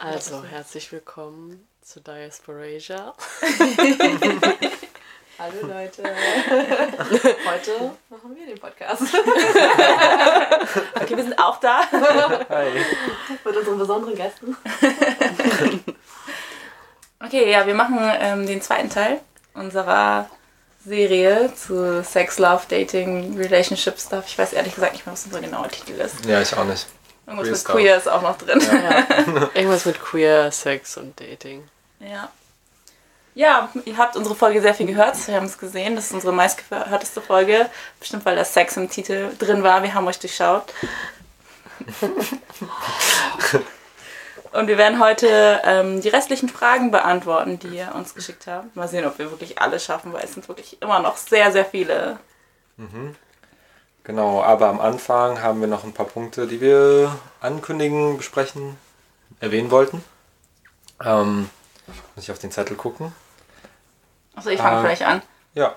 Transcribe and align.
Also, 0.00 0.44
herzlich 0.44 0.92
willkommen 0.92 1.66
zu 1.82 2.00
Diasporasia. 2.00 3.14
Hallo 5.40 5.66
Leute. 5.66 6.04
Heute 7.44 7.90
machen 8.08 8.36
wir 8.36 8.46
den 8.46 8.60
Podcast. 8.60 9.02
okay, 10.94 11.16
wir 11.16 11.24
sind 11.24 11.36
auch 11.36 11.58
da. 11.58 11.80
Hi. 12.48 12.68
Mit 13.44 13.56
unseren 13.56 13.78
besonderen 13.78 14.14
Gästen. 14.14 14.56
okay, 17.18 17.50
ja, 17.50 17.66
wir 17.66 17.74
machen 17.74 17.98
ähm, 18.20 18.46
den 18.46 18.62
zweiten 18.62 18.90
Teil 18.90 19.20
unserer 19.54 20.30
Serie 20.84 21.52
zu 21.56 22.04
Sex, 22.04 22.38
Love, 22.38 22.62
Dating, 22.68 23.36
Relationship 23.36 23.98
Stuff. 23.98 24.26
Ich 24.28 24.38
weiß 24.38 24.52
ehrlich 24.52 24.76
gesagt 24.76 24.92
nicht 24.92 25.06
mehr, 25.06 25.14
was 25.14 25.24
unser 25.24 25.40
genauer 25.40 25.68
Titel 25.68 26.00
ist. 26.00 26.24
Ja, 26.24 26.40
ich 26.40 26.56
auch 26.56 26.64
nicht. 26.64 26.86
Irgendwas 27.28 27.44
queer 27.44 27.52
mit 27.52 27.60
Stuff. 27.60 27.74
Queer 27.74 27.96
ist 27.96 28.08
auch 28.08 28.22
noch 28.22 28.38
drin. 28.38 28.60
Ja. 28.60 29.50
Irgendwas 29.54 29.84
mit 29.84 30.00
Queer, 30.00 30.50
Sex 30.50 30.96
und 30.96 31.20
Dating. 31.20 31.68
Ja. 32.00 32.30
Ja, 33.34 33.68
ihr 33.84 33.96
habt 33.96 34.16
unsere 34.16 34.34
Folge 34.34 34.60
sehr 34.60 34.74
viel 34.74 34.86
gehört. 34.86 35.14
Wir 35.28 35.36
haben 35.36 35.46
es 35.46 35.58
gesehen. 35.58 35.94
Das 35.94 36.06
ist 36.06 36.12
unsere 36.12 36.32
meistgehörteste 36.32 37.20
Folge. 37.20 37.70
Bestimmt, 38.00 38.24
weil 38.24 38.34
das 38.34 38.52
Sex 38.52 38.76
im 38.76 38.90
Titel 38.90 39.30
drin 39.38 39.62
war. 39.62 39.84
Wir 39.84 39.94
haben 39.94 40.08
euch 40.08 40.18
durchschaut. 40.18 40.72
Und 44.50 44.66
wir 44.66 44.78
werden 44.78 44.98
heute 44.98 45.60
ähm, 45.64 46.00
die 46.00 46.08
restlichen 46.08 46.48
Fragen 46.48 46.90
beantworten, 46.90 47.58
die 47.58 47.76
ihr 47.76 47.94
uns 47.94 48.14
geschickt 48.14 48.46
habt. 48.46 48.74
Mal 48.74 48.88
sehen, 48.88 49.04
ob 49.04 49.18
wir 49.18 49.30
wirklich 49.30 49.60
alle 49.60 49.78
schaffen, 49.78 50.12
weil 50.12 50.24
es 50.24 50.34
sind 50.34 50.48
wirklich 50.48 50.80
immer 50.82 50.98
noch 51.00 51.16
sehr, 51.16 51.52
sehr 51.52 51.66
viele. 51.66 52.18
Mhm. 52.76 53.14
Genau, 54.08 54.42
aber 54.42 54.68
am 54.68 54.80
Anfang 54.80 55.42
haben 55.42 55.60
wir 55.60 55.68
noch 55.68 55.84
ein 55.84 55.92
paar 55.92 56.06
Punkte, 56.06 56.46
die 56.46 56.62
wir 56.62 57.14
ankündigen, 57.42 58.16
besprechen, 58.16 58.78
erwähnen 59.38 59.70
wollten. 59.70 60.02
Ähm, 61.04 61.50
muss 62.16 62.24
ich 62.24 62.30
auf 62.30 62.38
den 62.38 62.50
Zettel 62.50 62.74
gucken. 62.74 63.12
Achso, 64.34 64.48
ich 64.48 64.58
fange 64.58 64.76
ähm, 64.76 64.82
vielleicht 64.82 65.02
an. 65.02 65.22
Ja. 65.52 65.74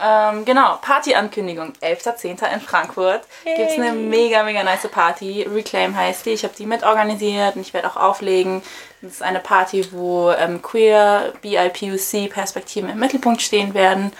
Ähm, 0.00 0.44
genau, 0.44 0.78
Partyankündigung. 0.80 1.72
11.10. 1.82 2.54
in 2.54 2.60
Frankfurt 2.60 3.22
hey. 3.42 3.56
gibt 3.56 3.70
es 3.72 3.76
eine 3.76 3.94
mega, 3.94 4.44
mega 4.44 4.62
nice 4.62 4.86
Party. 4.88 5.42
Reclaim 5.42 5.96
heißt 5.96 6.24
die. 6.24 6.30
Ich 6.30 6.44
habe 6.44 6.54
die 6.56 6.66
mitorganisiert 6.66 7.56
und 7.56 7.62
ich 7.62 7.74
werde 7.74 7.90
auch 7.90 7.96
auflegen. 7.96 8.62
Das 9.00 9.14
ist 9.14 9.22
eine 9.22 9.40
Party, 9.40 9.90
wo 9.90 10.30
ähm, 10.30 10.62
Queer, 10.62 11.32
BIPUC-Perspektiven 11.42 12.90
im 12.90 13.00
Mittelpunkt 13.00 13.42
stehen 13.42 13.74
werden. 13.74 14.12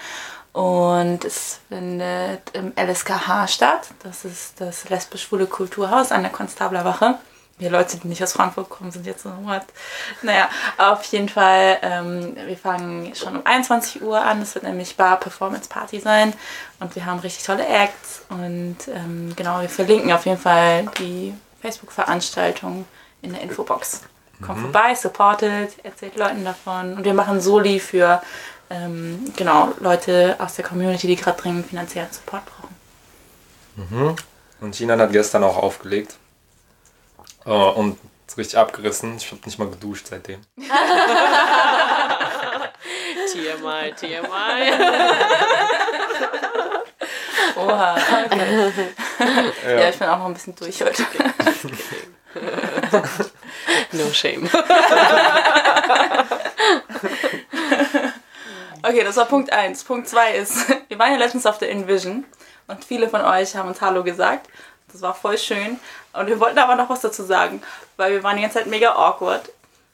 Und 0.53 1.25
es 1.25 1.59
findet 1.67 2.51
im 2.53 2.73
LSKH 2.75 3.47
statt. 3.47 3.89
Das 4.03 4.23
ist 4.23 4.61
das 4.61 4.87
lesbisch-schwule 4.87 5.47
Kulturhaus 5.47 6.11
an 6.11 6.21
der 6.21 6.31
Konstablerwache. 6.31 7.17
Wir 7.57 7.69
Leute, 7.69 7.97
die 7.97 8.07
nicht 8.07 8.21
aus 8.23 8.33
Frankfurt 8.33 8.69
kommen, 8.69 8.91
sind 8.91 9.05
jetzt 9.05 9.23
so, 9.23 9.29
what? 9.43 9.63
Naja, 10.21 10.49
auf 10.77 11.03
jeden 11.05 11.29
Fall, 11.29 11.77
ähm, 11.81 12.35
wir 12.35 12.57
fangen 12.57 13.15
schon 13.15 13.35
um 13.35 13.45
21 13.45 14.01
Uhr 14.01 14.19
an. 14.19 14.41
Es 14.41 14.53
wird 14.55 14.63
nämlich 14.63 14.95
Bar 14.95 15.19
Performance 15.19 15.69
Party 15.69 15.99
sein. 15.99 16.33
Und 16.79 16.95
wir 16.95 17.05
haben 17.05 17.19
richtig 17.19 17.45
tolle 17.45 17.65
Acts. 17.65 18.25
Und 18.29 18.77
ähm, 18.93 19.33
genau, 19.35 19.61
wir 19.61 19.69
verlinken 19.69 20.11
auf 20.11 20.25
jeden 20.25 20.39
Fall 20.39 20.87
die 20.99 21.33
Facebook-Veranstaltung 21.61 22.85
in 23.21 23.33
der 23.33 23.41
Infobox. 23.41 24.01
Kommt 24.41 24.59
mhm. 24.59 24.63
vorbei, 24.63 24.95
supportet, 24.95 25.73
erzählt 25.83 26.15
Leuten 26.15 26.43
davon. 26.43 26.97
Und 26.97 27.05
wir 27.05 27.13
machen 27.13 27.39
Soli 27.39 27.79
für 27.79 28.21
ähm, 28.69 29.31
genau, 29.35 29.73
Leute 29.79 30.35
aus 30.39 30.55
der 30.55 30.65
Community, 30.65 31.07
die 31.07 31.15
gerade 31.15 31.41
dringend 31.41 31.67
finanziellen 31.67 32.11
Support 32.11 32.43
brauchen. 32.45 32.75
Mhm. 33.75 34.15
Und 34.61 34.75
China 34.75 34.97
hat 34.97 35.11
gestern 35.11 35.43
auch 35.43 35.57
aufgelegt. 35.57 36.15
Oh, 37.45 37.73
und 37.75 37.97
richtig 38.37 38.57
abgerissen. 38.57 39.17
Ich 39.17 39.31
habe 39.31 39.41
nicht 39.45 39.59
mal 39.59 39.69
geduscht 39.69 40.07
seitdem. 40.09 40.41
TMI, 43.31 43.93
TMI. 43.95 44.73
Oha. 47.55 47.95
Okay. 48.25 48.91
Ja. 49.65 49.71
ja. 49.79 49.89
ich 49.89 49.97
bin 49.97 50.07
auch 50.07 50.17
noch 50.17 50.25
ein 50.25 50.33
bisschen 50.33 50.55
durch 50.55 50.81
heute. 50.81 51.05
no 53.91 54.11
shame. 54.11 54.49
Okay, 58.85 59.03
das 59.05 59.15
war 59.15 59.25
Punkt 59.25 59.51
1. 59.51 59.85
Punkt 59.85 60.09
2 60.09 60.33
ist, 60.35 60.69
wir 60.89 60.99
waren 60.99 61.13
ja 61.13 61.17
letztens 61.17 61.45
auf 61.45 61.57
der 61.57 61.71
Envision 61.71 62.25
und 62.67 62.83
viele 62.83 63.07
von 63.07 63.21
euch 63.21 63.55
haben 63.55 63.69
uns 63.69 63.79
Hallo 63.79 64.03
gesagt. 64.03 64.49
Das 64.91 65.01
war 65.01 65.15
voll 65.15 65.37
schön. 65.37 65.79
Und 66.11 66.27
wir 66.27 66.39
wollten 66.39 66.59
aber 66.59 66.75
noch 66.75 66.89
was 66.89 66.99
dazu 66.99 67.23
sagen, 67.23 67.63
weil 67.95 68.11
wir 68.11 68.23
waren 68.23 68.35
die 68.35 68.41
ganze 68.41 68.59
Zeit 68.59 68.67
mega 68.67 68.91
awkward 68.91 69.49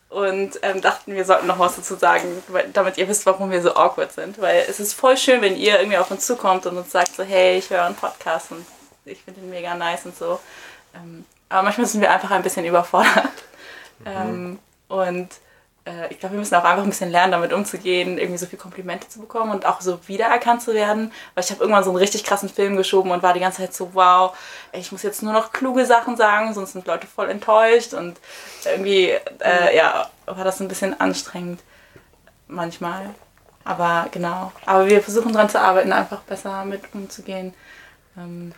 und 0.10 0.60
ähm, 0.64 0.82
dachten, 0.82 1.14
wir 1.14 1.24
sollten 1.24 1.46
noch 1.46 1.60
was 1.60 1.76
dazu 1.76 1.96
sagen, 1.96 2.44
damit 2.74 2.98
ihr 2.98 3.08
wisst, 3.08 3.28
warum 3.28 3.52
wir 3.52 3.62
so 3.62 3.76
awkward 3.76 4.12
sind. 4.12 4.42
Weil 4.42 4.66
es 4.68 4.80
ist 4.80 4.94
voll 4.94 5.18
schön, 5.18 5.42
wenn 5.42 5.56
ihr 5.56 5.78
irgendwie 5.78 5.98
auf 5.98 6.10
uns 6.10 6.26
zukommt 6.26 6.66
und 6.66 6.76
uns 6.76 6.92
sagt 6.92 7.16
so, 7.16 7.24
hey, 7.24 7.60
ich 7.60 7.70
höre 7.70 7.86
einen 7.86 7.96
Podcast 7.96 8.52
und 8.52 8.66
ich 9.06 9.22
finde 9.22 9.42
den 9.42 9.52
mega 9.52 9.76
nice 9.76 10.06
und 10.06 10.18
so. 10.18 10.40
Ähm, 10.96 11.26
aber 11.48 11.62
manchmal 11.62 11.86
sind 11.86 12.02
wir 12.02 12.12
einfach 12.12 12.32
ein 12.32 12.44
bisschen 12.44 12.66
überfordert. 12.66 13.34
Mhm. 14.00 14.06
Ähm, 14.08 14.60
und 14.88 15.30
äh, 15.90 16.12
ich 16.12 16.20
glaube, 16.20 16.36
wir 16.36 16.40
müssen 16.40 16.56
auch 16.56 16.64
einfach 16.64 16.84
ein 16.84 16.90
bisschen 16.90 17.12
lernen, 17.12 17.32
damit 17.32 17.54
umzugehen, 17.54 18.18
irgendwie 18.18 18.38
so 18.38 18.46
viele 18.46 18.62
Komplimente 18.62 19.10
zu 19.10 19.20
bekommen 19.20 19.52
und 19.52 19.66
auch 19.66 19.82
so 19.82 20.00
wiedererkannt 20.08 20.62
zu 20.62 20.74
werden. 20.74 21.12
Weil 21.34 21.44
ich 21.44 21.52
habe 21.52 21.62
irgendwann 21.62 21.84
so 21.84 21.90
einen 21.90 21.98
richtig 21.98 22.24
krassen 22.24 22.50
Film 22.50 22.76
geschoben 22.76 23.12
und 23.12 23.24
war 23.24 23.34
die 23.34 23.40
ganze 23.40 23.60
Zeit 23.60 23.74
so, 23.74 23.94
wow, 23.94 24.38
ich 24.72 24.92
muss 24.92 25.04
jetzt 25.04 25.24
nur 25.24 25.34
noch 25.34 25.52
kluge 25.52 25.86
Sachen 25.86 26.16
sagen, 26.16 26.54
sonst 26.54 26.74
sind 26.74 26.86
Leute 26.86 27.08
voll 27.08 27.30
enttäuscht. 27.30 27.94
Und 27.94 28.18
irgendwie, 28.66 29.10
äh, 29.40 29.76
ja, 29.76 30.10
war 30.26 30.44
das 30.44 30.60
ein 30.60 30.68
bisschen 30.68 31.00
anstrengend 31.00 31.62
manchmal. 32.48 33.10
Aber 33.64 34.08
genau. 34.12 34.52
Aber 34.66 34.88
wir 34.88 35.02
versuchen 35.02 35.34
daran 35.34 35.50
zu 35.50 35.60
arbeiten, 35.60 35.92
einfach 35.92 36.22
besser 36.22 36.66
mit 36.66 36.82
umzugehen. 36.94 37.54
Ähm, 38.18 38.54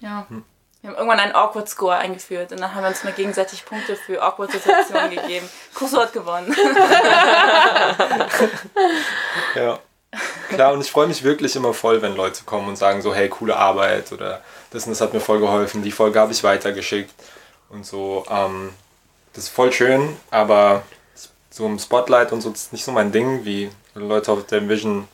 ja. 0.00 0.26
Hm. 0.28 0.44
Wir 0.84 0.90
haben 0.90 0.98
irgendwann 0.98 1.20
einen 1.20 1.34
Awkward 1.34 1.66
Score 1.66 1.96
eingeführt 1.96 2.52
und 2.52 2.60
dann 2.60 2.74
haben 2.74 2.82
wir 2.82 2.88
uns 2.88 3.04
mal 3.04 3.14
gegenseitig 3.14 3.64
Punkte 3.64 3.96
für 3.96 4.20
Awkward 4.22 4.52
Situationen 4.52 5.12
gegeben. 5.12 5.48
Kuso 5.72 5.98
hat 5.98 6.12
gewonnen. 6.12 6.54
ja. 9.54 9.78
Klar, 10.50 10.74
und 10.74 10.82
ich 10.82 10.90
freue 10.90 11.06
mich 11.06 11.24
wirklich 11.24 11.56
immer 11.56 11.72
voll, 11.72 12.02
wenn 12.02 12.14
Leute 12.14 12.44
kommen 12.44 12.68
und 12.68 12.76
sagen 12.76 13.00
so, 13.00 13.14
hey, 13.14 13.30
coole 13.30 13.56
Arbeit 13.56 14.12
oder 14.12 14.42
das 14.72 14.84
und 14.84 14.90
das 14.90 15.00
hat 15.00 15.14
mir 15.14 15.20
voll 15.20 15.40
geholfen, 15.40 15.82
die 15.82 15.90
Folge 15.90 16.20
habe 16.20 16.32
ich 16.32 16.44
weitergeschickt 16.44 17.14
und 17.70 17.86
so. 17.86 18.26
Ähm, 18.28 18.74
das 19.32 19.44
ist 19.44 19.54
voll 19.54 19.72
schön, 19.72 20.14
aber 20.30 20.82
so 21.48 21.64
im 21.64 21.78
Spotlight 21.78 22.30
und 22.30 22.42
so 22.42 22.50
ist 22.50 22.74
nicht 22.74 22.84
so 22.84 22.92
mein 22.92 23.10
Ding, 23.10 23.46
wie 23.46 23.70
Leute 23.94 24.32
auf 24.32 24.44
der 24.44 24.68
Vision 24.68 25.08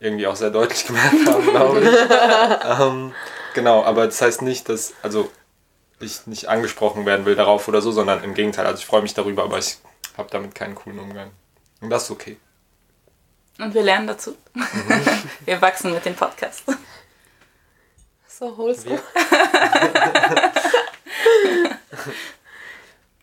irgendwie 0.00 0.26
auch 0.26 0.36
sehr 0.36 0.48
deutlich 0.48 0.86
gemerkt 0.86 1.26
haben, 1.26 1.50
glaube 1.50 1.80
ich. 1.80 1.90
ähm, 2.80 3.12
Genau, 3.54 3.84
aber 3.84 4.06
das 4.06 4.20
heißt 4.20 4.42
nicht, 4.42 4.68
dass 4.68 4.94
also 5.02 5.30
ich 6.00 6.26
nicht 6.26 6.48
angesprochen 6.48 7.06
werden 7.06 7.26
will 7.26 7.36
darauf 7.36 7.68
oder 7.68 7.80
so, 7.80 7.92
sondern 7.92 8.24
im 8.24 8.34
Gegenteil. 8.34 8.66
Also 8.66 8.78
ich 8.80 8.86
freue 8.86 9.02
mich 9.02 9.14
darüber, 9.14 9.44
aber 9.44 9.58
ich 9.58 9.78
habe 10.16 10.28
damit 10.30 10.54
keinen 10.54 10.74
coolen 10.74 10.98
Umgang. 10.98 11.30
Und 11.80 11.90
das 11.90 12.04
ist 12.04 12.10
okay. 12.10 12.38
Und 13.58 13.74
wir 13.74 13.82
lernen 13.82 14.06
dazu. 14.06 14.36
Mhm. 14.54 14.64
wir 15.44 15.60
wachsen 15.60 15.92
mit 15.92 16.04
dem 16.04 16.14
Podcast. 16.14 16.64
So 18.26 18.56
wholesome. 18.56 18.98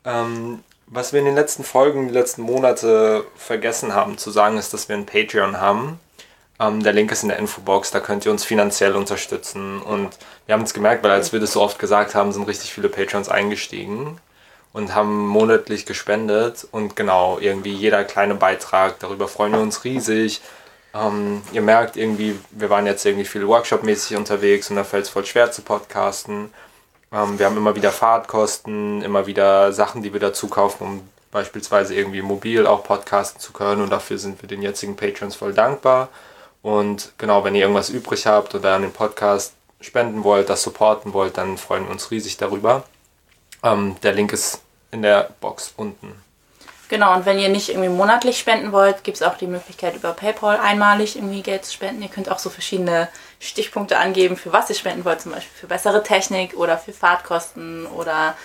ähm, 0.05 0.63
was 0.85 1.13
wir 1.13 1.19
in 1.19 1.25
den 1.25 1.35
letzten 1.35 1.63
Folgen, 1.63 2.07
die 2.07 2.13
letzten 2.13 2.41
Monate 2.41 3.25
vergessen 3.35 3.93
haben 3.93 4.17
zu 4.17 4.31
sagen, 4.31 4.57
ist, 4.57 4.73
dass 4.73 4.89
wir 4.89 4.95
ein 4.95 5.05
Patreon 5.05 5.59
haben. 5.59 5.99
Ähm, 6.59 6.83
der 6.83 6.93
Link 6.93 7.11
ist 7.11 7.23
in 7.23 7.29
der 7.29 7.39
Infobox, 7.39 7.91
da 7.91 7.99
könnt 7.99 8.25
ihr 8.25 8.31
uns 8.31 8.43
finanziell 8.43 8.95
unterstützen. 8.95 9.81
Und 9.81 10.17
wir 10.45 10.53
haben 10.53 10.63
es 10.63 10.73
gemerkt, 10.73 11.03
weil 11.03 11.11
als 11.11 11.31
wir 11.31 11.39
das 11.39 11.53
so 11.53 11.61
oft 11.61 11.79
gesagt 11.79 12.15
haben, 12.15 12.31
sind 12.31 12.47
richtig 12.47 12.73
viele 12.73 12.89
Patrons 12.89 13.29
eingestiegen 13.29 14.19
und 14.73 14.93
haben 14.93 15.27
monatlich 15.27 15.85
gespendet. 15.85 16.67
Und 16.71 16.95
genau, 16.95 17.39
irgendwie 17.39 17.73
jeder 17.73 18.03
kleine 18.03 18.35
Beitrag, 18.35 18.99
darüber 18.99 19.27
freuen 19.27 19.53
wir 19.53 19.61
uns 19.61 19.83
riesig. 19.83 20.41
Ähm, 20.93 21.41
ihr 21.53 21.61
merkt 21.61 21.97
irgendwie, 21.97 22.37
wir 22.51 22.69
waren 22.69 22.85
jetzt 22.85 23.05
irgendwie 23.05 23.25
viel 23.25 23.47
Workshop-mäßig 23.47 24.17
unterwegs 24.17 24.69
und 24.69 24.75
da 24.75 24.83
fällt 24.83 25.05
es 25.05 25.09
voll 25.09 25.25
schwer 25.25 25.51
zu 25.51 25.61
podcasten. 25.61 26.51
Ähm, 27.11 27.39
wir 27.39 27.45
haben 27.45 27.57
immer 27.57 27.75
wieder 27.75 27.91
Fahrtkosten, 27.91 29.01
immer 29.01 29.27
wieder 29.27 29.71
Sachen, 29.71 30.03
die 30.03 30.13
wir 30.13 30.19
dazu 30.19 30.47
kaufen, 30.47 30.83
um 30.83 31.09
beispielsweise 31.31 31.95
irgendwie 31.95 32.21
mobil 32.21 32.65
auch 32.67 32.83
podcasten 32.83 33.39
zu 33.39 33.53
können. 33.53 33.81
Und 33.81 33.91
dafür 33.91 34.17
sind 34.17 34.41
wir 34.41 34.49
den 34.49 34.61
jetzigen 34.61 34.95
Patrons 34.95 35.35
voll 35.35 35.53
dankbar. 35.53 36.09
Und 36.61 37.13
genau, 37.17 37.43
wenn 37.43 37.55
ihr 37.55 37.61
irgendwas 37.61 37.89
übrig 37.89 38.25
habt 38.25 38.53
oder 38.55 38.75
an 38.75 38.81
den 38.81 38.91
Podcast 38.91 39.53
spenden 39.81 40.23
wollt, 40.23 40.49
das 40.49 40.63
supporten 40.63 41.13
wollt, 41.13 41.37
dann 41.37 41.57
freuen 41.57 41.85
wir 41.85 41.91
uns 41.91 42.11
riesig 42.11 42.37
darüber. 42.37 42.83
Ähm, 43.63 43.95
der 44.03 44.13
Link 44.13 44.33
ist 44.33 44.61
in 44.91 45.01
der 45.01 45.29
Box 45.39 45.73
unten. 45.77 46.21
Genau, 46.89 47.13
und 47.13 47.27
wenn 47.27 47.37
ihr 47.37 47.49
nicht 47.49 47.69
irgendwie 47.69 47.87
monatlich 47.87 48.39
spenden 48.39 48.71
wollt, 48.71 49.03
gibt 49.03 49.17
es 49.17 49.23
auch 49.23 49.37
die 49.37 49.45
Möglichkeit, 49.45 49.95
über 49.95 50.11
PayPal 50.11 50.57
einmalig 50.57 51.15
irgendwie 51.15 51.43
Geld 51.43 51.63
zu 51.63 51.73
spenden. 51.73 52.01
Ihr 52.01 52.09
könnt 52.09 52.31
auch 52.31 52.39
so 52.39 52.49
verschiedene 52.49 53.09
Stichpunkte 53.39 53.97
angeben, 53.99 54.35
für 54.35 54.51
was 54.51 54.69
ihr 54.69 54.75
spenden 54.75 55.05
wollt, 55.05 55.21
zum 55.21 55.31
Beispiel 55.31 55.55
für 55.55 55.67
bessere 55.67 56.01
Technik 56.01 56.55
oder 56.57 56.79
für 56.79 56.91
Fahrtkosten 56.91 57.85
oder 57.85 58.35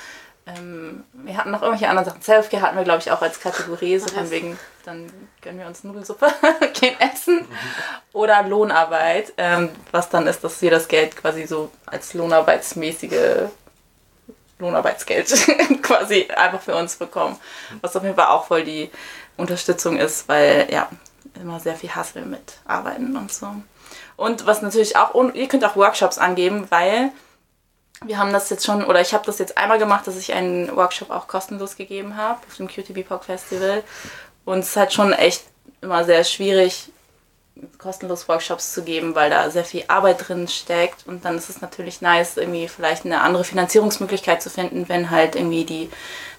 ähm, 0.46 1.04
wir 1.12 1.36
hatten 1.36 1.50
noch 1.50 1.62
irgendwelche 1.62 1.88
anderen 1.88 2.08
Sachen. 2.08 2.22
Selfcare 2.22 2.62
hatten 2.62 2.76
wir, 2.76 2.84
glaube 2.84 3.00
ich, 3.00 3.10
auch 3.10 3.22
als 3.22 3.40
Kategorie, 3.40 3.98
so 3.98 4.08
von 4.08 4.30
wegen, 4.30 4.58
dann 4.84 5.10
gönnen 5.40 5.58
wir 5.58 5.66
uns 5.66 5.84
Nudelsuppe, 5.84 6.26
gehen 6.80 6.96
essen. 7.00 7.46
Oder 8.12 8.42
Lohnarbeit, 8.42 9.32
ähm, 9.38 9.70
was 9.90 10.10
dann 10.10 10.26
ist, 10.26 10.44
dass 10.44 10.60
wir 10.60 10.70
das 10.70 10.88
Geld 10.88 11.16
quasi 11.16 11.46
so 11.46 11.70
als 11.86 12.12
lohnarbeitsmäßige 12.12 13.48
Lohnarbeitsgeld 14.58 15.28
quasi 15.82 16.28
einfach 16.34 16.60
für 16.60 16.76
uns 16.76 16.96
bekommen. 16.96 17.38
Was 17.80 17.96
auf 17.96 18.02
jeden 18.02 18.16
Fall 18.16 18.28
auch 18.28 18.46
voll 18.46 18.64
die 18.64 18.90
Unterstützung 19.36 19.96
ist, 19.96 20.28
weil 20.28 20.68
ja, 20.70 20.88
immer 21.40 21.58
sehr 21.58 21.74
viel 21.74 21.94
Hassel 21.94 22.26
mit 22.26 22.58
Arbeiten 22.66 23.16
und 23.16 23.32
so. 23.32 23.48
Und 24.16 24.46
was 24.46 24.62
natürlich 24.62 24.96
auch, 24.96 25.14
und 25.14 25.34
ihr 25.34 25.48
könnt 25.48 25.64
auch 25.64 25.76
Workshops 25.76 26.18
angeben, 26.18 26.66
weil 26.70 27.10
wir 28.06 28.18
haben 28.18 28.32
das 28.32 28.50
jetzt 28.50 28.64
schon, 28.64 28.84
oder 28.84 29.00
ich 29.00 29.14
habe 29.14 29.24
das 29.26 29.38
jetzt 29.38 29.56
einmal 29.56 29.78
gemacht, 29.78 30.06
dass 30.06 30.16
ich 30.16 30.32
einen 30.32 30.74
Workshop 30.76 31.10
auch 31.10 31.26
kostenlos 31.26 31.76
gegeben 31.76 32.16
habe 32.16 32.40
auf 32.46 32.56
dem 32.56 32.68
QTB 32.68 33.06
Pop 33.06 33.24
Festival. 33.24 33.82
Und 34.44 34.60
es 34.60 34.68
ist 34.68 34.76
halt 34.76 34.92
schon 34.92 35.12
echt 35.12 35.44
immer 35.80 36.04
sehr 36.04 36.24
schwierig, 36.24 36.90
kostenlos 37.78 38.28
Workshops 38.28 38.72
zu 38.72 38.82
geben, 38.82 39.14
weil 39.14 39.30
da 39.30 39.48
sehr 39.50 39.64
viel 39.64 39.84
Arbeit 39.88 40.28
drin 40.28 40.48
steckt. 40.48 41.06
Und 41.06 41.24
dann 41.24 41.36
ist 41.36 41.48
es 41.48 41.60
natürlich 41.60 42.00
nice, 42.00 42.36
irgendwie 42.36 42.68
vielleicht 42.68 43.04
eine 43.04 43.20
andere 43.20 43.44
Finanzierungsmöglichkeit 43.44 44.42
zu 44.42 44.50
finden, 44.50 44.88
wenn 44.88 45.10
halt 45.10 45.36
irgendwie 45.36 45.64
die 45.64 45.90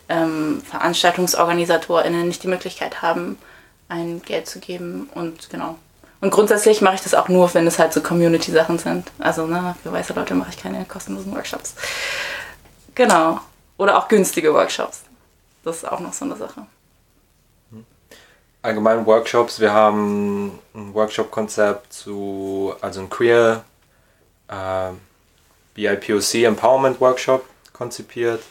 ähm, 0.09 0.61
VeranstaltungsorganisatorInnen 0.69 2.27
nicht 2.27 2.43
die 2.43 2.47
Möglichkeit 2.47 3.01
haben, 3.01 3.37
ein 3.87 4.21
Geld 4.21 4.47
zu 4.47 4.59
geben. 4.59 5.09
Und 5.13 5.49
genau. 5.49 5.77
Und 6.21 6.31
grundsätzlich 6.31 6.81
mache 6.81 6.95
ich 6.95 7.01
das 7.01 7.13
auch 7.13 7.27
nur, 7.27 7.53
wenn 7.53 7.67
es 7.67 7.77
halt 7.77 7.93
so 7.93 8.01
Community-Sachen 8.01 8.79
sind. 8.79 9.11
Also 9.19 9.45
ne, 9.47 9.75
für 9.83 9.91
weiße 9.91 10.13
Leute 10.13 10.33
mache 10.33 10.49
ich 10.51 10.57
keine 10.57 10.85
kostenlosen 10.85 11.33
Workshops. 11.35 11.75
Genau. 12.95 13.39
Oder 13.77 13.97
auch 13.97 14.07
günstige 14.07 14.53
Workshops. 14.53 15.01
Das 15.63 15.77
ist 15.77 15.91
auch 15.91 15.99
noch 15.99 16.13
so 16.13 16.25
eine 16.25 16.35
Sache. 16.35 16.65
Allgemein 18.61 19.05
Workshops. 19.05 19.59
Wir 19.59 19.73
haben 19.73 20.59
ein 20.73 20.93
Workshop-Konzept 20.93 21.93
zu, 21.93 22.73
also 22.81 23.01
ein 23.01 23.09
Queer 23.09 23.63
äh, 24.47 24.91
BIPOC 25.75 26.45
Empowerment 26.45 26.99
Workshop 26.99 27.45
konzipiert. 27.73 28.41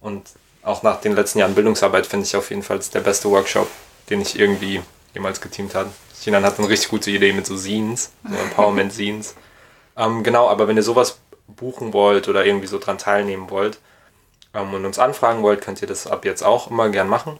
Und 0.00 0.28
auch 0.62 0.82
nach 0.82 1.00
den 1.00 1.14
letzten 1.14 1.40
Jahren 1.40 1.54
Bildungsarbeit 1.54 2.06
finde 2.06 2.26
ich 2.26 2.36
auf 2.36 2.50
jeden 2.50 2.62
Fall 2.62 2.78
der 2.78 3.00
beste 3.00 3.30
Workshop, 3.30 3.68
den 4.10 4.20
ich 4.20 4.38
irgendwie 4.38 4.82
jemals 5.14 5.40
geteamt 5.40 5.74
habe. 5.74 5.90
Sinan 6.20 6.44
hat 6.44 6.58
eine 6.58 6.68
richtig 6.68 6.90
gute 6.90 7.10
Idee 7.10 7.32
mit 7.32 7.46
so 7.46 7.56
Scenes, 7.56 8.10
so 8.28 8.34
Empowerment 8.36 8.92
Scenes. 8.92 9.34
Ähm, 9.96 10.22
genau, 10.22 10.48
aber 10.48 10.66
wenn 10.68 10.76
ihr 10.76 10.82
sowas 10.82 11.18
buchen 11.46 11.92
wollt 11.92 12.28
oder 12.28 12.44
irgendwie 12.44 12.66
so 12.66 12.78
dran 12.78 12.98
teilnehmen 12.98 13.50
wollt 13.50 13.78
ähm, 14.54 14.74
und 14.74 14.84
uns 14.84 14.98
anfragen 14.98 15.42
wollt, 15.42 15.60
könnt 15.60 15.80
ihr 15.80 15.88
das 15.88 16.06
ab 16.06 16.24
jetzt 16.24 16.42
auch 16.42 16.70
immer 16.70 16.88
gern 16.88 17.08
machen. 17.08 17.38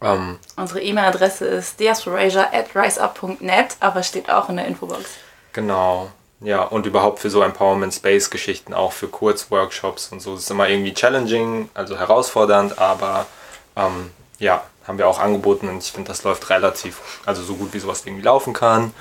Ähm, 0.00 0.38
Unsere 0.56 0.80
E-Mail-Adresse 0.80 1.46
ist 1.46 1.80
diasporasia.riseup.net, 1.80 3.76
aber 3.80 4.02
steht 4.02 4.30
auch 4.30 4.48
in 4.48 4.56
der 4.56 4.66
Infobox. 4.66 5.04
Genau. 5.52 6.10
Ja, 6.40 6.62
und 6.62 6.84
überhaupt 6.84 7.18
für 7.18 7.30
so 7.30 7.42
Empowerment 7.42 7.94
Space 7.94 8.28
Geschichten, 8.30 8.74
auch 8.74 8.92
für 8.92 9.08
Kurzworkshops 9.08 10.12
und 10.12 10.20
so. 10.20 10.34
Das 10.34 10.42
ist 10.42 10.50
immer 10.50 10.68
irgendwie 10.68 10.92
challenging, 10.92 11.70
also 11.72 11.98
herausfordernd, 11.98 12.78
aber 12.78 13.26
ähm, 13.74 14.10
ja, 14.38 14.62
haben 14.86 14.98
wir 14.98 15.08
auch 15.08 15.18
angeboten 15.18 15.68
und 15.68 15.78
ich 15.78 15.92
finde, 15.92 16.08
das 16.08 16.22
läuft 16.22 16.48
relativ, 16.50 17.00
also 17.26 17.42
so 17.42 17.54
gut 17.54 17.72
wie 17.74 17.78
sowas 17.78 18.02
irgendwie 18.04 18.24
laufen 18.24 18.52
kann. 18.52 18.92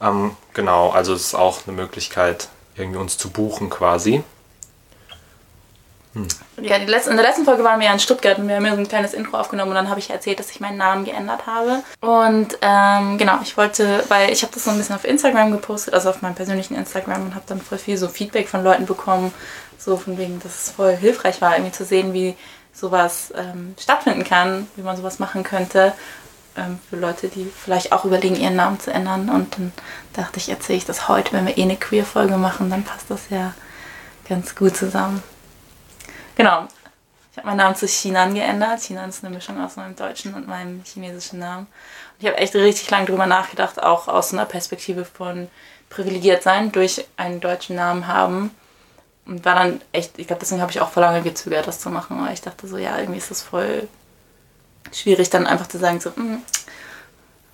Ähm, 0.00 0.36
genau, 0.54 0.90
also 0.90 1.14
es 1.14 1.26
ist 1.26 1.34
auch 1.34 1.66
eine 1.66 1.76
Möglichkeit, 1.76 2.48
irgendwie 2.76 2.98
uns 2.98 3.16
zu 3.18 3.30
buchen 3.30 3.70
quasi. 3.70 4.22
Hm. 6.16 6.28
Ja, 6.62 6.78
die 6.78 6.86
letzte, 6.86 7.10
in 7.10 7.16
der 7.16 7.26
letzten 7.26 7.44
Folge 7.44 7.62
waren 7.62 7.78
wir 7.78 7.86
ja 7.86 7.92
in 7.92 7.98
Stuttgart 7.98 8.38
und 8.38 8.48
wir 8.48 8.56
haben 8.56 8.64
ja 8.64 8.74
so 8.74 8.80
ein 8.80 8.88
kleines 8.88 9.12
Intro 9.12 9.36
aufgenommen 9.36 9.70
und 9.70 9.74
dann 9.74 9.90
habe 9.90 10.00
ich 10.00 10.08
erzählt, 10.08 10.38
dass 10.38 10.50
ich 10.50 10.60
meinen 10.60 10.78
Namen 10.78 11.04
geändert 11.04 11.46
habe. 11.46 11.82
Und 12.00 12.56
ähm, 12.62 13.18
genau, 13.18 13.38
ich 13.42 13.56
wollte, 13.58 14.02
weil 14.08 14.32
ich 14.32 14.42
habe 14.42 14.52
das 14.54 14.64
so 14.64 14.70
ein 14.70 14.78
bisschen 14.78 14.94
auf 14.94 15.04
Instagram 15.04 15.52
gepostet, 15.52 15.92
also 15.92 16.08
auf 16.08 16.22
meinem 16.22 16.34
persönlichen 16.34 16.74
Instagram 16.74 17.26
und 17.26 17.34
habe 17.34 17.44
dann 17.46 17.60
voll 17.60 17.76
viel 17.76 17.98
so 17.98 18.08
Feedback 18.08 18.48
von 18.48 18.64
Leuten 18.64 18.86
bekommen, 18.86 19.34
so 19.78 19.98
von 19.98 20.16
wegen, 20.16 20.40
dass 20.40 20.54
es 20.62 20.70
voll 20.70 20.96
hilfreich 20.96 21.42
war, 21.42 21.54
irgendwie 21.54 21.72
zu 21.72 21.84
sehen, 21.84 22.14
wie 22.14 22.34
sowas 22.76 23.32
ähm, 23.34 23.74
stattfinden 23.80 24.24
kann, 24.24 24.66
wie 24.76 24.82
man 24.82 24.96
sowas 24.96 25.18
machen 25.18 25.42
könnte 25.42 25.94
ähm, 26.56 26.78
für 26.88 26.96
Leute, 26.96 27.28
die 27.28 27.44
vielleicht 27.44 27.92
auch 27.92 28.04
überlegen, 28.04 28.36
ihren 28.36 28.56
Namen 28.56 28.78
zu 28.78 28.92
ändern. 28.92 29.28
Und 29.30 29.54
dann 29.56 29.72
dachte 30.12 30.38
ich, 30.38 30.48
erzähle 30.48 30.78
ich 30.78 30.84
das 30.84 31.08
heute, 31.08 31.32
wenn 31.32 31.46
wir 31.46 31.56
eh 31.56 31.62
eine 31.62 31.76
Queer-Folge 31.76 32.36
machen, 32.36 32.70
dann 32.70 32.84
passt 32.84 33.10
das 33.10 33.30
ja 33.30 33.54
ganz 34.28 34.54
gut 34.54 34.76
zusammen. 34.76 35.22
Genau. 36.36 36.66
Ich 37.32 37.38
habe 37.38 37.48
meinen 37.48 37.58
Namen 37.58 37.76
zu 37.76 37.86
Chinan 37.86 38.34
geändert. 38.34 38.80
Chinan 38.80 39.10
ist 39.10 39.22
eine 39.22 39.34
Mischung 39.34 39.62
aus 39.62 39.76
meinem 39.76 39.94
deutschen 39.94 40.32
und 40.34 40.48
meinem 40.48 40.82
chinesischen 40.84 41.38
Namen. 41.38 41.66
Und 41.66 42.20
ich 42.20 42.26
habe 42.26 42.38
echt 42.38 42.54
richtig 42.54 42.90
lange 42.90 43.06
drüber 43.06 43.26
nachgedacht, 43.26 43.82
auch 43.82 44.08
aus 44.08 44.32
einer 44.32 44.46
Perspektive 44.46 45.04
von 45.04 45.48
privilegiert 45.90 46.42
sein, 46.42 46.72
durch 46.72 47.06
einen 47.16 47.40
deutschen 47.40 47.76
Namen 47.76 48.06
haben 48.06 48.50
und 49.26 49.44
war 49.44 49.54
dann 49.54 49.80
echt, 49.92 50.18
ich 50.18 50.26
glaube, 50.26 50.40
deswegen 50.40 50.60
habe 50.60 50.70
ich 50.70 50.80
auch 50.80 50.90
vor 50.90 51.02
lange 51.02 51.22
gezögert, 51.22 51.66
das 51.66 51.80
zu 51.80 51.90
machen, 51.90 52.24
weil 52.24 52.34
ich 52.34 52.42
dachte 52.42 52.68
so, 52.68 52.78
ja, 52.78 52.98
irgendwie 52.98 53.18
ist 53.18 53.30
das 53.30 53.42
voll 53.42 53.88
schwierig, 54.92 55.30
dann 55.30 55.46
einfach 55.46 55.66
zu 55.66 55.78
sagen, 55.78 56.00
so, 56.00 56.10
mh, 56.10 56.16
hm, 56.16 56.42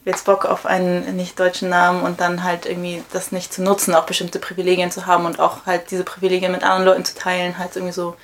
jetzt 0.05 0.25
Bock 0.25 0.45
auf 0.45 0.67
einen 0.67 1.17
nicht 1.17 1.39
deutschen 1.39 1.69
Namen 1.69 2.03
und 2.03 2.21
dann 2.21 2.43
halt 2.43 2.67
irgendwie 2.67 3.03
das 3.13 3.33
nicht 3.33 3.53
zu 3.53 3.63
nutzen, 3.63 3.95
auch 3.95 4.05
bestimmte 4.05 4.39
Privilegien 4.39 4.91
zu 4.91 5.07
haben 5.07 5.27
und 5.27 5.39
auch 5.39 5.65
halt 5.65 5.91
diese 5.91 6.05
Privilegien 6.05 6.53
mit 6.53 6.63
anderen 6.63 6.85
Leuten 6.85 7.05
zu 7.05 7.15
teilen, 7.15 7.57
halt 7.59 7.77
irgendwie 7.77 7.93
so 7.93 8.17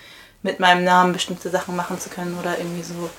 mit 0.43 0.61
meinem 0.61 0.85
Namen 0.85 1.12
bestimmte 1.12 1.51
Sachen 1.51 1.77
machen 1.77 2.01
zu 2.01 2.11
können 2.11 2.39
oder 2.39 2.59
irgendwie 2.59 2.83
so 2.83 3.11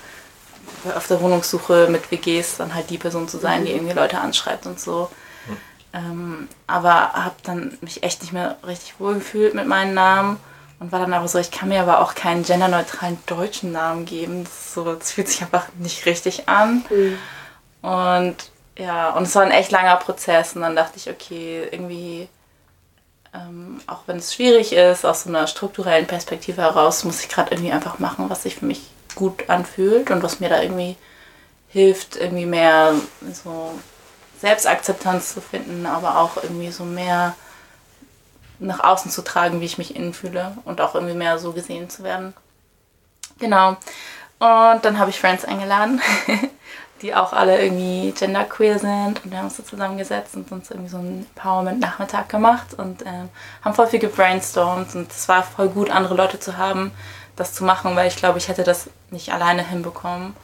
auf 0.96 1.08
der 1.08 1.22
Wohnungssuche 1.22 1.88
mit 1.90 2.12
WGs 2.12 2.58
dann 2.58 2.74
halt 2.75 2.90
die 2.90 2.98
Person 2.98 3.28
zu 3.28 3.38
sein, 3.38 3.66
die 3.66 3.72
mhm. 3.72 3.78
irgendwie 3.78 3.96
Leute 3.96 4.20
anschreibt 4.20 4.66
und 4.66 4.80
so. 4.80 5.10
Ähm, 5.91 6.47
aber 6.68 7.13
habe 7.13 7.36
dann 7.44 7.77
mich 7.81 8.03
echt 8.03 8.21
nicht 8.21 8.33
mehr 8.33 8.57
richtig 8.65 9.00
wohl 9.00 9.15
gefühlt 9.15 9.56
mit 9.56 9.68
meinem 9.68 9.95
Namen 9.95 10.38
und 10.80 10.91
war 10.91 11.00
dann 11.00 11.13
aber 11.13 11.27
so, 11.27 11.39
ich 11.39 11.51
kann 11.51 11.69
mir 11.69 11.81
aber 11.81 12.00
auch 12.00 12.15
keinen 12.15 12.44
genderneutralen 12.44 13.18
deutschen 13.25 13.71
Namen 13.71 14.06
geben. 14.06 14.44
Das, 14.44 14.74
so, 14.74 14.94
das 14.95 15.12
fühlt 15.12 15.27
sich 15.27 15.41
einfach 15.41 15.68
nicht 15.77 16.06
richtig 16.06 16.47
an. 16.47 16.86
Mhm. 16.89 17.18
Und 17.81 18.36
ja, 18.77 19.09
und 19.09 19.24
es 19.24 19.36
war 19.36 19.44
ein 19.44 19.51
echt 19.51 19.71
langer 19.71 19.97
Prozess 19.97 20.56
und 20.56 20.62
dann 20.62 20.75
dachte 20.75 20.97
ich, 20.97 21.09
okay, 21.09 21.68
irgendwie, 21.69 22.30
ähm, 23.33 23.81
auch 23.88 24.03
wenn 24.06 24.18
es 24.18 24.33
schwierig 24.33 24.71
ist, 24.71 25.06
aus 25.06 25.24
so 25.24 25.30
einer 25.30 25.47
strukturellen 25.47 26.07
Perspektive 26.07 26.62
heraus, 26.62 27.03
muss 27.03 27.21
ich 27.21 27.30
gerade 27.30 27.51
irgendwie 27.51 27.74
einfach 27.74 28.00
machen, 28.00 28.30
was 28.30 28.44
sich 28.44 28.56
für 28.56 28.65
mich 28.65 28.81
gut 29.15 29.50
anfühlt 29.50 30.12
und 30.12 30.24
was 30.24 30.39
mir 30.39 30.50
da 30.50 30.62
irgendwie 30.62 30.95
hilft, 31.68 32.15
irgendwie 32.15 32.46
mehr 32.46 32.93
so 33.34 33.74
Selbstakzeptanz 34.39 35.34
zu 35.34 35.41
finden, 35.41 35.86
aber 35.86 36.17
auch 36.17 36.38
irgendwie 36.41 36.72
so 36.72 36.84
mehr 36.84 37.36
nach 38.60 38.81
außen 38.81 39.12
zu 39.12 39.24
tragen, 39.24 39.62
wie 39.62 39.65
ich 39.65 39.77
mich 39.77 39.96
innen 39.96 40.13
fühle 40.13 40.58
und 40.65 40.81
auch 40.81 40.96
irgendwie 40.96 41.15
mehr 41.15 41.39
so 41.39 41.53
gesehen 41.53 41.89
zu 41.89 42.03
werden. 42.03 42.34
Genau. 43.39 43.77
Und 44.39 44.79
dann 44.86 45.00
habe 45.00 45.10
ich 45.10 45.19
Friends 45.19 45.46
eingeladen, 45.46 46.01
die 47.01 47.15
auch 47.15 47.34
alle 47.34 47.62
irgendwie 47.62 48.12
genderqueer 48.12 48.79
sind 48.79 49.24
und 49.24 49.31
wir 49.31 49.38
haben 49.38 49.46
uns 49.46 49.58
so 49.58 49.63
zusammengesetzt 49.63 50.36
und 50.36 50.51
uns 50.51 50.69
irgendwie 50.69 50.89
so 50.89 50.98
einen 50.98 51.25
Empowerment-Nachmittag 51.36 52.29
gemacht 52.29 52.74
und 52.77 53.01
äh, 53.01 53.27
haben 53.63 53.74
voll 53.74 53.88
viel 53.88 54.00
gebrainstormt 54.00 54.96
und 54.96 55.12
es 55.12 55.27
war 55.27 55.43
voll 55.43 55.69
gut, 55.69 55.89
andere 55.89 56.15
Leute 56.15 56.39
zu 56.39 56.58
haben, 56.58 56.91
das 57.36 57.53
zu 57.53 57.63
machen, 57.63 57.96
weil 57.96 58.08
ich 58.08 58.17
glaube, 58.17 58.38
ich 58.38 58.48
hätte 58.48 58.63
das 58.63 58.89
nicht 59.12 59.34
alleine 59.34 59.65
hinbekommen. 59.65 60.36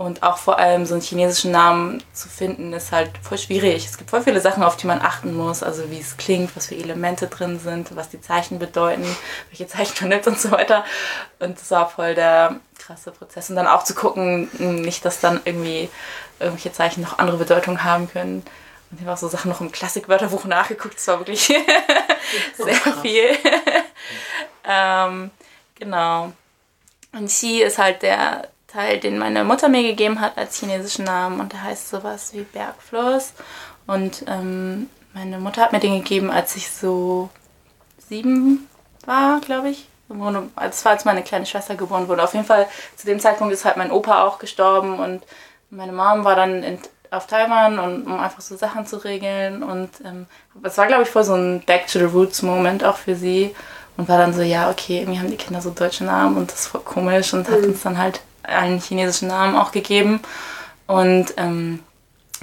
Und 0.00 0.22
auch 0.22 0.38
vor 0.38 0.58
allem 0.58 0.86
so 0.86 0.94
einen 0.94 1.02
chinesischen 1.02 1.50
Namen 1.50 2.02
zu 2.14 2.30
finden, 2.30 2.72
ist 2.72 2.90
halt 2.90 3.10
voll 3.20 3.36
schwierig. 3.36 3.84
Es 3.84 3.98
gibt 3.98 4.08
voll 4.08 4.22
viele 4.22 4.40
Sachen, 4.40 4.62
auf 4.62 4.78
die 4.78 4.86
man 4.86 5.02
achten 5.02 5.34
muss. 5.34 5.62
Also 5.62 5.90
wie 5.90 6.00
es 6.00 6.16
klingt, 6.16 6.56
was 6.56 6.68
für 6.68 6.74
Elemente 6.74 7.26
drin 7.26 7.60
sind, 7.60 7.94
was 7.94 8.08
die 8.08 8.22
Zeichen 8.22 8.58
bedeuten, 8.58 9.04
welche 9.50 9.66
Zeichen 9.66 9.92
man 10.00 10.08
nimmt 10.08 10.26
und 10.26 10.40
so 10.40 10.52
weiter. 10.52 10.86
Und 11.38 11.60
das 11.60 11.70
war 11.70 11.86
voll 11.86 12.14
der 12.14 12.60
krasse 12.78 13.10
Prozess. 13.10 13.50
Und 13.50 13.56
dann 13.56 13.66
auch 13.66 13.84
zu 13.84 13.94
gucken, 13.94 14.48
nicht, 14.58 15.04
dass 15.04 15.20
dann 15.20 15.38
irgendwie 15.44 15.90
irgendwelche 16.38 16.72
Zeichen 16.72 17.02
noch 17.02 17.18
andere 17.18 17.36
Bedeutungen 17.36 17.84
haben 17.84 18.10
können. 18.10 18.42
Und 18.90 19.00
ich 19.00 19.00
habe 19.02 19.12
auch 19.12 19.20
so 19.20 19.28
Sachen 19.28 19.50
noch 19.50 19.60
im 19.60 19.70
Klassikwörterbuch 19.70 20.46
nachgeguckt. 20.46 20.96
Das 20.96 21.08
war 21.08 21.18
wirklich 21.18 21.42
sehr 22.56 22.94
viel. 23.02 23.36
ähm, 24.66 25.30
genau. 25.78 26.32
Und 27.12 27.26
Xi 27.26 27.60
ist 27.60 27.76
halt 27.76 28.00
der 28.00 28.48
Teil, 28.72 28.98
den 28.98 29.18
meine 29.18 29.44
Mutter 29.44 29.68
mir 29.68 29.82
gegeben 29.82 30.20
hat 30.20 30.38
als 30.38 30.58
chinesischen 30.58 31.04
Namen 31.04 31.40
und 31.40 31.52
der 31.52 31.62
heißt 31.62 31.90
sowas 31.90 32.32
wie 32.32 32.42
Bergfluss. 32.42 33.32
Und 33.86 34.24
ähm, 34.28 34.88
meine 35.12 35.38
Mutter 35.38 35.62
hat 35.62 35.72
mir 35.72 35.80
den 35.80 35.98
gegeben, 35.98 36.30
als 36.30 36.54
ich 36.56 36.70
so 36.70 37.30
sieben 38.08 38.68
war, 39.04 39.40
glaube 39.40 39.70
ich. 39.70 39.88
Das 40.56 40.84
war, 40.84 40.92
als 40.92 41.04
meine 41.04 41.22
kleine 41.22 41.46
Schwester 41.46 41.76
geboren 41.76 42.08
wurde. 42.08 42.22
Auf 42.22 42.34
jeden 42.34 42.46
Fall, 42.46 42.66
zu 42.96 43.06
dem 43.06 43.20
Zeitpunkt 43.20 43.52
ist 43.52 43.64
halt 43.64 43.76
mein 43.76 43.92
Opa 43.92 44.24
auch 44.24 44.38
gestorben 44.38 44.98
und 44.98 45.22
meine 45.70 45.92
Mom 45.92 46.24
war 46.24 46.34
dann 46.34 46.62
in, 46.64 46.78
auf 47.12 47.26
Taiwan, 47.26 47.78
und, 47.78 48.06
um 48.06 48.18
einfach 48.18 48.40
so 48.40 48.56
Sachen 48.56 48.86
zu 48.86 48.96
regeln. 48.98 49.62
Und 49.62 49.90
ähm, 50.04 50.26
es 50.62 50.78
war, 50.78 50.86
glaube 50.86 51.04
ich, 51.04 51.08
voll 51.08 51.24
so 51.24 51.34
ein 51.34 51.62
Back 51.64 51.86
to 51.86 51.98
the 52.00 52.04
Roots 52.06 52.42
Moment 52.42 52.84
auch 52.84 52.96
für 52.96 53.14
sie. 53.14 53.54
und 53.96 54.08
war 54.08 54.18
dann 54.18 54.32
so, 54.32 54.42
ja, 54.42 54.70
okay, 54.70 55.00
irgendwie 55.00 55.18
haben 55.18 55.30
die 55.30 55.36
Kinder 55.36 55.60
so 55.60 55.70
deutsche 55.70 56.04
Namen 56.04 56.36
und 56.36 56.50
das 56.50 56.60
ist 56.60 56.66
voll 56.68 56.80
komisch 56.80 57.34
und 57.34 57.48
hat 57.48 57.62
uns 57.62 57.82
dann 57.82 57.98
halt 57.98 58.20
einen 58.50 58.80
chinesischen 58.80 59.28
Namen 59.28 59.56
auch 59.56 59.72
gegeben. 59.72 60.20
Und 60.86 61.34
ähm, 61.36 61.82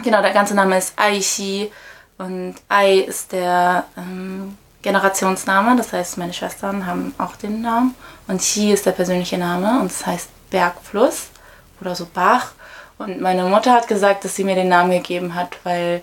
genau, 0.04 0.22
der 0.22 0.34
ganze 0.34 0.56
Name 0.56 0.78
ist 0.78 0.94
Aishi 0.98 1.72
und 2.18 2.56
Ai 2.70 3.00
ist 3.00 3.32
der 3.32 3.86
ähm, 3.98 4.58
Generationsname, 4.82 5.76
das 5.76 5.92
heißt, 5.92 6.18
meine 6.18 6.34
Schwestern 6.34 6.86
haben 6.86 7.14
auch 7.18 7.36
den 7.36 7.62
Namen 7.62 7.94
und 8.28 8.40
Xi 8.40 8.72
ist 8.72 8.86
der 8.86 8.92
persönliche 8.92 9.38
Name 9.38 9.80
und 9.80 9.92
das 9.92 10.06
heißt 10.06 10.30
Bergfluss 10.50 11.28
oder 11.82 11.96
so 11.96 12.08
Bach. 12.12 12.52
Und 12.98 13.22
meine 13.22 13.44
Mutter 13.44 13.74
hat 13.74 13.88
gesagt, 13.88 14.24
dass 14.24 14.36
sie 14.36 14.44
mir 14.44 14.56
den 14.56 14.70
Namen 14.70 14.92
gegeben 14.92 15.36
hat, 15.36 15.58
weil 15.64 16.02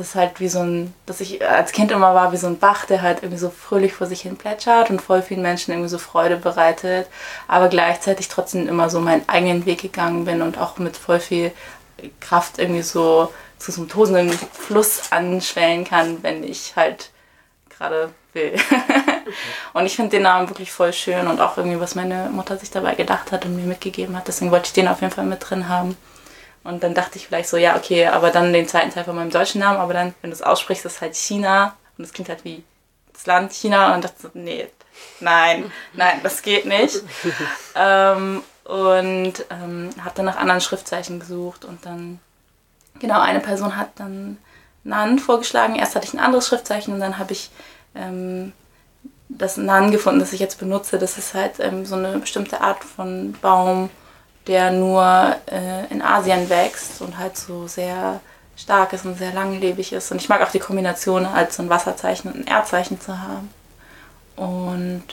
das 0.00 0.14
halt 0.14 0.40
wie 0.40 0.48
so 0.48 0.60
ein, 0.60 0.94
dass 1.06 1.20
ich 1.20 1.46
als 1.46 1.72
Kind 1.72 1.92
immer 1.92 2.14
war 2.14 2.32
wie 2.32 2.36
so 2.36 2.46
ein 2.46 2.58
Bach, 2.58 2.86
der 2.86 3.02
halt 3.02 3.18
irgendwie 3.22 3.38
so 3.38 3.50
fröhlich 3.50 3.92
vor 3.92 4.06
sich 4.06 4.22
hin 4.22 4.36
plätschert 4.36 4.90
und 4.90 5.00
voll 5.00 5.22
vielen 5.22 5.42
Menschen 5.42 5.72
irgendwie 5.72 5.90
so 5.90 5.98
Freude 5.98 6.36
bereitet, 6.36 7.08
aber 7.46 7.68
gleichzeitig 7.68 8.28
trotzdem 8.28 8.68
immer 8.68 8.90
so 8.90 9.00
meinen 9.00 9.28
eigenen 9.28 9.66
Weg 9.66 9.82
gegangen 9.82 10.24
bin 10.24 10.42
und 10.42 10.58
auch 10.58 10.78
mit 10.78 10.96
voll 10.96 11.20
viel 11.20 11.52
Kraft 12.20 12.58
irgendwie 12.58 12.82
so 12.82 13.32
zu 13.58 13.72
so 13.72 13.82
einem 13.82 13.90
tosenden 13.90 14.30
Fluss 14.52 15.12
anschwellen 15.12 15.84
kann, 15.84 16.22
wenn 16.22 16.42
ich 16.42 16.74
halt 16.76 17.10
gerade 17.68 18.10
will. 18.32 18.54
und 19.74 19.86
ich 19.86 19.96
finde 19.96 20.12
den 20.12 20.22
Namen 20.22 20.48
wirklich 20.48 20.72
voll 20.72 20.92
schön 20.92 21.26
und 21.26 21.40
auch 21.40 21.56
irgendwie, 21.56 21.80
was 21.80 21.94
meine 21.94 22.30
Mutter 22.30 22.56
sich 22.56 22.70
dabei 22.70 22.94
gedacht 22.94 23.32
hat 23.32 23.44
und 23.44 23.56
mir 23.56 23.66
mitgegeben 23.66 24.16
hat. 24.16 24.28
Deswegen 24.28 24.50
wollte 24.50 24.66
ich 24.66 24.72
den 24.72 24.88
auf 24.88 25.00
jeden 25.02 25.12
Fall 25.12 25.26
mit 25.26 25.48
drin 25.48 25.68
haben. 25.68 25.96
Und 26.62 26.82
dann 26.82 26.94
dachte 26.94 27.16
ich 27.16 27.26
vielleicht 27.26 27.48
so, 27.48 27.56
ja, 27.56 27.76
okay, 27.76 28.06
aber 28.06 28.30
dann 28.30 28.52
den 28.52 28.68
zweiten 28.68 28.90
Teil 28.90 29.04
von 29.04 29.16
meinem 29.16 29.30
deutschen 29.30 29.60
Namen, 29.60 29.78
aber 29.78 29.94
dann, 29.94 30.14
wenn 30.20 30.30
du 30.30 30.34
es 30.34 30.42
aussprichst, 30.42 30.84
ist 30.84 31.00
halt 31.00 31.16
China 31.16 31.74
und 31.96 32.04
es 32.04 32.12
klingt 32.12 32.28
halt 32.28 32.44
wie 32.44 32.62
das 33.12 33.26
Land 33.26 33.52
China 33.52 33.86
und 33.86 33.92
dann 33.92 34.00
dachte 34.02 34.14
ich 34.16 34.22
so, 34.22 34.30
nee, 34.34 34.68
nein, 35.20 35.72
nein, 35.94 36.20
das 36.22 36.42
geht 36.42 36.66
nicht. 36.66 37.02
ähm, 37.74 38.42
und 38.64 39.32
ähm, 39.50 39.90
habe 40.04 40.14
dann 40.14 40.26
nach 40.26 40.36
anderen 40.36 40.60
Schriftzeichen 40.60 41.18
gesucht 41.18 41.64
und 41.64 41.84
dann, 41.86 42.20
genau, 42.98 43.20
eine 43.20 43.40
Person 43.40 43.76
hat 43.76 43.88
dann 43.96 44.38
Nan 44.84 45.18
vorgeschlagen. 45.18 45.76
Erst 45.76 45.96
hatte 45.96 46.06
ich 46.06 46.14
ein 46.14 46.20
anderes 46.20 46.46
Schriftzeichen 46.46 46.94
und 46.94 47.00
dann 47.00 47.18
habe 47.18 47.32
ich 47.32 47.50
ähm, 47.94 48.52
das 49.28 49.56
Nan 49.56 49.90
gefunden, 49.90 50.20
das 50.20 50.32
ich 50.32 50.40
jetzt 50.40 50.58
benutze. 50.58 50.98
Das 50.98 51.18
ist 51.18 51.34
halt 51.34 51.54
ähm, 51.60 51.84
so 51.84 51.96
eine 51.96 52.18
bestimmte 52.18 52.60
Art 52.60 52.84
von 52.84 53.32
Baum, 53.40 53.90
der 54.50 54.72
nur 54.72 55.36
äh, 55.46 55.86
in 55.90 56.02
Asien 56.02 56.50
wächst 56.50 57.00
und 57.00 57.18
halt 57.18 57.36
so 57.36 57.68
sehr 57.68 58.20
stark 58.56 58.92
ist 58.92 59.04
und 59.04 59.16
sehr 59.16 59.32
langlebig 59.32 59.92
ist. 59.92 60.10
Und 60.10 60.20
ich 60.20 60.28
mag 60.28 60.42
auch 60.42 60.50
die 60.50 60.58
Kombination, 60.58 61.32
halt 61.32 61.52
so 61.52 61.62
ein 61.62 61.70
Wasserzeichen 61.70 62.32
und 62.32 62.40
ein 62.40 62.46
Erdzeichen 62.48 63.00
zu 63.00 63.16
haben. 63.16 63.48
Und 64.34 65.04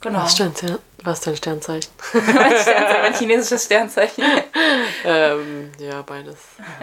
genau. 0.00 0.22
Was, 0.22 0.38
ja. 0.38 0.46
Ist 0.46 1.26
dein 1.26 1.36
Sternzeichen? 1.36 1.90
mein, 2.12 2.24
Sternzeichen 2.52 3.02
mein 3.02 3.14
chinesisches 3.14 3.64
Sternzeichen. 3.64 4.24
ähm, 5.04 5.72
ja, 5.78 6.02
beides. 6.02 6.36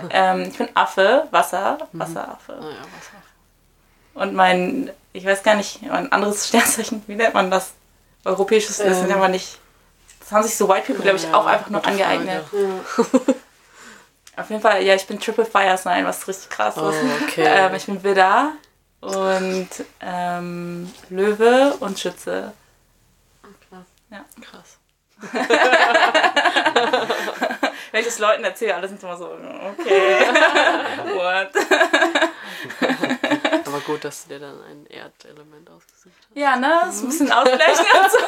Ähm, 0.09 0.41
ich 0.51 0.57
bin 0.57 0.67
Affe, 0.75 1.27
Wasser, 1.31 1.77
Wasseraffe. 1.93 2.51
Naja, 2.51 2.81
Wasser. 2.81 3.21
Und 4.13 4.35
mein, 4.35 4.91
ich 5.13 5.25
weiß 5.25 5.41
gar 5.41 5.55
nicht, 5.55 5.81
mein 5.83 6.11
anderes 6.11 6.49
Sternzeichen, 6.49 7.01
wie 7.07 7.15
nennt 7.15 7.33
man 7.33 7.49
das? 7.49 7.71
Europäisches, 8.25 8.79
Ähm. 8.81 9.11
aber 9.11 9.29
nicht. 9.29 9.57
Das 10.31 10.37
haben 10.37 10.43
sich 10.47 10.55
so 10.55 10.69
White 10.69 10.83
People, 10.87 11.03
glaube 11.03 11.17
ich, 11.17 11.27
auch 11.33 11.45
einfach 11.45 11.69
nur 11.69 11.85
angeeignet. 11.85 12.45
Auf 14.37 14.49
jeden 14.49 14.61
Fall, 14.61 14.81
ja, 14.81 14.95
ich 14.95 15.05
bin 15.05 15.19
Triple 15.19 15.43
Fire 15.43 15.77
Sign, 15.77 16.05
was 16.05 16.25
richtig 16.25 16.49
krass 16.49 16.75
Oh, 16.77 16.87
ist. 16.89 16.95
okay. 17.23 17.43
Ähm, 17.45 17.75
ich 17.75 17.85
bin 17.85 18.01
Widder 18.01 18.53
und 19.01 19.67
ähm, 19.99 20.89
Löwe 21.09 21.75
und 21.81 21.99
Schütze. 21.99 22.53
Ja. 24.09 24.23
Krass. 24.41 24.77
Wenn 27.91 27.99
ich 27.99 28.05
das 28.07 28.19
Leuten 28.19 28.45
erzähle, 28.45 28.75
alle 28.75 28.87
sind 28.87 29.03
immer 29.03 29.17
so, 29.17 29.25
okay, 29.25 30.27
what? 31.13 31.49
Aber 33.65 33.79
gut, 33.81 34.05
dass 34.05 34.23
du 34.23 34.29
dir 34.29 34.39
dann 34.39 34.61
ein 34.63 34.85
Erdelement 34.87 35.69
ausgesucht 35.69 36.13
hast. 36.29 36.37
Ja, 36.37 36.55
ne, 36.55 36.79
das 36.85 36.95
ist 36.95 37.01
ein 37.03 37.09
bisschen 37.09 37.31
ausgleichen 37.33 37.85
und 38.01 38.11
so. 38.11 38.19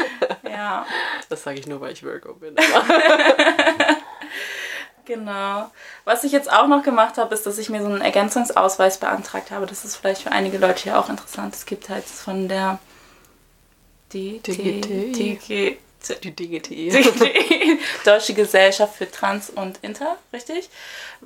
ja, 0.50 0.86
Das 1.28 1.42
sage 1.42 1.58
ich 1.58 1.66
nur, 1.66 1.80
weil 1.80 1.92
ich 1.92 2.02
Virgo 2.02 2.34
bin. 2.34 2.56
genau. 5.04 5.70
Was 6.04 6.24
ich 6.24 6.32
jetzt 6.32 6.52
auch 6.52 6.66
noch 6.66 6.82
gemacht 6.82 7.18
habe, 7.18 7.34
ist, 7.34 7.46
dass 7.46 7.58
ich 7.58 7.68
mir 7.68 7.80
so 7.80 7.88
einen 7.88 8.00
Ergänzungsausweis 8.00 8.98
beantragt 8.98 9.50
habe. 9.50 9.66
Das 9.66 9.84
ist 9.84 9.96
vielleicht 9.96 10.22
für 10.22 10.32
einige 10.32 10.58
Leute 10.58 10.84
hier 10.84 10.98
auch 10.98 11.08
interessant. 11.08 11.54
Es 11.54 11.66
gibt 11.66 11.88
halt 11.88 12.04
von 12.04 12.48
der 12.48 12.78
die 14.12 14.40
DGTI. 14.40 15.12
DG 15.12 15.76
Die 16.22 16.34
DGTI. 16.34 16.90
die 16.90 17.80
Deutsche 18.04 18.34
Gesellschaft 18.34 18.96
für 18.96 19.10
Trans 19.10 19.50
und 19.50 19.78
Inter, 19.82 20.16
richtig? 20.32 20.68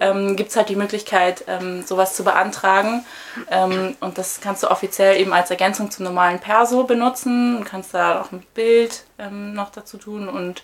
Ähm, 0.00 0.36
Gibt 0.36 0.50
es 0.50 0.56
halt 0.56 0.68
die 0.68 0.76
Möglichkeit, 0.76 1.44
ähm, 1.48 1.82
sowas 1.82 2.16
zu 2.16 2.24
beantragen. 2.24 3.04
Ähm, 3.50 3.96
und 4.00 4.16
das 4.16 4.40
kannst 4.40 4.62
du 4.62 4.70
offiziell 4.70 5.20
eben 5.20 5.32
als 5.32 5.50
Ergänzung 5.50 5.90
zum 5.90 6.04
normalen 6.04 6.38
Perso 6.38 6.84
benutzen. 6.84 7.58
Du 7.58 7.64
kannst 7.64 7.92
da 7.92 8.22
auch 8.22 8.32
ein 8.32 8.42
Bild 8.54 9.04
ähm, 9.18 9.52
noch 9.52 9.70
dazu 9.70 9.98
tun 9.98 10.28
und 10.28 10.62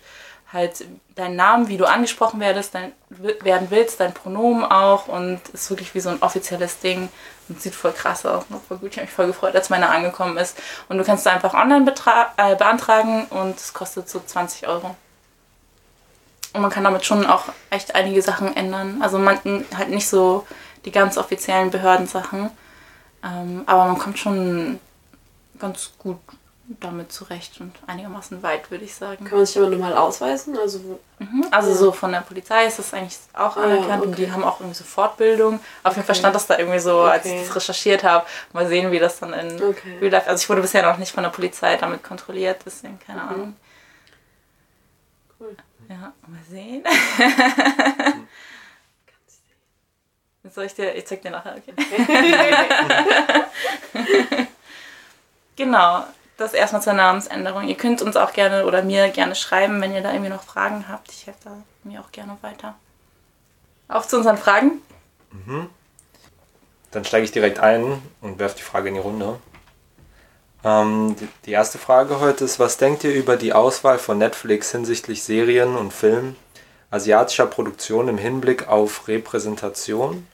halt 0.53 0.85
deinen 1.15 1.37
Namen, 1.37 1.69
wie 1.69 1.77
du 1.77 1.87
angesprochen 1.87 2.41
werdest, 2.41 2.75
dein, 2.75 2.93
werden 3.09 3.69
willst, 3.71 4.01
dein 4.01 4.15
Pronomen 4.15 4.65
auch. 4.65 5.09
Und 5.09 5.41
ist 5.53 5.71
wirklich 5.71 5.95
wie 5.95 6.01
so 6.01 6.11
ein 6.11 6.23
offizielles 6.23 6.79
Ding. 6.81 7.09
Und 7.49 7.61
sieht 7.61 7.75
voll 7.75 7.93
krass 7.93 8.25
aus. 8.27 8.45
Und 8.49 8.65
voll 8.65 8.79
gut. 8.79 8.91
Ich 8.91 8.97
habe 8.97 9.07
mich 9.07 9.15
voll 9.15 9.27
gefreut, 9.27 9.55
als 9.55 9.71
meiner 9.71 9.91
angekommen 9.91 10.37
ist. 10.37 10.57
Und 10.89 10.99
du 10.99 11.05
kannst 11.05 11.27
da 11.27 11.33
einfach 11.33 11.55
online 11.55 11.93
äh, 12.37 12.57
beantragen 12.57 13.27
und 13.27 13.57
es 13.57 13.73
kostet 13.73 14.09
so 14.09 14.21
20 14.21 14.69
Euro. 14.69 14.97
Und 16.53 16.63
man 16.63 16.71
kann 16.71 16.85
damit 16.85 17.05
schon 17.05 17.27
auch 17.27 17.45
echt 17.71 17.95
einige 17.95 18.23
Sachen 18.23 18.57
ändern. 18.57 19.03
Also 19.03 19.19
man 19.19 19.39
halt 19.77 19.91
nicht 19.91 20.09
so 20.09 20.47
die 20.85 20.93
ganz 20.93 21.19
offiziellen 21.19 21.71
Behördensachen. 21.71 22.51
Ähm, 23.23 23.63
aber 23.67 23.85
man 23.87 23.99
kommt 23.99 24.19
schon 24.19 24.79
ganz 25.59 25.93
gut 25.99 26.19
damit 26.81 27.13
zurecht 27.13 27.61
und 27.61 27.73
einigermaßen 27.87 28.43
weit, 28.43 28.71
würde 28.71 28.85
ich 28.85 28.95
sagen. 28.95 29.25
Kann 29.25 29.39
man 29.39 29.47
sich 29.47 29.57
aber 29.59 29.69
normal 29.69 29.97
ausweisen? 29.97 30.57
Also, 30.59 31.01
Mhm. 31.19 31.47
Also 31.51 31.73
so 31.75 31.93
von 31.93 32.13
der 32.13 32.21
Polizei 32.21 32.67
ist 32.67 32.79
das 32.79 32.93
eigentlich 32.93 33.17
auch 33.33 33.57
Ah, 33.57 33.63
anerkannt 33.63 34.05
und 34.05 34.19
die 34.19 34.25
okay. 34.25 34.33
haben 34.33 34.45
auch 34.45 34.61
irgendwie 34.61 34.77
so 34.77 34.85
Fortbildung. 34.85 35.61
Auf 35.83 35.95
jeden 35.97 36.05
Fall 36.07 36.15
stand 36.15 36.35
das 36.35 36.47
da 36.47 36.59
irgendwie 36.59 36.79
so, 36.79 37.01
als 37.01 37.25
ich 37.25 37.33
Okay. 37.33 37.45
das 37.47 37.57
recherchiert 37.57 38.05
habe. 38.05 38.27
Mal 38.53 38.67
sehen, 38.69 38.93
wie 38.93 38.99
das 38.99 39.19
dann 39.21 39.33
in 39.33 39.63
Okay. 39.63 39.97
Real 40.01 40.13
Life. 40.13 40.29
Also 40.29 40.43
ich 40.43 40.49
wurde 40.51 40.61
bisher 40.61 40.83
noch 40.83 40.99
nicht 40.99 41.13
von 41.13 41.23
der 41.23 41.31
Polizei 41.31 41.77
damit 41.79 42.03
kontrolliert, 42.05 42.61
deswegen 42.67 42.99
keine 42.99 43.23
Ahnung. 43.23 43.57
Cool. 45.41 45.57
Ja, 45.89 46.13
mal 46.27 46.41
sehen. 46.51 46.85
Soll 50.55 50.65
ich 50.67 50.75
dir, 50.75 50.95
ich 50.95 51.07
zeig 51.07 51.23
dir 51.23 51.31
nachher, 51.31 51.57
okay. 51.57 51.73
genau, 55.57 56.05
das 56.37 56.53
erstmal 56.53 56.83
zur 56.83 56.93
Namensänderung. 56.93 57.69
Ihr 57.69 57.77
könnt 57.77 58.03
uns 58.03 58.17
auch 58.17 58.33
gerne 58.33 58.67
oder 58.67 58.83
mir 58.83 59.09
gerne 59.09 59.35
schreiben, 59.35 59.81
wenn 59.81 59.95
ihr 59.95 60.03
da 60.03 60.13
irgendwie 60.13 60.31
noch 60.31 60.43
Fragen 60.43 60.87
habt. 60.89 61.11
Ich 61.11 61.27
helfe 61.27 61.41
da 61.45 61.51
mir 61.85 62.01
auch 62.01 62.13
gerne 62.13 62.37
weiter. 62.43 62.75
Auf 63.89 64.09
zu 64.09 64.17
unseren 64.17 64.37
Fragen. 64.37 64.83
Dann 66.91 67.05
steige 67.05 67.25
ich 67.25 67.33
direkt 67.33 67.59
ein 67.59 68.03
und 68.21 68.39
werfe 68.39 68.57
die 68.57 68.63
Frage 68.63 68.89
in 68.89 68.95
die 68.95 69.01
Runde. 69.01 69.39
Ähm, 70.65 71.17
die, 71.21 71.29
die 71.47 71.53
erste 71.53 71.79
Frage 71.79 72.21
heute 72.21 72.45
ist, 72.45 72.59
was 72.59 72.77
denkt 72.77 73.05
ihr 73.05 73.15
über 73.15 73.37
die 73.37 73.53
Auswahl 73.53 73.99
von 73.99 74.19
Netflix 74.19 74.73
hinsichtlich 74.73 75.23
Serien 75.23 75.77
und 75.77 75.93
Filmen 75.93 76.37
asiatischer 76.91 77.47
Produktion 77.47 78.09
im 78.09 78.19
Hinblick 78.19 78.69
auf 78.69 79.09
Repräsentation 79.09 80.27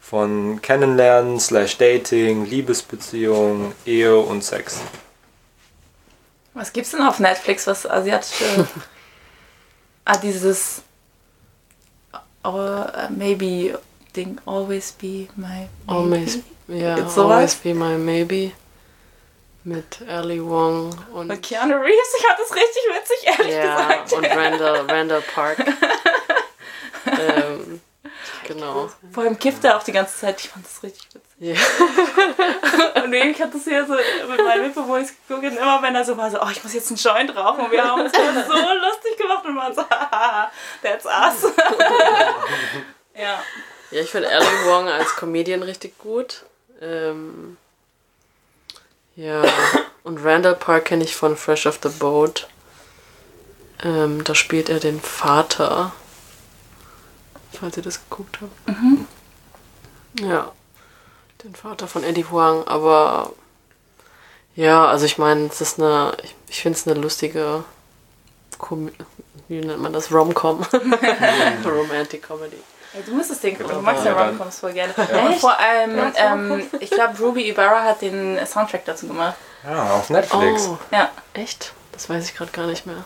von 0.00 0.60
Kennenlernen, 0.62 1.38
slash 1.38 1.78
Dating, 1.78 2.46
Liebesbeziehung, 2.46 3.72
Ehe 3.84 4.16
und 4.16 4.42
Sex? 4.42 4.80
Was 6.54 6.72
gibt's 6.72 6.90
denn 6.90 7.02
auf 7.02 7.18
Netflix, 7.18 7.66
was 7.66 7.86
asiatische. 7.86 8.66
ah, 10.04 10.16
dieses. 10.16 10.82
Uh, 12.44 12.86
maybe 13.10 13.76
Ding, 14.14 14.38
always 14.46 14.92
be 14.92 15.28
my. 15.36 15.68
Always, 15.86 16.42
maybe. 16.66 16.82
ja, 16.82 16.96
Gibt's 16.96 17.14
sowas? 17.14 17.32
always 17.32 17.54
be 17.56 17.74
my 17.74 17.96
maybe. 17.96 18.52
Mit 19.62 20.00
Ali 20.08 20.40
Wong 20.42 20.90
und, 21.12 21.26
Mit 21.28 21.42
Keanu 21.42 21.76
Reeves, 21.76 22.14
ich 22.16 22.26
fand 22.26 22.38
das 22.38 22.56
richtig 22.56 22.82
witzig, 22.94 23.38
ehrlich 23.38 23.54
ja, 23.54 24.02
gesagt. 24.02 24.12
und 24.14 24.24
Randall, 24.24 24.86
Randall 24.90 25.20
Park. 25.20 25.58
ähm, 27.06 27.80
genau. 28.54 28.90
Vor 29.12 29.24
allem 29.24 29.38
kifft 29.38 29.64
er 29.64 29.76
auch 29.76 29.82
die 29.82 29.92
ganze 29.92 30.18
Zeit, 30.18 30.40
ich 30.40 30.48
fand 30.48 30.64
das 30.64 30.82
richtig 30.82 31.08
witzig. 31.14 31.30
Ja. 31.38 31.54
Und 33.02 33.12
ich 33.12 33.40
hatte 33.40 33.52
das 33.52 33.64
hier 33.64 33.86
so 33.86 33.94
mit 33.94 34.44
meinen 34.44 34.62
Mitbewohnern 34.62 35.08
geguckt 35.26 35.44
und 35.46 35.56
immer 35.56 35.82
wenn 35.82 35.94
er 35.94 36.04
so 36.04 36.16
war, 36.16 36.30
so, 36.30 36.40
oh, 36.40 36.48
ich 36.50 36.62
muss 36.62 36.74
jetzt 36.74 36.88
einen 36.90 36.98
Joint 36.98 37.34
rauchen. 37.34 37.64
Und 37.64 37.70
wir 37.70 37.82
haben 37.82 38.02
uns 38.02 38.12
das 38.12 38.46
so 38.46 38.52
lustig 38.52 39.16
gemacht 39.16 39.44
und 39.46 39.56
waren 39.56 39.74
so, 39.74 39.82
haha, 39.88 40.50
that's 40.82 41.06
us. 41.06 41.52
ja. 43.14 43.42
Ja, 43.90 44.00
ich 44.00 44.10
finde 44.10 44.28
Ali 44.28 44.46
Wong 44.66 44.88
als 44.88 45.16
Comedian 45.16 45.62
richtig 45.62 45.98
gut. 45.98 46.44
Ähm, 46.80 47.56
Ja, 49.16 49.42
und 50.04 50.24
Randall 50.24 50.54
Park 50.54 50.86
kenne 50.86 51.04
ich 51.04 51.16
von 51.16 51.36
Fresh 51.36 51.66
Off 51.66 51.80
the 51.82 51.88
Boat. 51.88 52.48
Ähm, 53.82 54.22
da 54.24 54.34
spielt 54.34 54.68
er 54.68 54.78
den 54.78 55.00
Vater. 55.00 55.92
Falls 57.58 57.76
ihr 57.76 57.82
das 57.82 58.00
geguckt 58.08 58.38
habt. 58.40 58.78
Ja, 60.20 60.52
den 61.44 61.54
Vater 61.54 61.86
von 61.88 62.04
Eddie 62.04 62.24
Huang. 62.24 62.64
Aber 62.66 63.32
ja, 64.56 64.86
also 64.86 65.04
ich 65.06 65.18
meine, 65.18 65.46
es 65.46 65.60
ist 65.60 65.78
eine, 65.80 66.16
ich, 66.22 66.34
ich 66.48 66.62
finde 66.62 66.78
es 66.78 66.86
eine 66.86 66.98
lustige, 67.00 67.64
Com 68.58 68.90
wie 69.48 69.60
nennt 69.60 69.80
man 69.80 69.92
das, 69.92 70.12
Rom-Com. 70.12 70.62
Romantic 71.64 72.22
Comedy. 72.22 72.58
Ja, 72.92 73.00
du 73.06 73.14
müsstest 73.14 73.42
den 73.44 73.52
gucken. 73.56 73.68
Genau. 73.68 73.78
Du 73.80 73.84
magst 73.84 74.04
ja 74.04 74.12
Ja, 74.12 74.26
Romcoms 74.28 74.58
voll 74.58 74.72
gerne. 74.72 74.92
Und 74.94 75.34
vor 75.36 75.58
allem, 75.58 76.12
ähm, 76.16 76.66
ich 76.80 76.90
glaube, 76.90 77.16
Ruby 77.18 77.48
Ibarra 77.48 77.84
hat 77.84 78.02
den 78.02 78.44
Soundtrack 78.44 78.84
dazu 78.84 79.06
gemacht. 79.06 79.36
Ja, 79.64 79.94
auf 79.94 80.10
Netflix. 80.10 80.66
Oh, 80.68 80.78
Ja. 80.90 81.10
echt? 81.34 81.72
Das 81.92 82.08
weiß 82.08 82.24
ich 82.24 82.34
gerade 82.34 82.50
gar 82.50 82.66
nicht 82.66 82.86
mehr. 82.86 83.04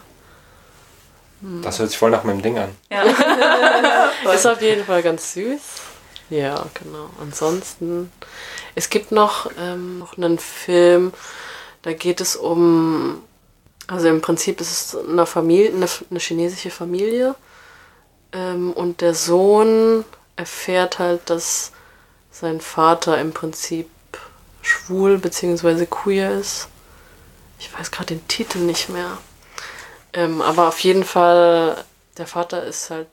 Das 1.63 1.79
hört 1.79 1.91
sich 1.91 1.99
voll 1.99 2.11
nach 2.11 2.25
meinem 2.25 2.43
Ding 2.43 2.59
an. 2.59 2.71
ja. 2.91 3.03
Ist 4.35 4.47
auf 4.47 4.63
jeden 4.63 4.85
Fall 4.85 5.03
ganz 5.03 5.35
süß. 5.35 5.61
Ja, 6.31 6.67
genau. 6.75 7.11
Ansonsten, 7.21 8.11
es 8.75 8.89
gibt 8.89 9.13
noch, 9.13 9.51
ähm, 9.59 9.99
noch 9.99 10.17
einen 10.17 10.39
Film, 10.39 11.13
da 11.83 11.93
geht 11.93 12.21
es 12.23 12.35
um, 12.35 13.23
also 13.87 14.09
im 14.09 14.23
Prinzip 14.23 14.61
ist 14.61 14.71
es 14.71 14.97
eine 14.97 15.27
Familie, 15.27 15.69
eine, 15.75 15.87
eine 16.11 16.19
chinesische 16.19 16.71
Familie 16.71 17.35
ähm, 18.33 18.73
und 18.73 19.03
der 19.03 19.15
Sohn 19.15 20.05
erfährt 20.37 20.99
halt, 20.99 21.29
dass 21.29 21.73
sein 22.31 22.61
Vater 22.61 23.21
im 23.21 23.33
Prinzip 23.33 23.89
schwul 24.63 25.19
bzw. 25.19 25.87
queer 25.87 26.33
ist. 26.33 26.69
Ich 27.59 27.73
weiß 27.79 27.91
gerade 27.91 28.15
den 28.15 28.27
Titel 28.29 28.59
nicht 28.59 28.89
mehr. 28.89 29.19
Ähm, 30.15 30.41
aber 30.41 30.69
auf 30.69 30.81
jeden 30.81 31.05
Fall, 31.05 31.85
der 32.17 32.27
Vater 32.27 32.65
ist 32.65 32.91
halt 32.91 33.09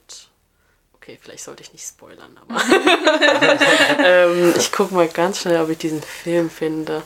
Okay, 0.94 1.18
vielleicht 1.20 1.42
sollte 1.42 1.64
ich 1.64 1.72
nicht 1.72 1.84
spoilern, 1.84 2.38
aber 2.40 2.62
ähm, 4.04 4.54
ich 4.56 4.70
gucke 4.70 4.94
mal 4.94 5.08
ganz 5.08 5.40
schnell, 5.40 5.60
ob 5.60 5.68
ich 5.68 5.78
diesen 5.78 6.00
Film 6.00 6.48
finde. 6.48 7.02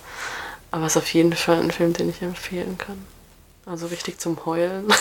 Aber 0.71 0.85
es 0.85 0.97
ist 0.97 1.03
auf 1.03 1.15
jeden 1.15 1.33
Fall 1.33 1.61
ein 1.61 1.71
Film, 1.71 1.95
den 1.95 2.11
ich 2.11 2.21
empfehlen 2.21 2.77
kann. 2.77 3.07
Also 3.65 3.87
richtig 3.87 4.21
zum 4.21 4.45
Heulen. 4.45 4.87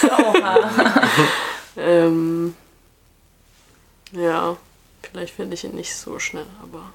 Ähm, 1.77 2.55
ja, 4.13 4.55
vielleicht 5.03 5.33
finde 5.35 5.55
ich 5.55 5.65
ihn 5.65 5.75
nicht 5.75 5.93
so 5.93 6.19
schnell, 6.19 6.45
aber 6.63 6.93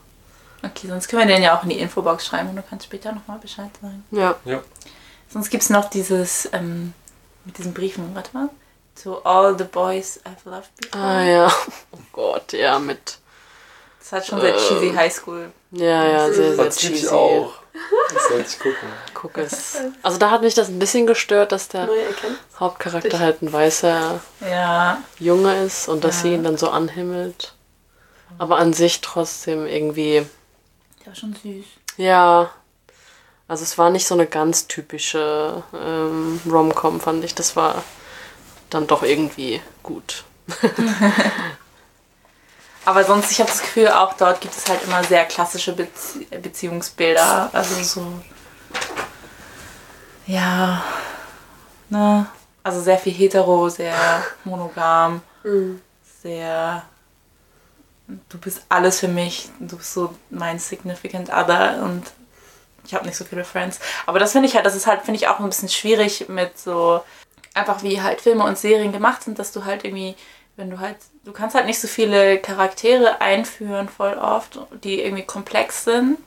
Okay, 0.62 0.88
sonst 0.88 1.09
können 1.09 1.28
wir 1.28 1.35
den 1.35 1.42
ja 1.42 1.57
auch 1.59 1.62
in 1.62 1.71
die 1.71 1.78
Infobox 1.78 2.26
schreiben 2.26 2.50
und 2.50 2.57
du 2.57 2.62
kannst 2.62 2.87
später 2.87 3.12
nochmal 3.12 3.38
Bescheid 3.38 3.71
sagen. 3.80 4.04
ja. 4.11 4.37
Ja. 4.45 4.62
Sonst 5.28 5.50
gibt 5.50 5.62
es 5.62 5.71
noch 5.71 5.88
dieses, 5.88 6.49
ähm, 6.52 6.92
mit 7.44 7.59
diesen 7.59 7.75
Briefen, 7.75 8.14
warte 8.14 8.30
mal. 8.32 8.49
To 9.02 9.18
all 9.25 9.56
the 9.56 9.64
boys 9.64 10.20
I've 10.25 10.49
loved 10.49 10.70
before. 10.76 11.02
Ah 11.04 11.23
ja. 11.25 11.52
Oh 11.92 11.99
Gott, 12.12 12.52
ja, 12.52 12.78
mit. 12.78 13.18
Das 13.99 14.12
hat 14.12 14.26
schon 14.26 14.40
sehr 14.40 14.56
cheesy 14.56 14.92
Highschool. 14.94 15.52
Ja, 15.73 16.04
ja, 16.04 16.32
sehr, 16.32 16.54
sehr 16.56 16.64
lieb 16.64 16.73
ich 16.73 16.78
cheesy. 16.78 17.09
auch. 17.09 17.52
Das 18.12 18.28
sollte 18.28 18.49
ich 18.50 18.59
gucken. 18.59 18.88
Guck 19.14 19.38
es. 19.38 19.76
Also 20.02 20.18
da 20.18 20.30
hat 20.30 20.42
mich 20.42 20.54
das 20.54 20.68
ein 20.68 20.78
bisschen 20.80 21.06
gestört, 21.06 21.52
dass 21.52 21.68
der. 21.68 21.88
Hauptcharakter 22.59 23.18
halt 23.20 23.42
ein 23.42 23.52
weißer 23.52 24.20
Ja. 24.40 24.99
Junge 25.18 25.62
ist 25.64 25.88
und 25.88 26.02
dass 26.04 26.16
Ja. 26.16 26.23
sie 26.23 26.35
ihn 26.35 26.42
dann 26.44 26.56
so 26.59 26.68
anhimmelt. 26.70 27.54
Aber 28.38 28.59
an 28.59 28.73
sich 28.73 29.00
trotzdem 29.00 29.66
irgendwie, 29.66 30.26
Der 31.00 31.06
war 31.06 31.14
schon 31.14 31.35
süß. 31.42 31.64
ja. 31.97 32.50
Also 33.50 33.64
es 33.64 33.76
war 33.78 33.90
nicht 33.90 34.07
so 34.07 34.14
eine 34.14 34.26
ganz 34.26 34.69
typische 34.69 35.64
ähm, 35.75 36.40
Rom-Com, 36.49 37.00
fand 37.00 37.25
ich. 37.25 37.35
Das 37.35 37.57
war 37.57 37.83
dann 38.71 38.87
doch 38.87 39.02
irgendwie 39.02 39.61
gut. 39.83 40.23
Aber 42.84 43.02
sonst, 43.02 43.32
ich 43.32 43.41
habe 43.41 43.50
das 43.50 43.60
Gefühl, 43.60 43.89
auch 43.89 44.13
dort 44.15 44.41
gibt 44.41 44.54
es 44.56 44.69
halt 44.69 44.84
immer 44.84 45.02
sehr 45.02 45.25
klassische 45.25 45.73
Bezie 45.73 46.28
Beziehungsbilder. 46.41 47.50
Also 47.52 47.82
so. 47.82 48.06
Ja. 50.28 50.84
Ne? 51.89 52.26
Also 52.63 52.80
sehr 52.80 52.99
viel 52.99 53.13
hetero, 53.13 53.69
sehr 53.69 54.25
monogam, 54.45 55.23
Mhm. 55.43 55.80
sehr. 56.23 56.84
Du 58.28 58.39
bist 58.39 58.63
alles 58.69 59.00
für 59.00 59.08
mich, 59.08 59.49
du 59.58 59.76
bist 59.76 59.93
so 59.93 60.15
mein 60.30 60.60
Significant 60.60 61.30
Other 61.30 61.82
und 61.82 62.04
ich 62.90 62.94
habe 62.94 63.06
nicht 63.06 63.16
so 63.16 63.24
viele 63.24 63.44
Friends. 63.44 63.78
Aber 64.06 64.18
das 64.18 64.32
finde 64.32 64.48
ich 64.48 64.56
halt, 64.56 64.66
das 64.66 64.74
ist 64.74 64.88
halt, 64.88 65.02
finde 65.02 65.18
ich 65.18 65.28
auch 65.28 65.38
ein 65.38 65.46
bisschen 65.48 65.68
schwierig 65.68 66.28
mit 66.28 66.58
so, 66.58 67.02
einfach 67.54 67.84
wie 67.84 68.02
halt 68.02 68.20
Filme 68.20 68.42
und 68.42 68.58
Serien 68.58 68.90
gemacht 68.90 69.22
sind, 69.22 69.38
dass 69.38 69.52
du 69.52 69.64
halt 69.64 69.84
irgendwie, 69.84 70.16
wenn 70.56 70.70
du 70.70 70.80
halt, 70.80 70.96
du 71.24 71.30
kannst 71.32 71.54
halt 71.54 71.66
nicht 71.66 71.80
so 71.80 71.86
viele 71.86 72.38
Charaktere 72.38 73.20
einführen 73.20 73.88
voll 73.88 74.14
oft, 74.14 74.58
die 74.82 75.00
irgendwie 75.00 75.22
komplex 75.22 75.84
sind. 75.84 76.18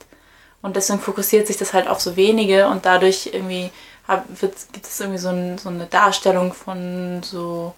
Und 0.62 0.76
deswegen 0.76 1.00
fokussiert 1.00 1.46
sich 1.46 1.58
das 1.58 1.74
halt 1.74 1.86
auf 1.86 2.00
so 2.00 2.16
wenige 2.16 2.68
und 2.68 2.86
dadurch 2.86 3.28
irgendwie 3.30 3.70
hab, 4.08 4.24
wird, 4.40 4.54
gibt 4.72 4.86
es 4.86 4.98
irgendwie 5.00 5.18
so, 5.18 5.28
ein, 5.28 5.58
so 5.58 5.68
eine 5.68 5.84
Darstellung 5.84 6.54
von 6.54 7.22
so, 7.22 7.74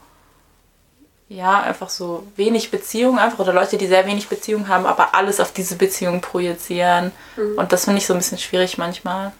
ja, 1.28 1.60
einfach 1.60 1.90
so 1.90 2.24
wenig 2.36 2.70
Beziehung 2.70 3.18
einfach 3.18 3.40
oder 3.40 3.52
Leute, 3.52 3.76
die 3.76 3.88
sehr 3.88 4.06
wenig 4.06 4.28
Beziehung 4.28 4.68
haben, 4.68 4.86
aber 4.86 5.14
alles 5.14 5.40
auf 5.40 5.52
diese 5.52 5.76
Beziehung 5.76 6.20
projizieren. 6.20 7.10
Und 7.56 7.72
das 7.72 7.84
finde 7.84 7.98
ich 7.98 8.06
so 8.06 8.14
ein 8.14 8.18
bisschen 8.18 8.38
schwierig 8.38 8.78
manchmal. 8.78 9.32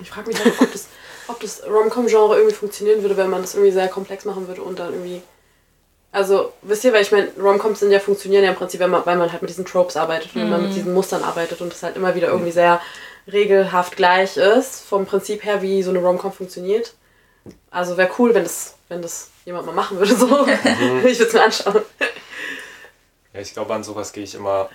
Ich 0.00 0.10
frage 0.10 0.28
mich 0.28 0.44
halt, 0.44 0.60
ob 0.60 0.72
das, 0.72 0.88
ob 1.28 1.40
das 1.40 1.62
Rom-Com-Genre 1.64 2.36
irgendwie 2.36 2.56
funktionieren 2.56 3.02
würde, 3.02 3.16
wenn 3.16 3.30
man 3.30 3.42
das 3.42 3.54
irgendwie 3.54 3.72
sehr 3.72 3.88
komplex 3.88 4.24
machen 4.24 4.48
würde 4.48 4.62
und 4.62 4.78
dann 4.78 4.92
irgendwie. 4.92 5.22
Also, 6.10 6.52
wisst 6.60 6.84
ihr, 6.84 6.92
weil 6.92 7.02
ich 7.02 7.12
meine, 7.12 7.28
Rom-Coms 7.40 7.80
sind 7.80 7.92
ja 7.92 8.00
funktionieren 8.00 8.44
ja 8.44 8.50
im 8.50 8.56
Prinzip, 8.56 8.80
wenn 8.80 8.90
man, 8.90 9.06
weil 9.06 9.16
man 9.16 9.30
halt 9.30 9.40
mit 9.40 9.48
diesen 9.48 9.64
Tropes 9.64 9.96
arbeitet 9.96 10.34
und 10.34 10.42
wenn 10.42 10.50
man 10.50 10.62
mit 10.62 10.74
diesen 10.74 10.92
Mustern 10.92 11.22
arbeitet 11.22 11.60
und 11.62 11.72
das 11.72 11.82
halt 11.82 11.96
immer 11.96 12.14
wieder 12.14 12.28
irgendwie 12.28 12.50
sehr 12.50 12.82
regelhaft 13.32 13.96
gleich 13.96 14.36
ist, 14.36 14.80
vom 14.80 15.06
Prinzip 15.06 15.44
her, 15.44 15.62
wie 15.62 15.82
so 15.82 15.90
eine 15.90 16.00
Rom-Com 16.00 16.32
funktioniert. 16.32 16.94
Also 17.70 17.96
wäre 17.96 18.10
cool, 18.18 18.34
wenn 18.34 18.42
das, 18.42 18.74
wenn 18.88 19.00
das 19.00 19.30
jemand 19.44 19.66
mal 19.66 19.74
machen 19.74 19.98
würde, 19.98 20.14
so. 20.14 20.46
ich 20.46 21.18
würde 21.18 21.24
es 21.24 21.32
mir 21.32 21.42
anschauen. 21.42 21.82
Ja, 23.32 23.40
ich 23.40 23.52
glaube, 23.52 23.74
an 23.74 23.82
sowas 23.84 24.12
gehe 24.12 24.24
ich 24.24 24.34
immer 24.34 24.68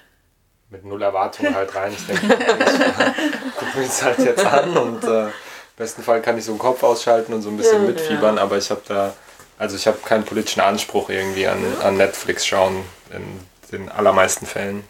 mit 0.69 0.84
null 0.84 1.01
Erwartungen 1.01 1.56
halt 1.56 1.73
rein. 1.75 1.93
Ich 1.93 2.06
denke, 2.06 2.25
ich 2.25 3.56
gucke 3.56 3.77
mir 3.77 3.86
das 3.86 4.03
halt 4.03 4.19
jetzt 4.19 4.45
an 4.45 4.75
und 4.75 5.03
äh, 5.03 5.27
im 5.27 5.32
besten 5.77 6.03
Fall 6.03 6.21
kann 6.21 6.38
ich 6.38 6.45
so 6.45 6.53
den 6.53 6.60
Kopf 6.60 6.84
ausschalten 6.84 7.34
und 7.34 7.41
so 7.41 7.49
ein 7.49 7.58
bisschen 7.58 7.84
Ja, 7.84 7.88
mitfiebern, 7.88 8.38
aber 8.38 8.58
ich 8.58 8.69
habe 8.69 8.82
da, 8.88 9.13
also 9.58 9.75
ich 9.75 9.88
habe 9.88 9.97
keinen 9.99 10.25
politischen 10.25 10.62
Anspruch 10.62 11.10
irgendwie 11.10 11.47
an, 11.47 11.63
an 11.82 11.97
Netflix 11.97 12.45
schauen 12.45 12.84
in 13.12 13.39
den 13.71 13.89
allermeisten 13.89 14.45
Fällen. 14.45 14.84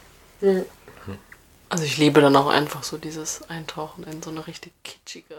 Also 1.69 1.83
ich 1.83 1.97
liebe 1.97 2.21
dann 2.21 2.35
auch 2.35 2.47
einfach 2.47 2.83
so 2.83 2.97
dieses 2.97 3.41
Eintauchen 3.49 4.05
in 4.05 4.23
so 4.23 4.29
eine 4.29 4.47
richtig 4.47 4.71
kitschige 4.83 5.35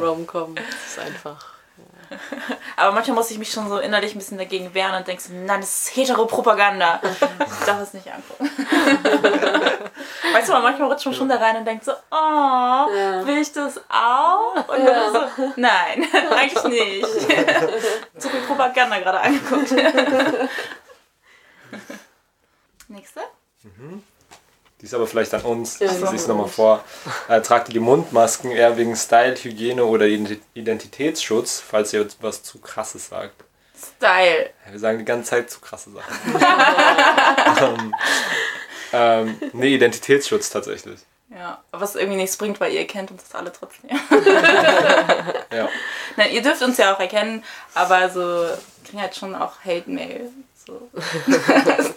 Rom-Com. 0.00 0.54
Das 0.54 0.64
ist 0.64 0.98
einfach. 0.98 1.55
Aber 2.76 2.92
manchmal 2.92 3.16
muss 3.16 3.30
ich 3.30 3.38
mich 3.38 3.50
schon 3.50 3.68
so 3.68 3.78
innerlich 3.78 4.14
ein 4.14 4.18
bisschen 4.18 4.38
dagegen 4.38 4.72
wehren 4.74 4.94
und 4.94 5.06
denke 5.06 5.22
so, 5.22 5.32
nein, 5.32 5.60
das 5.60 5.82
ist 5.82 5.96
Heteropropaganda. 5.96 7.00
Ich 7.02 7.66
darf 7.66 7.80
es 7.80 7.94
nicht 7.94 8.08
angucken. 8.12 8.50
weißt 10.32 10.48
du, 10.48 10.52
man 10.52 10.62
manchmal 10.62 10.90
rutscht 10.90 11.06
man 11.06 11.14
schon 11.14 11.28
da 11.28 11.36
rein 11.36 11.56
und 11.56 11.64
denkt 11.64 11.84
so, 11.84 11.92
oh, 12.10 12.14
Ja. 12.14 13.26
will 13.26 13.38
ich 13.38 13.52
das 13.52 13.80
auch? 13.88 14.54
Und 14.68 14.84
dann 14.84 15.12
so, 15.12 15.52
nein, 15.56 16.06
eigentlich 16.36 16.64
nicht. 16.64 17.06
Zu 18.18 18.28
viel 18.28 18.40
Propaganda 18.46 18.98
gerade 18.98 19.20
angeguckt. 19.20 19.72
Nächste? 22.88 23.20
Die 24.80 24.84
ist 24.84 24.94
aber 24.94 25.06
vielleicht 25.06 25.32
an 25.32 25.42
uns. 25.42 25.78
Ja, 25.78 25.86
ich 25.90 26.02
es 26.02 26.26
nochmal 26.26 26.48
vor. 26.48 26.84
Äh, 27.28 27.40
tragt 27.40 27.72
die 27.72 27.78
Mundmasken 27.78 28.50
eher 28.50 28.76
wegen 28.76 28.94
Style, 28.94 29.34
Hygiene 29.34 29.84
oder 29.84 30.04
Ident- 30.04 30.40
Identitätsschutz, 30.54 31.60
falls 31.66 31.92
ihr 31.94 32.06
was 32.20 32.42
zu 32.42 32.58
krasses 32.58 33.08
sagt. 33.08 33.44
Style. 33.96 34.50
Wir 34.70 34.78
sagen 34.78 34.98
die 34.98 35.04
ganze 35.04 35.30
Zeit 35.30 35.50
zu 35.50 35.60
krasse 35.60 35.90
Sachen. 35.90 36.14
ähm, 37.62 37.94
ähm, 38.92 39.40
nee, 39.52 39.74
Identitätsschutz 39.74 40.50
tatsächlich. 40.50 41.00
Ja, 41.30 41.62
was 41.72 41.96
irgendwie 41.96 42.18
nichts 42.18 42.36
bringt, 42.36 42.60
weil 42.60 42.72
ihr 42.72 42.86
kennt 42.86 43.10
uns 43.10 43.34
alle 43.34 43.52
trotzdem. 43.52 43.90
Ja. 45.52 45.68
Nein, 46.16 46.32
ihr 46.32 46.42
dürft 46.42 46.62
uns 46.62 46.78
ja 46.78 46.94
auch 46.94 47.00
erkennen, 47.00 47.42
aber 47.74 48.08
so 48.10 48.46
kriegen 48.84 49.02
halt 49.02 49.16
schon 49.16 49.34
auch 49.34 49.52
Hate-Mail. 49.64 50.30
So. 50.66 50.90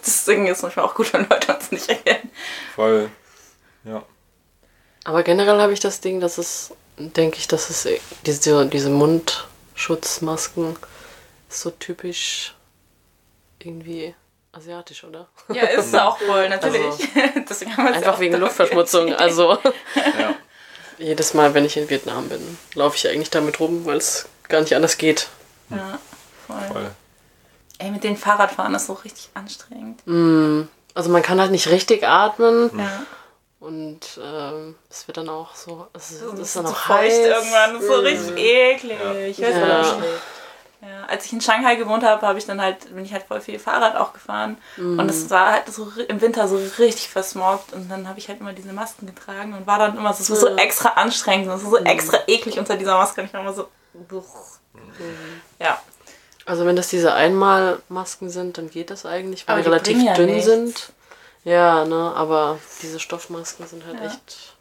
Deswegen 0.06 0.46
ist 0.46 0.58
es 0.58 0.62
manchmal 0.62 0.86
auch 0.86 0.94
gut, 0.94 1.12
wenn 1.12 1.28
Leute 1.28 1.54
uns 1.54 1.72
nicht 1.72 1.88
erkennen. 1.88 2.30
Voll. 2.74 3.10
Ja. 3.84 4.04
Aber 5.04 5.22
generell 5.22 5.60
habe 5.60 5.72
ich 5.72 5.80
das 5.80 6.00
Ding, 6.00 6.20
dass 6.20 6.38
es, 6.38 6.72
denke 6.98 7.38
ich, 7.38 7.48
dass 7.48 7.70
es 7.70 7.88
diese, 8.26 8.66
diese 8.66 8.90
Mundschutzmasken 8.90 10.76
so 11.48 11.70
typisch 11.70 12.54
irgendwie 13.58 14.14
asiatisch, 14.52 15.04
oder? 15.04 15.28
Ja, 15.48 15.64
ist 15.64 15.86
es 15.86 15.94
auch 15.94 16.20
wohl, 16.20 16.48
natürlich. 16.48 16.84
Also, 16.84 17.04
Deswegen 17.48 17.76
haben 17.76 17.86
wir 17.86 17.94
Einfach 17.94 18.20
wegen 18.20 18.36
Luftverschmutzung. 18.36 19.14
Also 19.14 19.58
Ja. 20.18 20.34
jedes 20.98 21.34
Mal, 21.34 21.54
wenn 21.54 21.64
ich 21.64 21.76
in 21.76 21.88
Vietnam 21.90 22.28
bin, 22.28 22.58
laufe 22.74 22.96
ich 22.96 23.08
eigentlich 23.08 23.30
damit 23.30 23.58
rum, 23.58 23.84
weil 23.86 23.96
es 23.96 24.28
gar 24.48 24.60
nicht 24.60 24.74
anders 24.74 24.98
geht. 24.98 25.28
Ja, 25.70 25.98
voll. 26.46 26.66
Voll. 26.72 26.90
Ey, 27.80 27.90
mit 27.90 28.04
den 28.04 28.16
Fahrradfahren 28.16 28.74
ist 28.74 28.86
so 28.86 28.92
richtig 28.92 29.30
anstrengend. 29.34 30.00
Also 30.94 31.10
man 31.10 31.22
kann 31.22 31.40
halt 31.40 31.50
nicht 31.50 31.68
richtig 31.68 32.06
atmen 32.06 32.70
Ja. 32.78 33.02
und 33.60 34.00
ähm, 34.22 34.74
es 34.90 35.06
wird 35.08 35.16
dann 35.16 35.28
auch 35.28 35.54
so, 35.54 35.86
es 35.94 36.10
ist, 36.12 36.22
es 36.22 36.38
ist 36.40 36.56
dann 36.56 36.66
auch 36.66 36.76
feucht 36.76 36.98
heiß. 37.00 37.18
irgendwann. 37.18 37.74
Das 37.74 37.82
ist 37.82 37.88
so 37.88 37.94
richtig 38.00 38.36
eklig. 38.38 38.98
Ich 39.28 39.40
weiß 39.40 39.54
Ja. 39.54 39.78
nicht. 39.78 39.94
Ja, 40.82 41.04
als 41.08 41.26
ich 41.26 41.32
in 41.34 41.42
Shanghai 41.42 41.76
gewohnt 41.76 42.02
habe, 42.04 42.26
habe 42.26 42.38
ich 42.38 42.46
dann 42.46 42.58
halt, 42.60 42.94
bin 42.94 43.04
ich 43.04 43.12
halt 43.12 43.24
voll 43.24 43.42
viel 43.42 43.58
Fahrrad 43.58 43.96
auch 43.96 44.14
gefahren. 44.14 44.56
Und 44.78 45.08
es 45.10 45.28
war 45.28 45.52
halt 45.52 45.70
so 45.70 45.92
im 46.08 46.20
Winter 46.22 46.48
so 46.48 46.56
richtig 46.78 47.08
versmoggt. 47.10 47.74
Und 47.74 47.90
dann 47.90 48.08
habe 48.08 48.18
ich 48.18 48.28
halt 48.28 48.40
immer 48.40 48.54
diese 48.54 48.72
Masken 48.72 49.04
getragen 49.06 49.52
und 49.52 49.66
war 49.66 49.78
dann 49.78 49.96
immer 49.98 50.14
so, 50.14 50.22
es 50.22 50.30
war 50.30 50.36
so 50.38 50.56
extra 50.56 50.90
anstrengend. 50.90 51.48
und 51.48 51.54
Es 51.56 51.64
war 51.64 51.70
so 51.72 51.76
extra 51.84 52.18
eklig 52.26 52.58
unter 52.58 52.76
dieser 52.76 52.96
Maske. 52.96 53.20
Und 53.20 53.26
ich 53.26 53.32
war 53.34 53.42
immer 53.42 53.52
so. 53.52 53.68
Ja. 55.58 55.78
Also 56.50 56.66
wenn 56.66 56.74
das 56.74 56.88
diese 56.88 57.14
Einmalmasken 57.14 58.28
sind, 58.28 58.58
dann 58.58 58.70
geht 58.70 58.90
das 58.90 59.06
eigentlich, 59.06 59.46
weil 59.46 59.54
Aber 59.54 59.62
die 59.62 59.68
relativ 59.68 60.02
ja 60.02 60.14
dünn 60.14 60.26
nichts. 60.30 60.46
sind. 60.46 60.92
Ja, 61.44 61.84
ne, 61.84 62.12
aber 62.16 62.58
diese 62.82 62.98
Stoffmasken 62.98 63.66
sind 63.68 63.86
halt 63.86 64.00
Ja. 64.00 64.06
echt. 64.06 64.54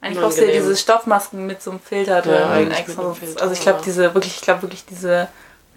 Eigentlich 0.00 0.20
brauchst 0.20 0.38
du 0.38 0.44
ja 0.46 0.52
diese 0.52 0.76
Stoffmasken 0.76 1.46
mit 1.46 1.62
so 1.62 1.70
einem 1.70 1.80
Filter 1.80 2.20
drin. 2.20 2.32
Ja, 2.34 2.58
extra. 2.78 2.88
mit 2.88 2.98
einem 2.98 3.14
Filter, 3.14 3.42
also 3.42 3.52
ich 3.54 3.60
glaube, 3.60 3.80
diese 3.84 4.12
wirklich, 4.14 4.34
ich 4.36 4.42
glaube 4.42 4.62
wirklich 4.62 4.84
diese, 4.86 5.28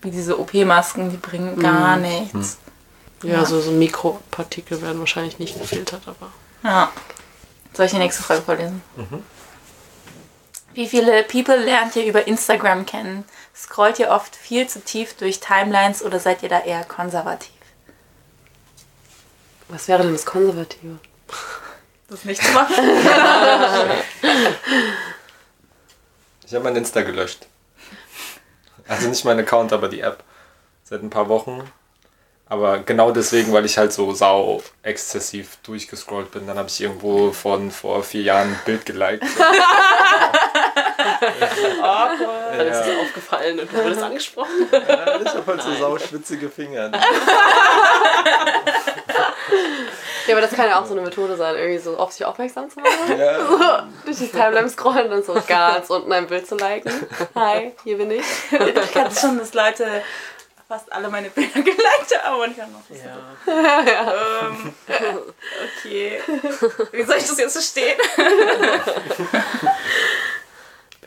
wie 0.01 0.09
diese 0.11 0.39
OP-Masken, 0.39 1.11
die 1.11 1.17
bringen 1.17 1.59
gar 1.59 1.97
nichts. 1.97 2.57
Ja, 3.21 3.33
Ja. 3.35 3.45
So, 3.45 3.61
so 3.61 3.71
Mikropartikel 3.71 4.81
werden 4.81 4.99
wahrscheinlich 4.99 5.37
nicht 5.39 5.59
gefiltert, 5.59 6.01
aber. 6.07 6.31
Ja. 6.63 6.91
Soll 7.73 7.85
ich 7.85 7.91
die 7.91 7.97
nächste 7.99 8.23
Frage 8.23 8.41
vorlesen? 8.41 8.81
Wie 10.73 10.87
viele 10.87 11.23
People 11.23 11.57
lernt 11.57 11.95
ihr 11.95 12.05
über 12.05 12.27
Instagram 12.27 12.85
kennen? 12.85 13.23
Scrollt 13.61 13.99
ihr 13.99 14.09
oft 14.09 14.35
viel 14.37 14.67
zu 14.67 14.79
tief 14.79 15.15
durch 15.17 15.41
Timelines 15.41 16.01
oder 16.01 16.19
seid 16.19 16.43
ihr 16.43 16.49
da 16.49 16.61
eher 16.61 16.85
konservativ? 16.85 17.51
Was 19.67 19.89
wäre 19.89 20.01
denn 20.01 20.13
das 20.13 20.25
Konservative? 20.25 20.97
Das 22.07 22.23
nicht 22.23 22.41
zu 22.41 22.51
machen? 22.53 22.75
Ich 26.45 26.55
habe 26.55 26.63
mein 26.63 26.77
Insta 26.77 27.03
gelöscht. 27.03 27.45
Also 28.87 29.07
nicht 29.07 29.23
mein 29.23 29.37
Account, 29.37 29.71
aber 29.71 29.87
die 29.87 29.99
App. 30.01 30.23
Seit 30.83 31.03
ein 31.03 31.11
paar 31.11 31.29
Wochen. 31.29 31.61
Aber 32.47 32.79
genau 32.79 33.11
deswegen, 33.11 33.53
weil 33.53 33.65
ich 33.65 33.77
halt 33.77 33.93
so 33.93 34.15
sau 34.15 34.63
exzessiv 34.81 35.57
durchgescrollt 35.61 36.31
bin. 36.31 36.47
Dann 36.47 36.57
habe 36.57 36.67
ich 36.67 36.81
irgendwo 36.81 37.31
von 37.33 37.69
vor 37.69 38.03
vier 38.03 38.23
Jahren 38.23 38.47
ein 38.47 38.59
Bild 38.65 38.87
geliked. 38.87 39.23
Dann 40.99 42.67
ist 42.67 42.79
ja. 42.79 42.93
dir 42.93 42.99
aufgefallen 43.01 43.59
und 43.59 43.71
du 43.71 43.83
wurdest 43.83 44.01
angesprochen. 44.03 44.67
Ich 44.71 45.33
habe 45.33 45.45
halt 45.47 45.61
so 45.61 45.73
sau 45.75 45.97
schwitzige 45.97 46.49
Finger. 46.49 46.91
Ja, 50.27 50.35
aber 50.35 50.41
das 50.41 50.51
kann 50.53 50.67
ja 50.69 50.79
auch 50.79 50.85
so 50.85 50.91
eine 50.93 51.01
Methode 51.01 51.35
sein, 51.35 51.55
irgendwie 51.55 51.79
so 51.79 51.97
auf 51.97 52.11
sich 52.11 52.23
aufmerksam 52.23 52.69
zu 52.69 52.79
machen. 52.79 53.17
Ja. 53.17 53.87
Durch 54.05 54.17
die 54.17 54.27
Timeline 54.27 54.69
scrollen 54.69 55.11
und 55.11 55.25
so 55.25 55.35
ganz 55.47 55.89
unten 55.89 56.13
ein 56.13 56.27
Bild 56.27 56.45
zu 56.47 56.55
liken. 56.55 56.91
Hi, 57.33 57.71
hier 57.83 57.97
bin 57.97 58.11
ich. 58.11 58.23
ich 58.51 58.95
hatte 58.95 59.19
schon, 59.19 59.39
dass 59.39 59.55
Leute 59.55 60.03
fast 60.67 60.93
alle 60.93 61.09
meine 61.09 61.31
Bilder 61.31 61.61
geliked 61.61 62.23
haben 62.23 62.41
und 62.41 62.51
ich 62.51 62.57
war 62.59 62.67
noch 62.67 62.81
so, 62.87 62.93
Ja. 62.93 63.17
ähm, 64.49 64.73
okay. 65.79 66.21
Wie 66.91 67.03
soll 67.03 67.17
ich 67.17 67.25
das 67.25 67.37
jetzt 67.39 67.53
verstehen? 67.53 67.97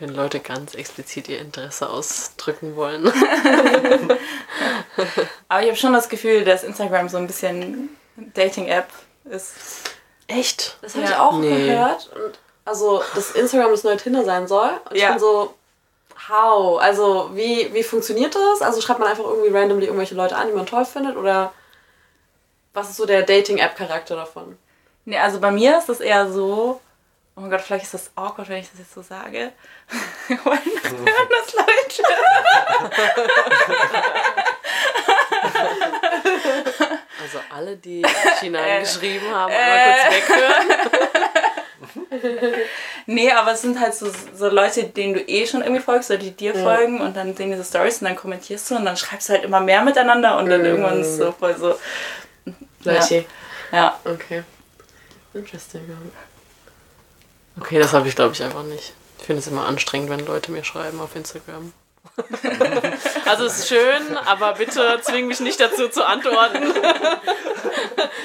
Wenn 0.03 0.13
Leute 0.15 0.41
ganz 0.41 0.75
explizit 0.75 1.29
ihr 1.29 1.39
Interesse 1.39 1.89
ausdrücken 1.89 2.75
wollen. 2.75 3.05
Aber 5.47 5.61
ich 5.61 5.67
habe 5.67 5.77
schon 5.77 5.93
das 5.93 6.09
Gefühl, 6.09 6.43
dass 6.43 6.65
Instagram 6.65 7.07
so 7.07 7.15
ein 7.15 7.25
bisschen 7.25 7.87
Dating-App 8.17 8.89
ist. 9.23 9.53
Echt? 10.27 10.77
Das 10.81 10.95
habe 10.95 11.05
Ja. 11.05 11.11
ich 11.11 11.17
auch 11.17 11.37
Nee. 11.37 11.67
gehört. 11.67 12.09
Und 12.13 12.37
also, 12.65 13.01
dass 13.15 13.31
Instagram 13.31 13.71
das 13.71 13.85
neue 13.85 13.95
Tinder 13.95 14.25
sein 14.25 14.45
soll. 14.45 14.71
Und 14.89 14.93
ich 14.95 15.03
Ja. 15.03 15.11
bin 15.11 15.19
so, 15.19 15.53
how? 16.27 16.81
Also, 16.81 17.29
wie, 17.33 17.73
wie 17.73 17.83
funktioniert 17.83 18.35
das? 18.35 18.61
Also, 18.61 18.81
schreibt 18.81 18.99
man 18.99 19.07
einfach 19.07 19.23
irgendwie 19.23 19.55
randomly 19.55 19.85
irgendwelche 19.85 20.15
Leute 20.15 20.35
an, 20.35 20.47
die 20.47 20.53
man 20.53 20.65
toll 20.65 20.83
findet? 20.83 21.15
Oder 21.15 21.53
was 22.73 22.89
ist 22.89 22.97
so 22.97 23.05
der 23.05 23.21
Dating-App-Charakter 23.23 24.17
davon? 24.17 24.57
Nee, 25.05 25.17
also 25.19 25.39
bei 25.39 25.51
mir 25.51 25.77
ist 25.77 25.87
das 25.87 26.01
eher 26.01 26.29
so. 26.29 26.81
Oh 27.35 27.41
mein 27.41 27.49
Gott, 27.49 27.61
vielleicht 27.61 27.85
ist 27.85 27.93
das 27.95 28.11
awkward, 28.15 28.47
wenn 28.49 28.59
ich 28.59 28.69
das 28.69 28.79
jetzt 28.79 28.93
so 28.93 29.01
sage. 29.01 29.51
Weil 30.27 30.59
hören 30.59 31.29
das 31.29 31.53
Leute. 31.53 32.03
Also 37.21 37.39
alle, 37.49 37.75
die 37.77 38.03
China 38.39 38.79
geschrieben 38.79 39.33
haben, 39.33 39.51
einmal 39.51 39.95
kurz 40.11 40.29
weghören. 40.29 40.67
Nee, 43.05 43.31
aber 43.31 43.51
es 43.51 43.61
sind 43.61 43.79
halt 43.79 43.93
so, 43.93 44.09
so 44.33 44.47
Leute, 44.47 44.85
denen 44.85 45.13
du 45.15 45.19
eh 45.19 45.45
schon 45.45 45.61
irgendwie 45.61 45.81
folgst 45.81 46.09
oder 46.09 46.19
die 46.19 46.31
dir 46.31 46.55
folgen 46.55 47.01
und 47.01 47.17
dann 47.17 47.35
sehen 47.35 47.51
diese 47.51 47.65
Stories 47.65 48.01
und 48.01 48.07
dann 48.07 48.15
kommentierst 48.15 48.71
du 48.71 48.75
und 48.75 48.85
dann 48.85 48.95
schreibst 48.95 49.27
du 49.27 49.33
halt 49.33 49.43
immer 49.43 49.59
mehr 49.59 49.83
miteinander 49.83 50.37
und 50.37 50.49
dann 50.49 50.63
irgendwann 50.63 51.01
ist 51.01 51.07
es 51.07 51.17
so 51.17 51.31
voll 51.33 51.55
so. 51.57 51.75
Gleiche. 52.81 53.25
Ja. 53.71 53.99
Okay. 54.05 54.43
Interesting. 55.33 55.81
Okay, 57.59 57.79
das 57.79 57.93
habe 57.93 58.07
ich 58.07 58.15
glaube 58.15 58.33
ich 58.33 58.43
einfach 58.43 58.63
nicht. 58.63 58.93
Ich 59.19 59.25
finde 59.25 59.41
es 59.41 59.47
immer 59.47 59.65
anstrengend, 59.65 60.09
wenn 60.09 60.25
Leute 60.25 60.51
mir 60.51 60.63
schreiben 60.63 60.99
auf 60.99 61.15
Instagram. 61.15 61.73
also 63.25 63.45
es 63.45 63.59
ist 63.59 63.69
schön, 63.69 64.17
aber 64.25 64.53
bitte 64.53 64.99
zwing 65.01 65.27
mich 65.27 65.39
nicht 65.39 65.59
dazu 65.59 65.89
zu 65.89 66.05
antworten. 66.05 66.73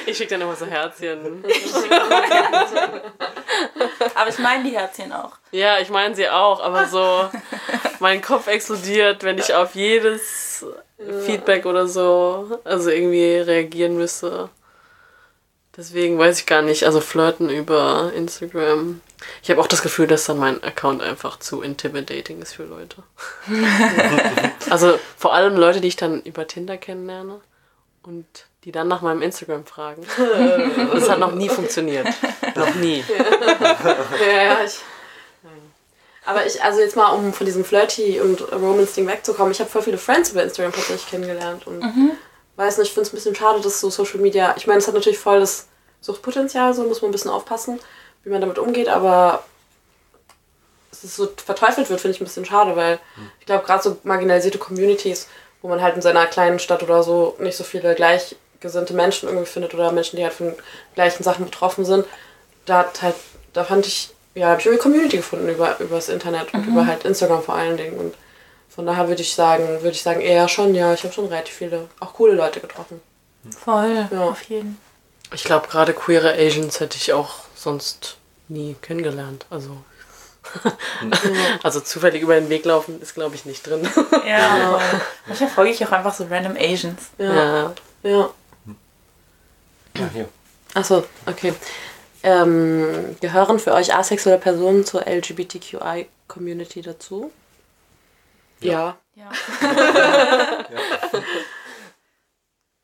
Ich 0.06 0.16
schicke 0.16 0.30
dann 0.30 0.40
immer 0.40 0.56
so 0.56 0.64
Herzchen. 0.64 1.44
Aber 4.14 4.30
ich 4.30 4.38
meine 4.38 4.64
die 4.64 4.70
Herzchen 4.70 5.12
auch. 5.12 5.32
Ja, 5.50 5.80
ich 5.80 5.90
meine 5.90 6.14
sie 6.14 6.30
auch, 6.30 6.62
aber 6.62 6.86
so 6.86 7.28
mein 8.00 8.22
Kopf 8.22 8.46
explodiert, 8.46 9.22
wenn 9.22 9.38
ich 9.38 9.54
auf 9.54 9.74
jedes 9.74 10.64
Feedback 11.26 11.66
oder 11.66 11.86
so, 11.86 12.58
also 12.64 12.90
irgendwie 12.90 13.36
reagieren 13.36 13.96
müsste. 13.96 14.48
Deswegen 15.76 16.18
weiß 16.18 16.40
ich 16.40 16.46
gar 16.46 16.62
nicht, 16.62 16.84
also 16.84 17.00
flirten 17.00 17.50
über 17.50 18.12
Instagram. 18.14 19.00
Ich 19.42 19.50
habe 19.50 19.60
auch 19.60 19.66
das 19.66 19.82
Gefühl, 19.82 20.06
dass 20.06 20.24
dann 20.24 20.38
mein 20.38 20.62
Account 20.62 21.02
einfach 21.02 21.38
zu 21.38 21.62
intimidating 21.62 22.40
ist 22.40 22.54
für 22.54 22.64
Leute. 22.64 23.02
also 24.70 24.98
vor 25.16 25.34
allem 25.34 25.56
Leute, 25.56 25.80
die 25.80 25.88
ich 25.88 25.96
dann 25.96 26.22
über 26.22 26.46
Tinder 26.46 26.76
kennenlerne 26.76 27.40
und 28.02 28.26
die 28.64 28.72
dann 28.72 28.88
nach 28.88 29.02
meinem 29.02 29.22
Instagram 29.22 29.64
fragen. 29.66 30.06
Das 30.92 31.08
hat 31.08 31.18
noch 31.18 31.32
nie 31.32 31.48
funktioniert. 31.48 32.06
Noch 32.54 32.74
nie. 32.74 33.04
Ja, 34.26 34.42
ja, 34.42 34.58
ich. 34.64 34.78
Aber 36.24 36.44
ich, 36.44 36.62
also 36.62 36.80
jetzt 36.80 36.94
mal, 36.94 37.08
um 37.08 37.32
von 37.32 37.46
diesem 37.46 37.64
Flirty 37.64 38.20
und 38.20 38.52
Romance-Ding 38.52 39.06
wegzukommen, 39.06 39.50
ich 39.50 39.60
habe 39.60 39.70
voll 39.70 39.80
viele 39.80 39.96
Friends 39.96 40.30
über 40.32 40.42
Instagram 40.42 40.72
tatsächlich 40.72 41.08
kennengelernt 41.08 41.66
und 41.66 41.82
weiß 42.56 42.78
nicht, 42.78 42.88
ich 42.88 42.94
finde 42.94 43.06
es 43.06 43.12
ein 43.12 43.16
bisschen 43.16 43.34
schade, 43.34 43.60
dass 43.60 43.80
so 43.80 43.88
Social 43.88 44.18
Media, 44.18 44.54
ich 44.58 44.66
meine, 44.66 44.78
es 44.78 44.86
hat 44.86 44.94
natürlich 44.94 45.18
voll 45.18 45.40
das 45.40 45.68
Suchtpotenzial, 46.00 46.74
so 46.74 46.82
muss 46.84 47.00
man 47.00 47.08
ein 47.08 47.12
bisschen 47.12 47.30
aufpassen, 47.30 47.80
wie 48.24 48.30
man 48.30 48.40
damit 48.40 48.58
umgeht, 48.58 48.88
aber 48.88 49.42
dass 50.90 51.04
es 51.04 51.16
so 51.16 51.28
verteufelt 51.36 51.88
wird, 51.90 52.00
finde 52.00 52.14
ich 52.14 52.20
ein 52.20 52.24
bisschen 52.24 52.44
schade, 52.44 52.74
weil 52.74 52.98
ich 53.40 53.46
glaube, 53.46 53.64
gerade 53.64 53.82
so 53.82 53.98
marginalisierte 54.02 54.58
Communities, 54.58 55.28
wo 55.62 55.68
man 55.68 55.82
halt 55.82 55.96
in 55.96 56.02
seiner 56.02 56.26
kleinen 56.26 56.58
Stadt 56.58 56.82
oder 56.82 57.02
so 57.02 57.36
nicht 57.38 57.56
so 57.56 57.64
viele 57.64 57.94
gleichgesinnte 57.94 58.94
Menschen 58.94 59.28
irgendwie 59.28 59.46
findet 59.46 59.74
oder 59.74 59.92
Menschen, 59.92 60.16
die 60.16 60.24
halt 60.24 60.32
von 60.32 60.54
gleichen 60.94 61.22
Sachen 61.22 61.44
betroffen 61.44 61.84
sind, 61.84 62.04
da 62.66 62.78
hat 62.78 63.02
halt, 63.02 63.14
da 63.52 63.64
fand 63.64 63.86
ich, 63.86 64.10
ja, 64.34 64.48
habe 64.48 64.60
ich 64.60 64.66
irgendwie 64.66 64.82
Community 64.82 65.16
gefunden 65.18 65.48
über, 65.48 65.78
über 65.80 65.96
das 65.96 66.08
Internet 66.08 66.52
und 66.54 66.66
über 66.66 66.86
halt 66.86 67.04
Instagram 67.04 67.42
vor 67.42 67.54
allen 67.54 67.76
Dingen. 67.76 67.98
Und 67.98 68.14
von 68.68 68.86
daher 68.86 69.08
würde 69.08 69.22
ich 69.22 69.34
sagen, 69.34 69.66
würde 69.66 69.90
ich 69.90 70.02
sagen, 70.02 70.20
eher 70.20 70.48
schon, 70.48 70.74
ja, 70.74 70.94
ich 70.94 71.02
habe 71.02 71.14
schon 71.14 71.26
relativ 71.26 71.54
viele, 71.54 71.88
auch 72.00 72.12
coole 72.14 72.34
Leute 72.34 72.60
getroffen. 72.60 73.00
Voll. 73.50 74.08
Ja. 74.10 74.24
Auf 74.24 74.42
jeden. 74.44 74.78
Ich 75.34 75.44
glaube, 75.44 75.68
gerade 75.68 75.92
queere 75.92 76.34
Asians 76.34 76.80
hätte 76.80 76.96
ich 76.96 77.12
auch 77.12 77.47
sonst 77.58 78.16
nie 78.48 78.76
kennengelernt. 78.80 79.46
Also, 79.50 79.76
also 81.62 81.80
zufällig 81.80 82.22
über 82.22 82.34
den 82.34 82.48
Weg 82.48 82.64
laufen 82.64 83.00
ist, 83.02 83.14
glaube 83.14 83.34
ich, 83.34 83.44
nicht 83.44 83.66
drin. 83.66 83.88
Ja. 84.26 84.80
Manchmal 85.26 85.48
folge 85.50 85.70
ich 85.72 85.86
auch 85.86 85.92
einfach 85.92 86.14
so 86.14 86.24
random 86.24 86.56
Asians. 86.58 87.08
Ja. 87.16 87.34
Ja. 87.34 87.74
ja. 88.02 88.30
Ja, 89.96 90.10
hier. 90.12 90.28
Achso, 90.74 91.04
okay. 91.26 91.54
Ähm, 92.22 93.16
gehören 93.20 93.58
für 93.58 93.72
euch 93.72 93.94
asexuelle 93.94 94.38
Personen 94.38 94.84
zur 94.84 95.06
LGBTQI-Community 95.06 96.82
dazu? 96.82 97.32
Ja. 98.60 98.98
Ja. 99.14 99.30
Ja. 99.60 101.22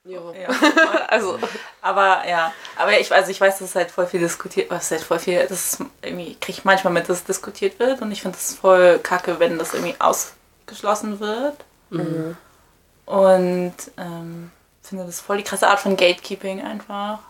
Ja. 0.04 0.20
Ja, 0.32 0.48
also, 1.08 1.38
aber 1.80 2.28
ja, 2.28 2.52
aber 2.76 2.98
ich, 3.00 3.10
also 3.12 3.30
ich 3.30 3.40
weiß, 3.40 3.58
dass 3.58 3.70
es 3.70 3.74
halt 3.74 3.90
voll 3.90 4.06
viel 4.06 4.20
diskutiert, 4.20 4.70
was 4.70 4.90
halt 4.90 5.00
voll 5.00 5.18
viel, 5.18 5.40
das 5.46 5.80
ist 5.80 5.84
irgendwie, 6.02 6.34
kriege 6.34 6.58
ich 6.58 6.64
manchmal 6.64 6.92
mit, 6.92 7.08
dass 7.08 7.18
es 7.18 7.24
diskutiert 7.24 7.78
wird 7.78 8.02
und 8.02 8.12
ich 8.12 8.20
finde 8.22 8.36
es 8.36 8.54
voll 8.54 8.98
kacke, 8.98 9.38
wenn 9.40 9.58
das 9.58 9.72
irgendwie 9.72 9.96
ausgeschlossen 9.98 11.20
wird. 11.20 11.56
Und 13.06 13.74
ähm, 13.96 14.50
finde 14.88 15.06
das 15.06 15.20
voll 15.20 15.38
die 15.38 15.44
krasse 15.44 15.66
Art 15.68 15.80
von 15.80 15.96
Gatekeeping 15.96 16.62
einfach. 16.62 17.20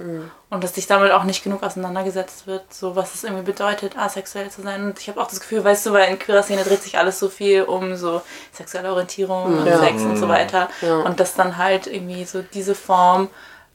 Und 0.50 0.64
dass 0.64 0.74
sich 0.74 0.86
damit 0.86 1.12
auch 1.12 1.24
nicht 1.24 1.42
genug 1.44 1.62
auseinandergesetzt 1.62 2.46
wird, 2.46 2.72
so 2.74 2.96
was 2.96 3.14
es 3.14 3.24
irgendwie 3.24 3.44
bedeutet, 3.44 3.96
asexuell 3.96 4.50
zu 4.50 4.62
sein. 4.62 4.84
Und 4.84 4.98
ich 4.98 5.08
habe 5.08 5.20
auch 5.20 5.28
das 5.28 5.40
Gefühl, 5.40 5.62
weißt 5.64 5.86
du, 5.86 5.92
weil 5.92 6.08
in 6.10 6.18
queerer 6.18 6.42
Szene 6.42 6.64
dreht 6.64 6.82
sich 6.82 6.98
alles 6.98 7.18
so 7.18 7.28
viel 7.28 7.62
um 7.62 7.96
so 7.96 8.22
sexuelle 8.52 8.90
Orientierung 8.92 9.44
und 9.58 9.66
Ja. 9.66 9.78
Sex 9.78 10.02
und 10.02 10.16
so 10.16 10.28
weiter. 10.28 10.68
Ja. 10.82 10.98
Und 11.00 11.20
dass 11.20 11.34
dann 11.34 11.56
halt 11.56 11.86
irgendwie 11.86 12.24
so 12.24 12.42
diese 12.42 12.74
Form 12.74 13.28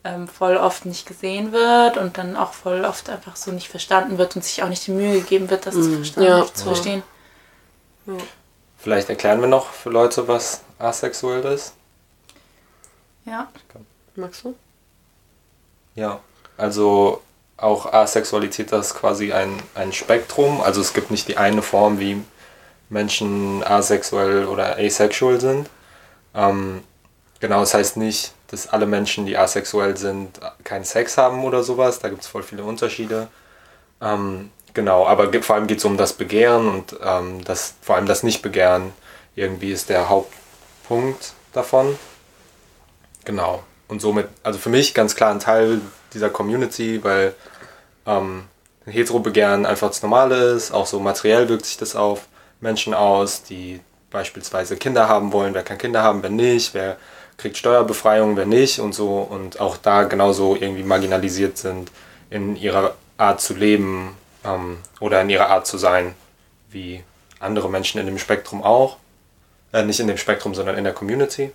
ähm, 0.03 0.27
voll 0.27 0.55
oft 0.57 0.85
nicht 0.85 1.05
gesehen 1.05 1.51
wird 1.51 1.97
und 1.97 2.17
dann 2.17 2.37
auch 2.37 2.53
voll 2.53 2.85
oft 2.85 3.09
einfach 3.09 3.35
so 3.35 3.51
nicht 3.51 3.67
verstanden 3.69 4.17
wird 4.17 4.35
und 4.35 4.43
sich 4.43 4.63
auch 4.63 4.69
nicht 4.69 4.85
die 4.87 4.91
Mühe 4.91 5.19
gegeben 5.19 5.49
wird, 5.49 5.65
das 5.65 5.75
zu, 5.75 5.95
verstehen, 5.95 6.23
Ja. 6.23 6.45
zu 6.53 6.63
verstehen. 6.65 7.03
Vielleicht 8.77 9.09
erklären 9.09 9.41
wir 9.41 9.47
noch 9.47 9.67
für 9.71 9.89
Leute, 9.89 10.27
was 10.27 10.61
asexuell 10.79 11.43
ist. 11.45 11.73
Ja. 13.29 13.47
Magst 14.15 14.43
du? 14.43 14.55
Ja, 15.95 16.19
also 16.57 17.21
auch 17.57 17.91
Asexualität 17.91 18.71
das 18.71 18.87
ist 18.87 18.95
quasi 18.95 19.33
ein, 19.33 19.61
ein 19.75 19.93
Spektrum. 19.93 20.61
Also 20.61 20.81
es 20.81 20.93
gibt 20.93 21.11
nicht 21.11 21.27
die 21.27 21.37
eine 21.37 21.61
Form, 21.61 21.99
wie 21.99 22.21
Menschen 22.89 23.63
asexuell 23.63 24.45
oder 24.45 24.77
asexual 24.77 25.39
sind. 25.39 25.69
Ähm, 26.33 26.83
genau, 27.39 27.59
das 27.59 27.73
heißt 27.73 27.97
nicht, 27.97 28.33
dass 28.47 28.67
alle 28.67 28.85
Menschen, 28.85 29.25
die 29.25 29.37
asexuell 29.37 29.95
sind, 29.97 30.39
keinen 30.63 30.85
Sex 30.85 31.17
haben 31.17 31.43
oder 31.43 31.63
sowas. 31.63 31.99
Da 31.99 32.09
gibt 32.09 32.21
es 32.21 32.27
voll 32.27 32.43
viele 32.43 32.63
Unterschiede. 32.63 33.27
Ähm, 34.01 34.49
genau, 34.73 35.05
aber 35.05 35.31
vor 35.43 35.55
allem 35.55 35.67
geht 35.67 35.79
es 35.79 35.85
um 35.85 35.97
das 35.97 36.13
Begehren 36.13 36.67
und 36.67 36.95
ähm, 37.03 37.43
das, 37.43 37.75
vor 37.81 37.95
allem 37.95 38.07
das 38.07 38.23
Nicht-Begehren 38.23 38.93
irgendwie 39.35 39.71
ist 39.71 39.89
der 39.89 40.09
Hauptpunkt 40.09 41.33
davon. 41.53 41.97
Genau. 43.29 43.61
Und 43.87 44.01
somit, 44.01 44.27
also 44.41 44.57
für 44.57 44.69
mich 44.69 44.95
ganz 44.95 45.15
klar 45.15 45.29
ein 45.29 45.39
Teil 45.39 45.81
dieser 46.15 46.31
Community, 46.31 47.03
weil 47.03 47.35
ähm, 48.07 48.45
Hetero-Begehren 48.87 49.67
einfach 49.67 49.89
das 49.89 50.01
Normale 50.01 50.53
ist. 50.53 50.71
Auch 50.71 50.87
so 50.87 50.99
materiell 50.99 51.47
wirkt 51.47 51.67
sich 51.67 51.77
das 51.77 51.95
auf 51.95 52.27
Menschen 52.59 52.95
aus, 52.95 53.43
die 53.43 53.81
beispielsweise 54.09 54.77
Kinder 54.77 55.07
haben 55.07 55.31
wollen, 55.31 55.53
wer 55.53 55.61
kann 55.61 55.77
Kinder 55.77 56.01
haben, 56.01 56.23
wer 56.23 56.31
nicht, 56.31 56.73
wer 56.73 56.97
kriegt 57.37 57.55
Steuerbefreiung, 57.55 58.35
wer 58.35 58.47
nicht 58.47 58.79
und 58.79 58.93
so. 58.93 59.19
Und 59.19 59.59
auch 59.59 59.77
da 59.77 60.05
genauso 60.05 60.55
irgendwie 60.55 60.81
marginalisiert 60.81 61.59
sind 61.59 61.91
in 62.31 62.55
ihrer 62.55 62.95
Art 63.17 63.41
zu 63.41 63.53
leben 63.53 64.17
ähm, 64.43 64.79
oder 64.99 65.21
in 65.21 65.29
ihrer 65.29 65.49
Art 65.49 65.67
zu 65.67 65.77
sein, 65.77 66.15
wie 66.71 67.03
andere 67.39 67.69
Menschen 67.69 67.99
in 68.01 68.07
dem 68.07 68.17
Spektrum 68.17 68.63
auch. 68.63 68.97
Äh, 69.71 69.83
nicht 69.83 69.99
in 69.99 70.07
dem 70.07 70.17
Spektrum, 70.17 70.55
sondern 70.55 70.79
in 70.79 70.83
der 70.83 70.93
Community. 70.93 71.51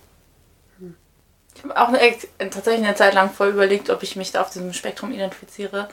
Ich 1.65 1.71
habe 1.75 1.81
auch 1.81 1.87
eine, 1.87 2.49
tatsächlich 2.49 2.85
eine 2.85 2.95
Zeit 2.95 3.13
lang 3.13 3.31
voll 3.31 3.49
überlegt, 3.49 3.89
ob 3.89 4.03
ich 4.03 4.15
mich 4.15 4.31
da 4.31 4.41
auf 4.41 4.49
diesem 4.51 4.73
Spektrum 4.73 5.11
identifiziere. 5.11 5.89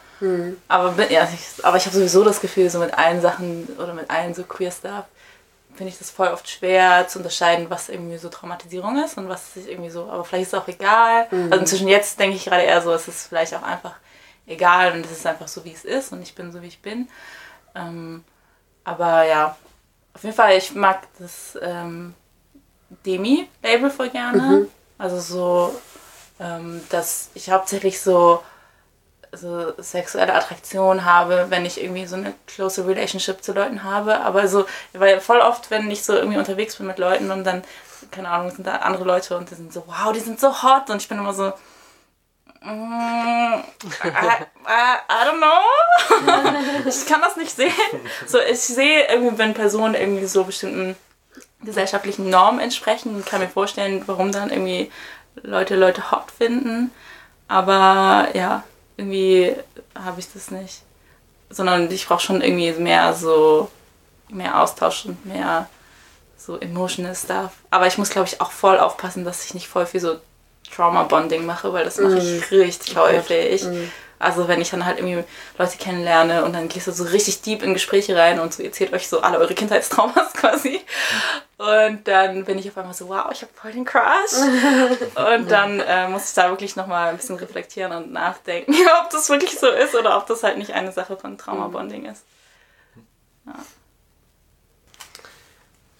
Aber, 0.68 0.92
bin, 0.92 1.10
ja, 1.10 1.28
ich, 1.32 1.64
aber 1.64 1.76
ich 1.76 1.86
habe 1.86 1.96
sowieso 1.96 2.24
das 2.24 2.40
Gefühl, 2.40 2.68
so 2.68 2.78
mit 2.78 2.92
allen 2.98 3.20
Sachen 3.20 3.66
oder 3.78 3.94
mit 3.94 4.10
allen 4.10 4.34
so 4.34 4.42
queer 4.44 4.70
Stuff 4.70 5.04
finde 5.74 5.90
ich 5.90 5.98
das 5.98 6.10
voll 6.10 6.28
oft 6.28 6.48
schwer 6.50 7.08
zu 7.08 7.18
unterscheiden, 7.18 7.70
was 7.70 7.88
irgendwie 7.88 8.18
so 8.18 8.28
Traumatisierung 8.28 9.02
ist 9.02 9.16
und 9.16 9.30
was 9.30 9.56
ist 9.56 9.66
irgendwie 9.66 9.88
so, 9.88 10.02
aber 10.10 10.22
vielleicht 10.22 10.42
ist 10.42 10.52
es 10.52 10.58
auch 10.60 10.68
egal. 10.68 11.26
Also 11.30 11.60
inzwischen 11.60 11.88
jetzt 11.88 12.20
denke 12.20 12.36
ich 12.36 12.44
gerade 12.44 12.62
eher 12.64 12.82
so, 12.82 12.92
es 12.92 13.08
ist 13.08 13.28
vielleicht 13.28 13.54
auch 13.54 13.62
einfach 13.62 13.94
egal 14.46 14.92
und 14.92 15.06
es 15.06 15.12
ist 15.12 15.26
einfach 15.26 15.48
so, 15.48 15.64
wie 15.64 15.72
es 15.72 15.86
ist 15.86 16.12
und 16.12 16.20
ich 16.20 16.34
bin 16.34 16.52
so, 16.52 16.60
wie 16.60 16.66
ich 16.66 16.82
bin. 16.82 17.08
Ähm, 17.74 18.22
aber 18.84 19.24
ja, 19.24 19.56
auf 20.12 20.22
jeden 20.22 20.36
Fall, 20.36 20.58
ich 20.58 20.74
mag 20.74 21.08
das 21.18 21.58
ähm, 21.62 22.12
Demi-Label 23.06 23.90
voll 23.90 24.10
gerne. 24.10 24.66
Also 25.02 25.18
so, 25.18 25.80
ähm, 26.38 26.80
dass 26.90 27.30
ich 27.34 27.50
hauptsächlich 27.50 28.00
so, 28.00 28.40
so 29.32 29.72
sexuelle 29.78 30.32
Attraktion 30.32 31.04
habe, 31.04 31.46
wenn 31.48 31.66
ich 31.66 31.82
irgendwie 31.82 32.06
so 32.06 32.14
eine 32.14 32.34
close 32.46 32.86
Relationship 32.86 33.42
zu 33.42 33.52
Leuten 33.52 33.82
habe. 33.82 34.20
Aber 34.20 34.46
so, 34.46 34.64
weil 34.92 35.20
voll 35.20 35.40
oft, 35.40 35.72
wenn 35.72 35.90
ich 35.90 36.04
so 36.04 36.14
irgendwie 36.14 36.38
unterwegs 36.38 36.76
bin 36.76 36.86
mit 36.86 36.98
Leuten 36.98 37.32
und 37.32 37.42
dann, 37.42 37.64
keine 38.12 38.28
Ahnung, 38.28 38.52
sind 38.52 38.64
da 38.64 38.76
andere 38.76 39.02
Leute 39.02 39.36
und 39.36 39.50
die 39.50 39.56
sind 39.56 39.72
so, 39.72 39.82
wow, 39.88 40.12
die 40.12 40.20
sind 40.20 40.38
so 40.38 40.62
hot. 40.62 40.88
Und 40.88 41.02
ich 41.02 41.08
bin 41.08 41.18
immer 41.18 41.34
so, 41.34 41.52
mm, 42.60 43.54
I, 44.04 44.06
I, 44.06 44.98
I 45.10 45.24
don't 45.26 45.38
know. 45.38 46.84
ich 46.88 47.06
kann 47.06 47.20
das 47.22 47.34
nicht 47.36 47.56
sehen. 47.56 47.72
So, 48.28 48.38
ich 48.38 48.60
sehe 48.60 49.08
irgendwie, 49.08 49.36
wenn 49.36 49.52
Personen 49.52 49.96
irgendwie 49.96 50.26
so 50.26 50.44
bestimmten 50.44 50.94
gesellschaftlichen 51.64 52.30
Normen 52.30 52.60
entsprechen 52.60 53.14
und 53.14 53.26
kann 53.26 53.40
mir 53.40 53.48
vorstellen, 53.48 54.02
warum 54.06 54.32
dann 54.32 54.50
irgendwie 54.50 54.90
Leute 55.42 55.76
Leute 55.76 56.10
hot 56.10 56.30
finden. 56.30 56.90
Aber 57.48 58.28
ja, 58.34 58.64
irgendwie 58.96 59.54
habe 59.94 60.20
ich 60.20 60.32
das 60.32 60.50
nicht. 60.50 60.82
Sondern 61.50 61.90
ich 61.90 62.06
brauche 62.06 62.20
schon 62.20 62.40
irgendwie 62.40 62.72
mehr 62.72 63.12
so, 63.14 63.70
mehr 64.28 64.60
Austausch 64.60 65.06
und 65.06 65.24
mehr 65.26 65.68
so 66.36 66.58
emotional 66.58 67.14
stuff. 67.14 67.52
Aber 67.70 67.86
ich 67.86 67.98
muss, 67.98 68.10
glaube 68.10 68.28
ich, 68.28 68.40
auch 68.40 68.50
voll 68.50 68.78
aufpassen, 68.78 69.24
dass 69.24 69.44
ich 69.44 69.54
nicht 69.54 69.68
voll 69.68 69.86
viel 69.86 70.00
so 70.00 70.16
Trauma-Bonding 70.74 71.44
mache, 71.44 71.72
weil 71.72 71.84
das 71.84 71.98
mache 71.98 72.18
ich 72.18 72.50
richtig 72.50 72.96
häufig. 72.96 73.66
Also 74.22 74.46
wenn 74.48 74.60
ich 74.60 74.70
dann 74.70 74.86
halt 74.86 74.98
irgendwie 74.98 75.24
Leute 75.58 75.76
kennenlerne 75.78 76.44
und 76.44 76.54
dann 76.54 76.68
gehst 76.68 76.86
du 76.86 76.92
so 76.92 77.04
richtig 77.04 77.42
deep 77.42 77.62
in 77.62 77.74
Gespräche 77.74 78.16
rein 78.16 78.38
und 78.38 78.54
so 78.54 78.62
erzählt 78.62 78.92
euch 78.92 79.08
so 79.08 79.20
alle 79.20 79.38
eure 79.38 79.54
Kindheitstraumas 79.54 80.32
quasi. 80.34 80.80
Und 81.58 82.08
dann 82.08 82.44
bin 82.44 82.58
ich 82.58 82.68
auf 82.68 82.78
einmal 82.78 82.94
so, 82.94 83.08
wow, 83.08 83.26
ich 83.32 83.42
habe 83.42 83.52
voll 83.54 83.72
den 83.72 83.84
Crush. 83.84 84.02
Und 85.36 85.50
dann 85.50 85.78
äh, 85.80 86.08
muss 86.08 86.28
ich 86.28 86.34
da 86.34 86.50
wirklich 86.50 86.74
nochmal 86.74 87.10
ein 87.10 87.16
bisschen 87.16 87.36
reflektieren 87.36 87.92
und 87.92 88.12
nachdenken, 88.12 88.74
ob 89.02 89.10
das 89.10 89.28
wirklich 89.28 89.58
so 89.58 89.68
ist 89.68 89.94
oder 89.94 90.16
ob 90.16 90.26
das 90.26 90.42
halt 90.42 90.58
nicht 90.58 90.72
eine 90.72 90.90
Sache 90.90 91.16
von 91.16 91.38
Trauma-Bonding 91.38 92.06
ist. 92.06 92.24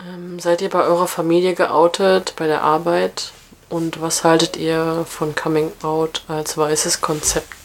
Ähm, 0.01 0.41
seid 0.41 0.63
ihr 0.63 0.71
bei 0.71 0.83
eurer 0.83 1.07
Familie 1.07 1.55
geoutet, 1.55 2.35
bei 2.37 2.47
der 2.47 2.63
Arbeit? 2.63 3.33
Und 3.69 4.01
was 4.01 4.25
haltet 4.25 4.57
ihr 4.57 5.07
von 5.09 5.35
Coming 5.35 5.73
Out 5.83 6.25
als 6.29 6.59
weißes 6.59 7.01
Konzept? 7.01 7.62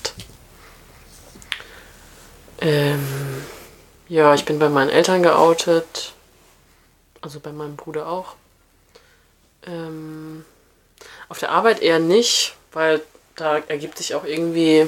Ähm, 2.60 3.06
ja, 4.08 4.34
ich 4.34 4.46
bin 4.46 4.60
bei 4.60 4.70
meinen 4.70 4.90
Eltern 4.90 5.24
geoutet. 5.24 6.14
Also 7.22 7.40
bei 7.40 7.52
meinem 7.52 7.76
Bruder 7.76 8.08
auch. 8.08 8.36
Ähm, 9.66 10.46
auf 11.30 11.40
der 11.40 11.52
Arbeit 11.52 11.82
eher 11.82 12.00
nicht, 12.00 12.56
weil 12.72 13.02
da 13.36 13.58
ergibt 13.58 13.98
sich 13.98 14.16
auch 14.16 14.24
irgendwie 14.24 14.88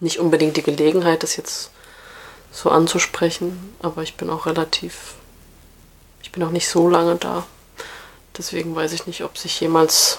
nicht 0.00 0.18
unbedingt 0.18 0.56
die 0.56 0.62
Gelegenheit, 0.62 1.22
das 1.22 1.36
jetzt 1.36 1.70
so 2.50 2.70
anzusprechen. 2.70 3.74
Aber 3.80 4.02
ich 4.02 4.16
bin 4.16 4.28
auch 4.28 4.46
relativ 4.46 5.14
ich 6.26 6.32
bin 6.32 6.42
noch 6.42 6.50
nicht 6.50 6.68
so 6.68 6.88
lange 6.88 7.14
da. 7.14 7.46
Deswegen 8.36 8.74
weiß 8.74 8.92
ich 8.92 9.06
nicht, 9.06 9.22
ob 9.22 9.38
sich 9.38 9.60
jemals 9.60 10.18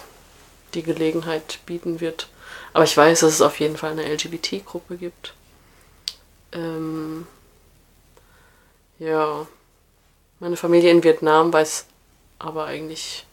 die 0.74 0.82
Gelegenheit 0.82 1.60
bieten 1.66 2.00
wird. 2.00 2.30
Aber 2.72 2.86
ich 2.86 2.96
weiß, 2.96 3.20
dass 3.20 3.34
es 3.34 3.42
auf 3.42 3.60
jeden 3.60 3.76
Fall 3.76 3.92
eine 3.92 4.06
LGBT-Gruppe 4.06 4.96
gibt. 4.96 5.34
Ähm, 6.52 7.28
ja, 9.00 9.48
meine 10.40 10.58
Familie 10.58 10.92
in 10.92 11.04
Vietnam 11.04 11.52
weiß 11.52 11.86
aber 12.40 12.66
eigentlich 12.66 13.26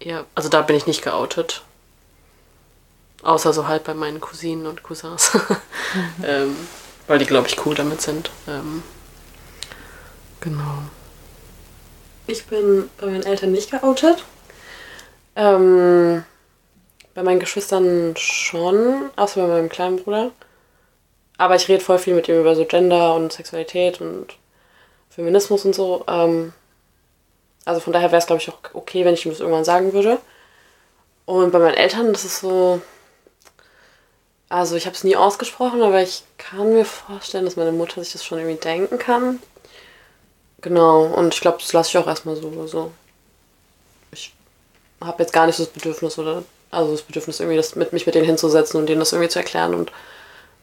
eher, 0.00 0.24
also 0.34 0.48
da 0.48 0.62
bin 0.62 0.76
ich 0.76 0.86
nicht 0.86 1.02
geoutet. 1.02 1.62
Außer 3.22 3.52
so 3.52 3.66
halt 3.66 3.84
bei 3.84 3.94
meinen 3.94 4.20
Cousinen 4.20 4.66
und 4.66 4.82
Cousins. 4.82 5.36
ähm, 6.22 6.54
weil 7.08 7.18
die, 7.18 7.26
glaube 7.26 7.48
ich, 7.48 7.64
cool 7.66 7.74
damit 7.74 8.00
sind. 8.00 8.30
Ähm, 8.46 8.82
genau. 10.40 10.82
Ich 12.26 12.46
bin 12.46 12.88
bei 12.98 13.06
meinen 13.06 13.24
Eltern 13.24 13.50
nicht 13.50 13.70
geoutet. 13.70 14.24
Ähm, 15.34 16.24
bei 17.14 17.22
meinen 17.22 17.40
Geschwistern 17.40 18.14
schon, 18.16 19.10
außer 19.16 19.40
bei 19.40 19.48
meinem 19.48 19.68
kleinen 19.68 19.96
Bruder. 19.96 20.30
Aber 21.38 21.54
ich 21.54 21.68
rede 21.68 21.82
voll 21.82 21.98
viel 21.98 22.14
mit 22.14 22.28
ihm 22.28 22.40
über 22.40 22.54
so 22.54 22.64
Gender 22.64 23.14
und 23.14 23.32
Sexualität 23.32 24.00
und 24.00 24.36
Feminismus 25.08 25.64
und 25.64 25.74
so. 25.74 26.04
Ähm, 26.08 26.52
also 27.64 27.80
von 27.80 27.92
daher 27.92 28.10
wäre 28.10 28.18
es, 28.18 28.26
glaube 28.26 28.42
ich, 28.42 28.48
auch 28.48 28.58
okay, 28.74 29.04
wenn 29.04 29.14
ich 29.14 29.24
ihm 29.24 29.32
das 29.32 29.40
irgendwann 29.40 29.64
sagen 29.64 29.92
würde. 29.92 30.18
Und 31.26 31.50
bei 31.52 31.58
meinen 31.58 31.74
Eltern, 31.74 32.12
das 32.12 32.24
ist 32.24 32.40
so. 32.40 32.80
Also 34.48 34.76
ich 34.76 34.86
habe 34.86 34.96
es 34.96 35.04
nie 35.04 35.16
ausgesprochen, 35.16 35.82
aber 35.82 36.02
ich 36.02 36.22
kann 36.38 36.72
mir 36.72 36.86
vorstellen, 36.86 37.44
dass 37.44 37.56
meine 37.56 37.72
Mutter 37.72 38.02
sich 38.02 38.14
das 38.14 38.24
schon 38.24 38.38
irgendwie 38.38 38.58
denken 38.58 38.98
kann. 38.98 39.40
Genau, 40.60 41.02
und 41.04 41.34
ich 41.34 41.40
glaube, 41.40 41.58
das 41.60 41.72
lasse 41.72 41.90
ich 41.90 41.98
auch 41.98 42.06
erstmal 42.08 42.36
so. 42.36 42.66
so. 42.66 42.92
Ich 44.12 44.32
habe 45.00 45.22
jetzt 45.22 45.32
gar 45.32 45.46
nicht 45.46 45.56
so 45.56 45.64
das 45.64 45.72
Bedürfnis 45.72 46.18
oder 46.18 46.42
Also 46.70 46.92
das 46.92 47.02
Bedürfnis 47.02 47.40
irgendwie, 47.40 47.58
das 47.58 47.76
mit 47.76 47.92
mich 47.92 48.06
mit 48.06 48.14
denen 48.14 48.24
hinzusetzen 48.24 48.80
und 48.80 48.86
denen 48.86 49.00
das 49.00 49.12
irgendwie 49.12 49.28
zu 49.28 49.38
erklären 49.38 49.74
und 49.74 49.92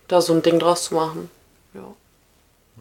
da 0.08 0.22
so 0.22 0.34
ein 0.34 0.42
Ding 0.42 0.60
draus 0.60 0.86
zu 0.86 0.96
machen. 0.96 1.30
Ja. 1.74 1.94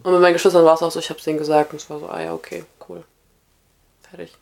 Und 0.03 0.13
mit 0.13 0.21
meinen 0.21 0.33
Geschwistern 0.33 0.65
war 0.65 0.75
es 0.75 0.83
auch 0.83 0.91
so, 0.91 0.99
ich 0.99 1.09
habe 1.09 1.19
es 1.19 1.25
denen 1.25 1.39
gesagt 1.39 1.73
und 1.73 1.81
es 1.81 1.89
war 1.89 2.01
so, 2.01 2.09
ah 2.09 2.21
ja, 2.21 2.35
okay, 2.35 2.65
cool. 2.89 3.05
Fertig. 4.09 4.37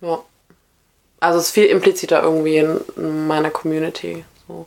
Ja. 0.00 0.20
Also 1.20 1.38
es 1.38 1.46
ist 1.46 1.52
viel 1.52 1.66
impliziter 1.66 2.22
irgendwie 2.22 2.58
in, 2.58 2.80
in 2.96 3.26
meiner 3.26 3.50
Community. 3.50 4.24
So 4.46 4.66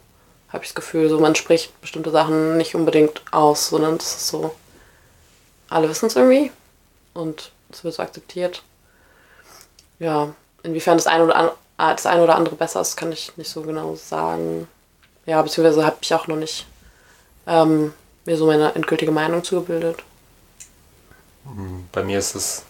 habe 0.50 0.64
ich 0.64 0.70
das 0.70 0.76
Gefühl, 0.76 1.10
so 1.10 1.20
man 1.20 1.36
spricht 1.36 1.80
bestimmte 1.82 2.12
Sachen 2.12 2.58
nicht 2.58 2.76
unbedingt 2.76 3.22
aus, 3.32 3.70
sondern 3.70 3.96
es 3.96 4.16
ist 4.16 4.28
so, 4.28 4.56
alle 5.70 5.90
wissen 5.90 6.08
es 6.08 6.16
irgendwie 6.16 6.52
und 7.14 7.52
es 7.70 7.84
wird 7.84 7.94
so 7.94 8.04
akzeptiert. 8.04 8.64
Ja, 10.00 10.34
inwiefern 10.64 10.98
das 10.98 11.08
eine 11.08 11.26
oder 11.26 11.36
andere, 11.36 11.56
das 11.78 12.06
eine 12.06 12.24
oder 12.24 12.36
andere 12.36 12.56
besser 12.56 12.82
ist, 12.82 12.96
kann 12.96 13.12
ich 13.12 13.36
nicht 13.38 13.50
so 13.50 13.62
genau 13.62 13.96
sagen. 13.96 14.68
Ja, 15.26 15.42
beziehungsweise 15.42 15.86
habe 15.86 15.98
ich 16.02 16.14
auch 16.14 16.28
noch 16.28 16.38
nicht 16.38 16.66
ähm, 17.48 17.94
mir 18.26 18.38
so 18.38 18.46
meine 18.46 18.76
endgültige 18.76 19.12
Meinung 19.12 19.44
zugebildet. 19.44 20.04
Bei 21.94 22.04
mir 22.04 22.20
ist 22.20 22.36
es, 22.36 22.64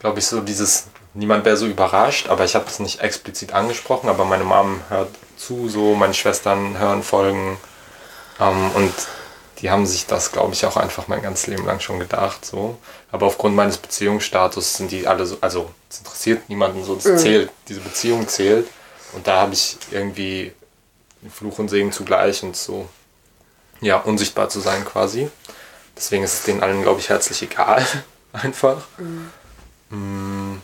glaube 0.00 0.18
ich, 0.18 0.26
so 0.26 0.40
dieses, 0.40 0.86
niemand 1.14 1.44
wäre 1.44 1.56
so 1.56 1.66
überrascht, 1.66 2.28
aber 2.28 2.44
ich 2.44 2.56
habe 2.56 2.64
das 2.64 2.80
nicht 2.80 3.00
explizit 3.00 3.52
angesprochen, 3.52 4.08
aber 4.08 4.24
meine 4.24 4.44
Mom 4.44 4.80
hört 4.88 5.10
zu, 5.36 5.68
so 5.68 5.94
meine 5.94 6.14
Schwestern 6.14 6.78
hören 6.78 7.04
Folgen 7.04 7.58
ähm, 8.40 8.70
und 8.74 8.92
die 9.60 9.70
haben 9.70 9.86
sich 9.86 10.06
das, 10.06 10.32
glaube 10.32 10.54
ich, 10.54 10.64
auch 10.64 10.76
einfach 10.76 11.06
mein 11.08 11.22
ganzes 11.22 11.46
Leben 11.46 11.66
lang 11.66 11.80
schon 11.80 11.98
gedacht. 11.98 12.44
So. 12.46 12.78
Aber 13.12 13.26
aufgrund 13.26 13.54
meines 13.54 13.76
Beziehungsstatus 13.76 14.78
sind 14.78 14.90
die 14.90 15.06
alle 15.06 15.26
so, 15.26 15.36
also 15.40 15.70
es 15.90 15.98
interessiert 15.98 16.48
niemanden 16.48 16.82
so, 16.82 16.94
das 16.94 17.22
zählt, 17.22 17.50
diese 17.68 17.80
Beziehung 17.80 18.26
zählt. 18.26 18.66
Und 19.12 19.26
da 19.26 19.42
habe 19.42 19.52
ich 19.52 19.76
irgendwie 19.90 20.52
Fluch 21.30 21.58
und 21.58 21.68
Segen 21.68 21.92
zugleich 21.92 22.42
und 22.42 22.56
so, 22.56 22.88
ja, 23.80 23.98
unsichtbar 23.98 24.48
zu 24.48 24.60
sein 24.60 24.84
quasi. 24.84 25.30
Deswegen 25.96 26.24
ist 26.24 26.34
es 26.34 26.42
denen 26.44 26.62
allen, 26.62 26.82
glaube 26.82 27.00
ich, 27.00 27.08
herzlich 27.08 27.42
egal. 27.42 27.84
Einfach. 28.32 28.82
Mm. 29.90 30.56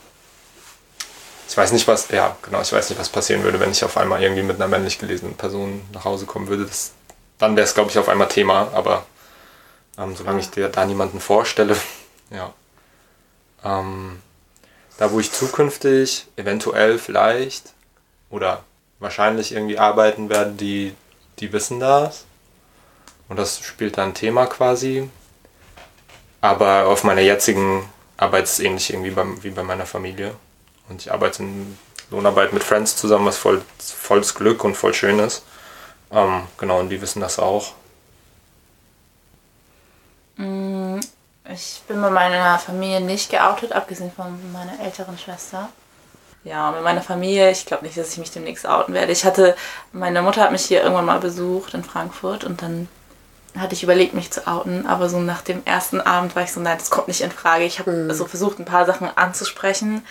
Ich 1.48 1.57
weiß 1.57 1.72
nicht, 1.72 1.87
was, 1.88 2.09
ja, 2.11 2.37
genau, 2.42 2.61
ich 2.61 2.72
weiß 2.72 2.90
nicht, 2.90 2.98
was 2.98 3.09
passieren 3.09 3.42
würde, 3.42 3.61
wenn 3.61 3.70
ich 3.70 3.85
auf 3.85 3.96
einmal 3.96 4.22
irgendwie 4.22 4.42
mit 4.42 4.57
einer 4.57 4.68
männlich 4.68 4.98
gelesenen 4.98 5.37
Person 5.37 5.83
nach 5.92 6.05
Hause 6.05 6.26
kommen 6.26 6.48
würde. 6.48 6.66
Das, 6.66 6.92
dann 7.38 7.57
wäre 7.57 7.66
es, 7.66 7.74
glaube 7.74 7.90
ich, 7.90 7.98
auf 7.98 8.09
einmal 8.09 8.29
Thema, 8.29 8.68
aber 8.74 9.07
ähm, 9.98 10.14
solange 10.16 10.40
ich 10.40 10.50
dir 10.50 10.68
da 10.68 10.85
niemanden 10.85 11.20
vorstelle, 11.20 11.76
ja. 12.31 12.52
Ähm, 13.64 14.20
da, 14.98 15.12
wo 15.12 15.20
ich 15.20 15.33
zukünftig 15.33 16.26
eventuell 16.37 16.98
vielleicht 16.98 17.72
oder 18.31 18.64
wahrscheinlich 18.98 19.52
irgendwie 19.52 19.79
arbeiten 19.79 20.29
werde, 20.29 20.52
die, 20.52 20.94
die 21.38 21.52
wissen 21.52 21.81
das. 21.81 22.24
Und 23.28 23.38
das 23.38 23.60
spielt 23.60 23.98
dann 23.98 24.14
Thema 24.14 24.46
quasi. 24.46 25.08
Aber 26.40 26.86
auf 26.86 27.04
meiner 27.04 27.20
jetzigen 27.22 27.88
Arbeit 28.16 28.44
ist 28.44 28.52
es 28.54 28.60
ähnlich 28.60 28.90
irgendwie 28.92 29.10
beim, 29.10 29.42
wie 29.42 29.50
bei 29.50 29.62
meiner 29.62 29.86
Familie. 29.86 30.34
Und 30.88 31.02
ich 31.02 31.12
arbeite 31.12 31.42
in 31.42 31.78
Lohnarbeit 32.10 32.52
mit 32.52 32.64
Friends 32.64 32.96
zusammen, 32.96 33.26
was 33.26 33.38
voll, 33.38 33.62
volles 33.78 34.34
Glück 34.34 34.64
und 34.64 34.76
voll 34.76 34.94
schön 34.94 35.18
ist. 35.18 35.44
Ähm, 36.12 36.44
genau, 36.58 36.80
und 36.80 36.90
die 36.90 37.00
wissen 37.00 37.20
das 37.20 37.38
auch. 37.38 37.74
Mm, 40.36 41.00
Ich 41.50 41.82
bin 41.88 42.00
bei 42.02 42.10
meiner 42.10 42.58
Familie 42.58 43.00
nicht 43.00 43.30
geoutet, 43.30 43.72
abgesehen 43.72 44.12
von 44.12 44.52
meiner 44.52 44.80
älteren 44.80 45.18
Schwester. 45.18 45.68
Ja, 46.44 46.72
mit 46.72 46.82
meiner 46.82 47.02
Familie, 47.02 47.50
ich 47.50 47.66
glaube 47.66 47.84
nicht, 47.86 47.98
dass 47.98 48.12
ich 48.12 48.18
mich 48.18 48.30
demnächst 48.32 48.66
outen 48.66 48.94
werde. 48.94 49.12
Ich 49.12 49.24
hatte, 49.24 49.56
meine 49.92 50.22
Mutter 50.22 50.42
hat 50.42 50.52
mich 50.52 50.64
hier 50.66 50.82
irgendwann 50.82 51.06
mal 51.06 51.20
besucht 51.20 51.74
in 51.74 51.84
Frankfurt 51.84 52.44
und 52.44 52.62
dann 52.62 52.88
hatte 53.60 53.74
ich 53.74 53.82
überlegt, 53.82 54.14
mich 54.14 54.30
zu 54.30 54.46
outen, 54.46 54.86
aber 54.86 55.08
so 55.08 55.18
nach 55.20 55.42
dem 55.42 55.62
ersten 55.64 56.00
Abend 56.00 56.36
war 56.36 56.42
ich 56.42 56.52
so, 56.52 56.60
nein, 56.60 56.78
das 56.78 56.90
kommt 56.90 57.08
nicht 57.08 57.20
in 57.20 57.30
Frage. 57.30 57.64
Ich 57.64 57.78
habe 57.78 58.14
so 58.14 58.26
versucht, 58.26 58.58
ein 58.58 58.64
paar 58.64 58.86
Sachen 58.86 59.08
anzusprechen 59.16 60.04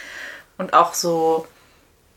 und 0.58 0.74
auch 0.74 0.94
so, 0.94 1.48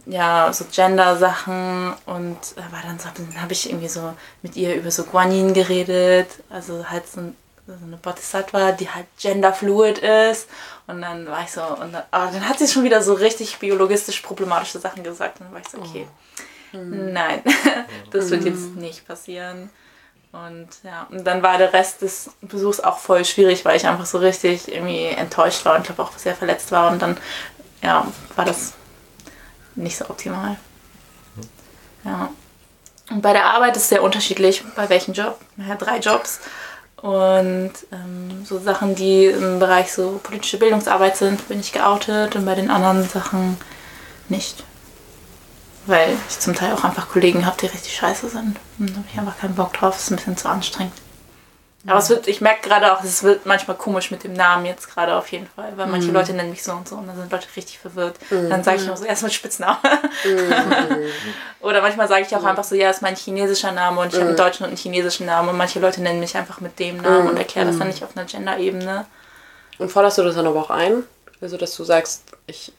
ja, 0.07 0.53
so 0.53 0.65
Gender-Sachen 0.71 1.93
und 2.07 2.39
da 2.57 2.63
war 2.73 2.83
dann 2.83 2.99
so, 2.99 3.09
dann 3.15 3.43
habe 3.43 3.53
ich 3.53 3.69
irgendwie 3.69 3.89
so 3.89 4.15
mit 4.43 4.57
ihr 4.57 4.75
über 4.75 4.91
so 4.91 5.05
Guanin 5.05 5.53
geredet, 5.53 6.29
also 6.49 6.89
halt 6.89 7.07
so, 7.07 7.21
so 7.67 7.75
eine 7.85 7.99
Bodhisattva, 7.99 8.73
die 8.73 8.89
halt 8.89 9.07
genderfluid 9.21 9.99
ist 9.99 10.49
und 10.87 11.03
dann 11.03 11.27
war 11.27 11.43
ich 11.43 11.51
so, 11.51 11.61
und 11.61 11.93
dann, 11.93 12.05
aber 12.11 12.31
dann 12.33 12.49
hat 12.49 12.59
sie 12.59 12.69
schon 12.69 12.85
wieder 12.85 13.03
so 13.03 13.13
richtig 13.13 13.59
biologistisch 13.59 14.21
problematische 14.21 14.79
Sachen 14.79 15.03
gesagt 15.03 15.41
und 15.41 15.47
dann 15.47 15.55
war 15.55 15.61
ich 15.61 15.69
so, 15.69 15.79
okay, 15.79 16.07
nein, 16.73 17.43
das 18.11 18.31
wird 18.31 18.45
jetzt 18.45 18.77
nicht 18.77 19.07
passieren. 19.07 19.71
Und 20.33 20.69
ja, 20.83 21.07
und 21.11 21.25
dann 21.25 21.43
war 21.43 21.57
der 21.57 21.73
Rest 21.73 22.03
des 22.03 22.31
Besuchs 22.43 22.81
auch 22.81 22.99
voll 22.99 23.25
schwierig, 23.25 23.65
weil 23.65 23.77
ich 23.77 23.87
einfach 23.87 24.05
so 24.07 24.19
richtig 24.19 24.71
irgendwie 24.71 25.07
enttäuscht 25.07 25.65
war 25.65 25.77
und 25.77 25.85
glaube 25.85 26.03
auch 26.03 26.13
sehr 26.17 26.35
verletzt 26.35 26.71
war. 26.71 26.91
Und 26.93 27.01
dann 27.01 27.17
ja, 27.83 28.07
war 28.37 28.45
das 28.45 28.75
nicht 29.75 29.97
so 29.97 30.05
optimal. 30.11 30.57
Ja. 32.05 32.31
Und 33.11 33.23
bei 33.23 33.33
der 33.33 33.47
Arbeit 33.47 33.77
ist 33.77 33.85
es 33.85 33.89
sehr 33.89 34.03
unterschiedlich, 34.03 34.63
bei 34.77 34.89
welchem 34.91 35.15
Job. 35.15 35.41
Ja, 35.57 35.77
drei 35.77 35.99
Jobs. 35.99 36.41
Und 36.97 37.73
ähm, 37.93 38.45
so 38.45 38.59
Sachen, 38.59 38.95
die 38.95 39.27
im 39.27 39.61
Bereich 39.61 39.93
so 39.93 40.21
politische 40.23 40.59
Bildungsarbeit 40.59 41.17
sind, 41.17 41.49
bin 41.49 41.61
ich 41.61 41.73
geoutet 41.73 42.35
und 42.37 42.45
bei 42.45 42.55
den 42.55 42.71
anderen 42.71 43.09
Sachen 43.09 43.57
nicht. 44.29 44.65
Weil 45.89 46.17
ich 46.29 46.39
zum 46.39 46.55
Teil 46.55 46.73
auch 46.75 46.85
einfach 46.85 47.09
Kollegen 47.09 47.47
habe, 47.47 47.57
die 47.61 47.67
richtig 47.67 47.97
scheiße 47.97 48.29
sind. 48.29 48.59
Und 48.79 48.91
da 48.91 48.97
habe 48.97 49.07
ich 49.11 49.19
einfach 49.19 49.39
keinen 49.39 49.55
Bock 49.55 49.73
drauf, 49.73 49.97
es 49.97 50.03
ist 50.03 50.11
ein 50.11 50.17
bisschen 50.17 50.37
zu 50.37 50.49
anstrengend. 50.49 50.93
Aber 51.87 52.01
es 52.01 52.11
wird, 52.11 52.29
ich 52.29 52.43
merke 52.43 52.69
gerade 52.69 52.93
auch, 52.93 53.03
es 53.03 53.23
wird 53.23 53.47
manchmal 53.47 53.77
komisch 53.77 54.11
mit 54.11 54.23
dem 54.23 54.35
Namen 54.35 54.67
jetzt 54.67 54.93
gerade 54.93 55.15
auf 55.15 55.31
jeden 55.33 55.47
Fall, 55.47 55.73
weil 55.77 55.87
manche 55.87 56.11
Leute 56.11 56.35
nennen 56.35 56.51
mich 56.51 56.63
so 56.63 56.73
und 56.73 56.87
so 56.87 56.97
und 56.97 57.07
dann 57.07 57.17
sind 57.17 57.33
Leute 57.33 57.47
richtig 57.57 57.79
verwirrt. 57.79 58.17
Dann 58.29 58.63
sage 58.63 58.79
ich 58.79 58.85
immer 58.85 58.97
so, 58.97 59.05
erst 59.05 59.23
mit 59.23 59.33
Spitznamen. 59.33 59.79
Oder 61.61 61.81
manchmal 61.81 62.09
sage 62.09 62.27
ich 62.29 62.37
auch 62.37 62.45
einfach 62.45 62.65
so, 62.65 62.75
ja, 62.75 62.91
ist 62.91 63.01
mein 63.01 63.17
chinesischer 63.17 63.73
Name 63.73 64.01
und 64.01 64.09
ich 64.13 64.17
habe 64.17 64.29
einen 64.29 64.37
deutschen 64.37 64.65
und 64.65 64.71
einen 64.71 64.77
chinesischen 64.77 65.25
Namen 65.25 65.49
und 65.49 65.57
manche 65.57 65.79
Leute 65.79 66.03
nennen 66.03 66.21
mich 66.21 66.37
einfach 66.37 66.61
mit 66.61 66.79
dem 66.79 66.99
Namen 66.99 67.29
und 67.29 67.37
erklären 67.39 67.69
das 67.69 67.79
dann 67.79 67.89
nicht 67.89 68.05
auf 68.05 68.15
einer 68.17 68.27
Gender-Ebene. 68.27 69.07
Und 69.79 69.91
forderst 69.91 70.19
du 70.19 70.25
das 70.25 70.35
dann 70.35 70.47
aber 70.47 70.61
auch 70.61 70.71
ein? 70.71 71.05
Also, 71.41 71.57
dass 71.57 71.75
du 71.77 71.85
sagst, 71.85 72.23
ich 72.47 72.73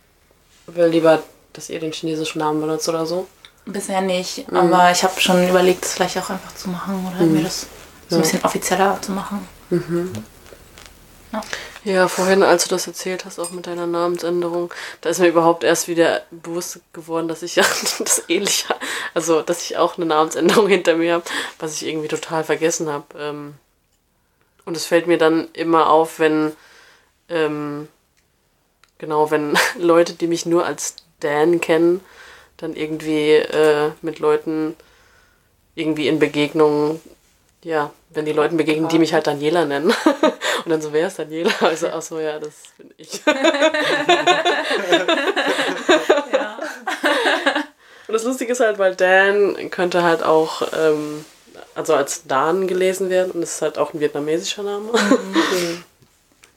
will 0.67 0.87
lieber, 0.87 1.23
dass 1.59 1.69
ihr 1.69 1.81
den 1.81 1.91
chinesischen 1.91 2.39
Namen 2.39 2.61
benutzt 2.61 2.87
oder 2.87 3.05
so? 3.05 3.27
Bisher 3.65 3.99
nicht, 3.99 4.45
aber 4.53 4.91
ich 4.91 5.03
habe 5.03 5.19
schon 5.19 5.47
überlegt, 5.47 5.83
das 5.83 5.93
vielleicht 5.93 6.17
auch 6.17 6.29
einfach 6.29 6.55
zu 6.55 6.69
machen 6.69 7.05
oder 7.05 7.25
mir 7.25 7.43
das 7.43 7.67
so 8.07 8.15
ein 8.15 8.21
bisschen 8.21 8.43
offizieller 8.45 8.97
zu 9.01 9.11
machen. 9.11 9.45
Ja, 11.83 12.07
vorhin, 12.07 12.41
als 12.41 12.63
du 12.63 12.69
das 12.69 12.87
erzählt 12.87 13.25
hast, 13.25 13.39
auch 13.39 13.51
mit 13.51 13.67
deiner 13.67 13.87
Namensänderung, 13.87 14.73
da 15.01 15.09
ist 15.09 15.19
mir 15.19 15.27
überhaupt 15.27 15.65
erst 15.65 15.89
wieder 15.89 16.23
bewusst 16.31 16.79
geworden, 16.93 17.27
dass 17.27 17.43
ich 17.43 17.57
ja 17.57 17.63
das 17.99 18.23
ähnlich, 18.29 18.65
also 19.13 19.41
dass 19.41 19.63
ich 19.63 19.77
auch 19.77 19.97
eine 19.97 20.05
Namensänderung 20.05 20.69
hinter 20.69 20.95
mir 20.95 21.15
habe, 21.15 21.25
was 21.59 21.73
ich 21.75 21.87
irgendwie 21.87 22.07
total 22.07 22.45
vergessen 22.45 22.89
habe. 22.89 23.05
Ähm, 23.17 23.55
und 24.63 24.77
es 24.77 24.85
fällt 24.85 25.07
mir 25.07 25.17
dann 25.17 25.49
immer 25.51 25.89
auf, 25.89 26.19
wenn, 26.19 26.53
ähm, 27.27 27.89
genau, 28.97 29.29
wenn 29.29 29.57
Leute, 29.77 30.13
die 30.13 30.27
mich 30.27 30.45
nur 30.45 30.65
als 30.65 30.95
Dan 31.19 31.61
kennen, 31.61 32.01
dann 32.57 32.75
irgendwie 32.75 33.33
äh, 33.33 33.91
mit 34.01 34.19
Leuten 34.19 34.75
irgendwie 35.75 36.07
in 36.07 36.19
Begegnungen, 36.19 37.01
ja, 37.63 37.91
wenn 38.09 38.25
die 38.25 38.33
Leuten 38.33 38.57
begegnen, 38.57 38.89
die 38.89 38.99
mich 38.99 39.13
halt 39.13 39.27
Daniela 39.27 39.65
nennen. 39.65 39.93
Und 40.65 40.69
dann 40.71 40.81
so, 40.81 40.91
wer 40.91 41.07
ist 41.07 41.19
Daniela? 41.19 41.51
Also, 41.61 41.87
ach 41.87 42.01
so, 42.01 42.19
ja, 42.19 42.39
das 42.39 42.53
bin 42.77 42.91
ich. 42.97 43.21
Ja. 46.33 46.57
Und 48.07 48.13
das 48.13 48.23
Lustige 48.23 48.53
ist 48.53 48.59
halt, 48.59 48.79
weil 48.79 48.95
Dan 48.95 49.69
könnte 49.69 50.01
halt 50.03 50.23
auch, 50.23 50.63
ähm, 50.73 51.25
also 51.75 51.93
als 51.93 52.25
Dan 52.25 52.67
gelesen 52.67 53.09
werden 53.09 53.31
und 53.31 53.43
es 53.43 53.53
ist 53.55 53.61
halt 53.61 53.77
auch 53.77 53.93
ein 53.93 53.99
vietnamesischer 53.99 54.63
Name. 54.63 54.89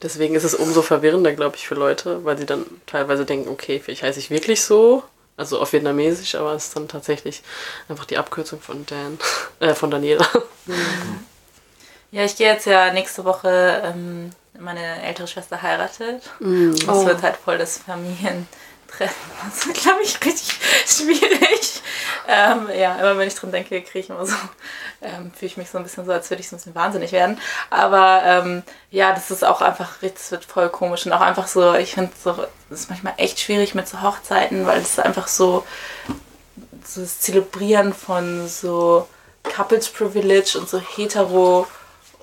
Deswegen 0.03 0.35
ist 0.35 0.43
es 0.43 0.53
umso 0.53 0.81
verwirrender, 0.81 1.31
glaube 1.33 1.55
ich, 1.55 1.67
für 1.67 1.75
Leute, 1.75 2.23
weil 2.25 2.37
sie 2.37 2.45
dann 2.45 2.65
teilweise 2.85 3.25
denken, 3.25 3.49
okay, 3.49 3.79
vielleicht 3.83 4.03
heiße 4.03 4.19
ich 4.19 4.29
wirklich 4.29 4.61
so, 4.61 5.03
also 5.37 5.59
auf 5.59 5.73
Vietnamesisch, 5.73 6.35
aber 6.35 6.53
es 6.53 6.65
ist 6.65 6.75
dann 6.75 6.87
tatsächlich 6.87 7.41
einfach 7.89 8.05
die 8.05 8.17
Abkürzung 8.17 8.61
von 8.61 8.85
Dan, 8.85 9.17
äh, 9.59 9.73
von 9.73 9.89
Daniela. 9.89 10.27
Ja, 12.11 12.23
ich 12.25 12.35
gehe 12.35 12.47
jetzt 12.51 12.65
ja 12.65 12.93
nächste 12.93 13.25
Woche, 13.25 13.81
ähm, 13.85 14.29
meine 14.59 15.01
ältere 15.03 15.27
Schwester 15.27 15.61
heiratet. 15.61 16.21
Das 16.39 16.87
Oh. 16.87 17.05
wird 17.07 17.23
halt 17.23 17.37
voll 17.37 17.57
das 17.57 17.79
Das 19.45 19.67
wird, 19.67 19.77
glaube 19.77 20.01
ich, 20.03 20.23
richtig 20.23 20.59
schwierig. 20.85 21.81
Ähm, 22.27 22.69
ja, 22.75 22.95
immer 22.95 23.17
wenn 23.17 23.27
ich 23.27 23.35
dran 23.35 23.51
denke, 23.51 23.81
kriege 23.81 23.99
ich 23.99 24.09
immer 24.09 24.25
so, 24.25 24.35
ähm, 25.01 25.31
fühle 25.33 25.47
ich 25.47 25.57
mich 25.57 25.69
so 25.69 25.77
ein 25.77 25.83
bisschen 25.83 26.05
so, 26.05 26.11
als 26.11 26.29
würde 26.29 26.41
ich 26.41 26.49
so 26.49 26.55
ein 26.55 26.59
bisschen 26.59 26.75
wahnsinnig 26.75 27.11
werden. 27.11 27.39
Aber 27.69 28.21
ähm, 28.23 28.63
ja, 28.89 29.13
das 29.13 29.31
ist 29.31 29.43
auch 29.43 29.61
einfach, 29.61 29.97
das 30.01 30.31
wird 30.31 30.45
voll 30.45 30.69
komisch 30.69 31.05
und 31.05 31.13
auch 31.13 31.21
einfach 31.21 31.47
so, 31.47 31.73
ich 31.73 31.93
finde 31.93 32.11
so, 32.21 32.45
das 32.69 32.81
ist 32.81 32.89
manchmal 32.89 33.13
echt 33.17 33.39
schwierig 33.39 33.75
mit 33.75 33.87
so 33.87 34.01
Hochzeiten, 34.01 34.65
weil 34.65 34.81
es 34.81 34.99
einfach 34.99 35.27
so, 35.27 35.65
so 36.85 37.01
das 37.01 37.19
Zelebrieren 37.19 37.93
von 37.93 38.47
so 38.47 39.07
Couples 39.43 39.89
Privilege 39.89 40.57
und 40.57 40.69
so 40.69 40.79
hetero 40.79 41.67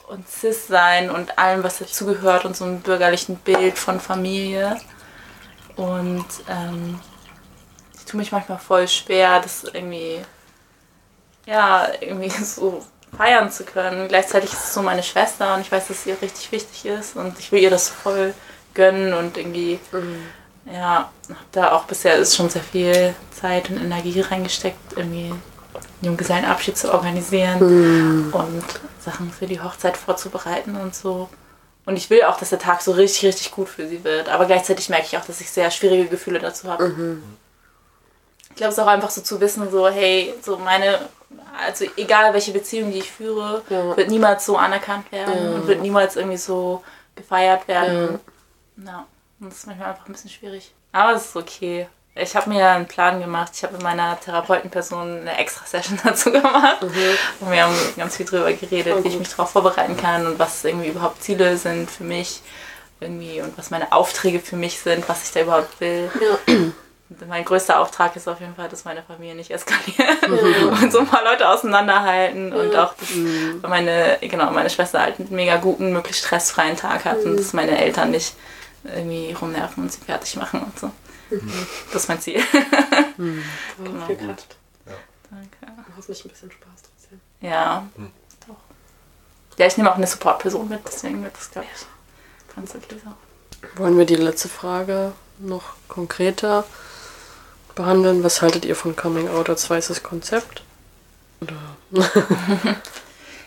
und 0.08 0.28
cis 0.28 0.66
sein 0.66 1.10
und 1.10 1.38
allem, 1.38 1.62
was 1.62 1.78
dazugehört 1.78 2.44
und 2.44 2.56
so 2.56 2.64
einem 2.64 2.80
bürgerlichen 2.80 3.36
Bild 3.36 3.78
von 3.78 4.00
Familie. 4.00 4.80
Und 5.80 6.26
ähm, 6.46 7.00
ich 7.96 8.04
tue 8.04 8.18
mich 8.18 8.32
manchmal 8.32 8.58
voll 8.58 8.86
schwer, 8.86 9.40
das 9.40 9.64
irgendwie, 9.64 10.20
ja, 11.46 11.88
irgendwie 12.02 12.28
so 12.44 12.84
feiern 13.16 13.50
zu 13.50 13.64
können. 13.64 14.06
Gleichzeitig 14.06 14.52
ist 14.52 14.64
es 14.64 14.74
so 14.74 14.82
meine 14.82 15.02
Schwester 15.02 15.54
und 15.54 15.62
ich 15.62 15.72
weiß, 15.72 15.88
dass 15.88 16.04
ihr 16.04 16.20
richtig 16.20 16.52
wichtig 16.52 16.84
ist 16.84 17.16
und 17.16 17.38
ich 17.38 17.50
will 17.50 17.62
ihr 17.62 17.70
das 17.70 17.88
voll 17.88 18.34
gönnen 18.74 19.14
und 19.14 19.38
irgendwie, 19.38 19.80
ja, 20.70 21.10
hab 21.30 21.52
da 21.52 21.72
auch 21.72 21.84
bisher 21.84 22.16
ist 22.16 22.36
schon 22.36 22.50
sehr 22.50 22.62
viel 22.62 23.14
Zeit 23.30 23.70
und 23.70 23.78
Energie 23.78 24.20
reingesteckt, 24.20 24.92
irgendwie 24.96 25.30
einen 25.30 25.42
Junggesellenabschied 26.02 26.76
zu 26.76 26.92
organisieren 26.92 28.30
und 28.32 28.64
Sachen 29.00 29.32
für 29.32 29.46
die 29.46 29.62
Hochzeit 29.62 29.96
vorzubereiten 29.96 30.76
und 30.76 30.94
so. 30.94 31.30
Und 31.86 31.96
ich 31.96 32.10
will 32.10 32.22
auch, 32.24 32.38
dass 32.38 32.50
der 32.50 32.58
Tag 32.58 32.82
so 32.82 32.92
richtig, 32.92 33.24
richtig 33.28 33.50
gut 33.50 33.68
für 33.68 33.88
sie 33.88 34.04
wird. 34.04 34.28
Aber 34.28 34.46
gleichzeitig 34.46 34.88
merke 34.90 35.06
ich 35.06 35.16
auch, 35.16 35.24
dass 35.24 35.40
ich 35.40 35.50
sehr 35.50 35.70
schwierige 35.70 36.06
Gefühle 36.08 36.38
dazu 36.38 36.68
habe. 36.70 37.18
Ich 38.50 38.56
glaube, 38.56 38.70
es 38.70 38.78
ist 38.78 38.82
auch 38.84 38.86
einfach 38.88 39.10
so 39.10 39.20
zu 39.22 39.40
wissen, 39.40 39.70
so, 39.70 39.88
hey, 39.88 40.34
so 40.42 40.58
meine, 40.58 41.08
also 41.58 41.86
egal 41.96 42.32
welche 42.34 42.52
Beziehung, 42.52 42.92
die 42.92 42.98
ich 42.98 43.10
führe, 43.10 43.62
Ja. 43.70 43.96
wird 43.96 44.10
niemals 44.10 44.44
so 44.44 44.56
anerkannt 44.56 45.10
werden 45.10 45.54
und 45.54 45.66
wird 45.66 45.80
niemals 45.80 46.16
irgendwie 46.16 46.36
so 46.36 46.82
gefeiert 47.16 47.66
werden. 47.68 48.20
Ja. 48.84 49.06
Und 49.40 49.48
das 49.50 49.58
ist 49.58 49.66
manchmal 49.66 49.90
einfach 49.90 50.06
ein 50.06 50.12
bisschen 50.12 50.30
schwierig. 50.30 50.72
Aber 50.92 51.12
es 51.14 51.26
ist 51.26 51.36
okay. 51.36 51.88
Ich 52.14 52.34
habe 52.34 52.50
mir 52.50 52.68
einen 52.68 52.86
Plan 52.86 53.20
gemacht. 53.20 53.52
Ich 53.54 53.62
habe 53.62 53.74
mit 53.74 53.82
meiner 53.82 54.18
Therapeutenperson 54.18 55.20
eine 55.20 55.38
extra 55.38 55.64
Session 55.66 55.98
dazu 56.04 56.32
gemacht. 56.32 56.82
Und 56.82 57.50
wir 57.50 57.62
haben 57.64 57.74
ganz 57.96 58.16
viel 58.16 58.26
drüber 58.26 58.52
geredet, 58.52 58.94
Oh, 58.98 59.04
wie 59.04 59.08
ich 59.08 59.18
mich 59.18 59.28
darauf 59.28 59.50
vorbereiten 59.50 59.96
kann 59.96 60.26
und 60.26 60.38
was 60.38 60.64
irgendwie 60.64 60.88
überhaupt 60.88 61.22
Ziele 61.22 61.56
sind 61.56 61.90
für 61.90 62.04
mich. 62.04 62.40
Irgendwie 63.00 63.40
und 63.40 63.56
was 63.56 63.70
meine 63.70 63.92
Aufträge 63.92 64.40
für 64.40 64.56
mich 64.56 64.80
sind, 64.80 65.08
was 65.08 65.24
ich 65.24 65.32
da 65.32 65.40
überhaupt 65.40 65.80
will. 65.80 66.11
Ja. 66.20 66.54
Mein 67.28 67.44
größter 67.44 67.80
Auftrag 67.80 68.14
ist 68.14 68.28
auf 68.28 68.38
jeden 68.40 68.54
Fall, 68.54 68.68
dass 68.68 68.84
meine 68.84 69.02
Familie 69.02 69.34
nicht 69.34 69.50
eskaliert 69.50 70.22
und 70.82 70.92
so 70.92 71.00
ein 71.00 71.06
paar 71.08 71.24
Leute 71.24 71.48
auseinanderhalten 71.48 72.52
und 72.52 72.76
auch, 72.76 72.94
dass 72.94 73.68
meine, 73.68 74.18
genau, 74.20 74.50
meine 74.52 74.70
Schwester 74.70 75.00
halt 75.00 75.18
einen 75.18 75.28
mega 75.30 75.56
guten, 75.56 75.92
möglichst 75.92 76.24
stressfreien 76.24 76.76
Tag 76.76 77.04
hat 77.04 77.18
und 77.24 77.36
dass 77.36 77.52
meine 77.52 77.76
Eltern 77.80 78.12
nicht 78.12 78.34
irgendwie 78.84 79.32
rumnerven 79.32 79.84
und 79.84 79.92
sie 79.92 80.00
fertig 80.00 80.36
machen 80.36 80.62
und 80.62 80.78
so. 80.78 80.92
Das 81.92 82.02
ist 82.02 82.08
mein 82.08 82.20
Ziel. 82.20 82.42
Oh, 83.18 84.06
viel 84.06 84.16
Kraft. 84.16 84.56
Danke. 85.30 85.82
Hoffentlich 85.96 86.24
ein 86.24 86.28
bisschen 86.28 86.50
Spaß 86.50 86.82
trotzdem. 86.82 87.20
Ja, 87.40 87.86
doch. 88.46 88.56
Ja, 89.58 89.66
ich 89.66 89.76
nehme 89.76 89.90
auch 89.90 89.96
eine 89.96 90.06
Support-Person 90.06 90.68
mit, 90.68 90.80
deswegen 90.86 91.22
wird 91.22 91.36
das, 91.36 91.50
glaube 91.50 91.68
ich, 91.72 92.54
ganz 92.54 92.74
okay 92.74 92.96
so. 93.04 93.80
Wollen 93.82 93.98
wir 93.98 94.06
die 94.06 94.16
letzte 94.16 94.48
Frage 94.48 95.12
noch 95.38 95.74
konkreter 95.88 96.64
behandeln? 97.74 98.24
Was 98.24 98.42
haltet 98.42 98.64
ihr 98.64 98.74
von 98.74 98.96
Coming 98.96 99.28
Out 99.28 99.48
als 99.48 99.68
weißes 99.68 100.02
Konzept? 100.02 100.62
Oder 101.40 101.56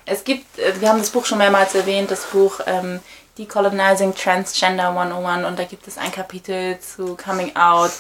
Es 0.06 0.24
gibt, 0.24 0.60
äh, 0.60 0.80
wir 0.80 0.90
haben 0.90 1.00
das 1.00 1.12
Buch 1.12 1.26
schon 1.26 1.38
mehrmals 1.38 1.76
erwähnt, 1.76 2.12
das 2.12 2.26
Buch 2.26 2.60
ähm, 2.66 3.00
Decolonizing 3.38 4.14
Transgender 4.14 4.90
101 4.90 5.46
und 5.48 5.58
da 5.58 5.64
gibt 5.64 5.88
es 5.88 5.98
ein 5.98 6.12
Kapitel 6.12 6.80
zu 6.80 7.18
Coming 7.18 7.56
Out 7.56 7.92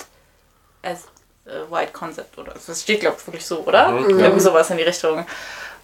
as 0.83 1.05
a 1.47 1.71
White 1.71 1.91
Concept 1.91 2.37
oder 2.37 2.53
das 2.53 2.81
steht 2.81 3.01
glaube 3.01 3.17
ich 3.19 3.27
wirklich 3.27 3.45
so, 3.45 3.59
oder? 3.61 3.89
Irgendwie 3.97 4.39
sowas 4.39 4.69
in 4.69 4.77
die 4.77 4.83
Richtung. 4.83 5.25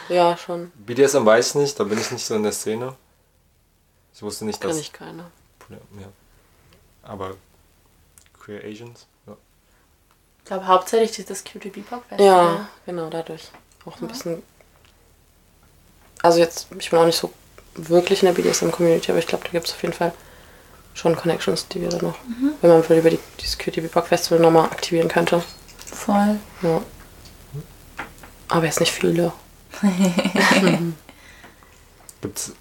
ja, 0.09 0.37
schon. 0.37 0.71
BDSM 0.75 1.25
weiß 1.25 1.49
ich 1.49 1.55
nicht, 1.55 1.79
da 1.79 1.83
bin 1.85 1.99
ich 1.99 2.11
nicht 2.11 2.25
so 2.25 2.35
in 2.35 2.43
der 2.43 2.51
Szene. 2.51 2.95
Ich 4.13 4.21
wusste 4.21 4.45
nicht, 4.45 4.59
Kann 4.61 4.71
dass. 4.71 4.79
ich 4.79 4.91
keiner. 4.93 5.31
Ja. 5.69 6.07
Aber 7.03 7.35
Queer 8.39 8.63
Asians? 8.63 9.07
Ja. 9.25 9.35
Ich 10.39 10.45
glaube 10.45 10.67
hauptsächlich 10.67 11.11
dieses 11.13 11.43
Cutie 11.43 11.69
Bebop 11.69 12.03
Festival. 12.07 12.25
Ja, 12.25 12.69
genau, 12.85 13.09
dadurch. 13.09 13.49
Auch 13.85 13.99
ein 14.01 14.07
bisschen. 14.07 14.43
Also 16.21 16.39
jetzt, 16.39 16.67
ich 16.77 16.89
bin 16.89 16.99
auch 16.99 17.05
nicht 17.05 17.17
so 17.17 17.31
wirklich 17.75 18.23
in 18.23 18.33
der 18.33 18.41
BDSM-Community, 18.41 19.11
aber 19.11 19.19
ich 19.19 19.27
glaube, 19.27 19.43
da 19.43 19.51
gibt 19.51 19.67
es 19.67 19.73
auf 19.73 19.81
jeden 19.81 19.93
Fall 19.93 20.13
schon 20.95 21.15
Connections, 21.15 21.67
die 21.67 21.81
wir 21.81 21.89
dann 21.89 22.01
noch, 22.01 22.15
wenn 22.61 22.69
man 22.71 22.89
will, 22.89 22.97
über 22.97 23.11
die, 23.11 23.19
dieses 23.39 23.59
Cutie 23.59 23.81
Bebop 23.81 24.07
Festival 24.07 24.39
nochmal 24.39 24.65
aktivieren 24.65 25.07
könnte. 25.07 25.43
Voll. 25.85 26.39
Ja. 26.63 26.81
Aber 28.47 28.65
jetzt 28.65 28.79
nicht 28.79 28.91
viele. 28.91 29.31
Gibt 32.21 32.37
es 32.37 32.53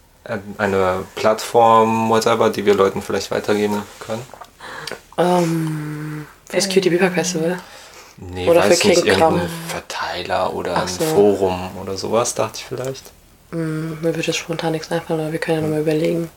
eine 0.58 1.04
Plattform, 1.14 2.10
whatever, 2.10 2.50
die 2.50 2.66
wir 2.66 2.74
Leuten 2.74 3.00
vielleicht 3.00 3.30
weitergeben 3.30 3.82
können? 4.00 4.22
Ähm, 5.16 6.26
für 6.46 6.56
das 6.56 6.68
Cutie 6.68 6.90
Bebop 6.90 7.14
Festival. 7.14 7.58
Nee, 8.16 8.48
Oder 8.48 8.60
weiß 8.60 8.80
für 8.80 8.88
nicht, 8.88 9.04
King 9.04 9.12
irgendein. 9.12 9.48
Verteiler 9.68 10.54
oder 10.54 10.76
Ach 10.76 10.82
ein 10.82 10.88
so. 10.88 11.04
Forum 11.04 11.70
oder 11.82 11.96
sowas, 11.96 12.34
dachte 12.34 12.58
ich 12.58 12.64
vielleicht. 12.64 13.10
Hm, 13.50 14.00
mir 14.00 14.14
wird 14.14 14.26
jetzt 14.26 14.36
spontan 14.36 14.72
nichts 14.72 14.90
einfallen, 14.92 15.20
aber 15.20 15.32
wir 15.32 15.38
können 15.40 15.58
ja 15.58 15.62
nochmal 15.62 15.80
überlegen. 15.80 16.30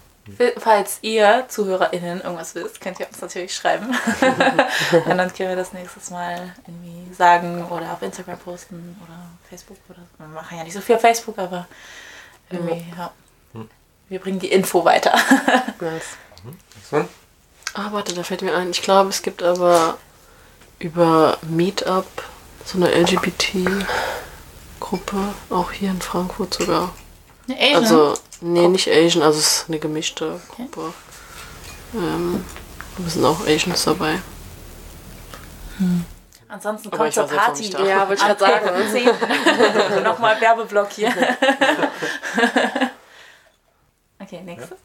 Falls 0.58 1.00
ihr 1.02 1.46
ZuhörerInnen 1.48 2.22
irgendwas 2.22 2.54
wisst, 2.56 2.82
könnt 2.82 3.00
ihr 3.00 3.08
uns 3.08 3.22
natürlich 3.22 3.56
schreiben. 3.56 3.88
Und 5.06 5.18
dann 5.18 5.34
können 5.34 5.50
wir 5.50 5.56
das 5.56 5.74
nächstes 5.74 6.10
Mal 6.10 6.54
irgendwie 6.66 7.14
sagen 7.14 7.66
oder 7.66 7.94
auf 7.94 8.02
Instagram 8.02 8.38
posten 8.40 9.00
oder 9.06 9.18
Facebook 9.50 9.78
oder 9.90 10.00
so. 10.00 10.24
Wir 10.24 10.28
machen 10.28 10.58
ja 10.58 10.64
nicht 10.64 10.74
so 10.74 10.82
viel 10.82 10.96
auf 10.96 11.02
Facebook, 11.02 11.38
aber 11.38 11.68
irgendwie, 12.50 12.86
ja. 12.98 13.12
Wir 14.10 14.20
bringen 14.20 14.40
die 14.40 14.52
Info 14.52 14.84
weiter. 14.86 15.14
Nice. 15.80 16.18
So? 16.90 17.06
Ah, 17.74 17.90
warte, 17.92 18.14
da 18.14 18.24
fällt 18.24 18.42
mir 18.42 18.56
ein. 18.56 18.72
Ich 18.72 18.82
glaube, 18.82 19.10
es 19.10 19.22
gibt 19.22 19.44
aber 19.44 19.98
über 20.80 21.38
Meetup 21.42 22.08
so 22.66 22.78
eine 22.78 22.90
LGBT-Gruppe, 22.90 23.76
auch 25.50 25.72
hier 25.72 25.92
in 25.92 26.02
Frankfurt 26.02 26.54
sogar. 26.54 26.94
Eine 27.48 27.58
Asian? 27.60 27.84
Also, 27.84 28.14
nee, 28.42 28.68
nicht 28.68 28.90
Asian, 28.90 29.24
also 29.24 29.40
es 29.40 29.46
ist 29.46 29.66
eine 29.68 29.80
gemischte 29.80 30.40
Gruppe. 30.50 30.94
Ähm, 31.94 32.44
da 32.98 33.10
sind 33.10 33.26
auch 33.26 33.42
Asians 33.48 33.84
dabei. 33.84 34.20
Ansonsten 36.50 36.88
Aber 36.90 36.98
kommt 36.98 37.10
ich 37.10 37.16
zur 37.16 37.28
Party. 37.28 37.70
Ja, 37.72 38.08
wollte 38.08 38.22
ich 38.22 38.28
gerade 38.28 38.40
sagen. 38.40 38.66
sagen. 38.92 40.04
Nochmal 40.04 40.40
Werbeblock 40.40 40.92
hier. 40.92 41.10
okay, 44.20 44.42
nächstes. 44.44 44.78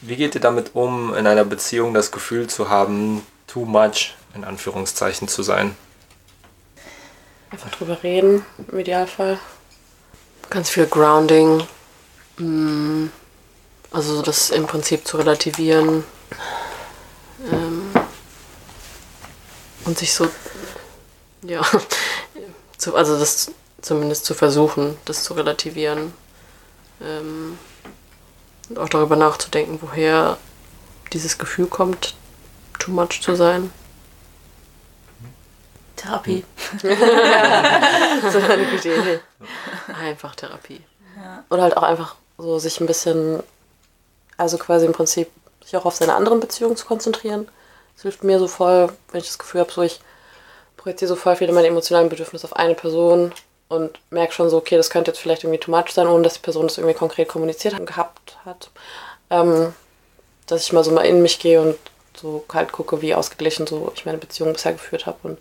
Wie 0.00 0.16
geht 0.16 0.34
ihr 0.34 0.40
damit 0.40 0.74
um, 0.74 1.14
in 1.14 1.26
einer 1.26 1.44
Beziehung 1.44 1.94
das 1.94 2.10
Gefühl 2.10 2.48
zu 2.48 2.68
haben, 2.68 3.24
too 3.46 3.64
much 3.64 4.14
in 4.34 4.44
Anführungszeichen 4.44 5.28
zu 5.28 5.42
sein? 5.42 5.76
Einfach 7.50 7.70
drüber 7.70 8.02
reden, 8.02 8.44
im 8.70 8.78
Idealfall. 8.78 9.38
Ganz 10.52 10.68
viel 10.68 10.86
Grounding. 10.86 11.66
mm, 12.36 13.06
Also 13.90 14.20
das 14.20 14.50
im 14.50 14.66
Prinzip 14.66 15.06
zu 15.06 15.16
relativieren. 15.16 16.04
Ähm, 17.50 17.90
und 19.86 19.96
sich 19.96 20.12
so, 20.12 20.28
ja, 21.40 21.62
also 22.92 23.18
das 23.18 23.50
zumindest 23.80 24.26
zu 24.26 24.34
versuchen, 24.34 24.98
das 25.06 25.24
zu 25.24 25.32
relativieren. 25.32 26.12
Ähm, 27.00 27.58
und 28.68 28.78
auch 28.78 28.90
darüber 28.90 29.16
nachzudenken, 29.16 29.78
woher 29.80 30.36
dieses 31.14 31.38
Gefühl 31.38 31.66
kommt, 31.66 32.14
too 32.78 32.90
much 32.90 33.22
zu 33.22 33.34
sein. 33.36 33.72
Therapie. 36.02 36.44
So 36.82 38.38
eine 38.38 38.64
gute 38.64 38.88
Idee. 38.88 39.20
Einfach 40.00 40.34
Therapie. 40.34 40.80
Oder 41.50 41.62
halt 41.62 41.76
auch 41.76 41.82
einfach 41.82 42.16
so 42.38 42.58
sich 42.58 42.80
ein 42.80 42.86
bisschen, 42.86 43.42
also 44.36 44.58
quasi 44.58 44.86
im 44.86 44.92
Prinzip 44.92 45.30
sich 45.62 45.76
auch 45.76 45.84
auf 45.84 45.94
seine 45.94 46.14
anderen 46.14 46.40
Beziehungen 46.40 46.76
zu 46.76 46.86
konzentrieren. 46.86 47.48
Das 47.94 48.02
hilft 48.02 48.24
mir 48.24 48.38
so 48.38 48.48
voll, 48.48 48.92
wenn 49.10 49.20
ich 49.20 49.26
das 49.26 49.38
Gefühl 49.38 49.60
habe, 49.60 49.72
so 49.72 49.82
ich 49.82 50.00
projiziere 50.76 51.08
so 51.08 51.16
voll 51.16 51.36
viele 51.36 51.52
meiner 51.52 51.68
emotionalen 51.68 52.08
Bedürfnisse 52.08 52.46
auf 52.46 52.56
eine 52.56 52.74
Person 52.74 53.32
und 53.68 53.98
merke 54.10 54.32
schon 54.32 54.50
so, 54.50 54.56
okay, 54.56 54.76
das 54.76 54.90
könnte 54.90 55.10
jetzt 55.10 55.20
vielleicht 55.20 55.44
irgendwie 55.44 55.60
too 55.60 55.70
much 55.70 55.90
sein, 55.92 56.06
ohne 56.06 56.22
dass 56.22 56.34
die 56.34 56.40
Person 56.40 56.66
das 56.66 56.78
irgendwie 56.78 56.96
konkret 56.96 57.28
kommuniziert 57.28 57.78
und 57.78 57.86
gehabt 57.86 58.36
hat. 58.44 58.70
Ähm, 59.30 59.74
dass 60.46 60.62
ich 60.62 60.72
mal 60.72 60.84
so 60.84 60.90
mal 60.90 61.02
in 61.02 61.22
mich 61.22 61.38
gehe 61.38 61.60
und 61.60 61.76
so 62.14 62.44
halt 62.52 62.72
gucke, 62.72 63.00
wie 63.00 63.14
ausgeglichen 63.14 63.66
so 63.66 63.92
ich 63.94 64.04
meine 64.04 64.18
Beziehung 64.18 64.52
bisher 64.52 64.72
geführt 64.72 65.06
habe 65.06 65.18
und 65.22 65.38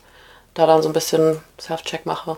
da 0.53 0.65
dann 0.65 0.81
so 0.81 0.89
ein 0.89 0.93
bisschen 0.93 1.41
Self-Check 1.59 2.05
mache. 2.05 2.37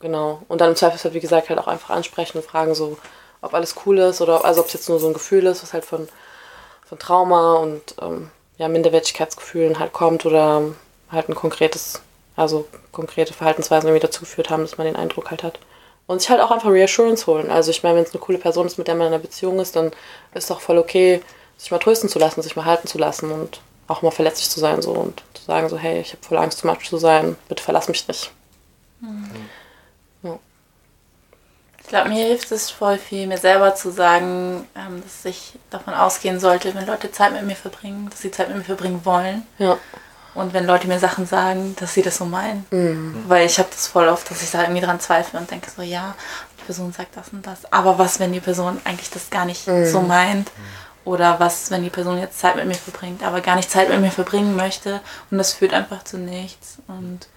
Genau. 0.00 0.42
Und 0.48 0.60
dann 0.60 0.70
im 0.70 0.76
Zweifelsfall, 0.76 1.14
wie 1.14 1.20
gesagt, 1.20 1.48
halt 1.48 1.58
auch 1.58 1.66
einfach 1.66 1.90
ansprechen 1.90 2.38
und 2.38 2.46
fragen, 2.46 2.74
so, 2.74 2.98
ob 3.40 3.54
alles 3.54 3.74
cool 3.84 3.98
ist 3.98 4.20
oder 4.20 4.44
also 4.44 4.60
ob 4.60 4.66
es 4.66 4.72
jetzt 4.72 4.88
nur 4.88 4.98
so 4.98 5.06
ein 5.06 5.14
Gefühl 5.14 5.46
ist, 5.46 5.62
was 5.62 5.72
halt 5.72 5.84
von, 5.84 6.08
von 6.84 6.98
Trauma 6.98 7.54
und 7.54 7.94
ähm, 8.00 8.30
ja, 8.58 8.68
Minderwertigkeitsgefühlen 8.68 9.78
halt 9.78 9.92
kommt 9.92 10.24
oder 10.26 10.62
halt 11.10 11.28
ein 11.28 11.34
konkretes, 11.34 12.00
also 12.36 12.66
konkrete 12.92 13.34
Verhaltensweisen 13.34 13.88
irgendwie 13.88 14.06
dazu 14.06 14.20
geführt 14.20 14.50
haben, 14.50 14.62
dass 14.62 14.78
man 14.78 14.86
den 14.86 14.96
Eindruck 14.96 15.30
halt 15.30 15.42
hat. 15.42 15.58
Und 16.06 16.20
sich 16.20 16.28
halt 16.28 16.40
auch 16.40 16.50
einfach 16.50 16.70
Reassurance 16.70 17.26
holen. 17.26 17.50
Also 17.50 17.70
ich 17.70 17.82
meine, 17.82 17.96
wenn 17.96 18.04
es 18.04 18.12
eine 18.12 18.20
coole 18.20 18.38
Person 18.38 18.66
ist, 18.66 18.76
mit 18.76 18.88
der 18.88 18.94
man 18.94 19.06
in 19.06 19.14
einer 19.14 19.22
Beziehung 19.22 19.58
ist, 19.58 19.74
dann 19.74 19.86
ist 19.86 19.94
es 20.34 20.46
doch 20.48 20.60
voll 20.60 20.76
okay, 20.76 21.22
sich 21.56 21.70
mal 21.70 21.78
trösten 21.78 22.10
zu 22.10 22.18
lassen, 22.18 22.42
sich 22.42 22.56
mal 22.56 22.66
halten 22.66 22.88
zu 22.88 22.98
lassen 22.98 23.30
und 23.30 23.60
auch 23.88 24.02
mal 24.02 24.10
verletzlich 24.10 24.50
zu 24.50 24.60
sein 24.60 24.82
so 24.82 24.92
und 24.92 25.22
zu 25.34 25.44
sagen 25.44 25.68
so, 25.68 25.78
hey, 25.78 26.00
ich 26.00 26.12
habe 26.12 26.24
voll 26.24 26.38
Angst, 26.38 26.60
too 26.60 26.68
much 26.68 26.88
zu 26.88 26.98
sein, 26.98 27.36
bitte 27.48 27.62
verlass 27.62 27.88
mich 27.88 28.06
nicht. 28.08 28.30
Ich 31.84 31.90
glaube, 31.90 32.08
mir 32.08 32.24
hilft 32.24 32.50
es 32.50 32.70
voll 32.70 32.96
viel, 32.96 33.26
mir 33.26 33.36
selber 33.36 33.74
zu 33.74 33.90
sagen, 33.92 34.66
ähm, 34.74 35.02
dass 35.02 35.22
ich 35.26 35.52
davon 35.68 35.92
ausgehen 35.92 36.40
sollte, 36.40 36.74
wenn 36.74 36.86
Leute 36.86 37.12
Zeit 37.12 37.32
mit 37.32 37.42
mir 37.42 37.56
verbringen, 37.56 38.08
dass 38.08 38.22
sie 38.22 38.30
Zeit 38.30 38.48
mit 38.48 38.56
mir 38.56 38.64
verbringen 38.64 39.02
wollen. 39.04 39.46
Ja. 39.58 39.76
Und 40.34 40.54
wenn 40.54 40.66
Leute 40.66 40.88
mir 40.88 40.98
Sachen 40.98 41.26
sagen, 41.26 41.76
dass 41.78 41.92
sie 41.92 42.00
das 42.00 42.16
so 42.16 42.24
meinen. 42.24 42.64
Weil 43.28 43.44
ich 43.44 43.58
habe 43.58 43.68
das 43.70 43.86
voll 43.86 44.08
oft, 44.08 44.28
dass 44.30 44.42
ich 44.42 44.50
da 44.50 44.62
irgendwie 44.62 44.80
dran 44.80 44.98
zweifle 44.98 45.38
und 45.38 45.50
denke 45.50 45.70
so, 45.70 45.82
ja, 45.82 46.14
die 46.58 46.64
Person 46.64 46.90
sagt 46.90 47.16
das 47.16 47.28
und 47.28 47.46
das. 47.46 47.70
Aber 47.70 47.98
was, 47.98 48.18
wenn 48.18 48.32
die 48.32 48.40
Person 48.40 48.80
eigentlich 48.84 49.10
das 49.10 49.28
gar 49.28 49.44
nicht 49.44 49.64
so 49.64 50.00
meint? 50.00 50.50
Oder 51.04 51.38
was, 51.38 51.70
wenn 51.70 51.82
die 51.82 51.90
Person 51.90 52.18
jetzt 52.18 52.38
Zeit 52.38 52.56
mit 52.56 52.66
mir 52.66 52.74
verbringt, 52.74 53.22
aber 53.22 53.40
gar 53.40 53.56
nicht 53.56 53.70
Zeit 53.70 53.90
mit 53.90 54.00
mir 54.00 54.10
verbringen 54.10 54.56
möchte 54.56 55.00
und 55.30 55.38
das 55.38 55.52
führt 55.52 55.74
einfach 55.74 56.02
zu 56.04 56.16
nichts. 56.16 56.78
Und, 56.88 57.28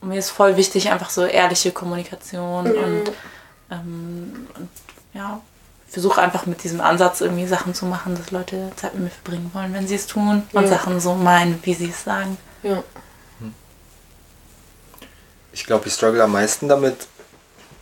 und 0.00 0.08
mir 0.08 0.18
ist 0.18 0.30
voll 0.30 0.56
wichtig, 0.56 0.90
einfach 0.90 1.10
so 1.10 1.24
ehrliche 1.24 1.72
Kommunikation 1.72 2.66
und, 2.66 3.12
ähm, 3.70 4.48
und 4.56 4.68
ja, 5.12 5.40
versuche 5.88 6.20
einfach 6.20 6.46
mit 6.46 6.64
diesem 6.64 6.80
Ansatz 6.80 7.20
irgendwie 7.20 7.46
Sachen 7.46 7.74
zu 7.74 7.86
machen, 7.86 8.16
dass 8.16 8.30
Leute 8.30 8.72
Zeit 8.76 8.94
mit 8.94 9.04
mir 9.04 9.10
verbringen 9.10 9.50
wollen, 9.52 9.72
wenn 9.74 9.86
sie 9.86 9.94
es 9.94 10.06
tun 10.06 10.42
und 10.52 10.62
Ja. 10.62 10.68
Sachen 10.68 10.98
so 11.00 11.14
meinen, 11.14 11.58
wie 11.64 11.74
sie 11.74 11.90
es 11.90 12.04
sagen. 12.04 12.38
Ja. 12.62 12.82
Ich 15.52 15.64
glaube, 15.64 15.88
ich 15.88 15.94
struggle 15.94 16.22
am 16.22 16.32
meisten 16.32 16.68
damit 16.68 17.06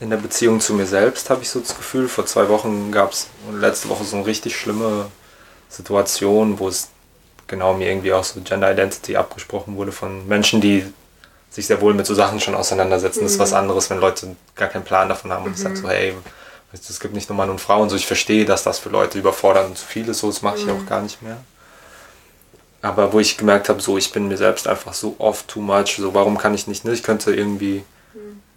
in 0.01 0.11
der 0.11 0.17
Beziehung 0.17 0.61
zu 0.61 0.75
mir 0.75 0.87
selbst, 0.87 1.31
habe 1.31 1.43
ich 1.43 1.51
so 1.51 1.61
das 1.61 1.77
Gefühl. 1.77 2.09
Vor 2.09 2.27
zwei 2.27 2.49
Wochen 2.49 2.91
gab 2.93 3.13
es 3.13 3.29
letzte 3.53 3.89
Woche 3.89 4.05
so 4.05 4.17
eine 4.17 4.27
richtig 4.27 4.57
schlimme 4.57 5.07
Situation, 5.69 6.59
wo 6.59 6.69
es 6.69 6.89
genau 7.47 7.75
mir 7.75 7.91
irgendwie 7.91 8.13
auch 8.13 8.25
so 8.25 8.41
Gender 8.41 8.73
Identity 8.73 9.17
abgesprochen 9.17 9.77
wurde 9.77 9.93
von 9.93 10.27
Menschen, 10.27 10.61
die 10.61 10.85
sich 11.51 11.67
sehr 11.67 11.81
wohl 11.81 11.95
mit 11.95 12.07
so 12.07 12.15
Sachen 12.15 12.41
schon 12.41 12.55
auseinandersetzen. 12.55 13.23
Das 13.23 13.33
ist 13.33 13.39
was 13.39 13.53
anderes, 13.53 13.89
wenn 13.91 14.01
Leute 14.01 14.35
gar 14.57 14.69
keinen 14.69 14.85
Plan 14.85 15.09
davon 15.09 15.33
haben 15.33 15.45
und 15.45 15.53
ich 15.53 15.61
sage 15.61 15.77
so, 15.77 15.89
hey, 15.89 16.15
weißt 16.73 16.89
du, 16.89 16.93
es 16.93 17.01
gibt 17.01 17.15
nicht 17.15 17.29
nur 17.29 17.37
Mann 17.37 17.51
und 17.51 17.61
Frau 17.61 17.81
und 17.81 17.91
so. 17.91 17.97
Ich 17.97 18.07
verstehe, 18.07 18.45
dass 18.45 18.65
das 18.65 18.81
für 18.81 18.89
Leute 18.89 19.19
überfordernd 19.19 19.69
und 19.69 19.79
zu 19.79 19.87
viel 19.87 20.09
ist, 20.09 20.19
so 20.19 20.27
das 20.27 20.43
mache 20.43 20.59
ich 20.59 20.69
auch 20.69 20.87
gar 20.87 21.01
nicht 21.01 21.23
mehr. 21.23 21.37
Aber 22.83 23.13
wo 23.13 23.21
ich 23.21 23.39
gemerkt 23.39 23.69
habe, 23.69 23.81
so 23.81 23.97
ich 23.97 24.13
bin 24.13 24.29
mir 24.29 24.37
selbst 24.37 24.67
einfach 24.67 24.93
so 24.93 25.15
oft 25.19 25.47
too 25.49 25.61
much, 25.61 25.97
so 25.97 26.13
warum 26.13 26.37
kann 26.37 26.55
ich 26.55 26.67
nicht, 26.67 26.85
ne? 26.85 26.93
Ich 26.93 27.03
könnte 27.03 27.35
irgendwie 27.35 27.85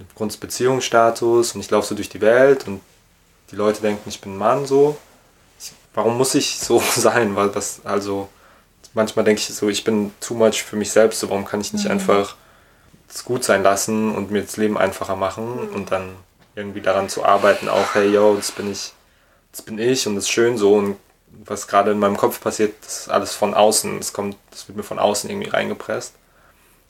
aufgrund 0.02 0.32
des 0.32 0.38
Beziehungsstatus 0.38 1.56
und 1.56 1.62
ich 1.62 1.70
laufe 1.70 1.88
so 1.88 1.96
durch 1.96 2.10
die 2.10 2.22
Welt 2.22 2.68
und 2.68 2.82
die 3.52 3.56
Leute 3.56 3.82
denken, 3.82 4.10
ich 4.10 4.22
bin 4.22 4.34
ein 4.34 4.38
Mann 4.38 4.66
so. 4.66 4.98
Warum 5.94 6.18
muss 6.18 6.36
ich 6.36 6.60
so 6.60 6.82
sein? 6.96 7.36
Weil 7.36 7.50
das, 7.50 7.82
also, 7.84 8.30
manchmal 8.94 9.26
denke 9.26 9.42
ich 9.42 9.48
so, 9.48 9.70
ich 9.70 9.84
bin 9.84 10.12
too 10.20 10.34
much 10.34 10.64
für 10.64 10.76
mich 10.76 10.92
selbst, 10.92 11.20
so 11.20 11.30
warum 11.30 11.46
kann 11.46 11.62
ich 11.62 11.74
nicht 11.74 11.88
einfach 11.88 12.36
es 13.10 13.24
gut 13.24 13.44
sein 13.44 13.64
lassen 13.64 14.14
und 14.14 14.32
mir 14.32 14.42
das 14.42 14.58
Leben 14.58 14.78
einfacher 14.78 15.16
machen 15.16 15.70
und 15.70 15.92
dann 15.92 16.10
irgendwie 16.56 16.82
daran 16.82 17.08
zu 17.08 17.24
arbeiten, 17.24 17.70
auch, 17.70 17.96
hey 17.96 18.10
yo, 18.10 18.36
das 18.36 18.52
bin 18.52 18.72
ich, 18.72 18.92
das 19.52 19.62
bin 19.62 19.80
ich 19.80 20.06
und 20.08 20.16
das 20.16 20.26
ist 20.26 20.32
schön 20.32 20.58
so 20.58 20.74
und 20.76 20.98
was 21.46 21.68
gerade 21.68 21.92
in 21.92 22.00
meinem 22.00 22.18
Kopf 22.18 22.42
passiert, 22.42 22.74
das 22.82 23.02
ist 23.02 23.10
alles 23.10 23.34
von 23.34 23.54
außen, 23.54 23.98
das 23.98 24.12
kommt, 24.12 24.36
das 24.52 24.68
wird 24.68 24.78
mir 24.78 24.84
von 24.84 25.00
außen 25.00 25.30
irgendwie 25.30 25.50
reingepresst. 25.50 26.14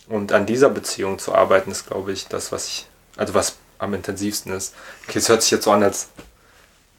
Und 0.08 0.32
an 0.32 0.46
dieser 0.46 0.70
Beziehung 0.70 1.20
zu 1.20 1.36
arbeiten, 1.36 1.70
ist, 1.70 1.88
glaube 1.88 2.14
ich, 2.14 2.28
das, 2.28 2.52
was 2.52 2.68
ich, 2.68 2.88
also 3.18 3.34
was 3.34 3.58
am 3.80 3.94
intensivsten 3.94 4.54
ist. 4.54 4.74
Okay, 5.08 5.20
es 5.20 5.30
hört 5.30 5.42
sich 5.42 5.52
jetzt 5.52 5.66
so 5.66 5.72
an, 5.72 5.84
als 5.84 6.08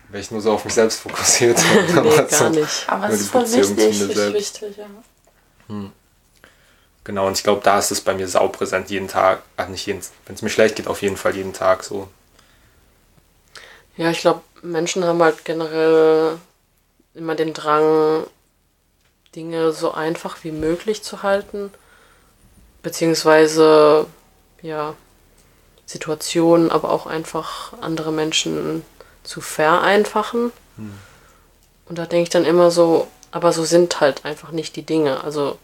wäre 0.09 0.23
ich 0.23 0.31
nur 0.31 0.41
so 0.41 0.53
auf 0.53 0.65
mich 0.65 0.75
selbst 0.75 1.01
fokussiert. 1.01 1.59
Nee, 1.89 2.27
gar 2.29 2.51
nicht. 2.51 2.85
Aber 2.87 3.09
es 3.09 3.21
ist 3.23 3.31
voll 3.31 3.43
Beziehung 3.43 3.77
wichtig. 3.77 4.17
selbst. 4.17 4.63
wichtig, 4.63 4.77
ja. 4.77 4.87
Genau, 7.05 7.27
und 7.27 7.39
ich 7.39 7.43
glaube, 7.43 7.63
da 7.65 7.79
ist 7.79 7.91
es 7.91 8.03
bei 8.03 8.15
mir 8.15 8.29
saupräsent 8.29 8.91
jeden 8.91 9.09
Tag. 9.09 9.43
Ach, 9.57 9.69
nicht 9.69 9.87
jeden, 9.87 10.03
wenn 10.27 10.35
es 10.35 10.43
mir 10.43 10.51
schlecht 10.51 10.77
geht, 10.77 10.89
auf 10.89 11.01
jeden 11.03 11.17
Fall 11.17 11.35
jeden 11.35 11.55
Tag 11.55 11.83
so. 11.83 12.09
Ja, 13.97 14.11
ich 14.11 14.21
glaube, 14.21 14.43
Menschen 14.63 15.05
haben 15.05 15.23
halt 15.23 15.45
generell 15.45 16.39
immer 17.15 17.35
den 17.35 17.55
Drang, 17.55 18.25
Dinge 19.35 19.73
so 19.73 19.93
einfach 19.93 20.45
wie 20.45 20.53
möglich 20.53 21.03
zu 21.03 21.23
halten. 21.23 21.71
Beziehungsweise, 22.83 24.07
ja, 24.63 24.95
Situationen, 25.89 26.71
aber 26.71 26.91
auch 26.91 27.07
einfach 27.07 27.73
andere 27.81 28.13
Menschen 28.13 28.85
zu 29.25 29.41
vereinfachen. 29.41 30.53
Und 31.87 31.99
da 31.99 32.05
denke 32.05 32.25
ich 32.25 32.29
dann 32.29 32.45
immer 32.45 32.71
so, 32.71 33.09
aber 33.31 33.53
so 33.53 33.65
sind 33.65 33.99
halt 33.99 34.27
einfach 34.27 34.51
nicht 34.51 34.77
die 34.77 34.83
Dinge. 34.85 35.25
Also 35.25 35.57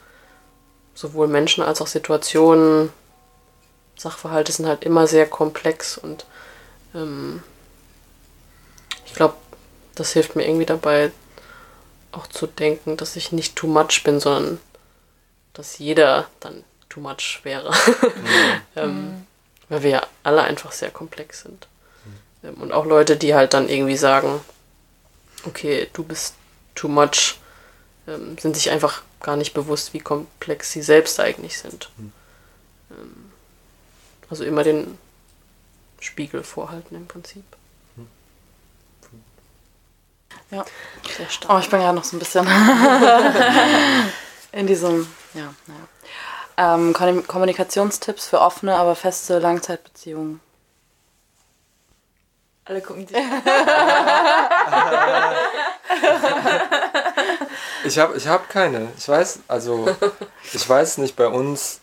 sowohl 0.94 1.28
Menschen 1.28 1.62
als 1.62 1.82
auch 1.82 1.86
Situationen, 1.86 2.90
Sachverhalte 3.96 4.50
sind 4.50 4.66
halt 4.66 4.82
immer 4.82 5.06
sehr 5.06 5.26
komplex 5.26 5.98
und 5.98 6.24
ähm, 6.94 7.42
ich 9.04 9.12
glaube, 9.12 9.34
das 9.94 10.12
hilft 10.12 10.36
mir 10.36 10.46
irgendwie 10.46 10.66
dabei, 10.66 11.12
auch 12.12 12.26
zu 12.28 12.46
denken, 12.46 12.96
dass 12.96 13.14
ich 13.14 13.30
nicht 13.30 13.56
too 13.56 13.66
much 13.66 14.02
bin, 14.04 14.20
sondern 14.20 14.58
dass 15.52 15.78
jeder 15.78 16.28
dann 16.40 16.64
too 16.88 17.00
much 17.00 17.40
wäre. 17.42 17.72
ähm, 18.76 19.26
weil 19.74 19.82
wir 19.82 19.90
ja 19.90 20.06
alle 20.22 20.42
einfach 20.42 20.70
sehr 20.70 20.92
komplex 20.92 21.42
sind. 21.42 21.66
Ähm, 22.44 22.54
und 22.54 22.72
auch 22.72 22.86
Leute, 22.86 23.16
die 23.16 23.34
halt 23.34 23.54
dann 23.54 23.68
irgendwie 23.68 23.96
sagen, 23.96 24.40
okay, 25.44 25.88
du 25.92 26.04
bist 26.04 26.34
too 26.76 26.86
much, 26.86 27.40
ähm, 28.06 28.38
sind 28.38 28.54
sich 28.54 28.70
einfach 28.70 29.02
gar 29.20 29.36
nicht 29.36 29.52
bewusst, 29.52 29.92
wie 29.92 29.98
komplex 29.98 30.70
sie 30.70 30.82
selbst 30.82 31.18
eigentlich 31.18 31.58
sind. 31.58 31.90
Ähm, 32.90 33.32
also 34.30 34.44
immer 34.44 34.62
den 34.62 34.96
Spiegel 35.98 36.44
vorhalten 36.44 36.94
im 36.94 37.08
Prinzip. 37.08 37.44
Ja. 40.52 40.64
Sehr 41.16 41.30
stark. 41.30 41.52
Oh, 41.52 41.58
ich 41.58 41.68
bin 41.68 41.80
gerade 41.80 41.96
noch 41.96 42.04
so 42.04 42.16
ein 42.16 42.20
bisschen 42.20 42.46
in 44.52 44.68
diesem, 44.68 45.08
ja, 45.34 45.52
naja. 45.66 45.88
Ähm, 46.56 46.92
Kom- 46.94 47.26
Kommunikationstipps 47.26 48.26
für 48.28 48.40
offene, 48.40 48.76
aber 48.76 48.94
feste 48.94 49.38
Langzeitbeziehungen. 49.38 50.40
Alle 52.66 52.80
gucken 52.80 53.06
dich 53.06 53.16
Ich 57.84 57.98
habe 57.98 58.16
ich 58.16 58.26
hab 58.26 58.48
keine. 58.48 58.88
Ich 58.96 59.08
weiß, 59.08 59.40
also, 59.48 59.86
ich 60.52 60.68
weiß 60.68 60.98
nicht, 60.98 61.16
bei 61.16 61.26
uns 61.26 61.80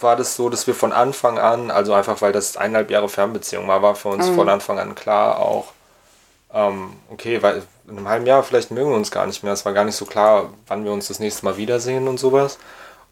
war 0.00 0.16
das 0.16 0.36
so, 0.36 0.48
dass 0.48 0.66
wir 0.66 0.74
von 0.74 0.92
Anfang 0.92 1.38
an, 1.38 1.70
also 1.70 1.92
einfach 1.94 2.20
weil 2.20 2.32
das 2.32 2.56
eineinhalb 2.56 2.90
Jahre 2.90 3.08
Fernbeziehung 3.08 3.66
war, 3.68 3.82
war 3.82 3.94
für 3.94 4.08
uns 4.08 4.28
von 4.28 4.48
Anfang 4.48 4.78
an 4.78 4.94
klar 4.94 5.38
auch, 5.38 5.72
ähm, 6.52 6.92
okay, 7.10 7.42
weil 7.42 7.62
in 7.88 7.96
einem 7.96 8.08
halben 8.08 8.26
Jahr 8.26 8.42
vielleicht 8.42 8.70
mögen 8.70 8.90
wir 8.90 8.96
uns 8.96 9.10
gar 9.10 9.26
nicht 9.26 9.42
mehr. 9.42 9.52
Es 9.54 9.64
war 9.64 9.72
gar 9.72 9.84
nicht 9.84 9.96
so 9.96 10.04
klar, 10.04 10.50
wann 10.66 10.84
wir 10.84 10.92
uns 10.92 11.08
das 11.08 11.18
nächste 11.18 11.44
Mal 11.46 11.56
wiedersehen 11.56 12.06
und 12.06 12.18
sowas. 12.18 12.58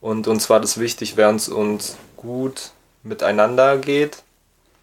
Und 0.01 0.28
uns 0.28 0.49
war 0.51 0.61
das 0.61 0.78
wichtig, 0.78 1.16
während 1.16 1.40
es 1.40 1.49
uns 1.49 1.97
gut 2.16 2.70
miteinander 3.03 3.78
geht, 3.78 4.22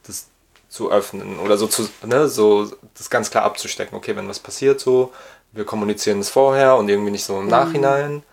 das 0.05 0.27
zu 0.69 0.91
öffnen 0.91 1.39
oder 1.39 1.57
so 1.57 1.67
zu, 1.67 1.87
ne, 2.05 2.27
so 2.27 2.71
das 2.97 3.09
ganz 3.09 3.29
klar 3.29 3.43
abzustecken. 3.43 3.97
Okay, 3.97 4.15
wenn 4.15 4.27
was 4.27 4.39
passiert 4.39 4.79
so, 4.79 5.13
wir 5.51 5.65
kommunizieren 5.65 6.19
es 6.19 6.29
vorher 6.29 6.75
und 6.77 6.89
irgendwie 6.89 7.11
nicht 7.11 7.25
so 7.25 7.39
im 7.39 7.47
Nachhinein. 7.47 8.23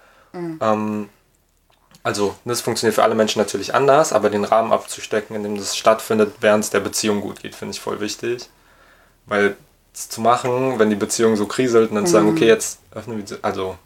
Ähm, 0.61 1.09
also, 2.03 2.35
das 2.45 2.62
funktioniert 2.62 2.95
für 2.95 3.03
alle 3.03 3.14
Menschen 3.14 3.41
natürlich 3.41 3.74
anders, 3.74 4.12
aber 4.12 4.31
den 4.31 4.45
Rahmen 4.45 4.72
abzustecken, 4.72 5.37
in 5.37 5.43
dem 5.43 5.57
das 5.59 5.76
stattfindet, 5.76 6.35
während 6.41 6.64
es 6.64 6.70
der 6.70 6.81
Beziehung 6.81 7.20
gut 7.20 7.41
geht, 7.43 7.55
finde 7.55 7.74
ich 7.74 7.81
voll 7.81 8.01
wichtig. 8.01 8.49
Weil 9.26 9.57
es 9.93 10.09
zu 10.09 10.20
machen, 10.20 10.78
wenn 10.78 10.89
die 10.89 10.97
Beziehung 10.97 11.37
so 11.37 11.47
kriselt 11.47 11.91
und 11.91 11.97
dann 11.97 12.07
zu 12.07 12.12
sagen, 12.12 12.31
okay, 12.31 12.47
jetzt 12.47 12.78
öffnen 12.93 13.18
wir, 13.18 13.39
also 13.43 13.76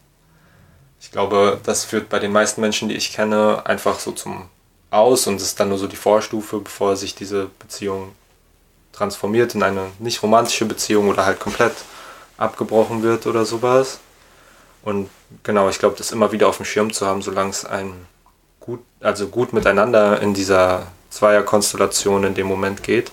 ich 1.05 1.11
glaube, 1.11 1.61
das 1.63 1.85
führt 1.85 2.09
bei 2.09 2.19
den 2.19 2.33
meisten 2.33 2.63
Menschen, 2.63 2.89
die 2.89 2.97
ich 2.97 3.13
kenne, 3.13 3.67
einfach 3.67 4.01
so 4.01 4.11
zum 4.13 4.49
Aus 4.91 5.27
und 5.27 5.37
ist 5.37 5.61
dann 5.61 5.69
nur 5.69 5.77
so 5.77 5.87
die 5.87 5.97
Vorstufe, 5.97 6.61
bevor 6.61 6.97
sich 6.97 7.15
diese 7.15 7.51
Beziehung 7.59 8.13
transformiert 8.93 9.55
in 9.55 9.63
eine 9.63 9.89
nicht 9.99 10.23
romantische 10.23 10.65
Beziehung 10.65 11.09
oder 11.09 11.27
halt 11.27 11.41
komplett 11.41 11.75
abgebrochen 12.39 13.03
wird 13.03 13.27
oder 13.27 13.45
sowas. 13.45 13.99
Und 14.83 15.11
genau, 15.43 15.69
ich 15.69 15.79
glaube, 15.79 15.95
das 15.99 16.11
immer 16.11 16.33
wieder 16.33 16.49
auf 16.49 16.57
dem 16.57 16.65
Schirm 16.65 16.91
zu 16.91 17.07
haben, 17.07 17.21
solange 17.21 17.51
es 17.51 17.67
einem 17.67 18.07
gut, 18.59 18.81
also 19.01 19.29
gut 19.29 19.53
miteinander 19.53 20.23
in 20.23 20.33
dieser 20.33 20.87
Zweierkonstellation 21.11 22.25
in 22.25 22.35
dem 22.35 22.47
Moment 22.47 22.83
geht. 22.83 23.13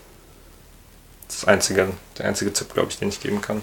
Das 1.28 1.39
ist 1.39 1.48
einzige, 1.48 1.89
der 2.18 2.26
einzige 2.26 2.54
Tipp, 2.54 2.74
glaube 2.74 2.89
ich, 2.89 3.00
den 3.00 3.10
ich 3.10 3.20
geben 3.20 3.42
kann. 3.42 3.62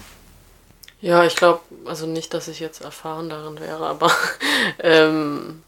Ja, 1.00 1.24
ich 1.24 1.36
glaube, 1.36 1.60
also 1.84 2.06
nicht, 2.06 2.34
dass 2.34 2.48
ich 2.48 2.58
jetzt 2.58 2.80
erfahren 2.80 3.28
darin 3.28 3.60
wäre, 3.60 3.86
aber 3.86 4.10
ähm, 4.80 5.62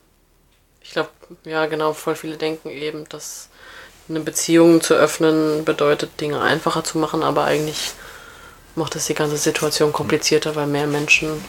ich 0.82 0.90
glaube, 0.90 1.10
ja, 1.44 1.66
genau, 1.66 1.92
voll 1.92 2.16
viele 2.16 2.36
denken 2.36 2.70
eben, 2.70 3.08
dass 3.08 3.48
eine 4.08 4.20
Beziehung 4.20 4.80
zu 4.80 4.94
öffnen 4.94 5.64
bedeutet, 5.64 6.20
Dinge 6.20 6.40
einfacher 6.40 6.82
zu 6.82 6.98
machen, 6.98 7.22
aber 7.22 7.44
eigentlich 7.44 7.92
macht 8.74 8.96
es 8.96 9.06
die 9.06 9.14
ganze 9.14 9.36
Situation 9.36 9.92
komplizierter, 9.92 10.56
weil 10.56 10.66
mehr 10.66 10.88
Menschen 10.88 11.44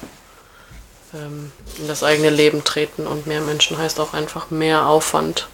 ähm, 1.13 1.51
in 1.79 1.87
das 1.87 2.03
eigene 2.03 2.29
Leben 2.29 2.63
treten 2.63 3.07
und 3.07 3.25
mehr 3.25 3.41
Menschen 3.41 3.79
heißt 3.79 3.99
auch 3.99 4.13
einfach 4.13 4.51
mehr 4.51 4.85
Aufwand 4.85 5.47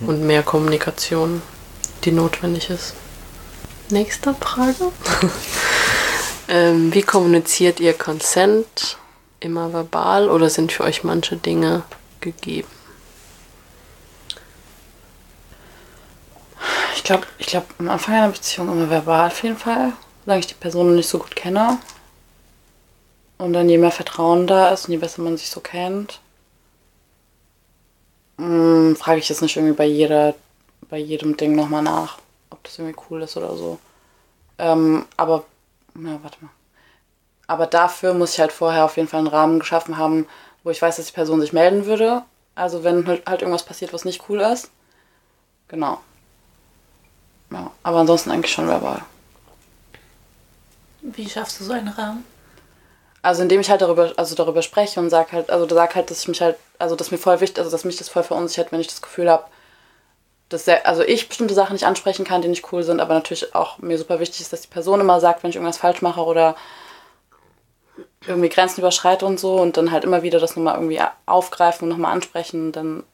und 0.00 0.22
mehr 0.22 0.42
Kommunikation, 0.44 1.42
die 2.04 2.12
notwendig 2.12 2.70
ist. 2.70 2.94
Nächste 3.90 4.34
Frage. 4.34 4.92
ähm, 6.52 6.92
wie 6.92 7.00
kommuniziert 7.00 7.80
ihr 7.80 7.94
Consent? 7.94 8.98
Immer 9.40 9.72
verbal 9.72 10.28
oder 10.28 10.50
sind 10.50 10.70
für 10.70 10.84
euch 10.84 11.02
manche 11.02 11.36
Dinge 11.36 11.82
gegeben? 12.20 12.68
Ich 16.94 17.02
glaube, 17.04 17.26
ich 17.38 17.46
glaub, 17.46 17.64
am 17.78 17.88
Anfang 17.88 18.16
einer 18.16 18.28
Beziehung 18.28 18.70
immer 18.70 18.90
verbal 18.90 19.28
auf 19.28 19.42
jeden 19.42 19.56
Fall, 19.56 19.94
solange 20.24 20.40
ich 20.40 20.46
die 20.46 20.54
Person 20.54 20.94
nicht 20.94 21.08
so 21.08 21.18
gut 21.18 21.34
kenne. 21.34 21.78
Und 23.38 23.54
dann 23.54 23.70
je 23.70 23.78
mehr 23.78 23.90
Vertrauen 23.90 24.46
da 24.46 24.68
ist 24.68 24.84
und 24.84 24.92
je 24.92 24.98
besser 24.98 25.22
man 25.22 25.38
sich 25.38 25.48
so 25.48 25.60
kennt, 25.60 26.20
mm, 28.36 28.94
frage 28.94 29.20
ich 29.20 29.28
jetzt 29.30 29.40
nicht 29.40 29.56
irgendwie 29.56 29.74
bei 29.74 29.86
jeder, 29.86 30.34
bei 30.90 30.98
jedem 30.98 31.36
Ding 31.38 31.56
nochmal 31.56 31.82
nach, 31.82 32.18
ob 32.50 32.62
das 32.62 32.78
irgendwie 32.78 33.00
cool 33.08 33.22
ist 33.22 33.38
oder 33.38 33.56
so. 33.56 33.78
Ähm, 34.58 35.06
aber, 35.16 35.44
na, 35.94 36.18
warte 36.22 36.38
mal. 36.40 36.50
Aber 37.46 37.66
dafür 37.66 38.14
muss 38.14 38.34
ich 38.34 38.40
halt 38.40 38.52
vorher 38.52 38.84
auf 38.84 38.96
jeden 38.96 39.08
Fall 39.08 39.18
einen 39.18 39.28
Rahmen 39.28 39.58
geschaffen 39.58 39.98
haben, 39.98 40.26
wo 40.64 40.70
ich 40.70 40.80
weiß, 40.80 40.96
dass 40.96 41.06
die 41.06 41.12
Person 41.12 41.40
sich 41.40 41.52
melden 41.52 41.86
würde. 41.86 42.22
Also 42.54 42.84
wenn 42.84 43.06
halt 43.06 43.26
halt 43.26 43.42
irgendwas 43.42 43.64
passiert, 43.64 43.92
was 43.92 44.04
nicht 44.04 44.28
cool 44.28 44.40
ist. 44.40 44.70
Genau. 45.68 46.00
Ja, 47.50 47.70
aber 47.82 47.98
ansonsten 47.98 48.30
eigentlich 48.30 48.52
schon 48.52 48.68
verbal. 48.68 49.02
Wie 51.02 51.28
schaffst 51.28 51.60
du 51.60 51.64
so 51.64 51.72
einen 51.72 51.88
Rahmen? 51.88 52.24
Also 53.22 53.42
indem 53.42 53.60
ich 53.60 53.70
halt 53.70 53.80
darüber, 53.80 54.12
also 54.16 54.34
darüber 54.34 54.62
spreche 54.62 54.98
und 54.98 55.10
sag 55.10 55.32
halt, 55.32 55.50
also 55.50 55.68
sag 55.72 55.94
halt, 55.94 56.10
dass 56.10 56.20
ich 56.20 56.28
mich 56.28 56.40
halt, 56.40 56.56
also 56.78 56.96
dass 56.96 57.10
mir 57.10 57.18
voll 57.18 57.40
wichtig, 57.40 57.58
also 57.58 57.70
dass 57.70 57.84
mich 57.84 57.96
das 57.96 58.08
voll 58.08 58.22
verunsichert, 58.24 58.72
wenn 58.72 58.80
ich 58.80 58.88
das 58.88 59.02
Gefühl 59.02 59.30
habe, 59.30 59.44
dass 60.52 60.64
sehr, 60.64 60.86
also 60.86 61.02
ich 61.02 61.28
bestimmte 61.28 61.54
Sachen 61.54 61.72
nicht 61.74 61.86
ansprechen 61.86 62.24
kann, 62.24 62.42
die 62.42 62.48
nicht 62.48 62.72
cool 62.72 62.82
sind, 62.82 63.00
aber 63.00 63.14
natürlich 63.14 63.54
auch 63.54 63.78
mir 63.78 63.98
super 63.98 64.20
wichtig 64.20 64.40
ist, 64.40 64.52
dass 64.52 64.62
die 64.62 64.68
Person 64.68 65.00
immer 65.00 65.20
sagt, 65.20 65.42
wenn 65.42 65.50
ich 65.50 65.56
irgendwas 65.56 65.78
falsch 65.78 66.02
mache 66.02 66.22
oder 66.22 66.56
irgendwie 68.26 68.48
Grenzen 68.48 68.80
überschreite 68.80 69.26
und 69.26 69.40
so 69.40 69.56
und 69.56 69.76
dann 69.76 69.90
halt 69.90 70.04
immer 70.04 70.22
wieder 70.22 70.38
das 70.38 70.56
nochmal 70.56 70.74
irgendwie 70.74 71.00
aufgreifen 71.26 71.84
und 71.84 71.90
nochmal 71.90 72.12
ansprechen 72.12 72.66
und 72.66 72.72
dann 72.76 73.04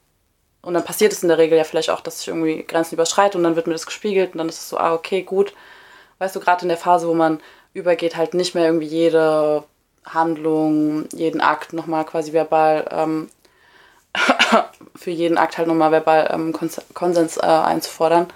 und 0.61 0.73
dann 0.73 0.83
passiert 0.83 1.13
es 1.13 1.23
in 1.23 1.29
der 1.29 1.37
Regel 1.37 1.57
ja 1.57 1.63
vielleicht 1.63 1.89
auch, 1.89 2.01
dass 2.01 2.21
ich 2.21 2.27
irgendwie 2.27 2.63
Grenzen 2.63 2.95
überschreite 2.95 3.37
und 3.37 3.43
dann 3.45 3.55
wird 3.55 3.67
mir 3.67 3.73
das 3.73 3.85
gespiegelt 3.85 4.33
und 4.33 4.39
dann 4.39 4.49
ist 4.49 4.59
es 4.59 4.69
so, 4.69 4.77
ah, 4.77 4.93
okay, 4.93 5.23
gut. 5.23 5.53
Weißt 6.17 6.35
du, 6.35 6.41
gerade 6.41 6.63
in 6.63 6.67
der 6.67 6.77
Phase, 6.77 7.07
wo 7.07 7.13
man 7.13 7.39
übergeht, 7.73 8.17
halt 8.17 8.33
nicht 8.33 8.55
mehr 8.55 8.65
irgendwie 8.65 8.87
jede 8.87 9.63
Handlung, 10.05 11.07
jeden 11.13 11.39
Akt 11.39 11.71
nochmal 11.71 12.03
quasi 12.05 12.33
verbal, 12.33 12.85
ähm, 12.91 13.29
für 14.95 15.11
jeden 15.11 15.37
Akt 15.37 15.57
halt 15.57 15.67
nochmal 15.67 15.91
verbal 15.91 16.29
ähm, 16.31 16.53
Kons 16.53 16.81
Konsens 16.93 17.37
äh, 17.37 17.41
einzufordern. 17.41 18.27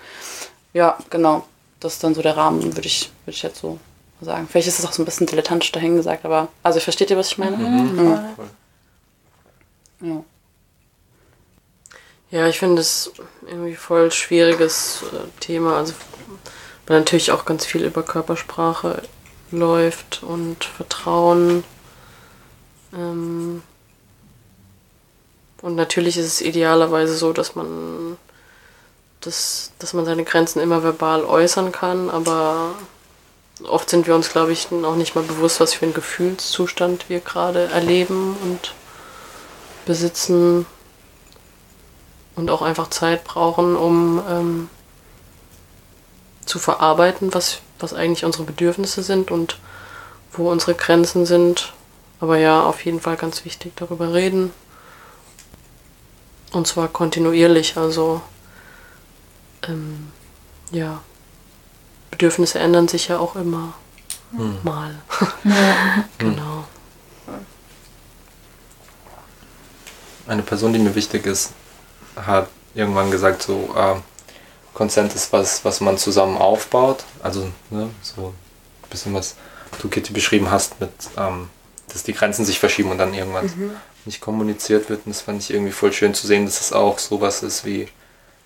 Ja, 0.74 0.98
genau. 1.10 1.46
Das 1.80 1.94
ist 1.94 2.04
dann 2.04 2.16
so 2.16 2.22
der 2.22 2.38
Rahmen, 2.38 2.64
würde 2.76 2.88
ich, 2.88 3.12
würd 3.26 3.36
ich 3.36 3.44
jetzt 3.44 3.60
so 3.60 3.80
sagen. 4.22 4.48
Vielleicht 4.50 4.68
ist 4.68 4.80
es 4.80 4.86
auch 4.86 4.94
so 4.94 5.02
ein 5.02 5.06
bisschen 5.06 5.28
dilettantisch 5.28 5.72
dahin 5.72 5.98
gesagt, 5.98 6.26
aber 6.26 6.48
also 6.64 6.80
versteht 6.80 7.10
ihr, 7.12 7.18
was 7.18 7.28
ich 7.28 7.38
meine? 7.38 7.58
Mhm. 7.58 8.36
Ja. 10.02 10.24
Ja, 12.32 12.48
ich 12.48 12.58
finde 12.58 12.82
es 12.82 13.12
irgendwie 13.46 13.76
voll 13.76 14.12
schwieriges 14.12 15.04
äh, 15.04 15.40
Thema. 15.40 15.78
Also, 15.78 15.94
weil 16.88 17.00
natürlich 17.00 17.32
auch 17.32 17.46
ganz 17.46 17.64
viel 17.66 17.84
über 17.84 18.02
Körpersprache 18.02 19.04
läuft 19.52 20.24
und 20.24 20.64
Vertrauen. 20.64 21.64
Ähm, 22.92 23.62
und 25.64 25.76
natürlich 25.76 26.18
ist 26.18 26.26
es 26.26 26.42
idealerweise 26.42 27.16
so, 27.16 27.32
dass 27.32 27.56
man, 27.56 28.18
das, 29.22 29.72
dass 29.80 29.94
man 29.94 30.04
seine 30.04 30.26
Grenzen 30.26 30.60
immer 30.60 30.84
verbal 30.84 31.24
äußern 31.24 31.72
kann, 31.72 32.10
aber 32.10 32.72
oft 33.64 33.90
sind 33.90 34.06
wir 34.06 34.14
uns, 34.14 34.30
glaube 34.30 34.52
ich, 34.52 34.68
auch 34.72 34.96
nicht 34.98 35.16
mal 35.16 35.24
bewusst, 35.24 35.62
was 35.62 35.74
für 35.74 35.86
einen 35.86 35.94
Gefühlszustand 35.94 37.08
wir 37.08 37.22
gerade 37.22 37.70
erleben 37.70 38.36
und 38.44 38.74
besitzen 39.86 40.66
und 42.36 42.50
auch 42.50 42.62
einfach 42.62 42.90
Zeit 42.90 43.24
brauchen, 43.24 43.78
um 43.78 44.22
ähm, 44.30 44.70
zu 46.46 46.60
verarbeiten, 46.60 47.34
was, 47.34 47.60
was 47.80 47.94
eigentlich 47.94 48.26
unsere 48.26 48.44
Bedürfnisse 48.44 49.02
sind 49.02 49.32
und 49.32 49.60
wo 50.34 50.52
unsere 50.52 50.76
Grenzen 50.76 51.26
sind. 51.26 51.72
Aber 52.20 52.38
ja, 52.38 52.64
auf 52.66 52.84
jeden 52.84 53.00
Fall 53.00 53.16
ganz 53.16 53.46
wichtig 53.46 53.72
darüber 53.78 54.14
reden. 54.14 54.52
Und 56.54 56.68
zwar 56.68 56.88
kontinuierlich, 56.88 57.78
also 57.78 58.22
ähm, 59.68 60.12
ja, 60.72 61.02
Bedürfnisse 62.12 62.60
ändern 62.60 62.88
sich 62.88 63.08
ja 63.08 63.18
auch 63.18 63.36
immer 63.36 63.74
mal. 64.64 64.96
genau. 66.18 66.66
Eine 70.28 70.42
Person, 70.44 70.74
die 70.74 70.80
mir 70.80 70.96
wichtig 70.96 71.26
ist, 71.26 71.52
hat 72.16 72.48
irgendwann 72.74 73.12
gesagt, 73.12 73.44
so 73.44 73.74
äh, 73.76 73.96
Consent 74.74 75.14
ist 75.16 75.34
was, 75.34 75.66
was 75.66 75.82
man 75.82 75.98
zusammen 75.98 76.38
aufbaut. 76.38 77.04
Also 77.22 77.50
ne, 77.70 77.90
so 78.02 78.34
ein 78.84 78.90
bisschen 78.90 79.14
was 79.14 79.36
du 79.82 79.90
Kitty 79.90 80.14
beschrieben 80.14 80.50
hast, 80.50 80.80
mit 80.80 80.92
ähm, 81.18 81.50
dass 81.88 82.04
die 82.04 82.14
Grenzen 82.14 82.46
sich 82.46 82.60
verschieben 82.60 82.92
und 82.92 82.98
dann 82.98 83.14
irgendwann 83.14 83.50
nicht 84.06 84.22
kommuniziert 84.22 84.90
wird. 84.90 85.06
Und 85.06 85.14
das 85.14 85.22
fand 85.22 85.42
ich 85.42 85.52
irgendwie 85.52 85.72
voll 85.72 85.94
schön 85.94 86.14
zu 86.14 86.28
sehen, 86.28 86.46
dass 86.46 86.62
es 86.62 86.74
auch 86.74 87.00
sowas 87.00 87.44
ist 87.44 87.66
wie 87.66 87.88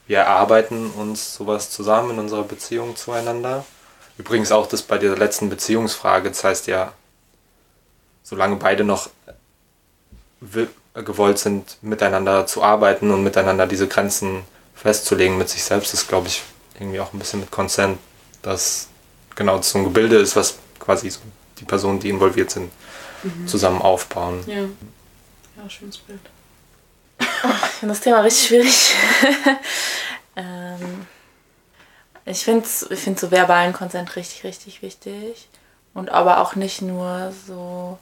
wir 0.07 0.19
erarbeiten 0.19 0.89
uns 0.91 1.35
sowas 1.35 1.69
zusammen 1.69 2.11
in 2.11 2.19
unserer 2.19 2.43
Beziehung 2.43 2.95
zueinander. 2.95 3.65
Übrigens 4.17 4.51
auch 4.51 4.65
das 4.67 4.81
bei 4.81 4.97
der 4.97 5.17
letzten 5.17 5.49
Beziehungsfrage, 5.49 6.29
das 6.29 6.43
heißt 6.43 6.67
ja, 6.67 6.93
solange 8.23 8.55
beide 8.55 8.83
noch 8.83 9.09
gewollt 10.93 11.39
sind, 11.39 11.77
miteinander 11.81 12.47
zu 12.47 12.63
arbeiten 12.63 13.11
und 13.11 13.23
miteinander 13.23 13.67
diese 13.67 13.87
Grenzen 13.87 14.43
festzulegen 14.75 15.37
mit 15.37 15.49
sich 15.49 15.63
selbst, 15.63 15.93
ist, 15.93 16.07
glaube 16.07 16.27
ich, 16.27 16.41
irgendwie 16.79 16.99
auch 16.99 17.13
ein 17.13 17.19
bisschen 17.19 17.41
mit 17.41 17.51
Consent, 17.51 17.99
dass 18.41 18.87
genau 19.35 19.61
so 19.61 19.77
ein 19.77 19.83
Gebilde 19.83 20.17
ist, 20.17 20.35
was 20.35 20.57
quasi 20.79 21.09
so 21.09 21.19
die 21.59 21.65
Personen, 21.65 21.99
die 21.99 22.09
involviert 22.09 22.49
sind, 22.49 22.71
zusammen 23.45 23.81
aufbauen. 23.81 24.43
Ja. 24.47 24.65
Ja, 25.57 25.69
schönes 25.69 25.97
Bild. 25.97 26.19
Ich 27.19 27.27
finde 27.79 27.93
das 27.93 28.01
Thema 28.01 28.21
richtig 28.21 28.47
schwierig. 28.47 28.95
ähm, 30.35 31.07
ich 32.25 32.43
finde 32.43 32.67
ich 32.89 32.99
find 32.99 33.19
so 33.19 33.31
verbalen 33.31 33.73
Konsent 33.73 34.15
richtig, 34.15 34.43
richtig 34.43 34.81
wichtig. 34.81 35.49
Und 35.93 36.09
aber 36.11 36.41
auch 36.41 36.55
nicht 36.55 36.81
nur 36.83 37.33
so 37.47 37.97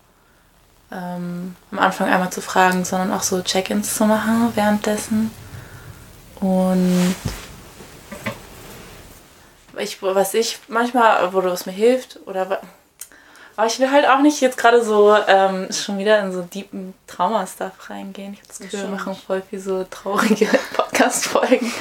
ähm, 0.92 1.56
am 1.72 1.80
Anfang 1.80 2.10
einmal 2.10 2.30
zu 2.30 2.42
fragen, 2.42 2.84
sondern 2.84 3.14
auch 3.14 3.24
so 3.24 3.42
Check-ins 3.42 3.96
zu 3.96 4.06
machen 4.06 4.52
währenddessen. 4.56 5.32
Und 6.42 7.16
ich, 9.78 10.02
was 10.02 10.34
ich 10.34 10.60
manchmal, 10.68 11.34
wo 11.34 11.44
was 11.44 11.66
mir 11.66 11.72
hilft, 11.72 12.20
oder 12.26 12.60
aber 13.56 13.68
ich 13.68 13.80
will 13.80 13.92
halt 13.92 14.08
auch 14.08 14.22
nicht 14.22 14.42
jetzt 14.42 14.58
gerade 14.58 14.84
so 14.84 15.16
ähm, 15.28 15.72
schon 15.72 15.98
wieder 15.98 16.20
in 16.20 16.32
so 16.32 16.42
deepen 16.42 16.94
Trauma-Stuff 17.08 17.90
reingehen. 17.90 18.34
Ich 18.34 18.40
habe 18.40 18.48
das 18.50 18.60
Gefühl, 18.60 18.82
wir 18.82 18.90
machen 18.90 19.16
voll 19.16 19.42
viel 19.42 19.60
so 19.60 19.86
traurige 19.90 20.48
Podcast-Folgen. 20.74 21.72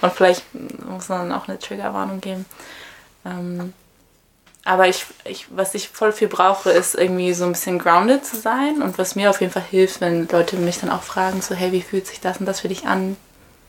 Und 0.00 0.12
vielleicht 0.12 0.42
muss 0.54 1.08
man 1.08 1.32
auch 1.32 1.48
eine 1.48 1.58
Triggerwarnung 1.58 2.20
geben. 2.20 2.44
Ähm, 3.24 3.72
aber 4.64 4.88
ich, 4.88 5.06
ich, 5.24 5.46
was 5.50 5.74
ich 5.74 5.88
voll 5.88 6.12
viel 6.12 6.28
brauche, 6.28 6.70
ist 6.70 6.94
irgendwie 6.94 7.32
so 7.32 7.44
ein 7.44 7.52
bisschen 7.52 7.78
grounded 7.78 8.24
zu 8.24 8.36
sein. 8.36 8.82
Und 8.82 8.98
was 8.98 9.16
mir 9.16 9.30
auf 9.30 9.40
jeden 9.40 9.52
Fall 9.52 9.62
hilft, 9.62 10.00
wenn 10.00 10.28
Leute 10.28 10.56
mich 10.56 10.80
dann 10.80 10.90
auch 10.90 11.02
fragen, 11.02 11.40
so, 11.40 11.54
hey, 11.54 11.72
wie 11.72 11.82
fühlt 11.82 12.06
sich 12.06 12.20
das 12.20 12.38
und 12.38 12.46
das 12.46 12.60
für 12.60 12.68
dich 12.68 12.86
an? 12.86 13.16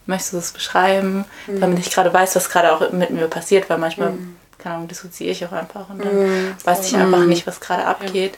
Möchtest 0.05 0.34
du 0.34 0.38
das 0.38 0.51
beschreiben? 0.51 1.24
Damit 1.61 1.80
ich 1.80 1.89
gerade 1.89 2.14
weiß, 2.14 2.36
was 2.36 2.49
gerade 2.49 2.74
auch 2.74 2.91
mit 2.91 3.09
mir 3.09 3.28
passiert, 3.28 3.70
weil 3.70 3.78
manchmal, 3.78 4.14
keine 4.64 4.76
Ahnung, 4.76 4.88
dissoziiere 4.88 5.32
ich 5.32 5.45
auch 5.45 5.51
einfach 5.51 5.89
und 5.89 5.99
dann 6.03 6.55
weiß 6.64 6.88
ich 6.88 6.95
einfach 6.95 7.26
nicht, 7.26 7.45
was 7.45 7.59
gerade 7.59 7.86
abgeht. 7.86 8.38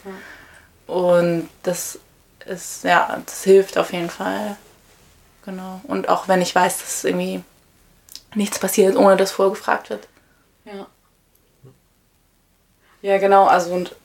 Und 0.87 1.47
das 1.63 1.99
ist, 2.45 2.83
ja, 2.83 3.21
das 3.25 3.43
hilft 3.43 3.77
auf 3.77 3.93
jeden 3.93 4.09
Fall. 4.09 4.57
Genau. 5.45 5.81
Und 5.83 6.09
auch 6.09 6.27
wenn 6.27 6.41
ich 6.41 6.53
weiß, 6.53 6.79
dass 6.79 7.03
irgendwie 7.03 7.43
nichts 8.33 8.59
passiert, 8.59 8.95
ohne 8.95 9.17
dass 9.17 9.31
vorgefragt 9.31 9.89
wird. 9.89 10.07
Ja. 10.65 10.87
Ja, 13.01 13.19
genau, 13.19 13.45
also 13.45 13.71
und 13.71 13.95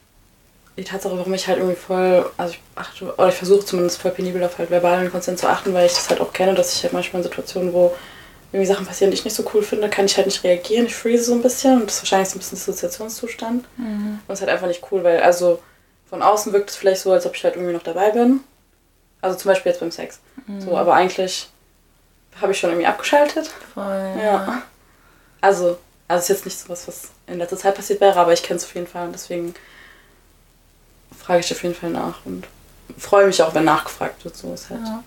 die 0.76 0.84
Tatsache, 0.84 1.16
warum 1.16 1.32
ich 1.34 1.48
halt 1.48 1.58
irgendwie 1.58 1.76
voll, 1.76 2.30
also 2.36 2.54
ich 2.54 2.60
achte, 2.74 3.14
oder 3.14 3.28
ich 3.28 3.34
versuche 3.34 3.64
zumindest 3.64 4.00
voll 4.00 4.10
penibel 4.10 4.44
auf 4.44 4.58
halt 4.58 4.70
verbalen 4.70 5.10
Konsent 5.10 5.38
zu 5.38 5.48
achten, 5.48 5.72
weil 5.72 5.86
ich 5.86 5.94
das 5.94 6.10
halt 6.10 6.20
auch 6.20 6.32
kenne, 6.32 6.54
dass 6.54 6.74
ich 6.74 6.82
halt 6.82 6.92
manchmal 6.92 7.20
in 7.20 7.28
Situationen, 7.28 7.72
wo 7.72 7.94
irgendwie 8.52 8.66
Sachen 8.66 8.86
passieren, 8.86 9.10
die 9.10 9.16
ich 9.16 9.24
nicht 9.24 9.36
so 9.36 9.48
cool 9.54 9.62
finde, 9.62 9.88
kann 9.88 10.06
ich 10.06 10.16
halt 10.16 10.26
nicht 10.26 10.42
reagieren. 10.42 10.86
Ich 10.86 10.94
freeze 10.96 11.24
so 11.24 11.34
ein 11.34 11.42
bisschen 11.42 11.80
und 11.80 11.86
das 11.86 11.96
ist 11.96 12.02
wahrscheinlich 12.02 12.28
so 12.30 12.36
ein 12.36 12.40
bisschen 12.40 12.56
Dissoziationszustand. 12.56 13.64
Und 13.78 14.20
es 14.28 14.34
ist 14.34 14.40
halt 14.40 14.50
einfach 14.50 14.66
nicht 14.66 14.82
cool, 14.90 15.04
weil 15.04 15.20
also 15.22 15.62
von 16.08 16.22
außen 16.22 16.52
wirkt 16.52 16.70
es 16.70 16.76
vielleicht 16.76 17.02
so, 17.02 17.12
als 17.12 17.26
ob 17.26 17.36
ich 17.36 17.44
halt 17.44 17.54
irgendwie 17.54 17.72
noch 17.72 17.82
dabei 17.84 18.10
bin. 18.10 18.40
Also 19.20 19.38
zum 19.38 19.50
Beispiel 19.50 19.70
jetzt 19.70 19.80
beim 19.80 19.92
Sex. 19.92 20.18
So, 20.58 20.76
aber 20.76 20.94
eigentlich 20.94 21.48
habe 22.40 22.52
ich 22.52 22.58
schon 22.58 22.70
irgendwie 22.70 22.86
abgeschaltet. 22.88 23.50
Voll. 23.74 24.14
Ja. 24.20 24.62
Also, 25.40 25.78
also 26.08 26.22
ist 26.22 26.28
jetzt 26.28 26.44
nicht 26.44 26.58
so 26.58 26.68
was, 26.68 26.88
was 26.88 27.10
in 27.28 27.38
letzter 27.38 27.56
Zeit 27.56 27.76
passiert 27.76 28.00
wäre, 28.00 28.18
aber 28.18 28.32
ich 28.32 28.42
kenne 28.42 28.56
es 28.58 28.64
auf 28.64 28.74
jeden 28.74 28.86
Fall 28.88 29.06
und 29.06 29.12
deswegen 29.12 29.54
frage 31.16 31.40
ich 31.40 31.52
auf 31.52 31.62
jeden 31.62 31.74
Fall 31.74 31.90
nach 31.90 32.24
und 32.24 32.46
freue 32.98 33.26
mich 33.26 33.42
auch, 33.42 33.54
wenn 33.54 33.64
nachgefragt 33.64 34.24
wird. 34.24 34.36
So 34.36 34.52
ist 34.54 34.70
halt 34.70 34.80
Ja. 34.84 35.04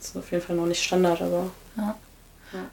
ist 0.00 0.16
auf 0.16 0.30
jeden 0.32 0.42
Fall 0.44 0.56
noch 0.56 0.66
nicht 0.66 0.82
Standard, 0.82 1.20
aber 1.22 1.50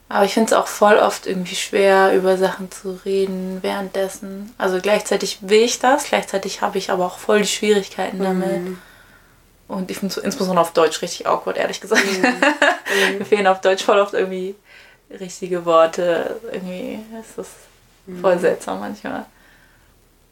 Aber 0.08 0.24
ich 0.24 0.34
finde 0.34 0.48
es 0.48 0.52
auch 0.52 0.66
voll 0.66 0.96
oft 0.96 1.26
irgendwie 1.26 1.54
schwer, 1.54 2.14
über 2.14 2.36
Sachen 2.36 2.70
zu 2.70 3.00
reden 3.04 3.58
währenddessen. 3.62 4.52
Also 4.58 4.80
gleichzeitig 4.80 5.38
will 5.42 5.62
ich 5.62 5.78
das, 5.78 6.04
gleichzeitig 6.04 6.62
habe 6.62 6.78
ich 6.78 6.90
aber 6.90 7.06
auch 7.06 7.18
voll 7.18 7.42
die 7.42 7.48
Schwierigkeiten 7.48 8.18
damit. 8.18 8.76
Und 9.68 9.90
ich 9.90 9.98
finde 9.98 10.12
es 10.12 10.24
insbesondere 10.24 10.62
auf 10.62 10.72
Deutsch 10.72 11.02
richtig 11.02 11.26
awkward, 11.26 11.58
ehrlich 11.58 11.80
gesagt. 11.80 12.02
Mir 13.18 13.24
fehlen 13.24 13.46
auf 13.46 13.60
Deutsch 13.60 13.84
voll 13.84 13.98
oft 13.98 14.14
irgendwie 14.14 14.54
richtige 15.10 15.64
Worte. 15.64 16.40
Irgendwie 16.52 16.98
ist 17.20 17.36
das 17.36 17.48
voll 18.20 18.38
seltsam 18.38 18.80
manchmal. 18.80 19.26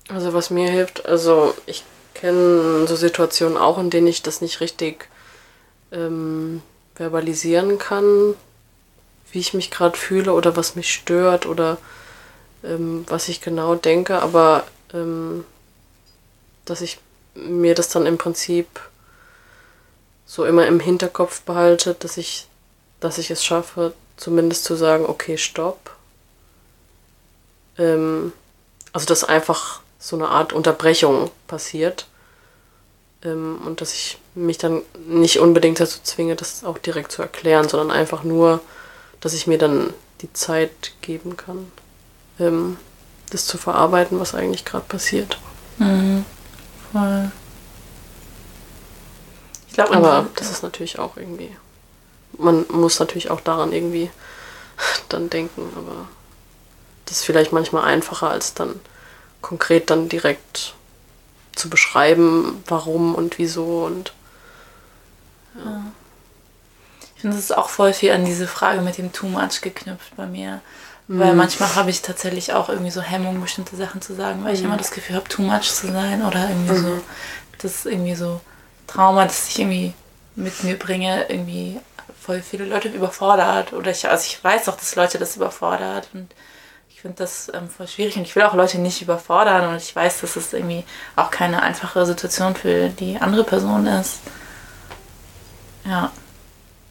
Also 0.09 0.33
was 0.33 0.51
mir 0.51 0.71
hilft, 0.71 1.07
also 1.07 1.55
ich 1.67 1.85
kenne 2.15 2.87
so 2.87 2.97
Situationen 2.97 3.57
auch, 3.57 3.79
in 3.79 3.91
denen 3.91 4.07
ich 4.07 4.23
das 4.23 4.41
nicht 4.41 4.61
richtig 4.61 5.09
ähm, 5.93 6.63
verbalisieren 6.95 7.79
kann, 7.79 8.35
wie 9.37 9.41
ich 9.41 9.53
mich 9.53 9.71
gerade 9.71 9.99
fühle 9.99 10.33
oder 10.33 10.57
was 10.57 10.77
mich 10.77 10.91
stört 10.91 11.45
oder 11.45 11.77
ähm, 12.65 13.05
was 13.07 13.29
ich 13.29 13.43
genau 13.43 13.75
denke, 13.75 14.23
aber 14.23 14.65
ähm, 14.95 15.45
dass 16.65 16.81
ich 16.81 16.99
mir 17.35 17.75
das 17.75 17.91
dann 17.91 18.07
im 18.07 18.17
Prinzip 18.17 18.67
so 20.25 20.47
immer 20.47 20.67
im 20.67 20.81
Hinterkopf 20.81 21.43
behalte, 21.43 21.95
dass 21.99 22.17
ich, 22.17 22.47
dass 22.99 23.19
ich 23.19 23.31
es 23.31 23.45
schaffe, 23.45 23.93
zumindest 24.17 24.65
zu 24.65 24.75
sagen, 24.75 25.05
okay, 25.05 25.37
stopp. 25.37 25.91
Ähm, 27.77 28.33
also 28.95 29.05
dass 29.05 29.23
einfach 29.23 29.81
so 29.99 30.17
eine 30.17 30.29
Art 30.29 30.55
Unterbrechung 30.55 31.31
passiert. 31.47 32.07
Ähm, 33.23 33.59
und 33.67 33.83
dass 33.83 33.93
ich 33.93 34.17
mich 34.35 34.57
dann 34.57 34.81
nicht 35.07 35.41
unbedingt 35.41 35.79
dazu 35.79 35.99
zwinge, 36.03 36.37
das 36.37 36.65
auch 36.65 36.79
direkt 36.79 37.13
zu 37.13 37.21
erklären, 37.21 37.69
sondern 37.69 37.91
einfach 37.91 38.25
nur, 38.25 38.63
dass 39.21 39.35
ich 39.35 39.47
mir 39.47 39.59
dann 39.59 39.93
die 40.23 40.33
Zeit 40.33 40.93
geben 41.01 41.37
kann, 41.37 41.71
ähm, 42.39 42.77
das 43.31 43.47
zu 43.47 43.59
verarbeiten, 43.59 44.21
was 44.21 44.35
eigentlich 44.35 44.65
gerade 44.65 44.85
passiert. 44.87 45.39
Voll. 46.93 47.31
Ich 49.69 49.75
glaube, 49.75 49.95
Aber 49.95 50.27
das 50.37 50.51
ist 50.51 50.63
natürlich 50.63 50.99
auch 50.99 51.17
irgendwie. 51.17 51.55
Man 52.39 52.65
muss 52.71 52.99
natürlich 52.99 53.31
auch 53.31 53.41
daran 53.41 53.73
irgendwie 53.73 54.11
dann 55.09 55.29
denken, 55.29 55.71
aber 55.77 56.09
das 57.05 57.19
ist 57.19 57.25
vielleicht 57.25 57.53
manchmal 57.53 57.85
einfacher, 57.85 58.31
als 58.31 58.55
dann 58.55 58.81
konkret 59.43 59.91
dann 59.91 60.09
direkt 60.09 60.75
zu 61.55 61.71
beschreiben, 61.71 62.63
warum 62.67 63.15
und 63.15 63.39
wieso 63.39 63.85
und 63.85 64.13
Ich 67.17 67.23
finde, 67.23 67.37
es 67.37 67.45
ist 67.45 67.57
auch 67.57 67.69
voll 67.69 67.93
viel 67.93 68.13
an 68.13 68.25
diese 68.25 68.47
Frage 68.47 68.81
mit 68.83 68.99
dem 68.99 69.13
Too 69.13 69.27
Much 69.27 69.61
geknüpft 69.63 70.15
bei 70.17 70.27
mir. 70.27 70.61
Weil 71.09 71.35
manchmal 71.35 71.73
habe 71.77 71.91
ich 71.91 72.03
tatsächlich 72.03 72.53
auch 72.53 72.69
irgendwie 72.69 72.91
so 72.91 73.01
Hemmungen, 73.01 73.41
bestimmte 73.41 73.77
Sachen 73.77 74.03
zu 74.03 74.15
sagen, 74.15 74.45
weil 74.45 74.55
ich 74.55 74.63
immer 74.63 74.77
das 74.77 74.91
Gefühl 74.91 75.15
habe, 75.15 75.29
too 75.29 75.43
much 75.43 75.73
zu 75.73 75.87
sein 75.93 76.25
oder 76.25 76.49
irgendwie 76.49 76.77
so, 76.77 77.01
das 77.59 77.87
irgendwie 77.87 78.17
so 78.17 78.41
Trauma, 78.89 79.25
das 79.25 79.49
ich 79.49 79.61
irgendwie 79.61 79.95
mit 80.35 80.65
mir 80.65 80.77
bringe, 80.77 81.27
irgendwie 81.29 81.79
voll 82.21 82.43
viele 82.43 82.65
Leute 82.65 82.89
überfordert. 82.89 83.73
Oder 83.73 83.93
ich, 83.93 84.09
also 84.09 84.25
ich 84.27 84.43
weiß 84.43 84.69
auch, 84.69 84.77
dass 84.77 84.97
Leute 84.97 85.19
das 85.19 85.37
überfordert 85.37 86.09
und 86.13 86.35
ich 86.91 87.03
finde 87.03 87.19
das 87.19 87.53
ähm, 87.55 87.71
voll 87.71 87.87
schwierig 87.87 88.17
und 88.17 88.23
ich 88.23 88.35
will 88.35 88.43
auch 88.43 88.55
Leute 88.55 88.79
nicht 88.79 89.01
überfordern 89.01 89.69
und 89.69 89.77
ich 89.77 89.95
weiß, 89.95 90.23
dass 90.23 90.35
es 90.35 90.53
irgendwie 90.53 90.83
auch 91.15 91.31
keine 91.31 91.63
einfache 91.63 92.05
Situation 92.05 92.57
für 92.57 92.89
die 92.89 93.19
andere 93.19 93.45
Person 93.45 93.87
ist. 93.87 94.19
Ja. 95.85 96.11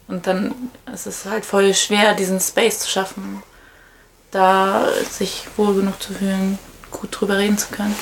Und 0.08 0.26
dann 0.26 0.70
ist 0.92 1.06
es 1.06 1.24
halt 1.24 1.44
voll 1.44 1.74
schwer, 1.74 2.14
diesen 2.14 2.40
Space 2.40 2.80
zu 2.80 2.88
schaffen, 2.88 3.42
da 4.30 4.88
sich 5.10 5.46
wohl 5.56 5.74
genug 5.74 6.00
zu 6.00 6.12
fühlen, 6.14 6.58
gut 6.90 7.20
drüber 7.20 7.38
reden 7.38 7.58
zu 7.58 7.68
können. 7.68 7.96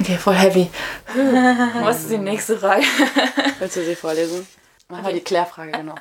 Okay, 0.00 0.18
voll 0.18 0.34
heavy. 0.34 0.70
Was 1.82 2.00
ist 2.00 2.10
die 2.10 2.18
nächste 2.18 2.58
Frage? 2.58 2.84
willst 3.58 3.76
du 3.76 3.84
sie 3.84 3.96
vorlesen? 3.96 4.46
Machen 4.88 5.06
wir 5.06 5.12
die 5.14 5.20
Klärfrage, 5.20 5.72
genau. 5.72 5.94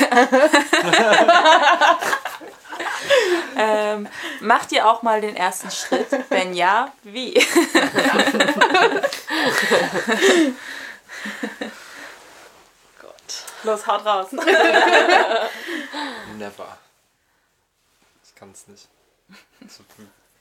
Ähm, 3.56 4.08
macht 4.40 4.72
ihr 4.72 4.88
auch 4.88 5.02
mal 5.02 5.20
den 5.20 5.36
ersten 5.36 5.70
Schritt? 5.70 6.08
Wenn 6.30 6.54
ja, 6.54 6.92
wie? 7.02 7.34
Los, 13.64 13.86
haut 13.86 14.04
raus. 14.04 14.32
Never. 16.38 16.78
Ich 18.24 18.34
kann 18.34 18.50
es 18.52 18.66
nicht. 18.68 18.88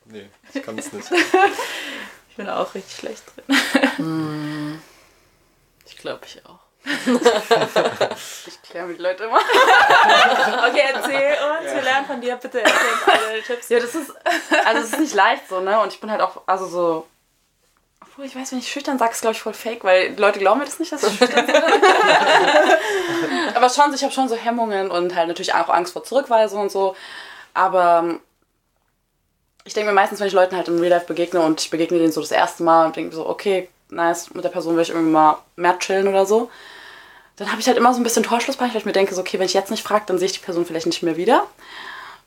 Nee, 0.03 0.32
ich 0.51 0.63
kann 0.63 0.80
es 0.80 0.91
nicht. 0.91 1.11
Ich 2.28 2.36
bin 2.36 2.49
auch 2.49 2.74
richtig 2.74 2.97
schlecht 2.97 3.24
drin. 3.36 4.82
Ich 5.86 5.95
glaube 5.95 6.26
ich 6.26 6.43
auch. 6.43 6.57
ich 8.47 8.61
kläre 8.63 8.88
mit 8.88 8.99
Leuten 8.99 9.22
immer. 9.24 9.38
Okay, 9.38 10.86
erzähl 10.91 11.34
uns, 11.34 11.72
wir 11.72 11.82
lernen 11.84 12.07
von 12.07 12.19
dir, 12.19 12.36
bitte 12.38 12.61
erzähl 12.61 12.93
uns 12.93 13.07
alle 13.07 13.43
Tipps. 13.43 13.69
Ja, 13.69 13.80
das 13.80 13.93
ist, 13.93 14.11
also 14.65 14.82
es 14.82 14.93
ist 14.93 14.99
nicht 14.99 15.13
leicht 15.13 15.47
so, 15.47 15.59
ne? 15.59 15.80
Und 15.80 15.93
ich 15.93 15.99
bin 15.99 16.09
halt 16.09 16.22
auch, 16.22 16.41
also 16.47 16.65
so, 16.65 17.07
obwohl 18.02 18.26
ich 18.26 18.36
weiß, 18.36 18.52
wenn 18.52 18.60
ich 18.60 18.72
schüchtern 18.72 18.97
sage, 18.97 19.12
ist 19.12 19.22
glaube 19.22 19.36
ich 19.36 19.41
voll 19.41 19.54
fake, 19.54 19.84
weil 19.84 20.16
Leute 20.18 20.39
glauben 20.39 20.60
mir 20.60 20.66
das 20.66 20.80
nicht, 20.80 20.91
dass 20.91 21.04
ich 21.04 21.18
schüchtern 21.18 21.45
bin. 21.45 21.56
Aber 23.56 23.70
schon, 23.70 23.93
ich 23.93 24.04
habe 24.04 24.14
schon 24.14 24.28
so 24.28 24.36
Hemmungen 24.36 24.91
und 24.91 25.16
halt 25.16 25.28
natürlich 25.28 25.54
auch 25.54 25.70
Angst 25.70 25.93
vor 25.93 26.04
Zurückweisung 26.04 26.64
und 26.64 26.72
so. 26.72 26.95
Aber 27.54 28.02
ähm, 28.04 28.20
ich 29.64 29.74
denke 29.74 29.89
mir 29.89 29.95
meistens, 29.95 30.20
wenn 30.20 30.28
ich 30.28 30.34
Leuten 30.34 30.56
halt 30.56 30.68
im 30.68 30.80
Real 30.80 30.89
Life 30.89 31.06
begegne 31.06 31.41
und 31.41 31.62
ich 31.62 31.70
begegne 31.70 31.99
denen 31.99 32.12
so 32.12 32.22
das 32.22 32.32
erste 32.32 32.64
Mal 32.64 32.88
und 32.88 32.95
denke 32.95 33.16
so, 33.16 33.28
okay, 33.28 33.70
nice, 33.89 34.34
mit 34.34 34.43
der 34.43 34.49
Person 34.49 34.76
will 34.76 34.84
ich 34.84 34.89
irgendwie 34.89 35.12
mal 35.12 35.38
mehr 35.56 35.78
chillen 35.80 36.08
oder 36.08 36.26
so, 36.26 36.49
dann 37.36 37.52
habe 37.52 37.62
ich 37.62 37.68
halt 37.68 37.78
immer 37.78 37.93
so 37.93 37.99
ein 37.99 38.04
bisschen 38.04 38.24
Torschlusspanik, 38.24 38.74
weil 38.74 38.80
ich 38.80 38.86
mir 38.86 38.93
denke, 38.93 39.14
so, 39.14 39.22
okay, 39.22 39.39
wenn 39.39 39.45
ich 39.45 39.54
jetzt 39.54 39.72
nicht 39.72 39.84
frage, 39.84 40.06
dann 40.08 40.18
sehe 40.18 40.28
ich 40.28 40.34
die 40.34 40.45
Person 40.45 40.66
vielleicht 40.66 40.86
nicht 40.86 41.04
mehr 41.04 41.18
wieder. 41.18 41.45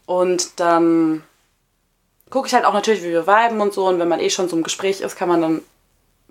Und 0.07 0.61
dann 0.61 1.22
gucke 2.31 2.49
ich 2.49 2.55
halt 2.55 2.64
auch 2.64 2.72
natürlich, 2.72 3.03
wie 3.03 3.11
wir 3.11 3.27
viben 3.27 3.61
und 3.61 3.72
so. 3.72 3.87
Und 3.87 3.99
wenn 3.99 4.09
man 4.09 4.20
eh 4.20 4.31
schon 4.31 4.49
so 4.49 4.57
im 4.57 4.62
Gespräch 4.62 5.01
ist, 5.01 5.16
kann 5.16 5.29
man 5.29 5.43
dann 5.43 5.62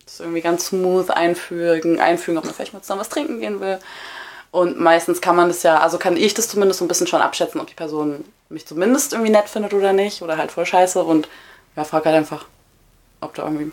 das 0.06 0.20
irgendwie 0.20 0.41
ganz 0.41 0.68
smooth 0.68 1.10
einfügen, 1.12 2.00
einfügen, 2.00 2.38
ob 2.38 2.46
man 2.46 2.54
vielleicht 2.54 2.74
mal 2.74 2.82
zusammen 2.82 3.02
was 3.02 3.10
trinken 3.10 3.39
gehen 3.39 3.60
will. 3.60 3.80
Und 4.52 4.80
meistens 4.80 5.22
kann 5.22 5.36
man 5.36 5.48
das 5.48 5.64
ja, 5.64 5.80
also 5.80 5.98
kann 5.98 6.18
ich 6.18 6.34
das 6.34 6.48
zumindest 6.48 6.80
so 6.80 6.86
ein 6.86 6.88
bisschen 6.88 7.08
schon 7.08 7.22
abschätzen, 7.22 7.60
ob 7.60 7.68
die 7.68 7.74
Person 7.74 8.24
mich 8.50 8.68
zumindest 8.68 9.14
irgendwie 9.14 9.32
nett 9.32 9.50
findet 9.50 9.74
oder 9.74 9.94
nicht 9.94 10.22
oder 10.22 10.38
halt 10.38 10.52
voll 10.52 10.66
scheiße 10.66 11.04
und 11.04 11.28
ja, 11.76 11.84
frag 11.84 12.06
halt 12.06 12.16
einfach, 12.16 12.46
ob 13.20 13.34
da 13.34 13.44
irgendwie 13.44 13.72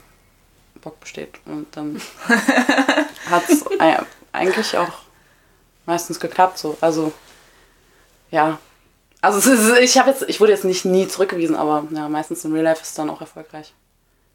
Bock 0.80 0.98
besteht. 1.00 1.34
Und 1.44 1.66
dann 1.76 2.00
hat 3.30 3.48
es 3.48 3.64
eigentlich 4.32 4.78
auch 4.78 4.92
meistens 5.84 6.18
geklappt 6.20 6.58
so. 6.58 6.78
Also 6.80 7.12
ja. 8.30 8.58
Also 9.20 9.52
ich 9.80 9.98
habe 9.98 10.10
jetzt, 10.10 10.22
ich 10.28 10.40
wurde 10.40 10.52
jetzt 10.52 10.64
nicht 10.64 10.84
nie 10.84 11.06
zurückgewiesen, 11.06 11.56
aber 11.56 11.86
ja, 11.90 12.08
meistens 12.08 12.44
in 12.44 12.52
Real 12.52 12.64
Life 12.64 12.82
ist 12.82 12.90
es 12.90 12.94
dann 12.94 13.10
auch 13.10 13.20
erfolgreich. 13.20 13.74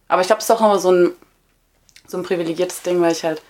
Aber 0.08 0.22
ich 0.22 0.28
glaube, 0.28 0.40
es 0.40 0.46
ist 0.46 0.52
auch 0.52 0.62
immer 0.62 0.80
so 0.80 0.92
ein, 0.92 1.14
so 2.08 2.18
ein 2.18 2.24
privilegiertes 2.24 2.84
Ding, 2.84 3.02
weil 3.02 3.12
ich 3.12 3.24
halt, 3.24 3.42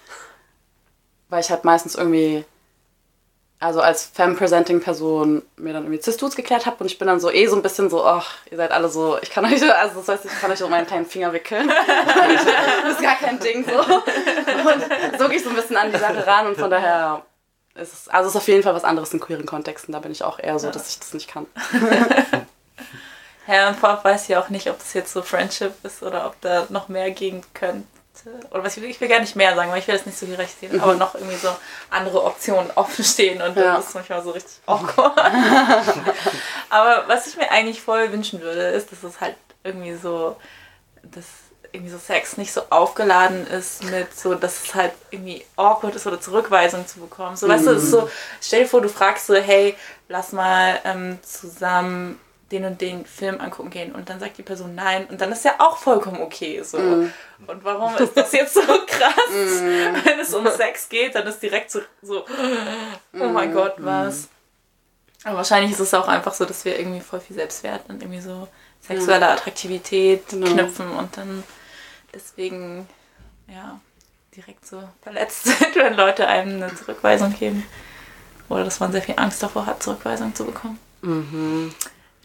weil 1.29 1.41
ich 1.41 1.49
halt 1.49 1.65
meistens 1.65 1.95
irgendwie 1.95 2.45
also 3.59 3.81
als 3.81 4.05
Femme-Presenting-Person 4.05 5.41
mir 5.57 5.73
dann 5.73 5.83
irgendwie 5.85 6.01
Cis-Dudes 6.01 6.35
geklärt 6.35 6.65
habe 6.65 6.77
und 6.79 6.85
ich 6.87 6.99
bin 6.99 7.07
dann 7.07 7.19
so 7.19 7.31
eh 7.31 7.47
so 7.47 7.55
ein 7.55 7.61
bisschen 7.61 7.89
so, 7.89 8.05
ach, 8.05 8.33
ihr 8.51 8.57
seid 8.57 8.71
alle 8.71 8.89
so, 8.89 9.17
ich 9.21 9.29
kann 9.29 9.45
euch, 9.45 9.61
also 9.73 10.01
das 10.01 10.07
heißt, 10.07 10.25
ich 10.25 10.39
kann 10.39 10.51
euch 10.51 10.61
um 10.61 10.69
meinen 10.69 10.85
kleinen 10.85 11.05
Finger 11.05 11.31
wickeln. 11.33 11.67
das 12.83 12.93
ist 12.93 13.01
gar 13.01 13.15
kein 13.15 13.39
Ding 13.39 13.65
so. 13.65 13.79
Und 13.79 15.19
so 15.19 15.27
gehe 15.27 15.37
ich 15.37 15.43
so 15.43 15.49
ein 15.49 15.55
bisschen 15.55 15.77
an 15.77 15.91
die 15.91 15.97
Sache 15.97 16.27
ran 16.27 16.47
und 16.47 16.57
von 16.57 16.69
daher 16.69 17.25
ist 17.75 17.93
es, 17.93 18.07
also 18.07 18.27
es 18.29 18.35
ist 18.35 18.41
auf 18.41 18.47
jeden 18.47 18.63
Fall 18.63 18.73
was 18.73 18.83
anderes 18.83 19.13
in 19.13 19.19
queeren 19.19 19.45
Kontexten, 19.45 19.91
da 19.93 19.99
bin 19.99 20.11
ich 20.11 20.23
auch 20.23 20.39
eher 20.39 20.57
so, 20.59 20.71
dass 20.71 20.89
ich 20.89 20.99
das 20.99 21.13
nicht 21.13 21.27
kann. 21.29 21.45
Herr 23.45 23.69
und 23.69 23.79
Pop 23.79 24.03
weiß 24.03 24.27
ja 24.29 24.39
auch 24.41 24.49
nicht, 24.49 24.69
ob 24.69 24.79
das 24.79 24.93
jetzt 24.93 25.13
so 25.13 25.21
Friendship 25.21 25.73
ist 25.83 26.01
oder 26.01 26.25
ob 26.25 26.39
da 26.41 26.65
noch 26.69 26.87
mehr 26.87 27.11
gehen 27.11 27.43
könnte. 27.53 27.85
Oder 28.49 28.63
was 28.63 28.75
ich 28.77 28.81
will, 28.81 28.89
ich 28.89 28.99
will 29.01 29.07
gar 29.09 29.19
nicht 29.19 29.35
mehr 29.35 29.53
sagen, 29.53 29.69
weil 29.69 29.79
ich 29.79 29.87
will 29.87 29.95
das 29.95 30.05
nicht 30.07 30.17
so 30.17 30.25
hierarchisieren, 30.25 30.79
aber 30.79 30.95
noch 30.95 31.13
irgendwie 31.15 31.35
so 31.35 31.49
andere 31.91 32.23
Optionen 32.23 32.71
offen 32.73 33.03
stehen 33.05 33.39
und 33.41 33.55
Ja. 33.55 33.73
dann 33.73 33.81
ist 33.81 33.93
manchmal 33.93 34.23
so 34.23 34.31
richtig 34.31 34.61
awkward. 34.65 35.17
aber 36.69 37.03
was 37.07 37.27
ich 37.27 37.37
mir 37.37 37.51
eigentlich 37.51 37.81
voll 37.81 38.11
wünschen 38.11 38.41
würde, 38.41 38.69
ist, 38.69 38.91
dass 38.91 39.03
es 39.03 39.21
halt 39.21 39.35
irgendwie 39.63 39.95
so, 39.95 40.37
dass 41.03 41.25
irgendwie 41.75 41.91
so 41.91 41.97
Sex 41.97 42.37
nicht 42.37 42.51
so 42.51 42.61
aufgeladen 42.69 43.45
ist 43.47 43.83
mit 43.83 44.17
so, 44.17 44.33
dass 44.35 44.63
es 44.63 44.75
halt 44.75 44.91
irgendwie 45.11 45.45
awkward 45.55 45.95
ist 45.95 46.07
oder 46.07 46.19
Zurückweisung 46.19 46.87
zu 46.87 46.99
bekommen. 46.99 47.35
So, 47.35 47.47
weißt 47.47 47.67
du, 47.67 47.71
es 47.71 47.83
ist 47.83 47.91
so, 47.91 48.09
stell 48.41 48.63
dir 48.63 48.67
vor, 48.69 48.81
du 48.81 48.89
fragst 48.89 49.27
so, 49.27 49.35
hey, 49.35 49.75
lass 50.09 50.31
mal 50.31 50.79
ähm, 50.83 51.19
zusammen 51.21 52.19
den 52.51 52.63
und 52.65 52.79
den 52.79 53.05
Film 53.05 53.41
angucken 53.41 53.71
gehen 53.71 53.93
und 53.95 54.07
dann 54.09 54.19
sagt 54.19 54.37
die 54.37 54.43
Person 54.43 54.75
nein 54.75 55.07
und 55.07 55.19
dann 55.19 55.31
ist 55.31 55.43
ja 55.45 55.55
auch 55.57 55.77
vollkommen 55.77 56.21
okay 56.21 56.61
so. 56.63 56.77
Und 56.77 57.63
warum 57.63 57.95
ist 57.97 58.15
das 58.15 58.31
jetzt 58.33 58.53
so 58.53 58.61
krass? 58.87 59.29
Wenn 59.29 60.19
es 60.19 60.33
um 60.33 60.47
Sex 60.47 60.87
geht, 60.87 61.15
dann 61.15 61.25
ist 61.25 61.41
direkt 61.41 61.71
so, 61.71 61.81
so 62.03 62.23
oh 63.19 63.25
mein 63.25 63.51
Gott, 63.53 63.73
was? 63.77 64.27
Aber 65.23 65.37
wahrscheinlich 65.37 65.71
ist 65.71 65.79
es 65.79 65.93
auch 65.95 66.07
einfach 66.07 66.35
so, 66.35 66.45
dass 66.45 66.63
wir 66.65 66.77
irgendwie 66.77 67.01
voll 67.01 67.19
viel 67.19 67.35
Selbstwert 67.35 67.81
und 67.89 68.03
irgendwie 68.03 68.21
so 68.21 68.47
sexuelle 68.87 69.27
Attraktivität 69.27 70.29
Genau. 70.29 70.45
knüpfen 70.45 70.91
und 70.91 71.17
dann 71.17 71.43
deswegen 72.15 72.87
ja 73.47 73.79
direkt 74.35 74.65
so 74.65 74.81
verletzt 75.03 75.43
sind, 75.45 75.75
wenn 75.75 75.93
Leute 75.95 76.27
einem 76.27 76.63
eine 76.63 76.73
Zurückweisung 76.75 77.33
geben. 77.37 77.65
Oder 78.49 78.63
dass 78.63 78.79
man 78.79 78.91
sehr 78.91 79.01
viel 79.01 79.15
Angst 79.17 79.41
davor 79.43 79.65
hat, 79.65 79.81
Zurückweisung 79.83 80.33
zu 80.35 80.45
bekommen. 80.45 80.79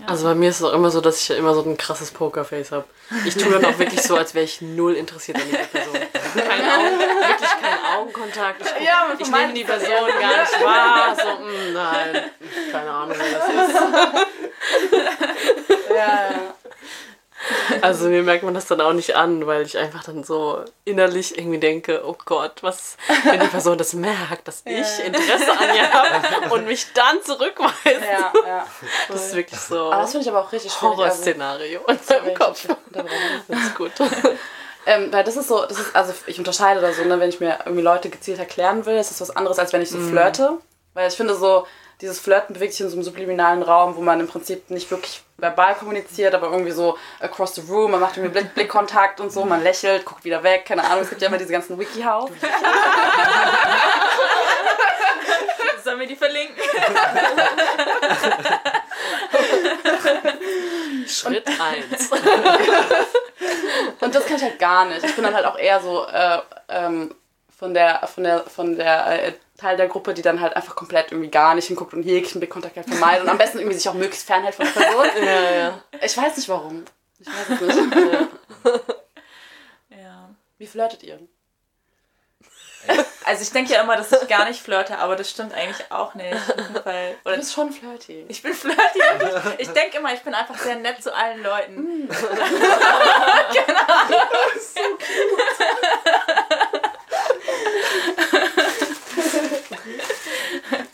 Also 0.07 0.24
bei 0.26 0.34
mir 0.34 0.49
ist 0.49 0.57
es 0.61 0.62
auch 0.64 0.72
immer 0.72 0.91
so, 0.91 1.01
dass 1.03 1.20
ich 1.20 1.30
immer 1.36 1.53
so 1.55 1.62
ein 1.62 1.76
krasses 1.76 2.11
Pokerface 2.11 2.72
habe. 2.72 2.84
Ich 3.26 3.36
tue 3.36 3.51
dann 3.53 3.64
auch 3.66 3.78
wirklich 3.78 4.01
so, 4.03 4.16
als 4.16 4.32
wäre 4.34 4.45
ich 4.47 4.62
null 4.62 4.95
interessiert 4.95 5.36
an 5.38 5.45
dieser 5.47 5.59
Person. 5.64 5.95
Kein 6.34 6.62
Augen, 6.70 6.99
wirklich 6.99 7.51
kein 7.61 7.97
Augenkontakt. 7.99 8.62
Ich, 8.62 8.72
guck- 8.72 8.82
Ja, 8.82 9.07
ich 9.18 9.30
nehme 9.30 9.53
die 9.53 9.64
Person 9.64 9.88
gar 10.20 10.41
nicht 10.41 10.64
wahr. 10.64 11.16
So, 11.16 11.45
mm, 11.45 11.72
nein, 11.74 12.30
keine 12.72 12.91
Ahnung, 12.91 13.16
wer 13.18 13.38
das 13.38 13.49
ist. 13.68 13.80
Ja, 15.91 15.97
ja. 16.30 16.55
Also 17.82 18.09
mir 18.09 18.22
merkt 18.22 18.43
man 18.43 18.53
das 18.55 18.66
dann 18.66 18.80
auch 18.80 18.93
nicht 18.93 19.16
an, 19.16 19.47
weil 19.47 19.62
ich 19.62 19.78
einfach 19.78 20.05
dann 20.05 20.24
so 20.24 20.62
innerlich 20.84 21.38
irgendwie 21.38 21.59
denke, 21.59 22.03
oh 22.05 22.16
Gott, 22.24 22.62
was, 22.62 22.97
wenn 23.24 23.41
die 23.41 23.47
Person 23.47 23.78
das 23.78 23.95
merkt, 23.95 24.47
dass 24.47 24.62
ich 24.66 25.05
Interesse 25.05 25.51
an 25.53 25.74
ihr 25.74 25.91
habe 25.93 26.55
und 26.55 26.66
mich 26.66 26.93
dann 26.93 27.22
zurückweist. 27.22 27.74
ja, 27.86 28.32
ja. 28.47 28.66
Das 29.09 29.26
ist 29.26 29.34
wirklich 29.34 29.59
so 29.61 29.91
Aber 29.93 30.03
das 30.03 30.11
finde 30.11 30.24
ich 30.24 30.30
aber 30.30 30.43
auch 30.43 30.53
richtig 30.53 30.72
schwierig. 30.72 30.93
also- 30.99 31.03
Horrorszenario 31.05 31.80
in 31.86 31.99
meinem 32.24 32.34
Kopf. 32.34 32.66
Das 33.49 33.59
ist 33.59 33.74
gut. 33.74 33.93
Ähm, 34.86 35.12
weil 35.12 35.22
das 35.24 35.36
ist 35.36 35.49
so, 35.49 35.66
das 35.66 35.78
ist, 35.78 35.95
also 35.95 36.14
ich 36.26 36.38
unterscheide 36.38 36.80
da 36.80 36.91
so, 36.91 37.05
ne, 37.05 37.20
wenn 37.20 37.28
ich 37.28 37.38
mir 37.38 37.59
irgendwie 37.66 37.82
Leute 37.82 38.09
gezielt 38.09 38.38
erklären 38.38 38.86
will, 38.86 38.97
ist 38.97 39.11
das 39.11 39.20
was 39.20 39.36
anderes, 39.36 39.59
als 39.59 39.74
wenn 39.74 39.82
ich 39.82 39.91
so 39.91 39.99
flirte. 39.99 40.57
Weil 40.95 41.07
ich 41.09 41.14
finde 41.16 41.34
so, 41.34 41.66
dieses 42.01 42.18
Flirten 42.20 42.55
bewegt 42.55 42.72
sich 42.72 42.80
in 42.80 42.88
so 42.88 42.96
einem 42.96 43.05
subliminalen 43.05 43.62
Raum, 43.62 43.96
wo 43.96 44.01
man 44.01 44.20
im 44.20 44.28
Prinzip 44.28 44.70
nicht 44.70 44.90
wirklich 44.90 45.22
verbal 45.36 45.74
kommuniziert, 45.74 46.34
aber 46.34 46.51
irgendwie 46.51 46.72
so 46.72 46.96
across 47.20 47.55
the 47.55 47.62
room, 47.68 47.90
man 47.92 48.01
macht 48.01 48.16
irgendwie 48.16 48.40
Blick 48.40 48.55
Blickkontakt 48.55 49.20
und 49.20 49.30
so, 49.30 49.44
man 49.44 49.62
lächelt, 49.62 50.05
guckt 50.05 50.24
wieder 50.24 50.42
weg, 50.42 50.64
keine 50.66 50.84
Ahnung, 50.84 51.03
es 51.03 51.11
gibt 51.11 51.20
ja 51.22 51.28
immer 51.28 51.38
diese 51.38 51.53
ganzen 51.53 51.78
Wikihow. 51.78 52.28
Sollen 55.84 56.01
wir 56.01 56.07
die 56.07 56.16
verlinken? 56.16 56.62
Schritt 61.07 61.48
1. 61.48 62.11
Und 64.01 64.14
das 64.14 64.26
kann 64.26 64.36
ich 64.36 64.42
halt 64.42 64.59
gar 64.59 64.84
nicht. 64.84 65.03
Ich 65.05 65.14
bin 65.14 65.24
dann 65.24 65.34
halt 65.34 65.46
auch 65.46 65.59
eher 65.59 65.80
so 65.80 66.07
äh, 66.07 66.38
ähm, 66.68 67.14
von 67.59 67.74
der, 67.74 68.07
von 68.07 68.24
der, 68.24 68.40
von 68.40 68.76
der 68.76 69.26
äh, 69.26 69.32
Teil 69.61 69.76
der 69.76 69.88
Gruppe, 69.88 70.14
die 70.14 70.22
dann 70.22 70.40
halt 70.40 70.56
einfach 70.56 70.74
komplett 70.74 71.12
irgendwie 71.12 71.30
gar 71.30 71.54
nicht 71.54 71.66
hinguckt 71.68 71.92
und 71.94 72.02
jeglichen 72.02 72.40
Blickkontakt 72.40 72.76
halt 72.76 72.88
vermeidet 72.88 73.22
und 73.24 73.28
am 73.28 73.38
besten 73.38 73.58
irgendwie 73.58 73.76
sich 73.76 73.88
auch 73.88 73.94
möglichst 73.94 74.26
fernhält 74.26 74.54
von 74.54 74.64
der 74.66 74.72
Person. 74.72 75.06
Ja, 75.24 75.50
ja. 75.52 75.82
Ich 76.02 76.16
weiß 76.16 76.36
nicht 76.36 76.48
warum. 76.48 76.84
Ich 77.18 77.26
weiß 77.28 77.50
es 77.50 77.61
nicht. 77.61 78.28
Ja. 79.90 80.30
Wie 80.58 80.66
flirtet 80.66 81.02
ihr? 81.02 81.18
Also 83.24 83.42
ich 83.42 83.52
denke 83.52 83.74
ja 83.74 83.82
immer, 83.82 83.94
dass 83.96 84.11
ich 84.11 84.26
gar 84.28 84.46
nicht 84.48 84.62
flirte, 84.62 84.96
aber 84.98 85.14
das 85.14 85.28
stimmt 85.30 85.52
eigentlich 85.52 85.92
auch 85.92 86.14
nicht. 86.14 86.34
Weil, 86.84 87.14
Du 87.22 87.28
oder 87.28 87.36
bist 87.36 87.52
schon 87.52 87.70
flirty. 87.72 88.24
ich 88.28 88.40
bin 88.42 88.54
flirty. 88.54 89.00
und 89.12 89.52
Ich, 89.58 89.68
ich 89.68 89.72
denke 89.74 89.98
immer, 89.98 90.14
ich 90.14 90.20
bin 90.22 90.32
einfach 90.32 90.56
sehr 90.56 90.76
nett 90.76 91.02
zu 91.02 91.14
allen 91.14 91.42
Leuten. 91.42 92.08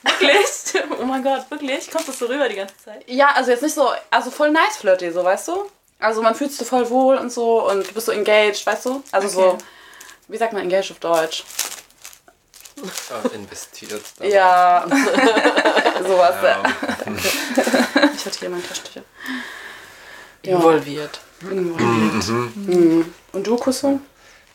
Wirklich? 0.03 0.47
Oh 1.01 1.05
mein 1.05 1.23
Gott, 1.23 1.51
wirklich? 1.51 1.91
Kommst 1.91 2.09
du 2.09 2.13
so 2.13 2.27
rüber 2.27 2.49
die 2.49 2.57
ganze 2.57 2.75
Zeit? 2.85 3.03
Ja, 3.07 3.29
also 3.35 3.51
jetzt 3.51 3.63
nicht 3.63 3.75
so, 3.75 3.91
also 4.11 4.31
voll 4.31 4.51
nice 4.51 4.77
flirty, 4.79 5.11
so, 5.11 5.25
weißt 5.25 5.49
du? 5.49 5.71
Also 5.99 6.21
man 6.23 6.35
fühlt 6.35 6.51
sich 6.51 6.59
so 6.59 6.65
voll 6.65 6.89
wohl 6.91 7.17
und 7.17 7.31
so 7.33 7.67
und 7.71 7.89
du 7.89 7.93
bist 7.95 8.07
so 8.07 8.13
engaged, 8.13 8.67
weißt 8.67 8.87
du? 8.87 9.03
Also 9.13 9.29
so, 9.29 9.41
Okay. 9.49 9.59
wie 10.29 10.37
sagt 10.37 10.53
man 10.53 10.63
engaged 10.63 10.91
auf 10.93 10.99
Deutsch? 10.99 11.45
Äh, 12.77 13.35
investiert. 13.35 14.03
dabei. 14.19 14.31
Ja, 14.31 14.85
sowas. 16.07 16.35
Ja. 16.43 16.63
Ich 18.15 18.27
hatte 18.27 18.39
hier 18.39 18.51
mein 18.51 18.67
Taschentücher. 18.67 19.03
Ja. 20.45 20.57
Involviert. 20.57 21.21
Mhm. 21.41 23.15
Und 23.33 23.47
du, 23.47 23.57
Kusso? 23.57 24.01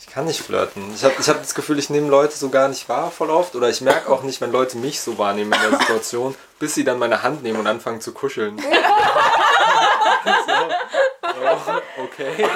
Ich 0.01 0.07
kann 0.07 0.25
nicht 0.25 0.41
flirten. 0.41 0.93
Ich 0.95 1.03
habe 1.03 1.13
ich 1.19 1.29
hab 1.29 1.39
das 1.39 1.53
Gefühl, 1.53 1.77
ich 1.77 1.91
nehme 1.91 2.09
Leute 2.09 2.35
so 2.35 2.49
gar 2.49 2.67
nicht 2.67 2.89
wahr 2.89 3.11
voll 3.11 3.29
oft. 3.29 3.53
Oder 3.55 3.69
ich 3.69 3.81
merke 3.81 4.11
auch 4.11 4.23
nicht, 4.23 4.41
wenn 4.41 4.51
Leute 4.51 4.77
mich 4.77 4.99
so 4.99 5.19
wahrnehmen 5.19 5.53
in 5.53 5.69
der 5.69 5.79
Situation, 5.79 6.35
bis 6.57 6.73
sie 6.73 6.83
dann 6.83 6.97
meine 6.97 7.21
Hand 7.21 7.43
nehmen 7.43 7.59
und 7.59 7.67
anfangen 7.67 8.01
zu 8.01 8.11
kuscheln. 8.11 8.57
so. 8.59 8.65
Oh, 11.23 12.03
okay. 12.03 12.49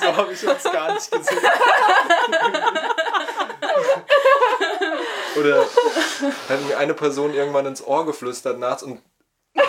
so 0.00 0.16
habe 0.16 0.32
ich 0.32 0.48
uns 0.48 0.62
gar 0.64 0.94
nicht 0.94 1.10
gesehen. 1.10 1.38
Oder 5.36 5.66
hat 6.48 6.60
mir 6.66 6.78
eine 6.78 6.94
Person 6.94 7.34
irgendwann 7.34 7.66
ins 7.66 7.86
Ohr 7.86 8.06
geflüstert 8.06 8.58
nachts 8.58 8.82
und 8.82 9.02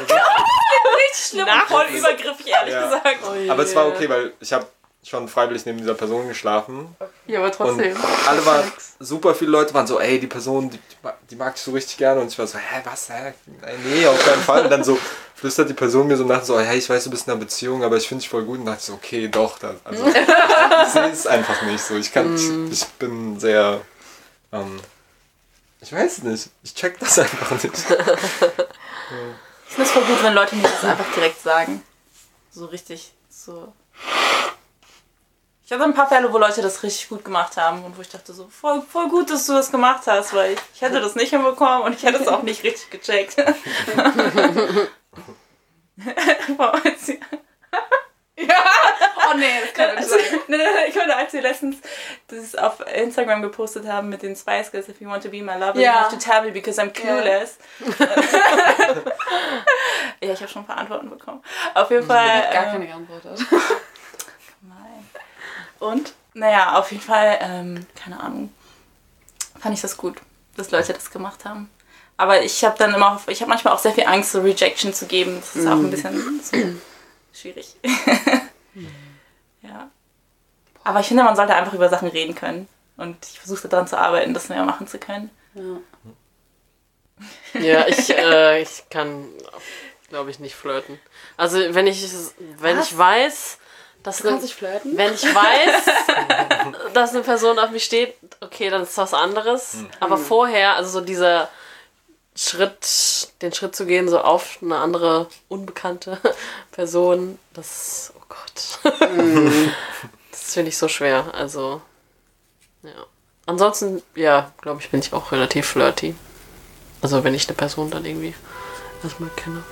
Schlimm 1.13 1.47
und 1.47 1.61
voll 1.67 1.85
übergriffig, 1.87 2.47
ehrlich 2.47 2.73
Ja. 2.73 2.83
gesagt. 2.83 3.49
aber 3.49 3.63
es 3.63 3.75
war 3.75 3.87
okay, 3.87 4.07
weil 4.09 4.33
ich 4.39 4.53
habe 4.53 4.65
schon 5.03 5.27
freiwillig 5.27 5.65
neben 5.65 5.79
dieser 5.79 5.95
Person 5.95 6.27
geschlafen 6.27 6.95
Ja, 7.25 7.39
aber 7.39 7.47
und 7.47 7.53
trotzdem. 7.55 7.97
alle 8.27 8.45
waren 8.45 8.71
super 8.99 9.33
viele 9.33 9.49
Leute 9.51 9.73
waren 9.73 9.87
so, 9.87 9.99
ey, 9.99 10.19
die 10.19 10.27
Person, 10.27 10.69
die, 10.69 10.79
die 11.29 11.35
mag- 11.35 11.53
ich 11.55 11.61
so 11.61 11.71
richtig 11.71 11.97
gerne 11.97 12.21
und 12.21 12.27
ich 12.27 12.37
war 12.37 12.45
so, 12.45 12.59
hä, 12.59 12.81
was, 12.83 13.09
hä? 13.09 13.33
Nee, 13.83 14.05
auf 14.05 14.23
keinen 14.23 14.41
Fall. 14.43 14.63
Und 14.65 14.69
dann 14.69 14.83
so 14.83 14.99
flüstert 15.35 15.69
die 15.69 15.73
Person 15.73 16.05
mir 16.07 16.17
so 16.17 16.23
nachts 16.23 16.45
so, 16.47 16.59
hey, 16.59 16.77
ich 16.77 16.87
weiß, 16.87 17.03
du 17.05 17.09
bist 17.09 17.25
in 17.27 17.31
einer 17.33 17.39
Beziehung, 17.39 17.83
aber 17.83 17.97
ich 17.97 18.07
finde 18.07 18.21
dich 18.21 18.29
voll 18.29 18.43
gut 18.43 18.59
und 18.59 18.65
dachte 18.67 18.77
ich 18.79 18.85
so, 18.85 18.93
okay, 18.93 19.27
doch, 19.27 19.57
das, 19.57 19.75
also 19.83 20.05
ich 20.07 20.13
sehe 20.93 21.09
es 21.11 21.25
einfach 21.25 21.59
nicht 21.63 21.83
so. 21.83 21.95
Ich 21.95 22.13
kann, 22.13 22.35
ich, 22.35 22.71
ich 22.71 22.85
bin 22.99 23.39
sehr, 23.39 23.81
ähm, 24.51 24.79
ich 25.81 25.91
weiß 25.91 26.21
nicht, 26.23 26.49
ich 26.61 26.75
check 26.75 26.99
das 26.99 27.17
einfach 27.17 27.51
nicht. 27.51 27.71
Ich 29.67 29.75
finde 29.75 29.89
es 29.89 29.91
voll 29.91 30.03
gut, 30.03 30.23
wenn 30.23 30.33
Leute 30.33 30.55
mir 30.55 30.63
das 30.63 30.83
einfach 30.83 31.11
direkt 31.13 31.41
sagen. 31.41 31.81
So 32.51 32.65
richtig, 32.65 33.13
so. 33.29 33.71
Ich 35.63 35.71
hatte 35.71 35.83
ein 35.85 35.93
paar 35.93 36.07
Fälle, 36.09 36.31
wo 36.33 36.37
Leute 36.37 36.61
das 36.61 36.83
richtig 36.83 37.07
gut 37.09 37.23
gemacht 37.23 37.55
haben 37.55 37.85
und 37.85 37.97
wo 37.97 38.01
ich 38.01 38.09
dachte 38.09 38.33
so, 38.33 38.47
voll, 38.49 38.81
voll 38.81 39.07
gut, 39.09 39.29
dass 39.29 39.45
du 39.47 39.53
das 39.53 39.71
gemacht 39.71 40.01
hast, 40.05 40.33
weil 40.33 40.53
ich, 40.53 40.59
ich 40.75 40.81
hätte 40.81 40.99
das 40.99 41.15
nicht 41.15 41.29
hinbekommen 41.29 41.83
und 41.83 41.93
ich 41.95 42.03
hätte 42.03 42.17
es 42.21 42.27
auch 42.27 42.41
nicht 42.43 42.63
richtig 42.63 42.89
gecheckt. 42.89 43.35
Oh 49.33 49.37
nee, 49.37 49.61
das 49.63 49.73
kann 49.73 49.95
nicht 49.95 50.09
sein. 50.09 50.19
Ich 50.89 50.95
meine, 50.95 51.15
als 51.15 51.31
wir 51.31 51.41
letztens 51.41 51.77
das 52.27 52.55
auf 52.55 52.79
Instagram 52.93 53.41
gepostet 53.41 53.87
haben 53.87 54.09
mit 54.09 54.21
den 54.23 54.35
Spice 54.35 54.71
Girls, 54.71 54.89
if 54.89 54.99
you 54.99 55.07
want 55.07 55.23
to 55.23 55.29
be 55.29 55.41
my 55.41 55.53
lover, 55.53 55.75
you 55.75 55.81
Ja. 55.83 56.01
have 56.01 56.09
to 56.13 56.17
tell 56.21 56.41
me 56.41 56.51
because 56.51 56.81
I'm 56.81 56.89
clueless. 56.91 57.57
ja, 60.21 60.33
ich 60.33 60.41
habe 60.41 60.51
schon 60.51 60.63
ein 60.63 60.65
paar 60.67 60.77
Antworten 60.79 61.09
bekommen. 61.09 61.41
Auf 61.73 61.89
jeden 61.91 62.05
Fall. 62.05 62.25
Gar 62.51 62.65
ähm, 62.65 62.71
keine 62.71 62.87
geantwortet. 62.87 63.39
Und? 65.81 66.13
Naja, 66.33 66.77
auf 66.77 66.91
jeden 66.91 67.03
Fall, 67.03 67.39
ähm, 67.41 67.85
keine 67.95 68.19
Ahnung, 68.19 68.53
fand 69.59 69.73
ich 69.73 69.81
das 69.81 69.97
gut, 69.97 70.21
dass 70.55 70.71
Leute 70.71 70.93
das 70.93 71.09
gemacht 71.09 71.43
haben. 71.43 71.69
Aber 72.17 72.43
ich 72.43 72.63
habe 72.63 72.77
dann 72.77 72.93
immer, 72.93 73.19
ich 73.27 73.41
habe 73.41 73.49
manchmal 73.49 73.73
auch 73.73 73.79
sehr 73.79 73.93
viel 73.93 74.05
Angst, 74.05 74.31
so 74.31 74.41
Rejection 74.41 74.93
zu 74.93 75.07
geben. 75.07 75.37
Das 75.39 75.55
ist 75.55 75.67
auch 75.67 75.71
ein 75.71 75.89
bisschen 75.89 76.39
so 76.43 76.57
schwierig. 77.33 77.75
ja. 79.63 79.89
Aber 80.83 80.99
ich 80.99 81.07
finde, 81.07 81.23
man 81.23 81.35
sollte 81.35 81.55
einfach 81.55 81.73
über 81.73 81.89
Sachen 81.89 82.09
reden 82.09 82.35
können. 82.35 82.67
Und 82.95 83.17
ich 83.25 83.39
versuche 83.39 83.67
daran 83.67 83.87
zu 83.87 83.97
arbeiten, 83.97 84.35
das 84.35 84.49
mehr 84.49 84.63
machen 84.63 84.85
zu 84.85 84.99
können. 84.99 85.31
Ja, 87.59 87.87
ich, 87.87 88.09
äh, 88.15 88.61
ich 88.61 88.83
kann, 88.91 89.27
glaube 90.09 90.29
ich, 90.29 90.39
nicht 90.39 90.55
flirten. 90.55 90.99
Also 91.37 91.57
wenn 91.73 91.87
ich 91.87 92.07
wenn 92.59 92.79
ich 92.79 92.95
weiß, 92.95 93.57
dass 94.03 94.17
Du 94.17 94.29
kannst 94.29 94.43
nicht 94.43 94.55
flirten? 94.55 94.97
wenn 94.97 95.13
ich 95.13 95.23
weiß, 95.23 95.85
dass 96.93 97.11
eine 97.11 97.21
Person 97.21 97.59
auf 97.59 97.71
mich 97.71 97.83
steht, 97.83 98.15
okay, 98.39 98.69
dann 98.69 98.83
ist 98.83 98.97
das 98.97 99.11
was 99.11 99.19
anderes. 99.19 99.77
Aber 99.99 100.17
vorher, 100.17 100.75
also 100.75 100.89
so 100.89 101.01
dieser 101.01 101.49
Schritt, 102.35 103.29
den 103.41 103.53
Schritt 103.53 103.75
zu 103.75 103.85
gehen, 103.85 104.07
so 104.07 104.19
auf 104.19 104.59
eine 104.61 104.77
andere 104.77 105.27
unbekannte 105.49 106.17
Person, 106.71 107.37
das, 107.53 108.13
oh 108.17 108.23
Gott, 108.29 108.95
das 110.31 110.53
finde 110.53 110.69
ich 110.69 110.77
so 110.77 110.87
schwer. 110.87 111.33
Also 111.33 111.81
ja. 112.83 113.05
Ansonsten, 113.45 114.01
ja, 114.15 114.51
glaube 114.61 114.81
ich, 114.81 114.89
bin 114.89 115.01
ich 115.01 115.13
auch 115.13 115.31
relativ 115.31 115.67
flirty. 115.67 116.15
Also 117.01 117.23
wenn 117.23 117.33
ich 117.33 117.47
eine 117.47 117.57
Person 117.57 117.89
dann 117.89 118.05
irgendwie 118.05 118.35
erstmal 119.03 119.29
kenne. 119.31 119.63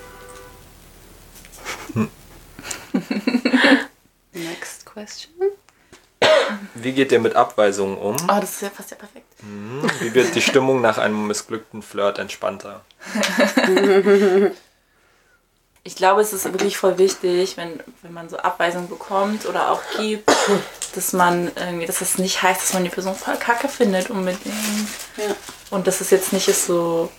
Next 4.34 4.86
question. 4.86 5.34
Wie 6.76 6.92
geht 6.94 7.12
ihr 7.12 7.20
mit 7.20 7.36
Abweisungen 7.36 7.98
um? 7.98 8.16
Oh, 8.24 8.40
das 8.40 8.52
ist 8.52 8.62
ja 8.62 8.70
fast 8.70 8.92
ja 8.92 8.98
perfekt. 8.98 9.26
Wie 10.00 10.14
wird 10.14 10.36
die 10.36 10.42
Stimmung 10.42 10.82
nach 10.82 10.98
einem 10.98 11.28
missglückten 11.28 11.82
Flirt 11.82 12.20
entspannter? 12.20 12.82
Ich 15.84 15.96
glaube, 15.96 16.22
es 16.22 16.34
ist 16.34 16.44
wirklich 16.46 16.78
voll 16.78 16.98
wichtig, 16.98 17.56
wenn, 17.58 17.80
wenn 18.02 18.14
man 18.14 18.30
so 18.30 18.38
Abweisungen 18.38 18.90
bekommt 18.90 19.46
oder 19.46 19.72
auch 19.72 19.82
gibt, 19.98 20.30
dass 20.94 21.14
man 21.14 21.52
irgendwie, 21.56 21.86
dass 21.86 22.00
das 22.00 22.18
nicht 22.18 22.44
heißt, 22.44 22.62
dass 22.62 22.74
man 22.74 22.84
die 22.84 22.90
Person 22.90 23.16
voll 23.16 23.38
kacke 23.38 23.70
findet 23.70 24.10
unbedingt. 24.10 24.46
Ja. 25.18 25.36
Und 25.72 25.88
dass 25.88 26.02
es 26.02 26.10
jetzt 26.10 26.34
nicht 26.34 26.48
ist 26.48 26.66
so. 26.66 27.10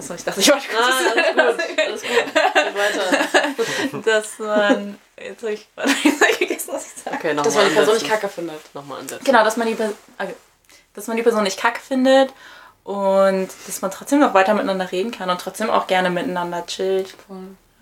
Achso, 0.00 0.14
ich 0.14 0.24
dachte, 0.24 0.40
ich 0.40 0.50
wollte 0.50 0.66
kurz 0.68 0.80
Ah, 0.80 1.10
alles 1.12 1.56
gut, 1.56 1.78
alles 1.78 2.02
gut. 2.02 2.10
Geht 2.54 2.74
weiter. 2.74 4.02
dass 4.04 4.38
man. 4.38 4.98
Jetzt 5.20 5.42
habe 5.42 5.52
ich, 5.52 5.68
vergessen, 6.38 6.70
was 6.72 6.86
ich 6.86 7.02
sage. 7.02 7.16
Okay, 7.16 7.34
nochmal 7.34 7.44
Dass 7.44 7.54
man 7.54 7.68
die 7.68 7.74
Person 7.74 7.94
nicht 7.94 8.08
kacke 8.08 8.28
findet. 8.28 8.74
Nochmal 8.74 9.00
ansetzen. 9.00 9.24
Genau, 9.24 9.44
dass 9.44 9.58
man 9.58 9.66
die, 9.66 9.74
okay. 9.74 10.34
dass 10.94 11.06
man 11.06 11.18
die 11.18 11.22
Person 11.22 11.42
nicht 11.42 11.60
kacke 11.60 11.80
findet 11.80 12.32
und 12.84 13.48
dass 13.66 13.82
man 13.82 13.90
trotzdem 13.90 14.20
noch 14.20 14.32
weiter 14.32 14.54
miteinander 14.54 14.90
reden 14.90 15.10
kann 15.10 15.28
und 15.28 15.38
trotzdem 15.38 15.68
auch 15.68 15.86
gerne 15.86 16.08
miteinander 16.08 16.64
chillt. 16.64 17.14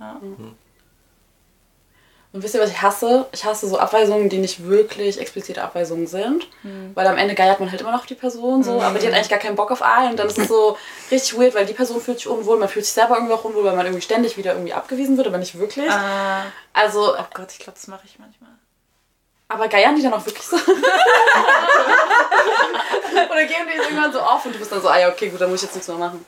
Ja. 0.01 0.21
Und 2.31 2.43
wisst 2.43 2.55
ihr, 2.55 2.61
was 2.61 2.69
ich 2.71 2.83
hasse? 2.83 3.27
Ich 3.33 3.43
hasse 3.47 3.67
so 3.67 3.79
Abweisungen, 3.79 4.29
die 4.29 4.37
nicht 4.37 4.63
wirklich 4.69 5.19
explizite 5.19 5.63
Abweisungen 5.63 6.07
sind. 6.07 6.47
Weil 6.95 7.07
am 7.07 7.17
Ende 7.17 7.35
geiert 7.35 7.59
man 7.59 7.71
halt 7.71 7.81
immer 7.81 7.91
noch 7.93 8.05
die 8.05 8.15
Person 8.15 8.63
so, 8.63 8.83
aber 8.83 8.99
die 8.99 9.07
hat 9.07 9.15
eigentlich 9.15 9.31
gar 9.31 9.39
keinen 9.39 9.57
Bock 9.57 9.71
auf 9.71 9.81
einen. 9.81 10.11
Und 10.11 10.19
dann 10.19 10.27
ist 10.27 10.37
es 10.39 10.47
so 10.49 10.77
richtig 11.11 11.39
weird, 11.39 11.55
weil 11.55 11.65
die 11.65 11.73
Person 11.73 12.01
fühlt 12.03 12.19
sich 12.19 12.29
unwohl, 12.29 12.59
man 12.59 12.69
fühlt 12.69 12.85
sich 12.85 12.93
selber 12.93 13.15
irgendwie 13.17 13.33
auch 13.33 13.45
unwohl, 13.45 13.65
weil 13.65 13.75
man 13.77 13.87
irgendwie 13.87 14.03
ständig 14.05 14.37
wieder 14.37 14.53
irgendwie 14.53 14.75
abgewiesen 14.75 15.17
wird, 15.17 15.27
aber 15.27 15.39
nicht 15.39 15.59
wirklich. 15.59 15.91
Ah, 15.91 16.43
Also, 16.75 17.15
oh 17.17 17.25
Gott, 17.33 17.51
ich 17.53 17.61
glaube, 17.61 17.79
das 17.79 17.87
mache 17.89 18.03
ich 18.05 18.19
manchmal. 18.19 18.51
aber 19.49 19.69
geiern 19.69 19.97
die 19.97 20.03
dann 20.03 20.13
auch 20.13 20.27
wirklich 20.27 20.45
so? 20.47 20.57
Oder 23.31 23.45
geben 23.47 23.69
die 23.73 23.79
irgendwann 23.83 24.13
so 24.13 24.21
auf 24.21 24.45
und 24.45 24.55
du 24.55 24.59
bist 24.59 24.71
dann 24.71 24.81
so, 24.83 24.89
ah 24.89 24.99
ja, 24.99 25.09
okay, 25.09 25.29
gut, 25.31 25.41
dann 25.41 25.51
muss 25.51 25.61
ich 25.61 25.67
jetzt 25.69 25.75
nichts 25.75 25.89
mehr 25.89 25.97
machen. 25.97 26.25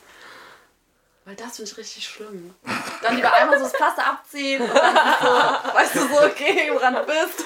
Weil 1.25 1.35
das 1.35 1.57
finde 1.57 1.71
ich 1.71 1.77
richtig 1.77 2.07
schlimm. 2.07 2.55
Dann 3.03 3.15
lieber 3.15 3.31
einmal 3.33 3.57
so 3.59 3.65
das 3.65 3.73
Pflaster 3.73 4.05
abziehen 4.07 4.61
und 4.61 4.73
dann 4.73 4.95
so, 5.21 5.73
weißt 5.73 5.95
du 5.95 5.99
so, 5.99 6.21
okay, 6.25 6.69
woran 6.73 6.95
du 6.95 7.03
bist. 7.03 7.45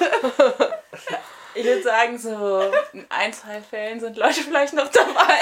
Ich 1.56 1.66
würde 1.66 1.84
sagen, 1.84 2.18
so 2.18 2.72
in 2.94 3.06
ein, 3.10 3.32
zwei 3.34 3.62
Fällen 3.62 4.00
sind 4.00 4.18
Leute 4.18 4.42
vielleicht 4.42 4.74
noch 4.74 4.90
dabei. 4.90 5.40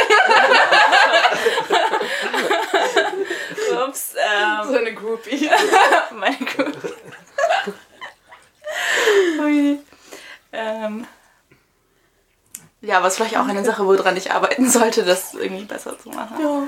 Ups, 3.87 4.13
ähm, 4.15 4.67
So 4.67 4.77
eine 4.77 4.93
Groupie. 4.93 5.49
meine 6.11 6.37
Gut. 6.37 6.75
Ui. 9.39 9.79
ähm, 10.51 11.07
ja, 12.81 13.05
ist 13.07 13.15
vielleicht 13.15 13.37
auch 13.37 13.47
eine 13.47 13.63
Sache, 13.63 13.85
woran 13.85 14.17
ich 14.17 14.31
arbeiten 14.31 14.69
sollte, 14.69 15.03
das 15.03 15.33
irgendwie 15.33 15.65
besser 15.65 15.97
zu 15.97 16.09
machen. 16.09 16.39
Ja. 16.41 16.67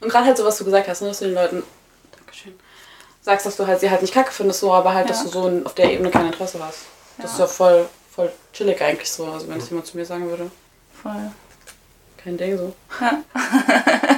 Und 0.00 0.08
gerade 0.10 0.26
halt 0.26 0.36
so, 0.36 0.44
was 0.44 0.58
du 0.58 0.64
gesagt 0.64 0.86
hast, 0.88 1.02
ne, 1.02 1.08
dass 1.08 1.18
du 1.18 1.24
den 1.26 1.34
Leuten 1.34 1.62
Dankeschön, 2.16 2.58
sagst, 3.22 3.46
dass 3.46 3.56
du 3.56 3.66
halt 3.66 3.80
sie 3.80 3.90
halt 3.90 4.02
nicht 4.02 4.14
kacke 4.14 4.30
findest, 4.32 4.60
so, 4.60 4.72
aber 4.72 4.94
halt, 4.94 5.10
dass 5.10 5.18
Ja. 5.18 5.24
du 5.24 5.30
so 5.30 5.62
auf 5.64 5.74
der 5.74 5.90
Ebene 5.92 6.10
kein 6.10 6.26
Interesse 6.26 6.62
hast. 6.64 6.80
Das 7.20 7.32
ist 7.32 7.38
ja 7.40 7.46
voll, 7.48 7.88
voll 8.14 8.30
chillig 8.52 8.80
eigentlich 8.80 9.10
so. 9.10 9.26
Also 9.26 9.48
wenn 9.48 9.58
es 9.58 9.68
jemand 9.70 9.86
zu 9.86 9.96
mir 9.96 10.06
sagen 10.06 10.28
würde, 10.30 10.50
Voll. 11.02 11.32
kein 12.16 12.36
Ding 12.38 12.56
so. 12.56 12.72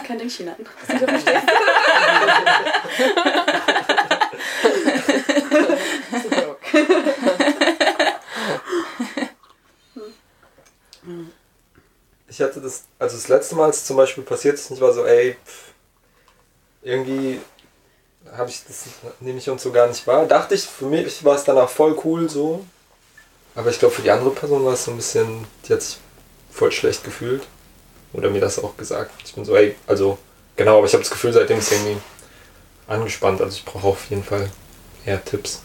kein 0.07 0.19
Ding, 0.19 0.29
China. 0.29 0.55
Was 0.87 0.99
du 1.01 1.07
da 1.07 1.13
verstehst. 1.13 1.47
Super 6.23 6.51
okay. 6.51 6.87
Ich 12.29 12.41
hatte 12.41 12.61
das, 12.61 12.85
also 12.99 13.17
das 13.17 13.29
letzte 13.29 13.57
Mal, 13.57 13.67
als 13.67 13.79
es 13.79 13.87
zum 13.87 13.97
Beispiel 13.97 14.23
passiert 14.23 14.55
ist, 14.55 14.71
ich 14.71 14.81
war 14.81 14.93
so, 14.93 15.05
ey, 15.05 15.37
pff, 15.45 15.70
irgendwie 16.83 17.41
habe 18.37 18.51
ich 18.51 18.63
das, 18.67 18.85
nehme 19.21 19.39
ich 19.39 19.49
uns 19.49 19.63
so 19.63 19.73
gar 19.73 19.87
nicht 19.87 20.07
wahr. 20.07 20.27
Dachte 20.27 20.55
ich, 20.55 20.63
für 20.63 20.87
mich 20.87 21.25
war 21.25 21.37
es 21.37 21.45
danach 21.45 21.69
voll 21.69 21.99
cool 22.05 22.29
so. 22.29 22.65
Aber 23.55 23.71
ich 23.71 23.79
glaube, 23.79 23.95
für 23.95 24.03
die 24.03 24.11
andere 24.11 24.31
Person 24.31 24.65
war 24.65 24.75
es 24.75 24.85
so 24.85 24.93
ein 24.93 24.97
bisschen, 24.97 25.45
die 25.67 25.73
hat 25.73 25.83
sich 25.83 25.99
voll 26.51 26.71
schlecht 26.71 27.05
gefühlt. 27.05 27.47
Oder 28.13 28.31
mir 28.31 28.41
das 28.41 28.63
auch 28.63 28.77
gesagt. 28.77 29.13
Ich 29.25 29.35
bin 29.35 29.45
so, 29.45 29.55
ey, 29.57 29.77
also, 29.87 30.19
genau, 30.57 30.79
aber 30.79 30.87
ich 30.87 30.93
habe 30.93 31.03
das 31.03 31.11
Gefühl, 31.11 31.33
seitdem 31.33 31.59
ist 31.59 31.73
irgendwie 31.73 31.99
angespannt. 32.87 33.41
Also 33.41 33.57
ich 33.57 33.65
brauche 33.65 33.89
auf 33.89 34.11
jeden 34.11 34.25
Fall 34.25 34.51
eher 35.05 35.25
Tipps, 35.25 35.63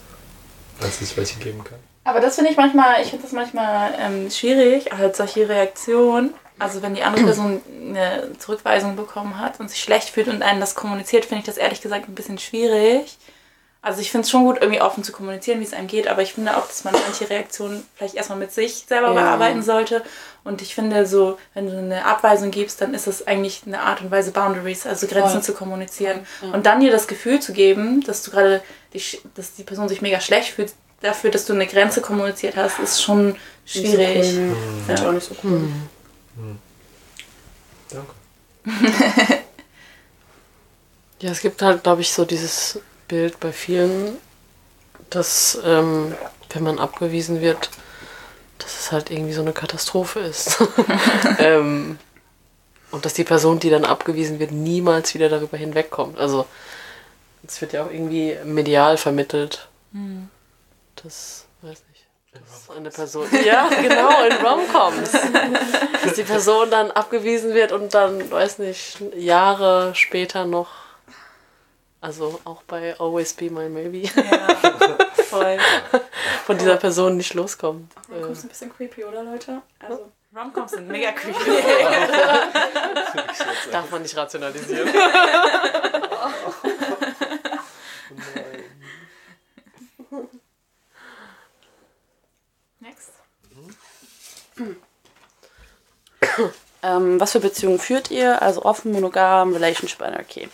als 0.80 1.00
ich 1.00 1.16
welche 1.16 1.38
geben 1.38 1.62
kann. 1.64 1.78
Aber 2.04 2.20
das 2.20 2.36
finde 2.36 2.52
ich 2.52 2.56
manchmal, 2.56 3.02
ich 3.02 3.08
finde 3.08 3.24
das 3.24 3.32
manchmal 3.32 3.94
ähm, 3.98 4.30
schwierig, 4.30 4.92
halt 4.92 5.16
solche 5.16 5.48
Reaktionen. 5.48 6.34
Also 6.58 6.80
wenn 6.82 6.94
die 6.94 7.02
andere 7.02 7.24
Person 7.24 7.60
eine 7.88 8.30
Zurückweisung 8.38 8.96
bekommen 8.96 9.38
hat 9.38 9.60
und 9.60 9.68
sich 9.70 9.80
schlecht 9.80 10.08
fühlt 10.08 10.28
und 10.28 10.42
einen 10.42 10.60
das 10.60 10.74
kommuniziert, 10.74 11.26
finde 11.26 11.40
ich 11.40 11.46
das 11.46 11.58
ehrlich 11.58 11.82
gesagt 11.82 12.08
ein 12.08 12.14
bisschen 12.14 12.38
schwierig. 12.38 13.18
Also 13.82 14.00
ich 14.00 14.10
finde 14.10 14.24
es 14.24 14.30
schon 14.30 14.44
gut, 14.44 14.56
irgendwie 14.60 14.80
offen 14.80 15.04
zu 15.04 15.12
kommunizieren, 15.12 15.60
wie 15.60 15.64
es 15.64 15.72
einem 15.72 15.86
geht, 15.86 16.08
aber 16.08 16.20
ich 16.20 16.32
finde 16.32 16.56
auch, 16.56 16.66
dass 16.66 16.82
man 16.82 16.94
manche 16.94 17.30
Reaktionen 17.30 17.86
vielleicht 17.94 18.16
erstmal 18.16 18.38
mit 18.38 18.52
sich 18.52 18.84
selber 18.88 19.08
Ja. 19.08 19.12
bearbeiten 19.14 19.62
sollte. 19.62 20.02
Und 20.42 20.60
ich 20.60 20.74
finde 20.74 21.06
so, 21.06 21.38
wenn 21.54 21.66
du 21.66 21.78
eine 21.78 22.04
Abweisung 22.04 22.50
gibst, 22.50 22.80
dann 22.80 22.94
ist 22.94 23.06
es 23.06 23.26
eigentlich 23.26 23.62
eine 23.64 23.80
Art 23.80 24.00
und 24.00 24.10
Weise, 24.10 24.32
Boundaries, 24.32 24.86
also 24.86 25.06
Grenzen 25.06 25.34
Voll. 25.34 25.42
zu 25.42 25.54
kommunizieren. 25.54 26.26
Und 26.52 26.66
dann 26.66 26.80
dir 26.80 26.90
das 26.90 27.06
Gefühl 27.06 27.38
zu 27.38 27.52
geben, 27.52 28.02
dass 28.04 28.22
du 28.22 28.32
gerade, 28.32 28.60
dass 29.34 29.54
die 29.54 29.62
Person 29.62 29.88
sich 29.88 30.02
mega 30.02 30.20
schlecht 30.20 30.54
fühlt, 30.54 30.72
dafür, 31.00 31.30
dass 31.30 31.44
du 31.44 31.52
eine 31.52 31.66
Grenze 31.66 32.00
kommuniziert 32.00 32.56
hast, 32.56 32.80
ist 32.80 33.02
schon 33.02 33.36
schwierig. 33.66 34.16
Nicht 34.16 34.34
so 34.34 34.40
cool. 34.40 34.56
Finde 34.86 35.02
ich 35.02 35.06
auch 35.08 35.12
nicht 35.12 35.28
so 35.28 35.36
cool. 35.44 35.68
Danke. 37.90 38.14
Ja, 41.20 41.30
es 41.30 41.40
gibt 41.40 41.62
halt, 41.62 41.82
glaube 41.82 42.02
ich, 42.02 42.12
so 42.12 42.26
dieses 42.26 42.80
Bild 43.08 43.40
bei 43.40 43.50
vielen, 43.50 44.18
dass 45.08 45.58
ähm, 45.64 46.14
wenn 46.50 46.62
man 46.62 46.78
abgewiesen 46.78 47.40
wird, 47.40 47.70
dass 48.58 48.80
es 48.80 48.92
halt 48.92 49.10
irgendwie 49.10 49.32
so 49.32 49.40
eine 49.40 49.52
Katastrophe 49.52 50.20
ist. 50.20 50.58
ähm, 51.38 51.98
und 52.90 53.04
dass 53.04 53.14
die 53.14 53.24
Person, 53.24 53.58
die 53.58 53.70
dann 53.70 53.84
abgewiesen 53.84 54.38
wird, 54.38 54.52
niemals 54.52 55.14
wieder 55.14 55.28
darüber 55.28 55.56
hinwegkommt. 55.56 56.18
Also 56.18 56.46
es 57.46 57.60
wird 57.60 57.72
ja 57.72 57.84
auch 57.84 57.90
irgendwie 57.90 58.36
medial 58.44 58.96
vermittelt. 58.96 59.68
Das 60.96 61.46
weiß 61.62 61.82
nicht. 61.92 62.05
Eine 62.76 62.90
Person. 62.90 63.26
Ja, 63.44 63.68
genau, 63.68 64.24
in 64.24 64.32
Romcoms. 64.44 65.10
dass 66.02 66.14
die 66.14 66.22
Person 66.22 66.70
dann 66.70 66.90
abgewiesen 66.90 67.54
wird 67.54 67.72
und 67.72 67.94
dann, 67.94 68.30
weiß 68.30 68.58
nicht, 68.58 68.98
Jahre 69.14 69.94
später 69.94 70.44
noch. 70.44 70.68
Also 72.00 72.40
auch 72.44 72.62
bei 72.62 72.94
Always 73.00 73.32
Be 73.34 73.50
My 73.50 73.68
Maybe 73.68 74.08
Voll. 75.28 75.58
von 76.44 76.58
dieser 76.58 76.76
Person 76.76 77.16
nicht 77.16 77.34
loskommt. 77.34 77.92
Du 78.08 78.20
kommst 78.20 78.44
ein 78.44 78.48
bisschen 78.48 78.72
creepy, 78.72 79.04
oder 79.04 79.24
Leute? 79.24 79.62
Also, 79.80 80.12
Romcoms 80.36 80.72
sind 80.72 80.88
mega 80.88 81.12
creepy. 81.12 81.40
Darf 83.72 83.90
man 83.90 84.02
nicht 84.02 84.16
rationalisieren. 84.16 84.88
ähm, 96.82 97.20
was 97.20 97.32
für 97.32 97.40
Beziehungen 97.40 97.78
führt 97.78 98.10
ihr? 98.10 98.40
Also 98.42 98.64
offen, 98.64 98.92
monogam, 98.92 99.52
Relationship 99.52 100.02
Anarchy. 100.02 100.48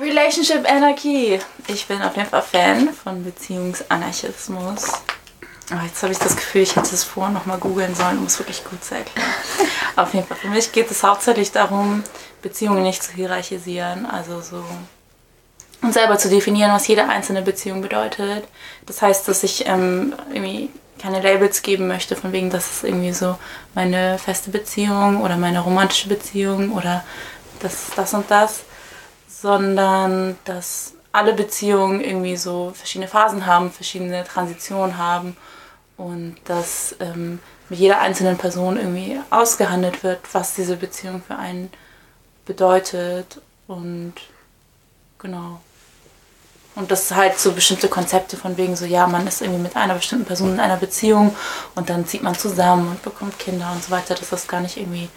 Relationship 0.00 0.68
Anarchy. 0.68 1.40
Ich 1.68 1.86
bin 1.86 2.02
auf 2.02 2.16
jeden 2.16 2.28
Fall 2.28 2.42
Fan 2.42 2.92
von 2.92 3.24
Beziehungsanarchismus. 3.24 4.92
Aber 5.70 5.82
jetzt 5.82 6.02
habe 6.02 6.12
ich 6.12 6.18
das 6.18 6.36
Gefühl, 6.36 6.62
ich 6.62 6.76
hätte 6.76 6.94
es 6.94 7.02
vorher 7.02 7.32
nochmal 7.32 7.58
googeln 7.58 7.94
sollen, 7.94 8.18
um 8.18 8.26
es 8.26 8.38
wirklich 8.38 8.62
gut 8.64 8.84
zu 8.84 8.94
erklären. 8.94 9.28
auf 9.96 10.14
jeden 10.14 10.26
Fall, 10.26 10.36
für 10.36 10.48
mich 10.48 10.70
geht 10.70 10.90
es 10.90 11.02
hauptsächlich 11.02 11.50
darum, 11.50 12.04
Beziehungen 12.42 12.82
nicht 12.82 13.02
zu 13.02 13.12
hierarchisieren. 13.12 14.06
Also 14.06 14.40
so 14.42 14.62
und 15.82 15.92
selber 15.92 16.18
zu 16.18 16.28
definieren, 16.28 16.72
was 16.72 16.86
jede 16.86 17.08
einzelne 17.08 17.42
Beziehung 17.42 17.82
bedeutet. 17.82 18.44
Das 18.86 19.02
heißt, 19.02 19.26
dass 19.28 19.42
ich 19.42 19.66
ähm, 19.66 20.14
irgendwie 20.32 20.70
keine 20.98 21.20
Labels 21.20 21.62
geben 21.62 21.86
möchte, 21.88 22.16
von 22.16 22.32
wegen, 22.32 22.50
das 22.50 22.70
ist 22.70 22.84
irgendwie 22.84 23.12
so 23.12 23.36
meine 23.74 24.18
feste 24.18 24.50
Beziehung 24.50 25.22
oder 25.22 25.36
meine 25.36 25.60
romantische 25.60 26.08
Beziehung 26.08 26.72
oder 26.72 27.04
das 27.60 27.90
das 27.94 28.14
und 28.14 28.30
das, 28.30 28.64
sondern 29.28 30.36
dass 30.44 30.94
alle 31.12 31.32
Beziehungen 31.32 32.00
irgendwie 32.02 32.36
so 32.36 32.72
verschiedene 32.74 33.08
Phasen 33.08 33.46
haben, 33.46 33.70
verschiedene 33.70 34.24
Transitionen 34.24 34.98
haben 34.98 35.36
und 35.96 36.36
dass 36.44 36.94
ähm, 37.00 37.38
mit 37.68 37.78
jeder 37.78 38.00
einzelnen 38.00 38.36
Person 38.36 38.76
irgendwie 38.76 39.18
ausgehandelt 39.30 40.04
wird, 40.04 40.20
was 40.32 40.54
diese 40.54 40.76
Beziehung 40.76 41.22
für 41.26 41.36
einen 41.36 41.70
bedeutet 42.44 43.40
und 43.66 44.14
genau. 45.18 45.60
Und 46.76 46.90
das 46.90 47.10
halt 47.14 47.40
so 47.40 47.52
bestimmte 47.52 47.88
Konzepte 47.88 48.36
von 48.36 48.56
wegen 48.58 48.76
so, 48.76 48.84
ja, 48.84 49.06
man 49.06 49.26
ist 49.26 49.40
irgendwie 49.40 49.62
mit 49.62 49.76
einer 49.76 49.94
bestimmten 49.94 50.26
Person 50.26 50.52
in 50.52 50.60
einer 50.60 50.76
Beziehung 50.76 51.34
und 51.74 51.88
dann 51.88 52.06
zieht 52.06 52.22
man 52.22 52.34
zusammen 52.34 52.88
und 52.88 53.02
bekommt 53.02 53.38
Kinder 53.38 53.72
und 53.72 53.82
so 53.82 53.90
weiter, 53.90 54.14
dass 54.14 54.28
das 54.28 54.46
gar 54.46 54.60
nicht 54.60 54.76
irgendwie, 54.76 55.08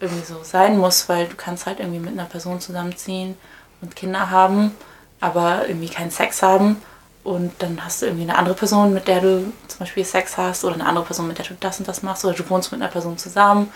irgendwie 0.00 0.24
so 0.24 0.42
sein 0.42 0.76
muss, 0.76 1.08
weil 1.08 1.28
du 1.28 1.36
kannst 1.36 1.64
halt 1.64 1.78
irgendwie 1.78 2.00
mit 2.00 2.12
einer 2.12 2.24
Person 2.24 2.60
zusammenziehen 2.60 3.36
und 3.80 3.94
Kinder 3.94 4.30
haben, 4.30 4.74
aber 5.20 5.68
irgendwie 5.68 5.88
keinen 5.88 6.10
Sex 6.10 6.42
haben 6.42 6.82
und 7.22 7.52
dann 7.60 7.84
hast 7.84 8.02
du 8.02 8.06
irgendwie 8.06 8.24
eine 8.24 8.36
andere 8.36 8.56
Person, 8.56 8.92
mit 8.92 9.06
der 9.06 9.20
du 9.20 9.52
zum 9.68 9.78
Beispiel 9.78 10.04
Sex 10.04 10.36
hast 10.36 10.64
oder 10.64 10.74
eine 10.74 10.86
andere 10.86 11.04
Person, 11.04 11.28
mit 11.28 11.38
der 11.38 11.46
du 11.46 11.54
das 11.60 11.78
und 11.78 11.86
das 11.86 12.02
machst 12.02 12.24
oder 12.24 12.34
du 12.34 12.50
wohnst 12.50 12.72
mit 12.72 12.82
einer 12.82 12.90
Person 12.90 13.16
zusammen 13.16 13.72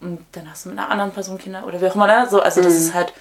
und 0.00 0.24
dann 0.32 0.50
hast 0.50 0.64
du 0.64 0.70
mit 0.70 0.78
einer 0.78 0.90
anderen 0.90 1.12
Person 1.12 1.36
Kinder 1.36 1.66
oder 1.66 1.80
wie 1.80 1.86
auch 1.86 1.94
immer, 1.94 2.06
ne? 2.06 2.26
So, 2.30 2.40
also 2.40 2.62
das 2.62 2.74
ist 2.74 2.94
halt 2.94 3.12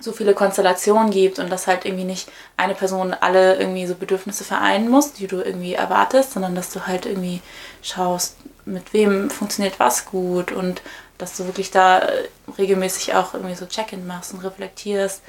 so 0.00 0.12
viele 0.12 0.34
Konstellationen 0.34 1.10
gibt 1.10 1.38
und 1.38 1.50
dass 1.50 1.66
halt 1.66 1.84
irgendwie 1.84 2.04
nicht 2.04 2.28
eine 2.56 2.74
Person 2.74 3.14
alle 3.14 3.56
irgendwie 3.56 3.86
so 3.86 3.94
Bedürfnisse 3.94 4.44
vereinen 4.44 4.88
muss, 4.88 5.12
die 5.12 5.26
du 5.26 5.40
irgendwie 5.40 5.74
erwartest, 5.74 6.32
sondern 6.32 6.54
dass 6.54 6.70
du 6.70 6.86
halt 6.86 7.06
irgendwie 7.06 7.40
schaust, 7.82 8.36
mit 8.64 8.92
wem 8.92 9.30
funktioniert 9.30 9.78
was 9.78 10.06
gut 10.06 10.52
und 10.52 10.82
dass 11.18 11.36
du 11.36 11.46
wirklich 11.46 11.70
da 11.70 12.00
äh, 12.00 12.28
regelmäßig 12.58 13.14
auch 13.14 13.34
irgendwie 13.34 13.54
so 13.54 13.66
Check-in 13.66 14.06
machst 14.06 14.34
und 14.34 14.40
reflektierst, 14.40 15.22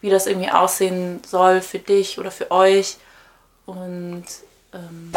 wie 0.00 0.10
das 0.10 0.26
irgendwie 0.26 0.50
aussehen 0.50 1.22
soll 1.26 1.60
für 1.60 1.78
dich 1.78 2.18
oder 2.18 2.30
für 2.30 2.50
euch 2.50 2.98
und 3.64 4.24
ähm, 4.74 5.12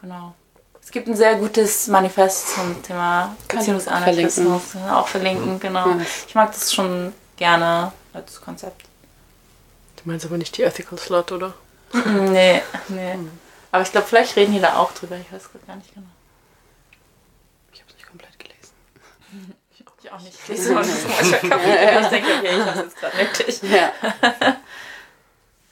genau. 0.00 0.34
Es 0.82 0.90
gibt 0.90 1.08
ein 1.08 1.16
sehr 1.16 1.36
gutes 1.36 1.88
Manifest 1.88 2.54
zum 2.54 2.82
Thema 2.82 3.36
Beziehungsanarchismus. 3.48 4.62
Auch 4.90 5.06
verlinken, 5.06 5.60
genau. 5.60 5.86
Ich 6.26 6.34
mag 6.34 6.52
das 6.52 6.72
schon 6.72 7.12
gerne 7.40 7.92
als 8.12 8.40
Konzept. 8.40 8.84
Du 9.96 10.02
meinst 10.04 10.24
aber 10.24 10.38
nicht 10.38 10.56
die 10.56 10.62
Ethical 10.62 10.98
Slut, 10.98 11.32
oder? 11.32 11.54
Nee, 11.92 12.62
nee. 12.88 13.18
Aber 13.72 13.82
ich 13.82 13.90
glaube, 13.90 14.06
vielleicht 14.06 14.36
reden 14.36 14.52
die 14.52 14.60
da 14.60 14.76
auch 14.76 14.92
drüber. 14.92 15.16
Ich 15.16 15.32
weiß 15.32 15.50
gerade 15.50 15.66
gar 15.66 15.76
nicht 15.76 15.92
genau. 15.92 16.06
Ich 17.72 17.80
habe 17.80 17.90
es 17.90 17.96
nicht 17.96 18.06
komplett 18.06 18.38
gelesen. 18.38 19.56
Ich 20.02 20.10
auch 20.10 20.20
nicht. 20.22 20.34
Ich 20.42 20.48
lese 20.48 20.74
auch 20.80 20.82
nicht 20.82 20.96
so 20.96 21.08
Kapitel. 21.48 22.00
Ich 22.00 22.08
denke, 22.08 22.28
okay, 22.38 22.58
ich 22.58 22.64
habe 22.64 22.80
jetzt 22.80 22.96
gerade 22.98 23.16
nötig. 23.18 23.62
Ja. 23.62 23.92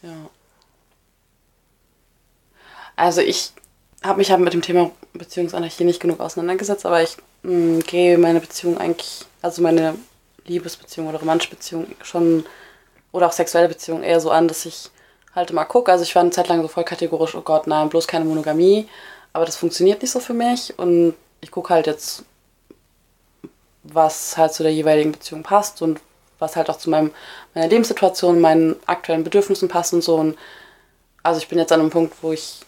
ja. 0.02 0.30
Also 2.94 3.22
ich 3.22 3.52
habe 4.04 4.18
mich 4.18 4.30
halt 4.30 4.40
mit 4.40 4.52
dem 4.52 4.60
Thema 4.60 4.90
Beziehungsanarchie 5.14 5.84
nicht 5.84 6.00
genug 6.00 6.20
auseinandergesetzt, 6.20 6.84
aber 6.84 7.02
ich 7.02 7.16
mh, 7.42 7.80
gehe 7.86 8.18
meine 8.18 8.40
Beziehung 8.40 8.76
eigentlich, 8.76 9.24
also 9.40 9.62
meine 9.62 9.94
Liebesbeziehung 10.48 11.08
oder 11.08 11.18
romantische 11.18 11.50
Beziehung 11.50 11.86
schon 12.02 12.44
oder 13.12 13.26
auch 13.26 13.32
sexuelle 13.32 13.68
Beziehung 13.68 14.02
eher 14.02 14.20
so 14.20 14.30
an, 14.30 14.48
dass 14.48 14.66
ich 14.66 14.90
halt 15.34 15.50
immer 15.50 15.64
gucke. 15.64 15.92
Also 15.92 16.04
ich 16.04 16.14
war 16.14 16.22
eine 16.22 16.30
Zeit 16.30 16.48
lang 16.48 16.62
so 16.62 16.68
voll 16.68 16.84
kategorisch, 16.84 17.34
oh 17.34 17.40
Gott, 17.40 17.66
nein, 17.66 17.88
bloß 17.88 18.06
keine 18.06 18.24
Monogamie. 18.24 18.88
Aber 19.32 19.44
das 19.44 19.56
funktioniert 19.56 20.02
nicht 20.02 20.10
so 20.10 20.20
für 20.20 20.34
mich 20.34 20.78
und 20.78 21.14
ich 21.40 21.50
gucke 21.50 21.72
halt 21.72 21.86
jetzt, 21.86 22.24
was 23.82 24.36
halt 24.36 24.52
zu 24.52 24.62
der 24.62 24.72
jeweiligen 24.72 25.12
Beziehung 25.12 25.42
passt 25.42 25.80
und 25.82 26.00
was 26.38 26.56
halt 26.56 26.70
auch 26.70 26.78
zu 26.78 26.90
meinem, 26.90 27.12
meiner 27.54 27.68
Lebenssituation, 27.68 28.40
meinen 28.40 28.76
aktuellen 28.86 29.24
Bedürfnissen 29.24 29.68
passt 29.68 29.92
und 29.92 30.02
so. 30.02 30.16
Und 30.16 30.36
also 31.22 31.40
ich 31.40 31.48
bin 31.48 31.58
jetzt 31.58 31.72
an 31.72 31.80
einem 31.80 31.90
Punkt, 31.90 32.14
wo 32.22 32.32
ich 32.32 32.60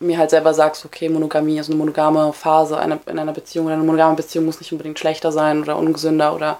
mir 0.00 0.18
halt 0.18 0.30
selber 0.30 0.54
sage, 0.54 0.76
so, 0.76 0.86
okay, 0.86 1.08
Monogamie 1.08 1.58
ist 1.58 1.68
eine 1.68 1.76
monogame 1.76 2.32
Phase 2.32 2.76
in 3.06 3.18
einer 3.18 3.32
Beziehung 3.32 3.66
oder 3.66 3.74
eine 3.74 3.84
monogame 3.84 4.16
Beziehung 4.16 4.44
muss 4.44 4.60
nicht 4.60 4.72
unbedingt 4.72 4.98
schlechter 4.98 5.32
sein 5.32 5.62
oder 5.62 5.76
ungesünder 5.76 6.34
oder 6.34 6.58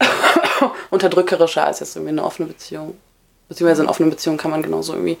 unterdrückerischer 0.90 1.66
als 1.66 1.80
jetzt 1.80 1.96
irgendwie 1.96 2.12
eine 2.12 2.24
offene 2.24 2.48
Beziehung. 2.48 2.96
Beziehungsweise 3.48 3.82
in 3.82 3.88
offenen 3.88 4.10
Beziehungen 4.10 4.38
kann 4.38 4.50
man 4.50 4.62
genauso 4.62 4.94
irgendwie 4.94 5.18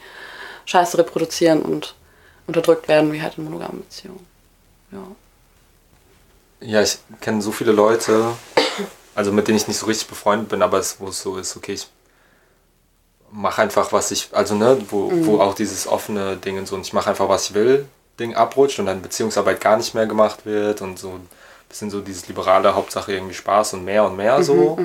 Scheiße 0.66 0.98
reproduzieren 0.98 1.62
und 1.62 1.94
unterdrückt 2.46 2.88
werden 2.88 3.12
wie 3.12 3.22
halt 3.22 3.38
in 3.38 3.44
monogamen 3.44 3.82
Beziehungen. 3.82 4.26
Ja. 4.92 5.02
Ja, 6.60 6.82
ich 6.82 6.98
kenne 7.20 7.42
so 7.42 7.52
viele 7.52 7.72
Leute, 7.72 8.32
also 9.14 9.32
mit 9.32 9.48
denen 9.48 9.58
ich 9.58 9.68
nicht 9.68 9.76
so 9.76 9.86
richtig 9.86 10.08
befreundet 10.08 10.48
bin, 10.48 10.62
aber 10.62 10.78
es, 10.78 10.98
wo 10.98 11.08
es 11.08 11.20
so 11.20 11.36
ist, 11.36 11.56
okay, 11.56 11.74
ich 11.74 11.88
mache 13.30 13.60
einfach, 13.60 13.92
was 13.92 14.10
ich, 14.10 14.28
also 14.32 14.54
ne, 14.54 14.78
wo, 14.88 15.10
wo 15.12 15.40
auch 15.40 15.54
dieses 15.54 15.86
offene 15.86 16.36
Ding 16.36 16.56
und 16.56 16.66
so, 16.66 16.76
und 16.76 16.82
ich 16.82 16.92
mache 16.92 17.10
einfach, 17.10 17.28
was 17.28 17.50
ich 17.50 17.54
will, 17.54 17.86
Ding 18.18 18.34
abrutscht 18.34 18.78
und 18.78 18.86
dann 18.86 19.02
Beziehungsarbeit 19.02 19.60
gar 19.60 19.76
nicht 19.76 19.94
mehr 19.94 20.06
gemacht 20.06 20.46
wird 20.46 20.80
und 20.80 20.98
so 20.98 21.20
bisschen 21.74 21.90
so 21.90 22.00
dieses 22.00 22.28
liberale, 22.28 22.76
Hauptsache 22.76 23.12
irgendwie 23.12 23.34
Spaß 23.34 23.74
und 23.74 23.84
mehr 23.84 24.04
und 24.04 24.16
mehr 24.16 24.44
so. 24.44 24.78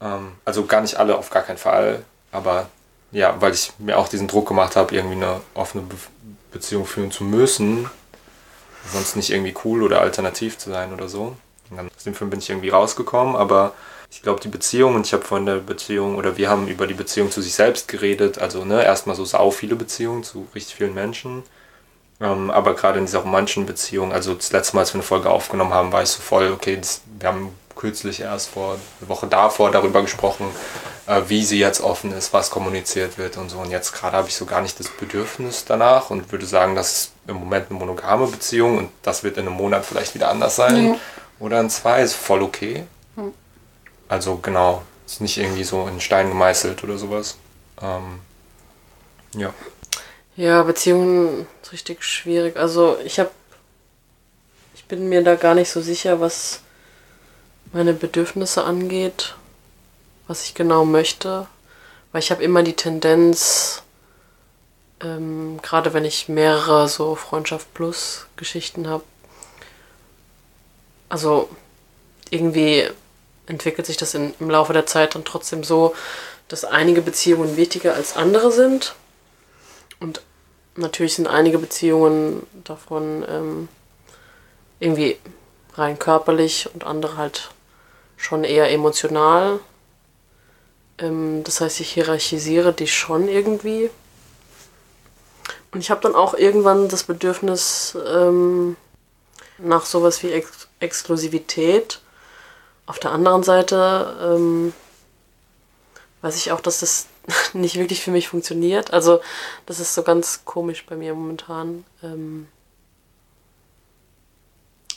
Ähm, 0.00 0.32
also 0.46 0.64
gar 0.64 0.80
nicht 0.80 0.96
alle, 0.96 1.18
auf 1.18 1.28
gar 1.28 1.42
keinen 1.42 1.58
Fall, 1.58 2.02
aber 2.32 2.70
ja, 3.12 3.36
weil 3.40 3.52
ich 3.52 3.72
mir 3.78 3.98
auch 3.98 4.08
diesen 4.08 4.26
Druck 4.26 4.48
gemacht 4.48 4.74
habe, 4.74 4.94
irgendwie 4.94 5.16
eine 5.16 5.40
offene 5.54 5.84
Be 5.84 5.96
Beziehung 6.50 6.86
führen 6.86 7.10
zu 7.10 7.24
müssen, 7.24 7.90
sonst 8.90 9.16
nicht 9.16 9.28
irgendwie 9.28 9.54
cool 9.66 9.82
oder 9.82 10.00
alternativ 10.00 10.56
zu 10.56 10.70
sein 10.70 10.94
oder 10.94 11.06
so. 11.06 11.36
Und 11.68 11.76
dann 11.76 11.90
aus 11.94 12.04
dem 12.04 12.14
Film 12.14 12.30
bin 12.30 12.38
ich 12.38 12.48
irgendwie 12.48 12.70
rausgekommen, 12.70 13.36
aber 13.36 13.74
ich 14.10 14.22
glaube, 14.22 14.40
die 14.40 14.48
Beziehung, 14.48 14.94
und 14.94 15.04
ich 15.04 15.12
habe 15.12 15.24
von 15.24 15.44
der 15.44 15.56
Beziehung, 15.56 16.16
oder 16.16 16.38
wir 16.38 16.48
haben 16.48 16.66
über 16.66 16.86
die 16.86 16.94
Beziehung 16.94 17.30
zu 17.30 17.42
sich 17.42 17.52
selbst 17.52 17.86
geredet, 17.86 18.38
also 18.38 18.64
ne, 18.64 18.82
erstmal 18.82 19.14
so 19.14 19.26
sau 19.26 19.50
viele 19.50 19.76
Beziehungen 19.76 20.24
zu 20.24 20.46
richtig 20.54 20.76
vielen 20.76 20.94
Menschen. 20.94 21.42
Ähm, 22.20 22.50
aber 22.50 22.74
gerade 22.74 22.98
in 22.98 23.06
dieser 23.06 23.20
romantischen 23.20 23.66
Beziehung, 23.66 24.12
also 24.12 24.34
das 24.34 24.50
letzte 24.50 24.74
Mal, 24.74 24.80
als 24.80 24.92
wir 24.92 24.96
eine 24.96 25.04
Folge 25.04 25.30
aufgenommen 25.30 25.72
haben, 25.72 25.92
war 25.92 26.02
ich 26.02 26.08
so 26.08 26.20
voll, 26.20 26.50
okay, 26.52 26.76
das, 26.76 27.02
wir 27.18 27.28
haben 27.28 27.54
kürzlich 27.76 28.20
erst 28.20 28.50
vor 28.50 28.76
eine 29.00 29.08
Woche 29.08 29.28
davor 29.28 29.70
darüber 29.70 30.02
gesprochen, 30.02 30.46
äh, 31.06 31.22
wie 31.28 31.44
sie 31.44 31.60
jetzt 31.60 31.80
offen 31.80 32.12
ist, 32.12 32.32
was 32.32 32.50
kommuniziert 32.50 33.18
wird 33.18 33.36
und 33.36 33.50
so. 33.50 33.58
Und 33.58 33.70
jetzt 33.70 33.92
gerade 33.92 34.16
habe 34.16 34.28
ich 34.28 34.34
so 34.34 34.46
gar 34.46 34.60
nicht 34.62 34.80
das 34.80 34.88
Bedürfnis 34.88 35.64
danach 35.64 36.10
und 36.10 36.32
würde 36.32 36.46
sagen, 36.46 36.74
das 36.74 36.92
ist 36.92 37.12
im 37.28 37.36
Moment 37.36 37.70
eine 37.70 37.78
monogame 37.78 38.26
Beziehung 38.26 38.78
und 38.78 38.90
das 39.02 39.22
wird 39.22 39.36
in 39.36 39.46
einem 39.46 39.56
Monat 39.56 39.84
vielleicht 39.86 40.14
wieder 40.14 40.28
anders 40.28 40.56
sein. 40.56 40.96
Oder 41.38 41.60
in 41.60 41.70
zwei, 41.70 42.02
ist 42.02 42.14
voll 42.14 42.42
okay. 42.42 42.84
Also 44.08 44.36
genau, 44.38 44.82
ist 45.06 45.20
nicht 45.20 45.38
irgendwie 45.38 45.64
so 45.64 45.86
in 45.86 46.00
Stein 46.00 46.30
gemeißelt 46.30 46.82
oder 46.82 46.98
sowas. 46.98 47.36
Ähm, 47.80 48.20
ja. 49.34 49.54
Ja, 50.38 50.62
Beziehungen 50.62 51.48
ist 51.60 51.72
richtig 51.72 52.04
schwierig. 52.04 52.56
Also 52.56 52.96
ich 53.04 53.18
habe, 53.18 53.32
ich 54.76 54.84
bin 54.84 55.08
mir 55.08 55.24
da 55.24 55.34
gar 55.34 55.56
nicht 55.56 55.68
so 55.68 55.80
sicher, 55.80 56.20
was 56.20 56.60
meine 57.72 57.92
Bedürfnisse 57.92 58.62
angeht, 58.62 59.34
was 60.28 60.44
ich 60.44 60.54
genau 60.54 60.84
möchte, 60.84 61.48
weil 62.12 62.22
ich 62.22 62.30
habe 62.30 62.44
immer 62.44 62.62
die 62.62 62.76
Tendenz, 62.76 63.82
ähm, 65.02 65.58
gerade 65.60 65.92
wenn 65.92 66.04
ich 66.04 66.28
mehrere 66.28 66.88
so 66.88 67.16
Freundschaft 67.16 67.74
plus 67.74 68.28
Geschichten 68.36 68.88
habe, 68.88 69.02
also 71.08 71.48
irgendwie 72.30 72.88
entwickelt 73.46 73.88
sich 73.88 73.96
das 73.96 74.14
in, 74.14 74.34
im 74.38 74.50
Laufe 74.50 74.72
der 74.72 74.86
Zeit 74.86 75.16
dann 75.16 75.24
trotzdem 75.24 75.64
so, 75.64 75.96
dass 76.46 76.64
einige 76.64 77.02
Beziehungen 77.02 77.56
wichtiger 77.56 77.94
als 77.94 78.14
andere 78.14 78.52
sind. 78.52 78.94
Und 79.98 80.22
natürlich 80.78 81.14
sind 81.14 81.26
einige 81.26 81.58
Beziehungen 81.58 82.46
davon 82.64 83.24
ähm, 83.28 83.68
irgendwie 84.80 85.18
rein 85.74 85.98
körperlich 85.98 86.70
und 86.72 86.84
andere 86.84 87.16
halt 87.16 87.50
schon 88.16 88.44
eher 88.44 88.70
emotional. 88.70 89.60
Ähm, 90.98 91.42
das 91.44 91.60
heißt, 91.60 91.80
ich 91.80 91.90
hierarchisiere 91.92 92.72
die 92.72 92.86
schon 92.86 93.28
irgendwie. 93.28 93.90
Und 95.72 95.80
ich 95.80 95.90
habe 95.90 96.00
dann 96.00 96.14
auch 96.14 96.34
irgendwann 96.34 96.88
das 96.88 97.04
Bedürfnis 97.04 97.96
ähm, 98.06 98.76
nach 99.58 99.84
sowas 99.84 100.22
wie 100.22 100.32
Ex 100.32 100.68
Exklusivität. 100.80 102.00
Auf 102.86 103.00
der 103.00 103.10
anderen 103.10 103.42
Seite 103.42 104.16
ähm, 104.22 104.72
weiß 106.22 106.36
ich 106.36 106.52
auch, 106.52 106.60
dass 106.60 106.80
das 106.80 107.06
nicht 107.52 107.76
wirklich 107.76 108.02
für 108.02 108.10
mich 108.10 108.28
funktioniert. 108.28 108.92
Also 108.92 109.20
das 109.66 109.80
ist 109.80 109.94
so 109.94 110.02
ganz 110.02 110.40
komisch 110.44 110.84
bei 110.86 110.96
mir 110.96 111.14
momentan. 111.14 111.84
Ähm, 112.02 112.48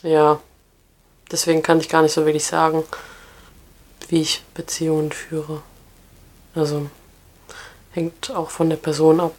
ja, 0.04 0.40
deswegen 1.32 1.62
kann 1.62 1.80
ich 1.80 1.90
gar 1.90 2.02
nicht 2.02 2.14
so 2.14 2.26
wirklich 2.26 2.46
sagen, 2.46 2.84
wie 4.10 4.22
ich 4.22 4.44
Beziehungen 4.54 5.12
führe. 5.12 5.62
Also 6.56 6.90
hängt 7.92 8.32
auch 8.32 8.50
von 8.50 8.70
der 8.70 8.78
Person 8.78 9.20
ab. 9.20 9.34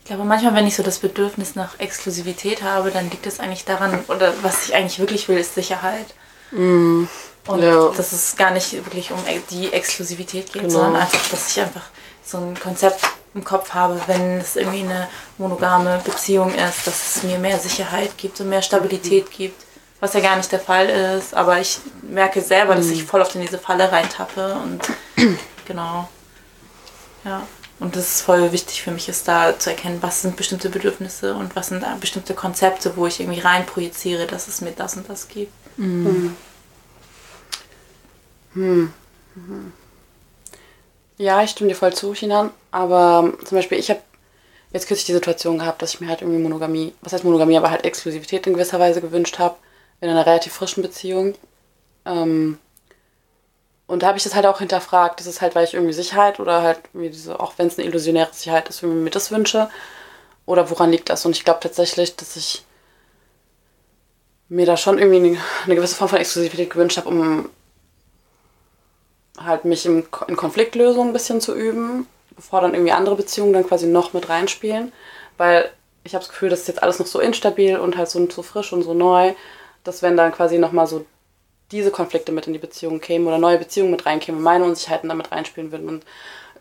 Ich 0.00 0.06
glaube, 0.06 0.24
manchmal, 0.24 0.54
wenn 0.54 0.66
ich 0.66 0.74
so 0.76 0.82
das 0.82 0.98
Bedürfnis 0.98 1.54
nach 1.54 1.78
Exklusivität 1.78 2.62
habe, 2.62 2.90
dann 2.90 3.10
liegt 3.10 3.26
es 3.26 3.38
eigentlich 3.38 3.64
daran, 3.64 4.04
oder 4.08 4.32
was 4.42 4.64
ich 4.68 4.74
eigentlich 4.74 4.98
wirklich 4.98 5.28
will, 5.28 5.38
ist 5.38 5.54
Sicherheit. 5.54 6.06
Und 6.52 7.08
Ja. 7.46 7.90
dass 7.96 8.12
es 8.12 8.36
gar 8.36 8.50
nicht 8.50 8.72
wirklich 8.72 9.12
um 9.12 9.18
die 9.50 9.72
Exklusivität 9.72 10.52
geht, 10.52 10.62
Genau. 10.62 10.74
sondern 10.74 10.96
einfach, 11.02 11.28
dass 11.30 11.50
ich 11.50 11.60
einfach 11.60 11.84
so 12.30 12.38
ein 12.38 12.58
Konzept 12.58 13.00
im 13.34 13.44
Kopf 13.44 13.74
habe, 13.74 14.00
wenn 14.06 14.38
es 14.38 14.56
irgendwie 14.56 14.80
eine 14.80 15.08
monogame 15.38 16.00
Beziehung 16.04 16.54
ist, 16.54 16.86
dass 16.86 17.16
es 17.16 17.22
mir 17.22 17.38
mehr 17.38 17.58
Sicherheit 17.58 18.16
gibt 18.16 18.40
und 18.40 18.48
mehr 18.48 18.62
Stabilität 18.62 19.30
gibt. 19.30 19.64
Was 20.00 20.14
ja 20.14 20.20
gar 20.20 20.36
nicht 20.36 20.50
der 20.50 20.60
Fall 20.60 20.88
ist, 20.88 21.34
aber 21.34 21.60
ich 21.60 21.78
merke 22.02 22.40
selber, 22.40 22.74
dass 22.74 22.88
ich 22.88 23.04
voll 23.04 23.20
oft 23.20 23.34
in 23.34 23.42
diese 23.42 23.58
Falle 23.58 23.92
reintappe 23.92 24.54
und 24.54 24.80
genau. 25.66 26.08
Ja. 27.24 27.46
Und 27.80 27.96
das 27.96 28.16
ist 28.16 28.22
voll 28.22 28.52
wichtig 28.52 28.82
für 28.82 28.90
mich, 28.90 29.08
ist 29.08 29.26
da 29.26 29.58
zu 29.58 29.70
erkennen, 29.70 29.98
was 30.02 30.22
sind 30.22 30.36
bestimmte 30.36 30.68
Bedürfnisse 30.68 31.34
und 31.34 31.56
was 31.56 31.68
sind 31.68 31.82
da 31.82 31.96
bestimmte 31.98 32.34
Konzepte, 32.34 32.96
wo 32.96 33.06
ich 33.06 33.20
irgendwie 33.20 33.40
rein 33.40 33.64
projiziere, 33.64 34.26
dass 34.26 34.48
es 34.48 34.60
mir 34.60 34.72
das 34.72 34.96
und 34.96 35.08
das 35.08 35.28
gibt. 35.28 35.52
Ja, 41.20 41.42
ich 41.42 41.50
stimme 41.50 41.68
dir 41.68 41.74
voll 41.76 41.92
zu, 41.92 42.14
Chinan. 42.14 42.50
Aber 42.70 43.34
zum 43.44 43.56
Beispiel, 43.58 43.78
ich 43.78 43.90
habe 43.90 44.00
jetzt 44.72 44.88
kürzlich 44.88 45.04
die 45.04 45.12
Situation 45.12 45.58
gehabt, 45.58 45.82
dass 45.82 45.92
ich 45.92 46.00
mir 46.00 46.08
halt 46.08 46.22
irgendwie 46.22 46.40
Monogamie, 46.40 46.94
was 47.02 47.12
heißt 47.12 47.24
Monogamie, 47.24 47.58
aber 47.58 47.70
halt 47.70 47.84
Exklusivität 47.84 48.46
in 48.46 48.54
gewisser 48.54 48.80
Weise 48.80 49.02
gewünscht 49.02 49.38
habe. 49.38 49.56
In 50.00 50.08
einer 50.08 50.24
relativ 50.24 50.54
frischen 50.54 50.82
Beziehung. 50.82 51.34
Ähm, 52.06 52.58
und 53.86 54.02
da 54.02 54.06
habe 54.06 54.16
ich 54.16 54.24
das 54.24 54.34
halt 54.34 54.46
auch 54.46 54.60
hinterfragt. 54.60 55.20
Das 55.20 55.26
ist 55.26 55.42
halt, 55.42 55.54
weil 55.54 55.64
ich 55.64 55.74
irgendwie 55.74 55.92
Sicherheit 55.92 56.40
oder 56.40 56.62
halt 56.62 56.80
irgendwie 56.94 57.10
diese, 57.10 57.38
auch 57.38 57.52
wenn 57.58 57.66
es 57.66 57.78
eine 57.78 57.86
illusionäre 57.86 58.32
Sicherheit 58.32 58.70
ist, 58.70 58.82
irgendwie 58.82 59.02
mir 59.02 59.10
das 59.10 59.30
wünsche. 59.30 59.68
Oder 60.46 60.70
woran 60.70 60.90
liegt 60.90 61.10
das? 61.10 61.26
Und 61.26 61.32
ich 61.36 61.44
glaube 61.44 61.60
tatsächlich, 61.60 62.16
dass 62.16 62.34
ich 62.36 62.64
mir 64.48 64.64
da 64.64 64.78
schon 64.78 64.98
irgendwie 64.98 65.38
eine 65.66 65.74
gewisse 65.74 65.96
Form 65.96 66.08
von 66.08 66.18
Exklusivität 66.18 66.70
gewünscht 66.70 66.96
habe, 66.96 67.10
um 67.10 67.50
halt 69.44 69.64
mich 69.64 69.86
im, 69.86 70.04
in 70.28 70.36
Konfliktlösung 70.36 71.08
ein 71.08 71.12
bisschen 71.12 71.40
zu 71.40 71.54
üben, 71.54 72.06
bevor 72.36 72.60
dann 72.60 72.74
irgendwie 72.74 72.92
andere 72.92 73.16
Beziehungen 73.16 73.52
dann 73.52 73.66
quasi 73.66 73.86
noch 73.86 74.12
mit 74.12 74.28
reinspielen. 74.28 74.92
Weil 75.36 75.70
ich 76.04 76.14
habe 76.14 76.22
das 76.24 76.30
Gefühl, 76.30 76.50
das 76.50 76.60
ist 76.60 76.68
jetzt 76.68 76.82
alles 76.82 76.98
noch 76.98 77.06
so 77.06 77.20
instabil 77.20 77.78
und 77.78 77.96
halt 77.96 78.08
so, 78.08 78.28
so 78.30 78.42
frisch 78.42 78.72
und 78.72 78.82
so 78.82 78.94
neu, 78.94 79.34
dass 79.84 80.02
wenn 80.02 80.16
dann 80.16 80.32
quasi 80.32 80.58
nochmal 80.58 80.86
so 80.86 81.04
diese 81.72 81.90
Konflikte 81.90 82.32
mit 82.32 82.46
in 82.46 82.52
die 82.52 82.58
Beziehung 82.58 83.00
kämen 83.00 83.26
oder 83.26 83.38
neue 83.38 83.58
Beziehungen 83.58 83.90
mit 83.90 84.06
reinkämen, 84.06 84.42
meine 84.42 84.64
Unsicherheiten 84.64 85.08
damit 85.08 85.30
reinspielen 85.30 85.70
würden 85.72 85.88
und 85.88 86.04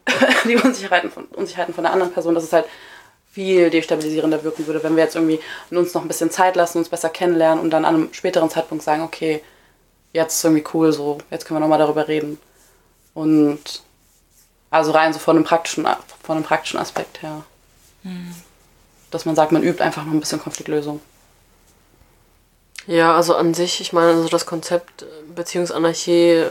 die 0.46 0.56
Unsicherheiten 0.56 1.12
von, 1.12 1.26
Unsicherheiten 1.26 1.74
von 1.74 1.84
der 1.84 1.94
anderen 1.94 2.14
Person, 2.14 2.36
dass 2.36 2.44
es 2.44 2.54
halt 2.54 2.66
viel 3.32 3.70
destabilisierender 3.70 4.44
wirken 4.44 4.68
würde, 4.68 4.84
wenn 4.84 4.96
wir 4.96 5.04
jetzt 5.04 5.16
irgendwie 5.16 5.40
uns 5.72 5.94
noch 5.94 6.02
ein 6.02 6.08
bisschen 6.08 6.32
Zeit 6.32 6.56
lassen, 6.56 6.80
uns 6.80 6.90
besser 6.90 7.10
kennenlernen 7.10 7.64
und 7.64 7.70
dann 7.70 7.86
an 7.86 7.96
einem 7.96 8.14
späteren 8.14 8.50
Zeitpunkt 8.50 8.84
sagen, 8.84 9.04
okay, 9.04 9.42
jetzt 10.14 10.36
ist 10.36 10.44
irgendwie 10.44 10.66
cool 10.74 10.92
so, 10.92 11.20
jetzt 11.30 11.46
können 11.46 11.58
wir 11.58 11.62
nochmal 11.62 11.80
darüber 11.80 12.08
reden. 12.08 12.40
Und 13.20 13.60
also 14.70 14.92
rein 14.92 15.12
so 15.12 15.20
von 15.20 15.36
einem 15.36 15.44
praktischen, 15.44 15.86
von 16.24 16.38
einem 16.38 16.46
praktischen 16.46 16.80
Aspekt 16.80 17.22
her. 17.22 17.44
Dass 19.12 19.26
man 19.26 19.36
sagt, 19.36 19.52
man 19.52 19.62
übt 19.62 19.84
einfach 19.84 20.06
noch 20.06 20.14
ein 20.14 20.22
bisschen 20.22 20.40
Konfliktlösung. 20.40 21.02
Ja, 22.88 23.14
also 23.18 23.36
an 23.36 23.54
sich, 23.54 23.82
ich 23.82 23.92
meine, 23.92 24.12
also 24.12 24.30
das 24.30 24.46
Konzept 24.46 25.02
äh, 25.02 25.06
Beziehungsanarchie, 25.36 26.46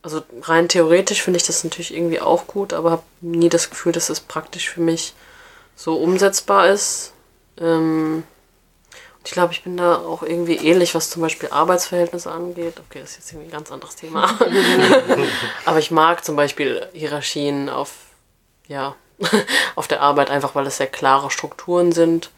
also 0.00 0.22
rein 0.40 0.70
theoretisch 0.70 1.22
finde 1.22 1.36
ich 1.36 1.46
das 1.46 1.64
natürlich 1.64 1.92
irgendwie 1.92 2.22
auch 2.22 2.46
gut, 2.46 2.72
aber 2.72 2.90
habe 2.92 3.02
nie 3.20 3.50
das 3.50 3.68
Gefühl, 3.68 3.92
dass 3.92 4.08
es 4.08 4.20
praktisch 4.20 4.70
für 4.70 4.80
mich 4.80 5.12
so 5.76 5.96
umsetzbar 5.96 6.68
ist. 6.68 7.12
Ähm, 7.60 8.24
ich 9.28 9.32
glaube, 9.32 9.52
ich 9.52 9.62
bin 9.62 9.76
da 9.76 9.98
auch 9.98 10.22
irgendwie 10.22 10.56
ähnlich, 10.56 10.94
was 10.94 11.10
zum 11.10 11.20
Beispiel 11.20 11.50
Arbeitsverhältnisse 11.50 12.32
angeht. 12.32 12.80
Okay, 12.88 13.00
das 13.00 13.10
ist 13.10 13.16
jetzt 13.18 13.32
irgendwie 13.32 13.48
ein 13.48 13.52
ganz 13.52 13.70
anderes 13.70 13.94
Thema. 13.94 14.38
aber 15.66 15.78
ich 15.78 15.90
mag 15.90 16.24
zum 16.24 16.34
Beispiel 16.34 16.88
Hierarchien 16.94 17.68
auf, 17.68 17.90
ja, 18.68 18.96
auf 19.76 19.86
der 19.86 20.00
Arbeit 20.00 20.30
einfach, 20.30 20.54
weil 20.54 20.66
es 20.66 20.78
sehr 20.78 20.86
klare 20.86 21.30
Strukturen 21.30 21.92
sind, 21.92 22.30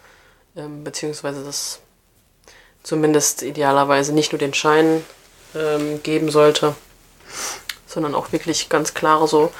ähm, 0.57 0.83
beziehungsweise 0.83 1.45
das 1.45 1.79
zumindest 2.83 3.43
idealerweise 3.43 4.13
nicht 4.13 4.33
nur 4.33 4.41
den 4.41 4.53
Schein 4.53 5.05
ähm, 5.55 6.03
geben 6.03 6.33
sollte, 6.33 6.75
sondern 7.87 8.17
auch 8.17 8.33
wirklich 8.33 8.69
ganz 8.69 8.95
klare 8.95 9.29
so 9.29 9.53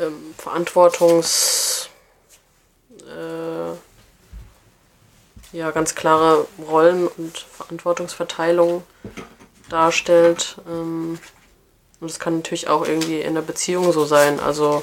ähm, 0.00 0.34
Verantwortungs 0.38 1.90
äh, 3.02 3.76
ja 5.54 5.70
ganz 5.70 5.94
klare 5.94 6.46
Rollen 6.68 7.06
und 7.06 7.38
Verantwortungsverteilung 7.38 8.82
darstellt. 9.70 10.56
Ähm, 10.68 11.18
und 12.00 12.10
das 12.10 12.18
kann 12.18 12.36
natürlich 12.36 12.68
auch 12.68 12.86
irgendwie 12.86 13.20
in 13.20 13.34
der 13.34 13.42
Beziehung 13.42 13.92
so 13.92 14.04
sein. 14.04 14.40
Also 14.40 14.82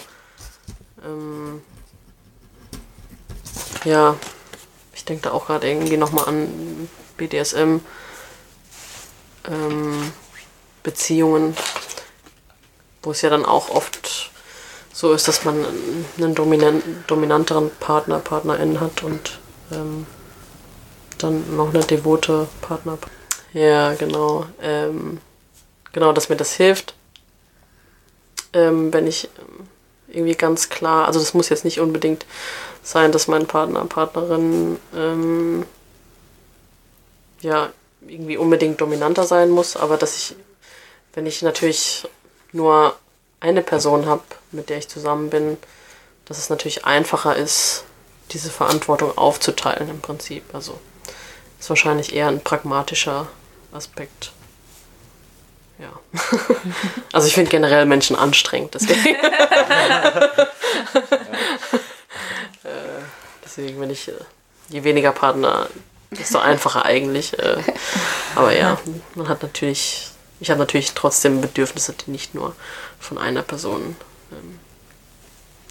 ähm, 1.05 1.61
ja, 3.83 4.15
ich 4.93 5.05
denke 5.05 5.23
da 5.23 5.31
auch 5.31 5.47
gerade 5.47 5.69
irgendwie 5.69 5.97
nochmal 5.97 6.25
an 6.25 6.89
BDSM 7.17 7.79
ähm, 9.49 10.13
Beziehungen, 10.83 11.55
wo 13.03 13.11
es 13.11 13.21
ja 13.21 13.29
dann 13.29 13.45
auch 13.45 13.69
oft 13.69 14.31
so 14.93 15.13
ist, 15.13 15.27
dass 15.27 15.43
man 15.43 15.65
einen 16.17 16.35
dominan 16.35 16.81
dominanteren 17.07 17.71
Partner, 17.79 18.19
Partnerin 18.19 18.79
hat 18.79 19.03
und 19.03 19.39
ähm, 19.71 20.05
dann 21.23 21.55
noch 21.55 21.73
eine 21.73 21.83
devote 21.83 22.47
Partner. 22.61 22.97
Ja, 23.53 23.93
genau. 23.93 24.45
Ähm, 24.61 25.19
genau, 25.93 26.13
dass 26.13 26.29
mir 26.29 26.37
das 26.37 26.53
hilft. 26.53 26.93
Ähm, 28.53 28.93
wenn 28.93 29.07
ich 29.07 29.29
ähm, 29.39 29.67
irgendwie 30.07 30.35
ganz 30.35 30.69
klar, 30.69 31.07
also 31.07 31.19
das 31.19 31.33
muss 31.33 31.49
jetzt 31.49 31.65
nicht 31.65 31.79
unbedingt 31.79 32.25
sein, 32.83 33.11
dass 33.11 33.27
mein 33.27 33.47
Partner, 33.47 33.85
Partnerin 33.85 34.77
ähm, 34.95 35.65
ja 37.41 37.69
irgendwie 38.07 38.37
unbedingt 38.37 38.81
dominanter 38.81 39.23
sein 39.25 39.49
muss, 39.49 39.77
aber 39.77 39.97
dass 39.97 40.17
ich, 40.17 40.35
wenn 41.13 41.25
ich 41.25 41.41
natürlich 41.41 42.07
nur 42.51 42.95
eine 43.39 43.61
Person 43.61 44.05
habe, 44.05 44.23
mit 44.51 44.69
der 44.69 44.77
ich 44.77 44.87
zusammen 44.87 45.29
bin, 45.29 45.57
dass 46.25 46.37
es 46.37 46.49
natürlich 46.49 46.85
einfacher 46.85 47.35
ist, 47.35 47.83
diese 48.31 48.49
Verantwortung 48.49 49.17
aufzuteilen 49.17 49.89
im 49.89 49.99
Prinzip. 49.99 50.43
Also 50.53 50.79
ist 51.61 51.69
wahrscheinlich 51.69 52.13
eher 52.13 52.27
ein 52.27 52.43
pragmatischer 52.43 53.27
Aspekt. 53.71 54.33
Ja. 55.79 55.91
Also 57.13 57.27
ich 57.27 57.33
finde 57.33 57.51
generell 57.51 57.85
Menschen 57.85 58.15
anstrengend, 58.15 58.73
deswegen. 58.73 59.15
Äh, 62.63 63.01
deswegen, 63.43 63.81
wenn 63.81 63.89
ich, 63.89 64.07
äh, 64.07 64.13
je 64.69 64.83
weniger 64.83 65.11
Partner, 65.11 65.67
desto 66.11 66.37
einfacher 66.37 66.85
eigentlich. 66.85 67.39
äh, 67.39 67.57
Aber 68.35 68.55
ja, 68.55 68.79
man 69.15 69.27
hat 69.27 69.41
natürlich, 69.41 70.09
ich 70.39 70.51
habe 70.51 70.59
natürlich 70.59 70.93
trotzdem 70.93 71.41
Bedürfnisse, 71.41 71.93
die 71.93 72.11
nicht 72.11 72.35
nur 72.35 72.55
von 72.99 73.17
einer 73.17 73.41
Person 73.41 73.95
ähm, 74.31 74.59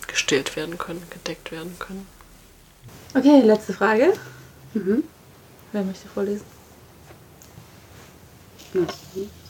gestillt 0.09 0.57
werden 0.57 0.79
können, 0.79 1.07
gedeckt 1.11 1.53
werden 1.53 1.77
können. 1.79 2.09
Okay, 3.15 3.41
letzte 3.43 3.73
Frage. 3.73 4.13
Mhm. 4.75 5.05
Wer 5.73 5.83
möchte 5.83 6.09
vorlesen? 6.09 6.45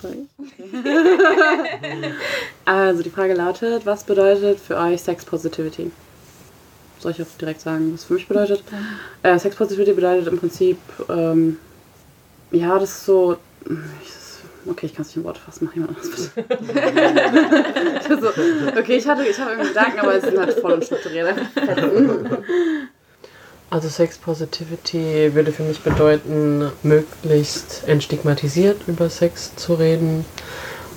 Sorry. 0.01 0.27
also 2.65 3.03
die 3.03 3.11
Frage 3.11 3.35
lautet, 3.35 3.85
was 3.85 4.05
bedeutet 4.05 4.59
für 4.61 4.77
euch 4.77 5.03
Sex 5.03 5.25
Positivity? 5.25 5.91
Soll 6.99 7.13
ich 7.13 7.23
auch 7.23 7.27
direkt 7.39 7.61
sagen, 7.61 7.93
was 7.93 8.05
für 8.05 8.15
mich 8.15 8.27
bedeutet? 8.29 8.63
Äh, 9.23 9.39
Sex 9.39 9.57
Positivity 9.57 9.93
bedeutet 9.93 10.29
im 10.29 10.39
Prinzip, 10.39 10.79
ähm, 11.09 11.59
ja, 12.51 12.79
das 12.79 12.91
ist 12.91 13.05
so, 13.07 13.37
ich, 13.65 14.71
okay, 14.71 14.87
ich 14.87 14.95
kann 14.95 15.03
es 15.03 15.09
nicht 15.09 15.19
in 15.19 15.25
Worte 15.25 15.41
fassen, 15.41 15.67
mach 15.67 15.75
jemand 15.75 15.97
anderes 15.97 16.31
bitte. 16.31 16.59
so, 18.21 18.29
okay, 18.79 18.97
ich 18.97 19.07
hatte, 19.07 19.25
ich 19.25 19.39
hatte 19.39 19.51
irgendwie 19.53 19.69
Gedanken, 19.69 19.99
aber 20.01 20.15
es 20.15 20.25
sind 20.25 20.39
halt 20.39 20.59
voll 20.59 20.73
unstrukturiert. 20.73 21.35
Also 23.71 23.89
Sex 23.89 24.19
Positivity 24.19 25.33
würde 25.35 25.53
für 25.53 25.63
mich 25.63 25.81
bedeuten, 25.81 26.71
möglichst 26.83 27.85
entstigmatisiert 27.87 28.83
über 28.89 29.09
Sex 29.09 29.55
zu 29.55 29.75
reden 29.75 30.25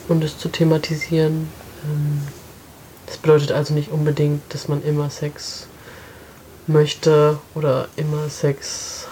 und 0.08 0.24
es 0.24 0.38
zu 0.40 0.50
thematisieren. 0.50 1.50
Ähm, 1.86 2.24
Das 3.06 3.18
bedeutet 3.18 3.52
also 3.52 3.76
nicht 3.76 3.91
unbedingt, 3.91 4.41
dass 4.50 4.68
man 4.68 4.84
immer 4.84 5.10
Sex 5.12 5.68
möchte 6.66 7.38
oder 7.54 7.88
immer 7.95 8.28
Sex 8.30 9.08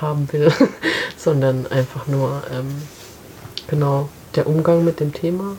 haben 0.00 0.32
will, 0.32 0.50
sondern 1.18 1.66
einfach 1.66 2.06
nur 2.06 2.42
ähm, 2.50 2.74
genau 3.68 4.08
der 4.34 4.46
Umgang 4.46 4.82
mit 4.82 5.00
dem 5.00 5.12
Thema. 5.12 5.56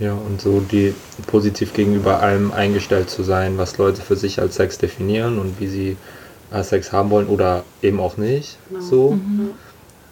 Ja, 0.00 0.14
und 0.14 0.40
so 0.40 0.60
die 0.60 0.94
positiv 1.26 1.74
gegenüber 1.74 2.20
allem 2.22 2.52
eingestellt 2.52 3.10
zu 3.10 3.22
sein, 3.22 3.58
was 3.58 3.76
Leute 3.78 4.00
für 4.00 4.16
sich 4.16 4.40
als 4.40 4.56
Sex 4.56 4.78
definieren 4.78 5.38
und 5.38 5.60
wie 5.60 5.68
sie 5.68 5.96
äh, 6.52 6.62
Sex 6.62 6.90
haben 6.90 7.10
wollen 7.10 7.28
oder 7.28 7.64
eben 7.82 8.00
auch 8.00 8.16
nicht. 8.16 8.56
So. 8.80 9.18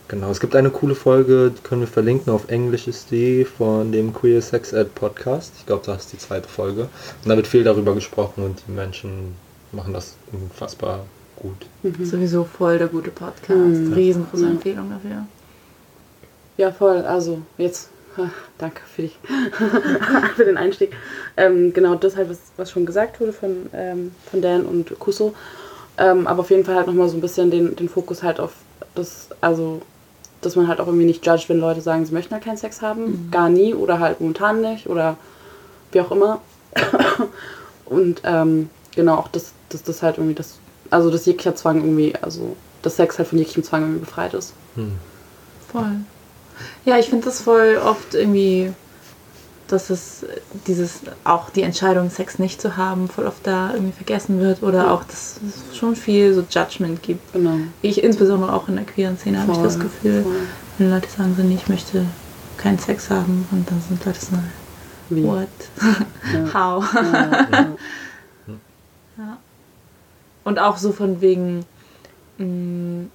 Genau, 0.09 0.31
es 0.31 0.41
gibt 0.41 0.57
eine 0.57 0.71
coole 0.71 0.95
Folge, 0.95 1.53
die 1.57 1.63
können 1.63 1.83
wir 1.83 1.89
verlinken, 1.89 2.33
auf 2.33 2.49
Englisch 2.49 2.89
ist 2.89 3.11
die 3.11 3.45
von 3.45 3.93
dem 3.93 4.15
Queer 4.15 4.41
Sex 4.41 4.73
Ed 4.73 4.95
Podcast. 4.95 5.53
Ich 5.59 5.67
glaube, 5.67 5.83
das 5.85 6.05
ist 6.05 6.13
die 6.15 6.19
zweite 6.19 6.49
Folge. 6.49 6.89
Und 7.23 7.29
da 7.29 7.37
wird 7.37 7.47
viel 7.47 7.63
darüber 7.63 7.95
gesprochen 7.95 8.43
und 8.43 8.63
die 8.67 8.73
Menschen 8.73 9.35
machen 9.73 9.93
das 9.93 10.17
unfassbar 10.33 11.05
gut. 11.37 11.67
Sowieso 12.07 12.45
voll 12.45 12.79
der 12.79 12.89
gute 12.89 13.11
Podcast. 13.11 13.51
Mhm. 13.53 13.93
Riesengroße 13.93 14.45
Ja. 14.45 14.51
Empfehlung 14.51 14.91
dafür. 14.91 15.27
Ja, 16.57 16.73
voll. 16.73 17.03
Also 17.03 17.43
jetzt, 17.59 17.91
danke 18.59 18.81
für, 18.95 19.03
die, 19.03 19.13
für 20.37 20.45
den 20.45 20.57
Einstieg. 20.57 20.95
Ähm, 21.37 21.73
genau 21.73 21.95
das 21.95 22.17
halt, 22.17 22.31
was, 22.31 22.39
was 22.57 22.71
schon 22.71 22.87
gesagt 22.87 23.21
wurde 23.21 23.33
von, 23.33 23.69
ähm, 23.73 24.13
von 24.31 24.43
Dan 24.43 24.67
und 24.67 24.99
Kuso. 24.99 25.35
Ähm, 25.99 26.27
aber 26.27 26.41
auf 26.41 26.51
jeden 26.51 26.65
Fall 26.65 26.77
halt 26.77 26.87
nochmal 26.87 27.09
so 27.09 27.17
ein 27.17 27.21
bisschen 27.21 27.51
den, 27.51 27.75
den 27.77 27.89
Fokus 27.89 28.23
halt 28.23 28.41
auf 28.41 28.53
das, 28.95 29.29
also 29.41 29.83
dass 30.41 30.55
man 30.55 30.69
halt 30.69 30.81
auch 30.81 30.87
irgendwie 30.87 31.07
nicht 31.07 31.27
judgt, 31.27 31.49
wenn 31.49 31.59
Leute 31.59 31.81
sagen, 31.81 32.07
sie 32.07 32.15
möchten 32.15 32.33
halt 32.33 32.45
keinen 32.45 32.57
Sex 32.57 32.81
haben. 32.81 33.29
Gar 33.31 33.49
nie 33.49 33.75
oder 33.75 33.99
halt 33.99 34.21
momentan 34.21 34.61
nicht 34.61 34.89
oder 34.89 35.17
wie 35.91 36.01
auch 36.01 36.13
immer. 36.13 36.41
und 37.87 38.21
ähm, 38.25 38.71
genau 38.95 39.17
auch, 39.17 39.29
dass 39.29 39.53
dass 39.69 39.83
das 39.83 40.03
halt 40.03 40.19
irgendwie 40.19 40.35
das, 40.35 40.59
also 40.91 41.11
dass 41.11 41.27
jeglicher 41.27 41.55
Zwang 41.55 41.77
irgendwie, 41.77 42.15
also 42.21 42.57
dass 42.83 42.97
Sex 42.97 43.19
halt 43.19 43.29
von 43.29 43.39
jeglichem 43.39 43.65
Zwang 43.65 43.83
irgendwie 43.83 44.01
befreit 44.01 44.35
ist. 44.35 44.53
Voll. 45.71 46.01
Ja, 46.85 46.99
ich 46.99 47.09
finde 47.09 47.25
das 47.27 47.43
voll 47.43 47.79
oft 47.85 48.15
irgendwie, 48.15 48.73
dass 49.69 49.91
es 49.91 50.25
dieses, 50.67 51.01
auch 51.25 51.51
die 51.51 51.63
Entscheidung, 51.63 52.11
Sex 52.11 52.39
nicht 52.39 52.61
zu 52.61 52.77
haben, 52.77 53.09
voll 53.09 53.27
oft 53.27 53.47
da 53.47 53.73
irgendwie 53.75 53.93
vergessen 53.93 54.41
wird 54.41 54.63
oder 54.63 54.93
auch, 54.93 55.05
dass 55.05 55.39
es 55.47 55.77
schon 55.77 55.97
viel 55.97 56.35
so 56.35 56.45
Judgment 56.51 57.03
gibt. 57.03 57.33
Genau. 57.33 57.59
Ich 57.83 58.03
insbesondere 58.03 58.53
auch 58.53 58.69
in 58.69 58.77
der 58.77 58.85
queeren 58.85 59.19
Szene 59.19 59.41
habe 59.41 59.53
ich 59.53 59.59
das 59.59 59.79
Gefühl, 59.79 60.23
voll. 60.23 60.37
wenn 60.79 60.91
Leute 60.91 61.09
sagen 61.09 61.35
so, 61.37 61.43
nee, 61.43 61.57
ich 61.57 61.69
möchte 61.69 62.07
keinen 62.57 62.79
Sex 62.79 63.11
haben 63.11 63.47
und 63.51 63.71
dann 63.71 63.81
sind 63.81 64.05
Leute 64.05 64.21
so, 64.21 64.37
Wie? 65.11 65.25
what? 65.25 65.49
How? 66.55 66.85
Ja. 69.19 69.39
Und 70.45 70.61
auch 70.61 70.77
so 70.77 70.93
von 70.93 71.21
wegen, 71.21 71.65
mh, 72.39 73.07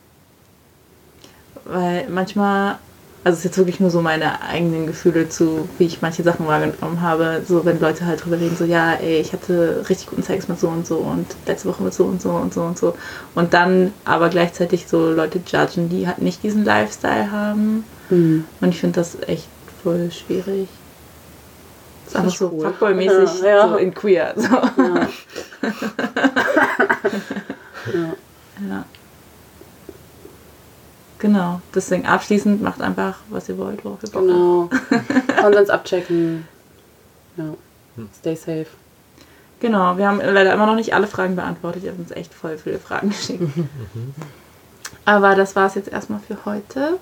weil 1.64 2.10
manchmal, 2.10 2.78
also 3.24 3.34
es 3.34 3.40
ist 3.40 3.46
jetzt 3.46 3.58
wirklich 3.58 3.80
nur 3.80 3.90
so 3.90 4.02
meine 4.02 4.42
eigenen 4.42 4.86
Gefühle 4.86 5.30
zu, 5.30 5.70
wie 5.78 5.86
ich 5.86 6.02
manche 6.02 6.24
Sachen 6.24 6.46
wahrgenommen 6.46 7.02
habe, 7.02 7.42
so 7.48 7.64
wenn 7.64 7.80
Leute 7.80 8.06
halt 8.06 8.24
drüber 8.24 8.38
reden, 8.40 8.58
so 8.58 8.66
ja, 8.66 8.94
ey, 8.96 9.20
ich 9.20 9.32
hatte 9.32 9.86
richtig 9.88 10.08
guten 10.08 10.24
Sex 10.24 10.50
mit 10.50 10.60
so 10.60 10.68
und 10.68 10.86
so 10.86 10.98
und 10.98 11.26
letzte 11.46 11.70
Woche 11.70 11.84
mit 11.84 11.94
so 11.94 12.04
und 12.04 12.22
so 12.22 12.32
und 12.32 12.54
so 12.54 12.62
und 12.64 12.78
so. 12.78 12.96
Und 13.34 13.54
dann 13.54 13.94
aber 14.04 14.30
gleichzeitig 14.30 14.88
so 14.88 15.12
Leute 15.12 15.40
judgen, 15.46 15.88
die 15.90 16.06
halt 16.06 16.20
nicht 16.20 16.44
diesen 16.44 16.66
Lifestyle 16.66 17.32
haben. 17.32 17.86
Mhm. 18.10 18.46
Und 18.60 18.70
ich 18.70 18.80
finde 18.80 18.96
das 19.00 19.18
echt 19.28 19.48
voll 19.82 20.12
schwierig. 20.12 20.68
Das 22.06 22.14
ist 22.14 22.20
einfach 22.20 22.36
so 22.36 22.52
cool. 22.52 22.68
Fuckboy-mäßig, 22.68 23.42
Ja, 23.42 23.48
ja. 23.48 23.70
so 23.70 23.76
in 23.78 23.94
queer. 23.94 24.34
So. 24.36 24.48
Ja. 24.48 25.08
Ja. 28.70 28.86
Genau. 31.24 31.62
Deswegen 31.74 32.06
abschließend 32.06 32.62
macht 32.62 32.82
einfach, 32.82 33.16
was 33.30 33.48
ihr 33.48 33.58
wollt, 33.58 33.86
worauf 33.86 34.04
ihr 34.04 34.10
Bock 34.10 34.70
habt. 34.92 35.08
Genau. 35.26 35.42
Konsens 35.42 35.70
abchecken. 35.70 36.46
Ja. 37.38 37.46
Stay 38.20 38.36
safe. 38.36 38.68
Genau, 39.62 39.98
wir 39.98 40.06
haben 40.06 40.20
leider 40.20 40.54
immer 40.54 40.66
noch 40.66 40.76
nicht 40.76 40.94
alle 40.94 41.08
Fragen 41.08 41.38
beantwortet. 41.38 41.86
Ihr 41.86 41.92
habt 41.92 42.00
uns 42.00 42.12
echt 42.12 42.34
voll 42.34 42.58
viele 42.58 42.78
Fragen 42.78 43.10
geschickt. 43.12 43.42
Aber 45.06 45.36
das 45.36 45.56
war 45.56 45.68
es 45.68 45.76
jetzt 45.76 45.88
erstmal 45.88 46.20
für 46.20 46.44
heute. 46.44 47.00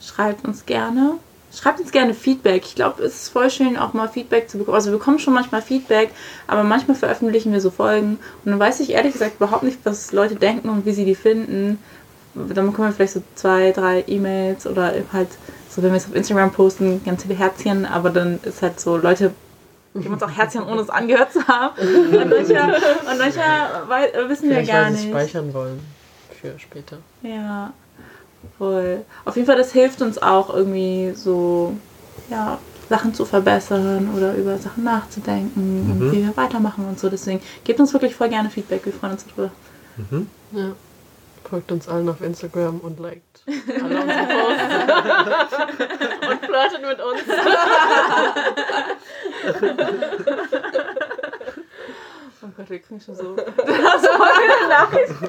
Schreibt 0.00 0.44
uns 0.44 0.64
gerne. 0.64 1.14
Schreibt 1.52 1.80
uns 1.80 1.90
gerne 1.90 2.14
Feedback. 2.14 2.62
Ich 2.64 2.76
glaube, 2.76 3.02
es 3.02 3.24
ist 3.24 3.28
voll 3.30 3.50
schön, 3.50 3.76
auch 3.76 3.94
mal 3.94 4.08
Feedback 4.08 4.48
zu 4.48 4.58
bekommen. 4.58 4.76
Also 4.76 4.92
wir 4.92 4.98
bekommen 4.98 5.18
schon 5.18 5.34
manchmal 5.34 5.60
Feedback, 5.60 6.10
aber 6.46 6.62
manchmal 6.62 6.96
veröffentlichen 6.96 7.52
wir 7.52 7.60
so 7.60 7.70
Folgen 7.70 8.18
und 8.44 8.52
dann 8.52 8.60
weiß 8.60 8.78
ich 8.78 8.90
ehrlich 8.90 9.12
gesagt 9.12 9.36
überhaupt 9.36 9.64
nicht, 9.64 9.78
was 9.84 10.12
Leute 10.12 10.36
denken 10.36 10.68
und 10.68 10.86
wie 10.86 10.92
sie 10.92 11.04
die 11.04 11.16
finden. 11.16 11.78
Dann 12.34 12.66
bekommen 12.66 12.88
wir 12.88 12.92
vielleicht 12.92 13.12
so 13.12 13.22
zwei, 13.34 13.72
drei 13.72 14.04
E-Mails 14.06 14.66
oder 14.66 14.92
halt 15.12 15.28
so, 15.68 15.82
wenn 15.82 15.90
wir 15.90 15.96
es 15.98 16.06
auf 16.06 16.14
Instagram 16.14 16.52
posten, 16.52 17.02
ganz 17.04 17.22
viele 17.22 17.34
Herzchen, 17.34 17.84
aber 17.86 18.10
dann 18.10 18.40
ist 18.42 18.62
halt 18.62 18.80
so, 18.80 18.96
Leute 18.96 19.32
geben 19.94 20.14
uns 20.14 20.22
auch 20.22 20.30
Herzchen, 20.30 20.62
ohne 20.62 20.80
es 20.80 20.90
angehört 20.90 21.32
zu 21.32 21.46
haben. 21.46 21.76
Und 21.78 22.30
mancher, 22.30 22.74
und 23.10 23.18
mancher 23.18 24.28
wissen 24.28 24.48
wir 24.48 24.56
Vielleicht, 24.56 24.70
gar 24.70 24.84
weil 24.84 24.92
sie 24.92 24.98
es 24.98 25.04
nicht. 25.04 25.10
speichern 25.10 25.52
wollen 25.52 25.80
für 26.40 26.58
später. 26.58 26.96
Ja, 27.22 27.72
voll. 28.58 29.02
Auf 29.24 29.36
jeden 29.36 29.46
Fall, 29.46 29.56
das 29.56 29.72
hilft 29.72 30.00
uns 30.02 30.20
auch 30.20 30.54
irgendwie 30.54 31.12
so, 31.14 31.76
ja, 32.30 32.58
Sachen 32.88 33.14
zu 33.14 33.24
verbessern 33.24 34.10
oder 34.16 34.34
über 34.34 34.58
Sachen 34.58 34.84
nachzudenken 34.84 35.90
und 35.90 36.12
wie 36.12 36.26
wir 36.26 36.36
weitermachen 36.36 36.86
und 36.86 36.98
so. 36.98 37.08
Deswegen 37.08 37.40
gebt 37.64 37.80
uns 37.80 37.92
wirklich 37.92 38.14
voll 38.14 38.28
gerne 38.28 38.50
Feedback. 38.50 38.84
Wir 38.84 38.92
freuen 38.92 39.12
uns 39.12 39.24
darüber. 39.24 39.50
Ja. 40.52 40.72
Folgt 41.52 41.70
uns 41.70 41.86
allen 41.86 42.08
auf 42.08 42.22
Instagram 42.22 42.80
und 42.80 42.98
liked 42.98 43.42
alle 43.46 44.00
unsere 44.00 44.24
Posts. 44.24 44.62
und 46.30 46.46
flirtet 46.46 46.80
mit 46.80 46.98
uns. 46.98 47.20
Oh 52.44 52.48
Gott, 52.56 52.68
wir 52.70 52.78
kriegen 52.80 53.00
schon 53.00 53.14
so. 53.14 53.36
Dann 53.36 53.84
hast 53.84 54.04
du 54.04 54.08
voll 54.10 54.28
viele 54.40 54.68
Nachrichten. 54.68 55.24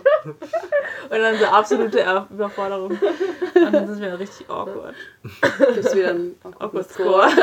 Und 1.09 1.19
dann 1.19 1.37
so 1.37 1.45
absolute 1.45 1.99
Er- 1.99 2.27
Überforderung. 2.31 2.91
Und 2.91 3.71
dann 3.73 3.87
sind 3.87 4.01
wir 4.01 4.17
richtig 4.19 4.49
awkward. 4.49 4.95
Gibt's 5.73 5.95
wieder 5.95 6.09
einen 6.09 6.35
Awkward 6.59 6.89
Score. 6.89 7.27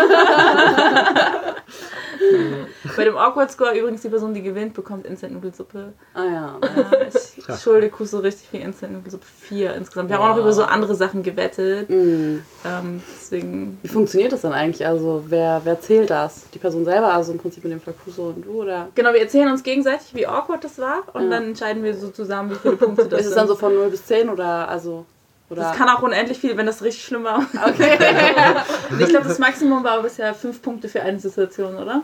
Bei 2.96 3.04
dem 3.04 3.16
Awkward 3.16 3.50
Score 3.50 3.72
übrigens 3.78 4.02
die 4.02 4.08
Person, 4.08 4.34
die 4.34 4.42
gewinnt, 4.42 4.74
bekommt 4.74 5.06
Instant 5.06 5.32
Nudelsuppe. 5.34 5.92
Ah 6.14 6.24
ja. 6.24 6.58
Ja, 6.62 7.00
ich, 7.08 7.38
ich 7.48 7.60
schulde 7.60 7.88
Kuso 7.88 8.18
richtig 8.18 8.48
viel 8.48 8.60
Instant 8.60 8.92
Nudelsuppe. 8.92 9.24
Vier 9.40 9.74
insgesamt. 9.74 10.10
Wir 10.10 10.18
haben 10.18 10.24
auch 10.24 10.36
noch 10.36 10.42
über 10.42 10.52
so 10.52 10.64
andere 10.64 10.94
Sachen 10.94 11.22
gewettet. 11.22 11.88
Mhm. 11.88 12.42
Ähm, 12.64 13.02
deswegen. 13.16 13.78
Wie 13.82 13.88
funktioniert 13.88 14.32
das 14.32 14.42
dann 14.42 14.52
eigentlich? 14.52 14.86
Also 14.86 15.24
wer, 15.28 15.60
wer 15.64 15.80
zählt 15.80 16.10
das? 16.10 16.48
Die 16.52 16.58
Person 16.58 16.84
selber, 16.84 17.12
also 17.14 17.32
im 17.32 17.38
Prinzip 17.38 17.64
in 17.64 17.70
dem 17.70 17.80
Fall 17.80 17.94
Kuso 18.04 18.28
und 18.28 18.44
du 18.44 18.62
oder? 18.62 18.88
Genau, 18.94 19.12
wir 19.12 19.20
erzählen 19.20 19.50
uns 19.50 19.59
gegenseitig, 19.62 20.14
wie 20.14 20.26
awkward 20.26 20.64
das 20.64 20.78
war. 20.78 21.02
Und 21.12 21.24
Ja. 21.24 21.30
dann 21.30 21.44
entscheiden 21.48 21.82
wir 21.82 21.94
so 21.96 22.10
zusammen, 22.10 22.50
wie 22.50 22.54
viele 22.56 22.76
Punkte 22.76 23.08
das 23.08 23.20
ist 23.20 23.26
es 23.26 23.32
sind. 23.32 23.38
dann 23.40 23.48
so 23.48 23.56
von 23.56 23.74
0 23.74 23.90
bis 23.90 24.04
10 24.06 24.28
oder 24.28 24.68
also 24.68 25.06
oder 25.48 25.62
das 25.62 25.76
kann 25.76 25.88
auch 25.88 26.02
unendlich 26.02 26.38
viel, 26.38 26.56
wenn 26.56 26.66
das 26.66 26.82
richtig 26.82 27.04
schlimm 27.04 27.24
war. 27.24 27.44
Okay. 27.66 27.98
ich 29.00 29.08
glaube, 29.08 29.26
das 29.28 29.38
Maximum 29.40 29.82
war 29.82 30.00
bisher 30.02 30.32
fünf 30.34 30.62
Punkte 30.62 30.88
für 30.88 31.02
eine 31.02 31.18
Situation, 31.18 31.76
oder? 31.76 32.02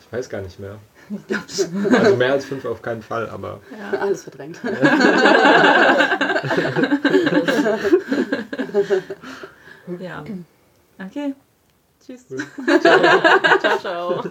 Ich 0.00 0.12
weiß 0.12 0.28
gar 0.28 0.40
nicht 0.40 0.58
mehr. 0.58 0.76
Also 1.98 2.16
mehr 2.16 2.32
als 2.32 2.44
fünf 2.46 2.64
auf 2.64 2.80
keinen 2.80 3.02
Fall, 3.02 3.28
aber 3.28 3.60
Alles 4.00 4.22
verdrängt. 4.22 4.58
Ja. 9.98 10.24
Okay. 10.98 11.34
Tschüss. 12.04 12.26
Ciao, 13.60 13.78
ciao. 13.78 14.22